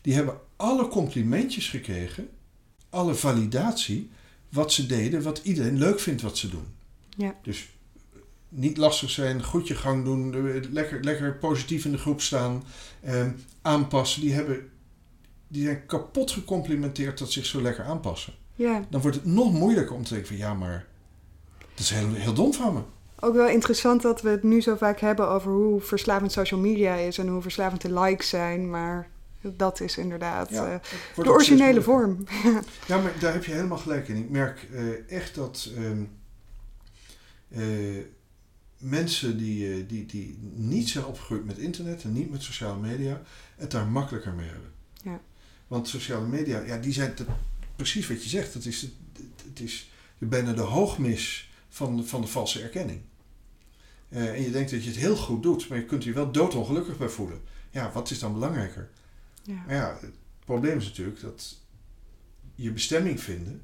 Die 0.02 0.14
hebben 0.14 0.40
alle 0.56 0.88
complimentjes 0.88 1.70
gekregen, 1.70 2.30
alle 2.90 3.16
validatie, 3.16 4.10
wat 4.50 4.74
ze 4.74 4.86
deden, 4.86 5.24
wat 5.24 5.42
iedereen 5.44 5.78
leuk 5.78 6.00
vindt 6.00 6.22
wat 6.22 6.38
ze 6.38 6.50
doen. 6.50 6.66
Ja. 7.18 7.36
Dus 7.44 7.68
niet 8.50 8.78
lastig 8.78 9.10
zijn, 9.10 9.44
goed 9.44 9.68
je 9.68 9.76
gang 9.76 10.04
doen, 10.04 10.34
eh, 10.34 10.72
lekker, 10.72 11.04
lekker 11.04 11.36
positief 11.36 11.86
in 11.86 11.92
de 11.92 11.98
groep 11.98 12.22
staan, 12.22 12.64
eh, 13.02 13.28
aanpassen. 13.62 14.22
Die, 14.22 14.34
hebben, 14.34 14.70
die 15.48 15.64
zijn 15.64 15.86
kapot 15.86 16.32
gecomplimenteerd 16.32 17.18
dat 17.18 17.32
ze 17.32 17.40
zich 17.40 17.50
zo 17.50 17.62
lekker 17.62 17.84
aanpassen. 17.84 18.34
Ja, 18.56 18.86
Dan 18.90 19.02
wordt 19.02 19.16
het 19.16 19.26
nog 19.26 19.54
moeilijker 19.54 19.96
om 19.96 20.04
te 20.04 20.10
denken 20.10 20.28
van 20.28 20.38
ja, 20.38 20.54
maar 20.54 20.86
dat 21.76 21.80
is 21.80 21.90
heel, 21.90 22.14
heel 22.14 22.34
dom 22.34 22.54
van 22.54 22.74
me. 22.74 22.80
ook 23.20 23.34
wel 23.36 23.48
interessant 23.48 24.02
dat 24.02 24.22
we 24.22 24.30
het 24.30 24.44
nu 24.44 24.62
zo 24.62 24.76
vaak 24.76 25.00
hebben 25.00 25.28
over 25.30 25.52
hoe 25.52 25.82
verslavend 25.82 26.32
social 26.32 26.60
media 26.60 26.96
is 26.96 27.18
en 27.18 27.28
hoe 27.28 27.42
verslavend 27.42 27.82
de 27.82 28.00
likes 28.00 28.30
zijn. 28.30 28.70
Maar 28.70 29.08
dat 29.42 29.80
is 29.80 29.98
inderdaad 29.98 30.50
Ja, 30.50 30.82
eh, 31.16 31.24
de 31.24 31.30
originele 31.32 31.82
vorm. 31.82 32.24
Ja, 32.88 32.98
maar 33.02 33.14
daar 33.20 33.34
heb 33.34 33.46
je 33.46 33.52
helemaal 33.52 33.78
gelijk 33.78 34.08
in. 34.08 34.16
Ik 34.16 34.30
merk 34.30 34.68
eh, 34.74 35.12
echt 35.18 35.36
dat 35.36 35.70
ehm, 35.76 36.04
eh, 37.50 38.04
mensen 38.78 39.38
die, 39.38 39.86
die, 39.86 40.06
die 40.06 40.38
niet 40.54 40.90
zijn 40.90 41.06
opgegroeid 41.06 41.46
met 41.46 41.58
internet 41.58 42.04
en 42.04 42.14
niet 42.14 42.32
met 42.32 42.44
sociale 42.44 42.80
media, 42.80 43.22
het 43.56 43.72
daar 43.72 43.88
makkelijker 43.88 44.34
mee 44.34 44.48
hebben. 44.48 44.72
Ja. 45.04 45.20
Want 45.68 45.88
sociale 45.88 46.26
media, 46.26 46.60
ja, 46.62 46.78
die 46.78 46.94
zijn 46.94 47.14
te- 47.14 47.26
precies 47.76 48.08
wat 48.08 48.24
je 48.24 48.30
zegt. 48.30 48.54
Het 48.54 48.66
is, 48.66 48.82
het, 48.82 48.92
het 49.48 49.60
is 49.60 49.90
bijna 50.18 50.54
de 50.54 50.62
hoogmis 50.62 51.45
van, 51.76 52.06
van 52.06 52.22
de 52.22 52.28
valse 52.28 52.62
erkenning. 52.62 53.02
Eh, 54.10 54.34
en 54.34 54.42
je 54.42 54.52
denkt 54.52 54.72
dat 54.72 54.84
je 54.84 54.90
het 54.90 55.00
heel 55.00 55.16
goed 55.16 55.44
doet, 55.44 55.68
maar 55.70 55.78
je 55.78 55.86
kunt 55.86 56.04
je 56.04 56.14
wel 56.14 56.32
doodongelukkig 56.32 56.98
bij 56.98 57.10
voelen. 57.10 57.42
Ja, 57.72 57.92
wat 57.92 58.10
is 58.10 58.20
dan 58.20 58.34
belangrijker? 58.34 58.90
Ja. 59.44 59.64
Maar 59.66 59.76
ja, 59.76 59.98
het 60.02 60.14
probleem 60.46 60.78
is 60.78 60.86
natuurlijk 60.86 61.22
dat 61.22 61.62
je 62.56 62.72
bestemming 62.72 63.20
vinden 63.22 63.64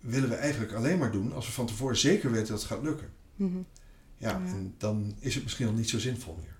willen 0.00 0.28
we 0.28 0.34
eigenlijk 0.34 0.72
alleen 0.72 0.98
maar 0.98 1.12
doen 1.12 1.32
als 1.32 1.46
we 1.46 1.52
van 1.52 1.66
tevoren 1.66 1.96
zeker 1.96 2.30
weten 2.30 2.48
dat 2.48 2.58
het 2.60 2.70
gaat 2.70 2.82
lukken. 2.82 3.12
Mhm. 3.36 3.58
Ja, 4.16 4.30
Ja. 4.30 4.34
en 4.46 4.74
dan 4.78 5.16
is 5.18 5.34
het 5.34 5.42
misschien 5.44 5.66
al 5.66 5.72
niet 5.72 5.88
zo 5.88 5.98
zinvol 5.98 6.36
meer. 6.42 6.56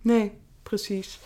Nee, 0.00 0.32
precies. 0.62 1.18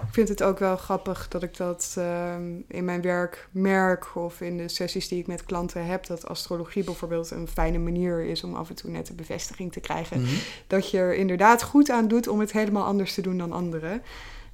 Ik 0.00 0.14
vind 0.14 0.28
het 0.28 0.42
ook 0.42 0.58
wel 0.58 0.76
grappig 0.76 1.28
dat 1.28 1.42
ik 1.42 1.56
dat 1.56 1.94
ehm, 1.98 2.60
in 2.68 2.84
mijn 2.84 3.02
werk 3.02 3.48
merk 3.50 4.16
of 4.16 4.40
in 4.40 4.56
de 4.56 4.68
sessies 4.68 5.08
die 5.08 5.18
ik 5.18 5.26
met 5.26 5.44
klanten 5.44 5.86
heb, 5.86 6.06
dat 6.06 6.28
astrologie 6.28 6.84
bijvoorbeeld 6.84 7.30
een 7.30 7.48
fijne 7.48 7.78
manier 7.78 8.20
is 8.20 8.44
om 8.44 8.54
af 8.54 8.68
en 8.68 8.74
toe 8.74 8.90
net 8.90 9.06
de 9.06 9.14
bevestiging 9.14 9.72
te 9.72 9.80
krijgen. 9.80 10.26
Dat 10.66 10.90
je 10.90 10.98
er 10.98 11.14
inderdaad 11.14 11.62
goed 11.62 11.90
aan 11.90 12.08
doet 12.08 12.28
om 12.28 12.40
het 12.40 12.52
helemaal 12.52 12.84
anders 12.84 13.14
te 13.14 13.20
doen 13.20 13.38
dan 13.38 13.52
anderen. 13.52 14.02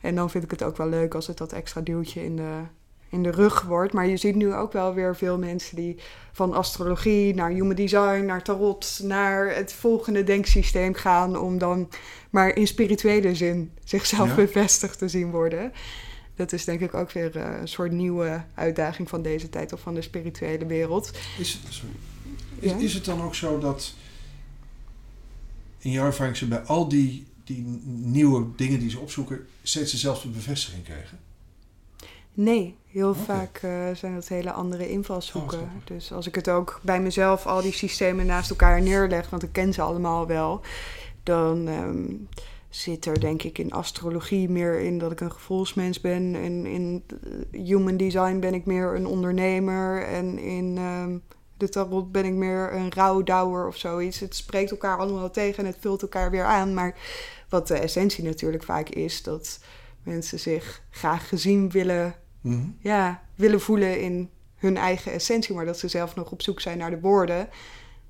En 0.00 0.14
dan 0.14 0.30
vind 0.30 0.44
ik 0.44 0.50
het 0.50 0.62
ook 0.62 0.76
wel 0.76 0.88
leuk 0.88 1.14
als 1.14 1.26
het 1.26 1.38
dat 1.38 1.52
extra 1.52 1.80
duwtje 1.80 2.24
in 2.24 2.36
de, 2.36 2.60
in 3.14 3.22
de 3.22 3.30
rug 3.30 3.62
wordt. 3.62 3.92
Maar 3.92 4.06
je 4.06 4.16
ziet 4.16 4.34
nu 4.34 4.54
ook 4.54 4.72
wel 4.72 4.94
weer 4.94 5.16
veel 5.16 5.38
mensen 5.38 5.76
die 5.76 5.96
van 6.32 6.52
astrologie 6.52 7.34
naar 7.34 7.50
human 7.50 7.74
design, 7.76 8.24
naar 8.24 8.42
tarot, 8.42 9.00
naar 9.02 9.54
het 9.54 9.72
volgende 9.72 10.24
denksysteem 10.24 10.94
gaan. 10.94 11.36
Om 11.38 11.58
dan 11.58 11.88
maar 12.30 12.56
in 12.56 12.66
spirituele 12.66 13.34
zin 13.34 13.70
zichzelf 13.84 14.28
Ja. 14.28 14.34
bevestigd 14.34 14.98
te 14.98 15.08
zien 15.08 15.30
worden. 15.30 15.72
Dat 16.36 16.52
is 16.52 16.64
denk 16.64 16.80
ik 16.80 16.94
ook 16.94 17.12
weer 17.12 17.36
eh, 17.36 17.60
een 17.60 17.68
soort 17.68 17.92
nieuwe 17.92 18.44
uitdaging 18.54 19.08
van 19.08 19.22
deze 19.22 19.48
tijd 19.48 19.72
of 19.72 19.80
van 19.80 19.94
de 19.94 20.02
spirituele 20.02 20.66
wereld. 20.66 21.10
Is, 21.38 21.52
het, 21.52 21.72
sorry. 21.72 21.94
Is, 22.58 22.70
Ja? 22.70 22.76
is 22.78 22.94
het 22.94 23.04
dan 23.04 23.22
ook 23.22 23.34
zo 23.34 23.58
dat 23.58 23.94
in 25.78 25.90
jouw 25.90 26.06
ervaring 26.06 26.36
ze 26.36 26.46
bij 26.48 26.60
al 26.60 26.88
die, 26.88 27.26
die 27.44 27.64
nieuwe 27.84 28.46
dingen 28.56 28.78
die 28.80 28.90
ze 28.90 28.98
opzoeken 28.98 29.46
steeds 29.62 29.90
dezelfde 29.90 30.28
bevestiging 30.28 30.84
krijgen? 30.84 31.18
Nee, 32.34 32.76
heel 32.86 33.14
vaak 33.14 33.58
eh, 33.62 33.70
zijn 33.94 34.14
dat 34.14 34.28
hele 34.28 34.52
andere 34.52 34.90
invalshoeken. 34.90 35.60
Oh, 35.60 35.68
dus 35.84 36.12
als 36.12 36.26
ik 36.26 36.34
het 36.34 36.48
ook 36.48 36.80
bij 36.82 37.00
mezelf 37.00 37.46
al 37.46 37.62
die 37.62 37.72
systemen 37.72 38.26
naast 38.26 38.50
elkaar 38.50 38.82
neerleg, 38.82 39.30
want 39.30 39.42
ik 39.42 39.52
ken 39.52 39.72
ze 39.72 39.82
allemaal 39.82 40.26
wel, 40.26 40.60
dan 41.22 41.68
ehm, 41.68 42.06
zit 42.68 43.06
er 43.06 43.20
denk 43.20 43.42
ik 43.42 43.58
in 43.58 43.72
astrologie 43.72 44.48
meer 44.48 44.80
in 44.80 44.98
dat 44.98 45.12
ik 45.12 45.20
een 45.20 45.32
gevoelsmens 45.32 46.00
ben. 46.00 46.34
En 46.34 46.66
in 46.66 47.04
eh, 47.52 47.64
human 47.64 47.96
design 47.96 48.38
ben 48.38 48.54
ik 48.54 48.66
meer 48.66 48.94
een 48.94 49.06
ondernemer. 49.06 50.06
En 50.06 50.38
in 50.38 50.74
ehm, 50.76 51.18
de 51.56 51.68
tarot 51.68 52.12
ben 52.12 52.24
ik 52.24 52.32
meer 52.32 52.72
een 52.72 52.92
rouwdouwer 52.92 53.66
of 53.66 53.76
zoiets. 53.76 54.20
Het 54.20 54.36
spreekt 54.36 54.70
elkaar 54.70 54.98
allemaal 54.98 55.30
tegen 55.30 55.64
en 55.64 55.70
het 55.70 55.80
vult 55.80 56.02
elkaar 56.02 56.30
weer 56.30 56.44
aan. 56.44 56.74
Maar 56.74 56.96
wat 57.48 57.68
de 57.68 57.78
essentie 57.78 58.24
natuurlijk 58.24 58.64
vaak 58.64 58.88
is, 58.88 59.22
dat 59.22 59.60
mensen 60.02 60.38
zich 60.38 60.82
graag 60.90 61.28
gezien 61.28 61.70
willen 61.70 62.14
Mhm. 62.44 62.68
ja, 62.78 63.22
willen 63.34 63.60
voelen 63.60 64.00
in 64.00 64.30
hun 64.56 64.76
eigen 64.76 65.12
essentie, 65.12 65.54
maar 65.54 65.64
dat 65.64 65.78
ze 65.78 65.88
zelf 65.88 66.14
nog 66.14 66.30
op 66.30 66.42
zoek 66.42 66.60
zijn 66.60 66.78
naar 66.78 66.90
de 66.90 67.00
woorden. 67.00 67.48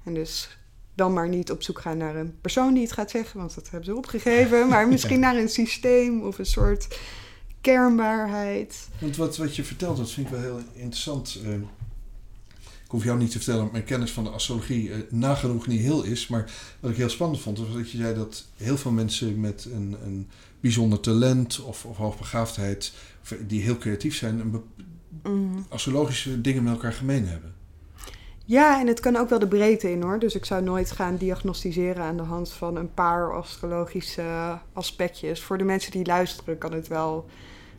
En 0.05 0.15
dus 0.15 0.59
dan 0.95 1.13
maar 1.13 1.29
niet 1.29 1.51
op 1.51 1.63
zoek 1.63 1.81
gaan 1.81 1.97
naar 1.97 2.17
een 2.17 2.41
persoon 2.41 2.75
die 2.75 2.83
het 2.83 2.93
gaat 2.93 3.11
zeggen, 3.11 3.39
want 3.39 3.55
dat 3.55 3.71
hebben 3.71 3.85
ze 3.85 3.97
opgegeven, 3.97 4.69
maar 4.69 4.89
misschien 4.89 5.21
naar 5.21 5.37
een 5.37 5.49
systeem 5.49 6.23
of 6.23 6.39
een 6.39 6.47
soort 6.47 6.99
kernwaarheid. 7.61 8.89
Want 8.99 9.17
wat, 9.17 9.37
wat 9.37 9.57
je 9.57 9.65
vertelt, 9.65 9.97
dat 9.97 10.11
vind 10.11 10.27
ik 10.27 10.33
wel 10.33 10.43
heel 10.43 10.61
interessant. 10.73 11.41
Eh, 11.45 11.53
ik 12.85 12.91
hoef 12.91 13.05
jou 13.05 13.19
niet 13.19 13.31
te 13.31 13.37
vertellen 13.37 13.63
dat 13.63 13.73
mijn 13.73 13.85
kennis 13.85 14.13
van 14.13 14.25
de 14.25 14.31
astrologie 14.31 14.93
eh, 14.93 14.99
nagenoeg 15.11 15.67
niet 15.67 15.81
heel 15.81 16.03
is. 16.03 16.27
Maar 16.27 16.53
wat 16.81 16.91
ik 16.91 16.97
heel 16.97 17.09
spannend 17.09 17.41
vond, 17.41 17.59
was 17.59 17.73
dat 17.73 17.91
je 17.91 17.97
zei 17.97 18.15
dat 18.15 18.45
heel 18.57 18.77
veel 18.77 18.91
mensen 18.91 19.41
met 19.41 19.69
een, 19.73 19.97
een 20.05 20.29
bijzonder 20.61 21.01
talent 21.01 21.61
of, 21.61 21.85
of 21.85 21.97
hoogbegaafdheid, 21.97 22.93
die 23.47 23.63
heel 23.63 23.77
creatief 23.79 24.15
zijn, 24.17 24.51
be- 24.51 24.61
Mm. 25.23 25.67
astrologische 25.69 26.41
dingen 26.41 26.63
met 26.63 26.73
elkaar 26.73 26.93
gemeen 26.93 27.27
hebben. 27.27 27.55
Ja, 28.45 28.81
en 28.81 28.87
het 28.87 29.01
kan 29.01 29.17
ook 29.17 29.29
wel 29.29 29.39
de 29.39 29.49
breedte 29.49 29.91
in 29.91 30.03
hoor. 30.03 30.19
Dus 30.19 30.35
ik 30.35 30.45
zou 30.45 30.63
nooit 30.63 30.91
gaan 30.91 31.17
diagnosticeren 31.17 32.03
aan 32.05 32.17
de 32.17 32.23
hand 32.23 32.53
van 32.53 32.77
een 32.77 32.95
paar 32.95 33.33
astrologische 33.35 34.59
aspectjes. 34.73 35.43
Voor 35.43 35.59
de 35.59 35.65
mensen 35.65 35.93
die 35.93 36.07
luisteren 36.07 36.59
kan 36.59 36.73
het 36.73 36.89
wel 36.89 37.27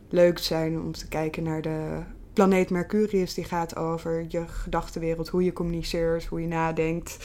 leuk 0.09 0.37
zijn 0.39 0.79
om 0.79 0.91
te 0.91 1.07
kijken 1.07 1.43
naar 1.43 1.61
de 1.61 1.99
planeet 2.33 2.69
Mercurius. 2.69 3.33
Die 3.33 3.43
gaat 3.43 3.75
over 3.75 4.25
je 4.27 4.47
gedachtenwereld, 4.47 5.27
hoe 5.29 5.43
je 5.43 5.53
communiceert, 5.53 6.25
hoe 6.25 6.41
je 6.41 6.47
nadenkt. 6.47 7.17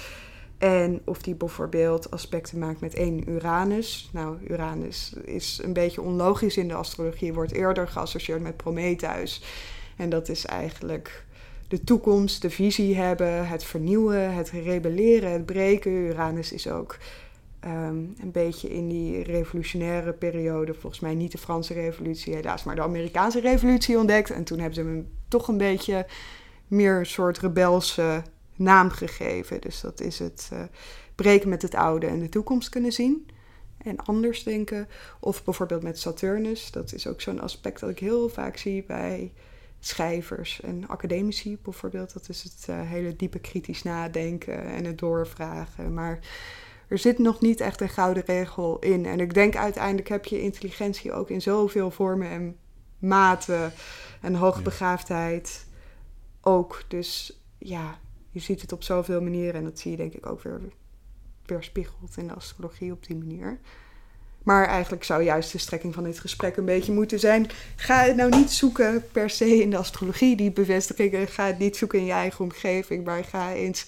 En 0.61 1.01
of 1.05 1.23
die 1.23 1.35
bijvoorbeeld 1.35 2.11
aspecten 2.11 2.59
maakt 2.59 2.81
met 2.81 2.95
één 2.95 3.31
Uranus. 3.31 4.11
Nou, 4.13 4.37
Uranus 4.49 5.13
is 5.25 5.61
een 5.63 5.73
beetje 5.73 6.01
onlogisch 6.01 6.57
in 6.57 6.69
de 6.69 6.75
astrologie, 6.75 7.35
wordt 7.35 7.53
eerder 7.53 7.89
geassocieerd 7.89 8.43
met 8.43 8.57
Prometheus. 8.57 9.43
En 9.97 10.11
dat 10.11 10.29
is 10.29 10.47
eigenlijk 10.47 11.25
de 11.69 11.85
toekomst, 11.85 12.43
de 12.43 12.51
visie 12.51 12.97
hebben, 12.97 13.49
het 13.49 13.65
vernieuwen, 13.65 14.35
het 14.35 14.51
rebelleren, 14.51 15.31
het 15.33 15.47
breken. 15.47 15.93
Uranus 15.93 16.53
is 16.53 16.69
ook 16.69 16.97
ehm, 17.61 17.97
een 18.23 18.33
beetje 18.33 18.71
in 18.71 18.89
die 18.89 19.23
revolutionaire 19.23 20.13
periode, 20.13 20.75
volgens 20.75 21.01
mij 21.01 21.15
niet 21.15 21.33
de 21.33 21.39
Franse 21.39 21.75
revolutie 21.75 22.35
helaas, 22.35 22.65
maar 22.65 22.75
de 22.75 22.83
Amerikaanse 22.83 23.41
revolutie 23.41 23.99
ontdekt. 23.99 24.31
En 24.31 24.45
toen 24.45 24.59
hebben 24.59 24.75
ze 24.75 24.81
hem 24.81 25.09
toch 25.29 25.49
een 25.49 25.59
beetje 25.59 26.07
meer 26.67 26.99
een 26.99 27.07
soort 27.07 27.39
rebelse 27.39 28.23
naam 28.61 28.91
gegeven. 28.91 29.61
Dus 29.61 29.81
dat 29.81 30.01
is 30.01 30.19
het 30.19 30.49
eh, 30.53 30.63
breken 31.15 31.49
met 31.49 31.63
het 31.63 31.75
oude 31.75 32.07
en 32.07 32.19
de 32.19 32.29
toekomst 32.29 32.69
kunnen 32.69 32.93
zien. 32.93 33.29
En 33.79 33.97
anders 33.97 34.43
denken. 34.43 34.89
Of 35.21 35.45
bijvoorbeeld 35.45 35.83
met 35.83 35.99
Saturnus. 35.99 36.71
Dat 36.71 36.93
is 36.93 37.07
ook 37.07 37.21
zo'n 37.21 37.41
aspect 37.41 37.81
dat 37.81 37.91
ik 37.91 37.99
heel 37.99 38.29
vaak 38.29 38.57
zie 38.57 38.85
bij 38.85 39.33
schrijvers 39.81 40.61
en 40.61 40.89
academici 40.89 41.59
bijvoorbeeld. 41.63 42.13
Dat 42.13 42.29
is 42.29 42.43
het 42.43 42.67
eh, 42.69 42.81
hele 42.81 43.17
diepe 43.17 43.39
kritisch 43.39 43.83
nadenken 43.83 44.65
en 44.65 44.85
het 44.85 44.99
doorvragen. 44.99 45.95
Maar 45.95 46.19
er 46.89 46.99
zit 46.99 47.19
nog 47.19 47.41
niet 47.41 47.61
echt 47.61 47.81
een 47.81 47.89
gouden 47.89 48.23
regel 48.27 48.79
in. 48.79 49.07
En 49.07 49.21
ik 49.21 49.35
denk 49.35 49.57
uiteindelijk 49.57 50.09
heb 50.09 50.25
je 50.25 50.43
intelligentie 50.43 51.13
ook 51.13 51.31
in 51.31 51.43
zoveel 51.43 51.91
vormen 51.91 52.29
en 52.29 52.57
maten 52.99 53.73
en 54.21 54.35
hoogbegaafdheid 54.35 55.67
ook. 56.41 56.85
Dus 56.89 57.41
ja, 57.59 57.99
je 58.31 58.41
ziet 58.41 58.61
het 58.61 58.73
op 58.73 58.83
zoveel 58.83 59.23
manieren 59.23 59.55
en 59.55 59.65
dat 59.65 59.79
zie 59.79 59.91
je 59.91 59.97
denk 59.97 60.15
ik 60.15 60.27
ook 60.27 60.43
weer 60.43 60.61
weerspiegeld 61.47 62.17
in 62.17 62.27
de 62.27 62.35
astrologie 62.35 62.93
op 62.93 63.07
die 63.07 63.17
manier. 63.17 63.61
Maar 64.43 64.67
eigenlijk 64.67 65.05
zou 65.05 65.23
juist 65.23 65.53
de 65.53 65.59
strekking 65.59 65.95
van 65.95 66.05
dit 66.05 66.19
gesprek 66.19 66.57
een 66.57 66.65
beetje 66.65 66.93
moeten 66.93 67.19
zijn. 67.19 67.51
Ga 67.77 68.03
het 68.03 68.17
nou 68.17 68.37
niet 68.37 68.51
zoeken 68.51 69.05
per 69.13 69.31
se 69.31 69.63
in 69.63 69.71
de 69.71 69.77
astrologie, 69.77 70.37
die 70.37 70.53
bevestigingen. 70.53 71.29
Ga 71.29 71.47
het 71.47 71.59
niet 71.59 71.77
zoeken 71.77 71.99
in 71.99 72.05
je 72.05 72.13
eigen 72.13 72.45
omgeving. 72.45 73.05
Maar 73.05 73.25
ga 73.25 73.53
eens 73.53 73.87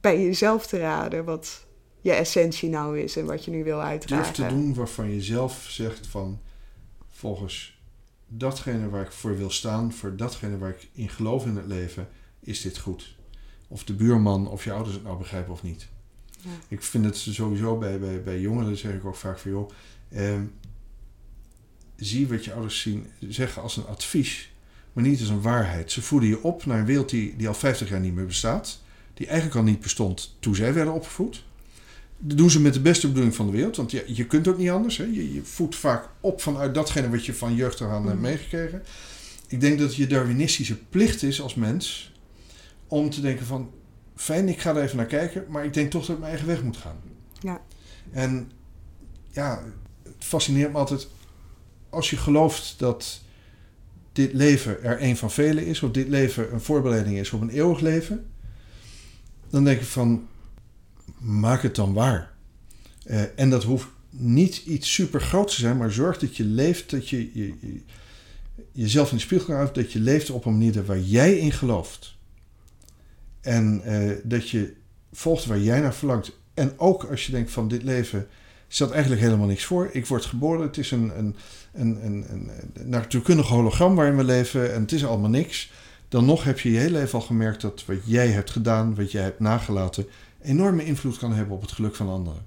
bij 0.00 0.22
jezelf 0.22 0.66
te 0.66 0.78
raden 0.78 1.24
wat 1.24 1.66
je 2.00 2.12
essentie 2.12 2.68
nou 2.68 3.00
is 3.00 3.16
en 3.16 3.26
wat 3.26 3.44
je 3.44 3.50
nu 3.50 3.64
wil 3.64 3.80
uitdragen. 3.80 4.24
Durf 4.24 4.48
te 4.48 4.54
doen 4.54 4.74
waarvan 4.74 5.14
je 5.14 5.22
zelf 5.22 5.66
zegt 5.68 6.06
van, 6.06 6.40
volgens 7.10 7.80
datgene 8.26 8.88
waar 8.88 9.04
ik 9.04 9.12
voor 9.12 9.36
wil 9.36 9.50
staan, 9.50 9.92
voor 9.92 10.16
datgene 10.16 10.58
waar 10.58 10.70
ik 10.70 10.88
in 10.92 11.08
geloof 11.08 11.46
in 11.46 11.56
het 11.56 11.66
leven, 11.66 12.08
is 12.40 12.60
dit 12.60 12.78
goed. 12.78 13.17
Of 13.68 13.84
de 13.84 13.92
buurman 13.94 14.48
of 14.48 14.64
je 14.64 14.72
ouders 14.72 14.94
het 14.94 15.04
nou 15.04 15.18
begrijpen 15.18 15.52
of 15.52 15.62
niet. 15.62 15.86
Ja. 16.40 16.50
Ik 16.68 16.82
vind 16.82 17.04
het 17.04 17.16
sowieso 17.16 17.76
bij, 17.78 17.98
bij, 17.98 18.22
bij 18.22 18.40
jongeren, 18.40 18.76
zeg 18.76 18.92
ik 18.92 19.04
ook 19.04 19.16
vaak 19.16 19.38
van 19.38 19.50
joh, 19.50 19.70
ehm, 20.12 20.42
zie 21.96 22.28
wat 22.28 22.44
je 22.44 22.52
ouders 22.52 22.80
zien, 22.80 23.06
zeggen 23.28 23.62
als 23.62 23.76
een 23.76 23.86
advies, 23.86 24.50
maar 24.92 25.04
niet 25.04 25.20
als 25.20 25.28
een 25.28 25.40
waarheid. 25.42 25.92
Ze 25.92 26.02
voeden 26.02 26.28
je 26.28 26.42
op 26.42 26.66
naar 26.66 26.78
een 26.78 26.84
wereld 26.84 27.08
die, 27.10 27.36
die 27.36 27.48
al 27.48 27.54
50 27.54 27.88
jaar 27.88 28.00
niet 28.00 28.14
meer 28.14 28.26
bestaat, 28.26 28.80
die 29.14 29.26
eigenlijk 29.26 29.56
al 29.56 29.62
niet 29.64 29.80
bestond 29.80 30.36
toen 30.40 30.54
zij 30.54 30.74
werden 30.74 30.92
opgevoed. 30.94 31.44
Dat 32.18 32.36
doen 32.38 32.50
ze 32.50 32.60
met 32.60 32.74
de 32.74 32.80
beste 32.80 33.06
bedoeling 33.06 33.34
van 33.34 33.46
de 33.46 33.52
wereld, 33.52 33.76
want 33.76 33.90
je, 33.90 34.04
je 34.06 34.26
kunt 34.26 34.48
ook 34.48 34.58
niet 34.58 34.70
anders. 34.70 34.96
Hè? 34.96 35.04
Je, 35.04 35.34
je 35.34 35.42
voedt 35.44 35.76
vaak 35.76 36.08
op 36.20 36.40
vanuit 36.40 36.74
datgene 36.74 37.10
wat 37.10 37.26
je 37.26 37.34
van 37.34 37.54
jeugd 37.54 37.80
aan 37.80 37.90
hebt 37.90 38.04
Mhm. 38.04 38.20
meegekregen. 38.20 38.82
Ik 39.48 39.60
denk 39.60 39.78
dat 39.78 39.94
je 39.96 40.06
Darwinistische 40.06 40.76
plicht 40.76 41.22
is 41.22 41.40
als 41.40 41.54
mens 41.54 42.12
om 42.88 43.10
te 43.10 43.20
denken 43.20 43.46
van, 43.46 43.70
fijn, 44.16 44.48
ik 44.48 44.60
ga 44.60 44.74
er 44.74 44.82
even 44.82 44.96
naar 44.96 45.06
kijken, 45.06 45.44
maar 45.48 45.64
ik 45.64 45.74
denk 45.74 45.90
toch 45.90 46.00
dat 46.06 46.10
ik 46.10 46.18
mijn 46.18 46.30
eigen 46.30 46.48
weg 46.48 46.62
moet 46.62 46.76
gaan. 46.76 46.96
Ja. 47.40 47.60
En 48.10 48.50
ja, 49.30 49.62
het 50.02 50.14
fascineert 50.18 50.72
me 50.72 50.78
altijd 50.78 51.08
als 51.90 52.10
je 52.10 52.16
gelooft 52.16 52.74
dat 52.78 53.20
dit 54.12 54.32
leven 54.32 54.82
er 54.82 55.02
een 55.02 55.16
van 55.16 55.30
velen 55.30 55.66
is, 55.66 55.82
of 55.82 55.90
dit 55.90 56.08
leven 56.08 56.52
een 56.52 56.60
voorbereiding 56.60 57.16
is 57.18 57.30
op 57.30 57.40
een 57.40 57.50
eeuwig 57.50 57.80
leven, 57.80 58.26
dan 59.50 59.64
denk 59.64 59.80
ik 59.80 59.86
van, 59.86 60.26
maak 61.18 61.62
het 61.62 61.74
dan 61.74 61.92
waar. 61.92 62.32
Eh, 63.04 63.22
en 63.36 63.50
dat 63.50 63.64
hoeft 63.64 63.86
niet 64.10 64.56
iets 64.66 64.92
super 64.94 65.20
groots 65.20 65.54
te 65.54 65.60
zijn, 65.60 65.76
maar 65.76 65.92
zorg 65.92 66.18
dat 66.18 66.36
je 66.36 66.44
leeft, 66.44 66.90
dat 66.90 67.08
je, 67.08 67.30
je, 67.38 67.46
je- 67.60 67.82
jezelf 68.72 69.10
in 69.10 69.16
de 69.16 69.22
spiegel 69.22 69.54
houdt, 69.54 69.74
dat 69.74 69.92
je 69.92 70.00
leeft 70.00 70.30
op 70.30 70.44
een 70.44 70.52
manier 70.52 70.84
waar 70.84 70.98
jij 71.00 71.38
in 71.38 71.52
gelooft. 71.52 72.16
En 73.40 73.82
eh, 73.84 74.16
dat 74.24 74.48
je 74.50 74.74
volgt 75.12 75.44
waar 75.44 75.58
jij 75.58 75.80
naar 75.80 75.94
verlangt. 75.94 76.38
En 76.54 76.72
ook 76.78 77.04
als 77.04 77.26
je 77.26 77.32
denkt 77.32 77.50
van 77.50 77.68
dit 77.68 77.82
leven 77.82 78.28
stelt 78.68 78.90
eigenlijk 78.90 79.22
helemaal 79.22 79.46
niks 79.46 79.64
voor. 79.64 79.88
Ik 79.92 80.06
word 80.06 80.24
geboren, 80.24 80.66
het 80.66 80.76
is 80.76 80.90
een, 80.90 81.18
een, 81.18 81.36
een, 81.72 82.04
een, 82.04 82.26
een, 82.30 82.50
natuurkundig 82.88 83.48
hologram 83.48 83.94
waarin 83.94 84.16
we 84.16 84.24
leven 84.24 84.74
en 84.74 84.80
het 84.80 84.92
is 84.92 85.04
allemaal 85.04 85.30
niks. 85.30 85.70
Dan 86.08 86.24
nog 86.24 86.44
heb 86.44 86.58
je 86.58 86.72
je 86.72 86.78
hele 86.78 86.98
leven 86.98 87.18
al 87.18 87.24
gemerkt 87.24 87.60
dat 87.60 87.84
wat 87.84 87.96
jij 88.04 88.28
hebt 88.28 88.50
gedaan, 88.50 88.94
wat 88.94 89.12
jij 89.12 89.22
hebt 89.22 89.40
nagelaten, 89.40 90.06
enorme 90.42 90.84
invloed 90.84 91.18
kan 91.18 91.32
hebben 91.32 91.54
op 91.54 91.60
het 91.60 91.72
geluk 91.72 91.94
van 91.94 92.08
anderen. 92.08 92.46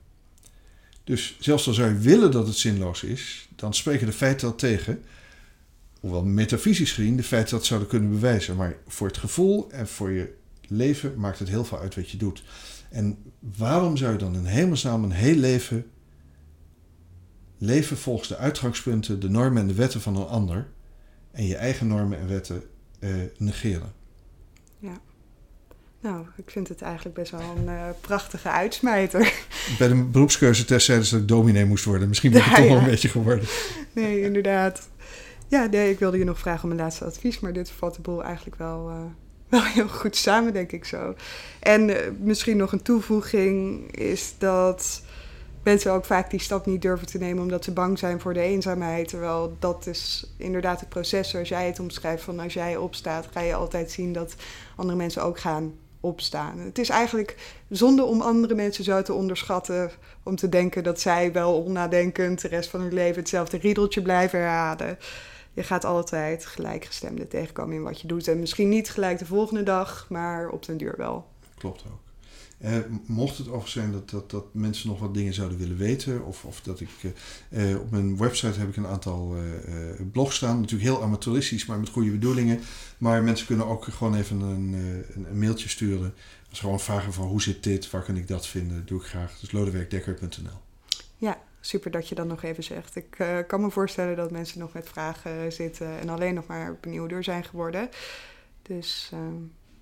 Dus 1.03 1.37
zelfs 1.39 1.67
al 1.67 1.73
zou 1.73 1.89
je 1.89 1.97
willen 1.97 2.31
dat 2.31 2.47
het 2.47 2.55
zinloos 2.55 3.03
is, 3.03 3.47
dan 3.55 3.73
spreken 3.73 4.05
de 4.05 4.13
feiten 4.13 4.47
dat 4.47 4.59
tegen. 4.59 5.03
Hoewel 5.99 6.23
metafysisch 6.23 6.91
gezien 6.91 7.15
de 7.15 7.23
feiten 7.23 7.57
dat 7.57 7.65
zouden 7.65 7.89
kunnen 7.89 8.09
bewijzen. 8.09 8.55
Maar 8.55 8.75
voor 8.87 9.07
het 9.07 9.17
gevoel 9.17 9.71
en 9.71 9.87
voor 9.87 10.11
je 10.11 10.33
leven 10.72 11.19
maakt 11.19 11.39
het 11.39 11.49
heel 11.49 11.65
veel 11.65 11.80
uit 11.80 11.95
wat 11.95 12.09
je 12.09 12.17
doet. 12.17 12.43
En 12.89 13.17
waarom 13.39 13.97
zou 13.97 14.11
je 14.11 14.17
dan 14.17 14.36
in 14.36 14.45
hemelsnaam 14.45 15.03
een 15.03 15.11
heel 15.11 15.36
leven 15.36 15.86
leven 17.57 17.97
volgens 17.97 18.28
de 18.28 18.38
uitgangspunten, 18.38 19.19
de 19.19 19.30
normen 19.30 19.61
en 19.61 19.67
de 19.67 19.74
wetten 19.74 20.01
van 20.01 20.15
een 20.15 20.28
ander 20.28 20.67
en 21.32 21.45
je 21.45 21.55
eigen 21.55 21.88
normen 21.88 22.19
en 22.19 22.28
wetten 22.28 22.63
eh, 22.99 23.09
negeren? 23.38 23.93
Nou, 26.01 26.26
ik 26.36 26.49
vind 26.49 26.67
het 26.67 26.82
eigenlijk 26.82 27.15
best 27.15 27.32
wel 27.32 27.41
een 27.57 27.67
eh, 27.67 27.89
prachtige 28.01 28.49
uitsmijter. 28.49 29.34
Bij 29.80 29.88
de 29.88 30.03
beroepskeuzetest 30.03 30.86
zeiden 30.86 31.07
ze 31.07 31.13
dat 31.13 31.22
ik 31.22 31.28
dominee 31.28 31.65
moest 31.65 31.86
worden. 31.86 32.07
Misschien 32.07 32.32
ben 32.32 32.39
ik 32.39 32.45
Ja, 32.45 32.55
toch 32.55 32.65
wel 32.65 32.76
ja. 32.76 32.82
een 32.82 32.89
beetje 32.89 33.09
geworden. 33.09 33.45
Nee, 33.93 34.22
inderdaad. 34.22 34.89
Ja, 35.47 35.65
nee, 35.65 35.91
ik 35.91 35.99
wilde 35.99 36.17
je 36.17 36.24
nog 36.24 36.39
vragen 36.39 36.63
om 36.63 36.72
een 36.72 36.78
laatste 36.78 37.05
advies, 37.05 37.39
maar 37.39 37.53
dit 37.53 37.72
vat 37.72 37.95
de 37.95 38.01
boel 38.01 38.24
eigenlijk 38.24 38.57
wel, 38.57 38.89
eh, 38.89 38.95
wel 39.51 39.63
heel 39.63 39.87
goed 39.87 40.15
samen, 40.15 40.53
denk 40.53 40.71
ik 40.71 40.85
zo. 40.85 41.15
En 41.59 41.89
eh, 41.89 42.11
misschien 42.19 42.57
nog 42.57 42.71
een 42.71 42.81
toevoeging 42.81 43.91
is 43.95 44.33
dat 44.37 45.01
mensen 45.63 45.91
ook 45.91 46.05
vaak 46.05 46.29
die 46.29 46.39
stap 46.39 46.65
niet 46.65 46.81
durven 46.81 47.07
te 47.07 47.17
nemen 47.17 47.43
omdat 47.43 47.63
ze 47.63 47.71
bang 47.71 47.99
zijn 47.99 48.19
voor 48.19 48.33
de 48.33 48.41
eenzaamheid. 48.41 49.07
Terwijl 49.07 49.55
dat 49.59 49.87
is 49.87 50.33
inderdaad 50.37 50.79
het 50.79 50.89
proces 50.89 51.29
zoals 51.29 51.49
jij 51.49 51.65
het 51.65 51.79
omschrijft. 51.79 52.23
Van 52.23 52.39
als 52.39 52.53
jij 52.53 52.77
opstaat, 52.77 53.27
ga 53.31 53.39
je 53.39 53.53
altijd 53.53 53.91
zien 53.91 54.13
dat 54.13 54.35
andere 54.75 54.97
mensen 54.97 55.23
ook 55.23 55.39
gaan 55.39 55.73
opstaan. 55.99 56.59
Het 56.59 56.77
is 56.79 56.89
eigenlijk 56.89 57.61
zonde 57.69 58.03
om 58.03 58.21
andere 58.21 58.55
mensen 58.55 58.83
zo 58.83 59.01
te 59.01 59.13
onderschatten. 59.13 59.91
Om 60.23 60.35
te 60.35 60.49
denken 60.49 60.83
dat 60.83 60.99
zij 60.99 61.31
wel 61.31 61.63
onnadenkend 61.63 62.41
de 62.41 62.47
rest 62.47 62.69
van 62.69 62.81
hun 62.81 62.93
leven 62.93 63.19
hetzelfde 63.19 63.57
riedeltje 63.57 64.01
blijven 64.01 64.39
herhalen. 64.39 64.97
Je 65.53 65.63
gaat 65.63 65.85
altijd 65.85 66.45
gelijkgestemden 66.45 67.27
tegenkomen 67.27 67.75
in 67.75 67.83
wat 67.83 68.01
je 68.01 68.07
doet. 68.07 68.27
En 68.27 68.39
misschien 68.39 68.69
niet 68.69 68.89
gelijk 68.89 69.19
de 69.19 69.25
volgende 69.25 69.63
dag, 69.63 70.05
maar 70.09 70.49
op 70.49 70.65
den 70.65 70.77
duur 70.77 70.93
wel. 70.97 71.27
Klopt 71.57 71.83
ook. 71.91 71.99
Eh, 72.61 72.77
mocht 73.05 73.37
het 73.37 73.49
over 73.49 73.69
zijn 73.69 73.91
dat, 73.91 74.09
dat, 74.09 74.31
dat 74.31 74.53
mensen 74.53 74.87
nog 74.89 74.99
wat 74.99 75.13
dingen 75.13 75.33
zouden 75.33 75.57
willen 75.57 75.77
weten, 75.77 76.25
of, 76.25 76.45
of 76.45 76.61
dat 76.61 76.79
ik 76.79 76.89
eh, 77.49 77.71
eh, 77.71 77.79
op 77.79 77.91
mijn 77.91 78.17
website 78.17 78.59
heb 78.59 78.69
ik 78.69 78.75
een 78.75 78.87
aantal 78.87 79.35
eh, 79.35 79.89
eh, 79.89 79.99
blogs 80.11 80.35
staan, 80.35 80.59
natuurlijk 80.59 80.89
heel 80.89 81.03
amateuristisch, 81.03 81.65
maar 81.65 81.79
met 81.79 81.89
goede 81.89 82.11
bedoelingen. 82.11 82.59
Maar 82.97 83.23
mensen 83.23 83.47
kunnen 83.47 83.65
ook 83.65 83.83
gewoon 83.83 84.15
even 84.15 84.41
een, 84.41 84.73
eh, 84.73 85.15
een, 85.15 85.25
een 85.29 85.39
mailtje 85.39 85.69
sturen. 85.69 86.13
Als 86.49 86.59
gewoon 86.59 86.79
vragen 86.79 87.13
van 87.13 87.27
hoe 87.27 87.41
zit 87.41 87.63
dit, 87.63 87.89
waar 87.89 88.03
kan 88.03 88.17
ik 88.17 88.27
dat 88.27 88.47
vinden, 88.47 88.85
doe 88.85 88.99
ik 88.99 89.05
graag. 89.05 89.39
Dus 89.39 89.51
lodewijkdekker.nl. 89.51 90.59
Super 91.64 91.91
dat 91.91 92.09
je 92.09 92.16
dat 92.16 92.28
nog 92.28 92.43
even 92.43 92.64
zegt. 92.64 92.95
Ik 92.95 93.16
eh, 93.18 93.38
kan 93.47 93.62
me 93.62 93.70
voorstellen 93.72 94.16
dat 94.16 94.32
mensen 94.32 94.59
nog 94.59 94.74
met 94.74 94.89
vragen 94.89 95.51
zitten 95.51 95.99
en 95.99 96.09
alleen 96.09 96.34
nog 96.34 96.45
maar 96.47 96.78
benieuwder 96.82 97.24
zijn 97.24 97.43
geworden. 97.43 97.89
Dus 98.62 99.09
ehm, 99.14 99.34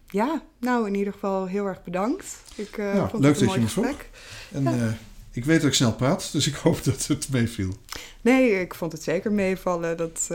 ja, 0.08 0.42
nou 0.60 0.88
in 0.88 0.96
ieder 0.96 1.14
geval 1.14 1.46
heel 1.46 1.66
erg 1.66 1.84
bedankt. 1.84 2.38
Ik 2.56 2.78
eh, 2.78 2.94
Nou, 2.94 3.10
vond 3.10 3.24
leuk 3.24 3.32
het 3.34 3.42
een 3.42 3.48
dat 3.48 3.56
je 3.56 3.60
mooi 3.60 3.60
me 3.60 3.68
vroeg. 3.68 4.06
En 4.52 4.64
Ja. 4.64 4.72
eh, 4.88 4.94
ik 5.32 5.46
weet 5.46 5.60
dat 5.62 5.70
ik 5.70 5.76
snel 5.76 5.94
praat, 5.94 6.32
dus 6.32 6.48
ik 6.48 6.56
hoop 6.66 6.84
dat 6.84 7.08
het 7.08 7.30
meeviel. 7.32 7.74
Nee, 8.22 8.60
ik 8.60 8.74
vond 8.76 8.92
het 8.92 9.04
zeker 9.04 9.32
meevallen. 9.32 9.98
Dat 9.98 10.28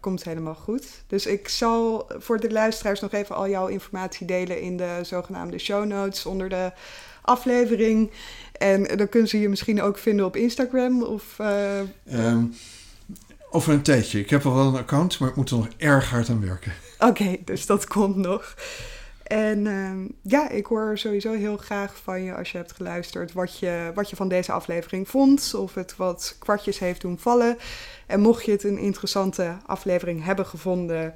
komt 0.00 0.24
helemaal 0.24 0.54
goed. 0.54 0.86
Dus 1.06 1.26
ik 1.26 1.48
zal 1.48 2.10
voor 2.18 2.40
de 2.40 2.50
luisteraars 2.52 3.00
nog 3.00 3.12
even 3.12 3.36
al 3.36 3.48
jouw 3.48 3.66
informatie 3.66 4.26
delen 4.26 4.60
in 4.60 4.76
de 4.76 4.98
zogenaamde 5.02 5.58
show 5.58 5.84
notes 5.84 6.26
onder 6.26 6.48
de 6.48 6.72
aflevering. 7.26 8.10
En 8.52 8.96
dan 8.96 9.08
kunnen 9.08 9.28
ze 9.28 9.40
je 9.40 9.48
misschien 9.48 9.82
ook 9.82 9.98
vinden 9.98 10.24
op 10.26 10.36
Instagram 10.36 11.02
of... 11.02 11.38
eh, 11.38 11.78
Ehm, 12.06 12.44
over 13.50 13.72
een 13.72 13.82
tijdje. 13.82 14.18
Ik 14.18 14.30
heb 14.30 14.46
al 14.46 14.54
wel 14.54 14.66
een 14.66 14.76
account, 14.76 15.18
maar 15.18 15.28
ik 15.28 15.36
moet 15.36 15.50
er 15.50 15.56
nog 15.56 15.68
erg 15.76 16.10
hard 16.10 16.28
aan 16.28 16.40
werken. 16.46 16.72
Oké, 16.98 17.36
dus 17.44 17.66
dat 17.66 17.86
komt 17.86 18.16
nog. 18.16 18.54
En 19.22 19.66
ehm, 19.66 20.06
ja, 20.22 20.50
ik 20.50 20.66
hoor 20.66 20.98
sowieso 20.98 21.32
heel 21.32 21.56
graag 21.56 21.96
van 22.02 22.22
je 22.22 22.34
als 22.34 22.50
je 22.52 22.56
hebt 22.58 22.72
geluisterd 22.72 23.32
wat 23.32 23.58
je, 23.58 23.90
wat 23.94 24.10
je 24.10 24.16
van 24.16 24.28
deze 24.28 24.52
aflevering 24.52 25.08
vond. 25.08 25.54
Of 25.54 25.74
het 25.74 25.96
wat 25.96 26.36
kwartjes 26.38 26.78
heeft 26.78 27.00
doen 27.00 27.18
vallen. 27.18 27.56
En 28.06 28.20
mocht 28.20 28.44
je 28.44 28.50
het 28.50 28.64
een 28.64 28.78
interessante 28.78 29.56
aflevering 29.66 30.24
hebben 30.24 30.46
gevonden, 30.46 31.14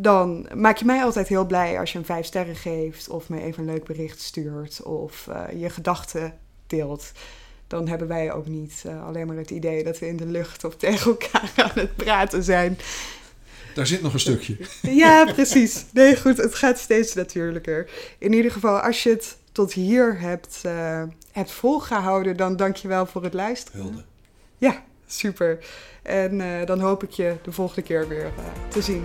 dan 0.00 0.46
maak 0.54 0.76
je 0.76 0.84
mij 0.84 1.02
altijd 1.02 1.28
heel 1.28 1.46
blij 1.46 1.78
als 1.78 1.92
je 1.92 1.98
een 1.98 2.04
vijf 2.04 2.26
sterren 2.26 2.56
geeft. 2.56 3.08
Of 3.08 3.28
me 3.28 3.42
even 3.42 3.62
een 3.62 3.74
leuk 3.74 3.84
bericht 3.84 4.20
stuurt. 4.20 4.82
Of 4.82 5.28
eh, 5.28 5.60
je 5.60 5.70
gedachten 5.70 6.38
deelt. 6.66 7.12
Dan 7.66 7.88
hebben 7.88 8.08
wij 8.08 8.32
ook 8.32 8.46
niet 8.46 8.82
eh, 8.86 9.06
alleen 9.06 9.26
maar 9.26 9.36
het 9.36 9.50
idee 9.50 9.84
dat 9.84 9.98
we 9.98 10.06
in 10.06 10.16
de 10.16 10.26
lucht 10.26 10.64
of 10.64 10.76
tegen 10.76 11.10
elkaar 11.10 11.52
aan 11.64 11.70
het 11.74 11.96
praten 11.96 12.42
zijn. 12.42 12.78
Daar 13.74 13.86
zit 13.86 14.02
nog 14.02 14.12
een 14.12 14.20
stukje. 14.20 14.56
Ja, 14.82 15.24
precies. 15.24 15.84
Nee, 15.92 16.16
goed, 16.16 16.36
het 16.36 16.54
gaat 16.54 16.78
steeds 16.78 17.14
natuurlijker. 17.14 17.90
In 18.18 18.32
ieder 18.32 18.50
geval, 18.50 18.78
als 18.78 19.02
je 19.02 19.10
het 19.10 19.36
tot 19.52 19.72
hier 19.72 20.20
hebt, 20.20 20.58
eh, 20.62 21.02
hebt 21.32 21.50
volgehouden, 21.50 22.36
dan 22.36 22.56
dank 22.56 22.76
je 22.76 22.88
wel 22.88 23.06
voor 23.06 23.22
het 23.22 23.34
luisteren. 23.34 23.80
Hulde. 23.80 24.04
Ja, 24.58 24.84
super. 25.06 25.58
En 26.02 26.66
dan 26.66 26.80
hoop 26.80 27.02
ik 27.02 27.10
je 27.10 27.36
de 27.42 27.52
volgende 27.52 27.82
keer 27.82 28.08
weer 28.08 28.32
te 28.68 28.82
zien. 28.82 29.04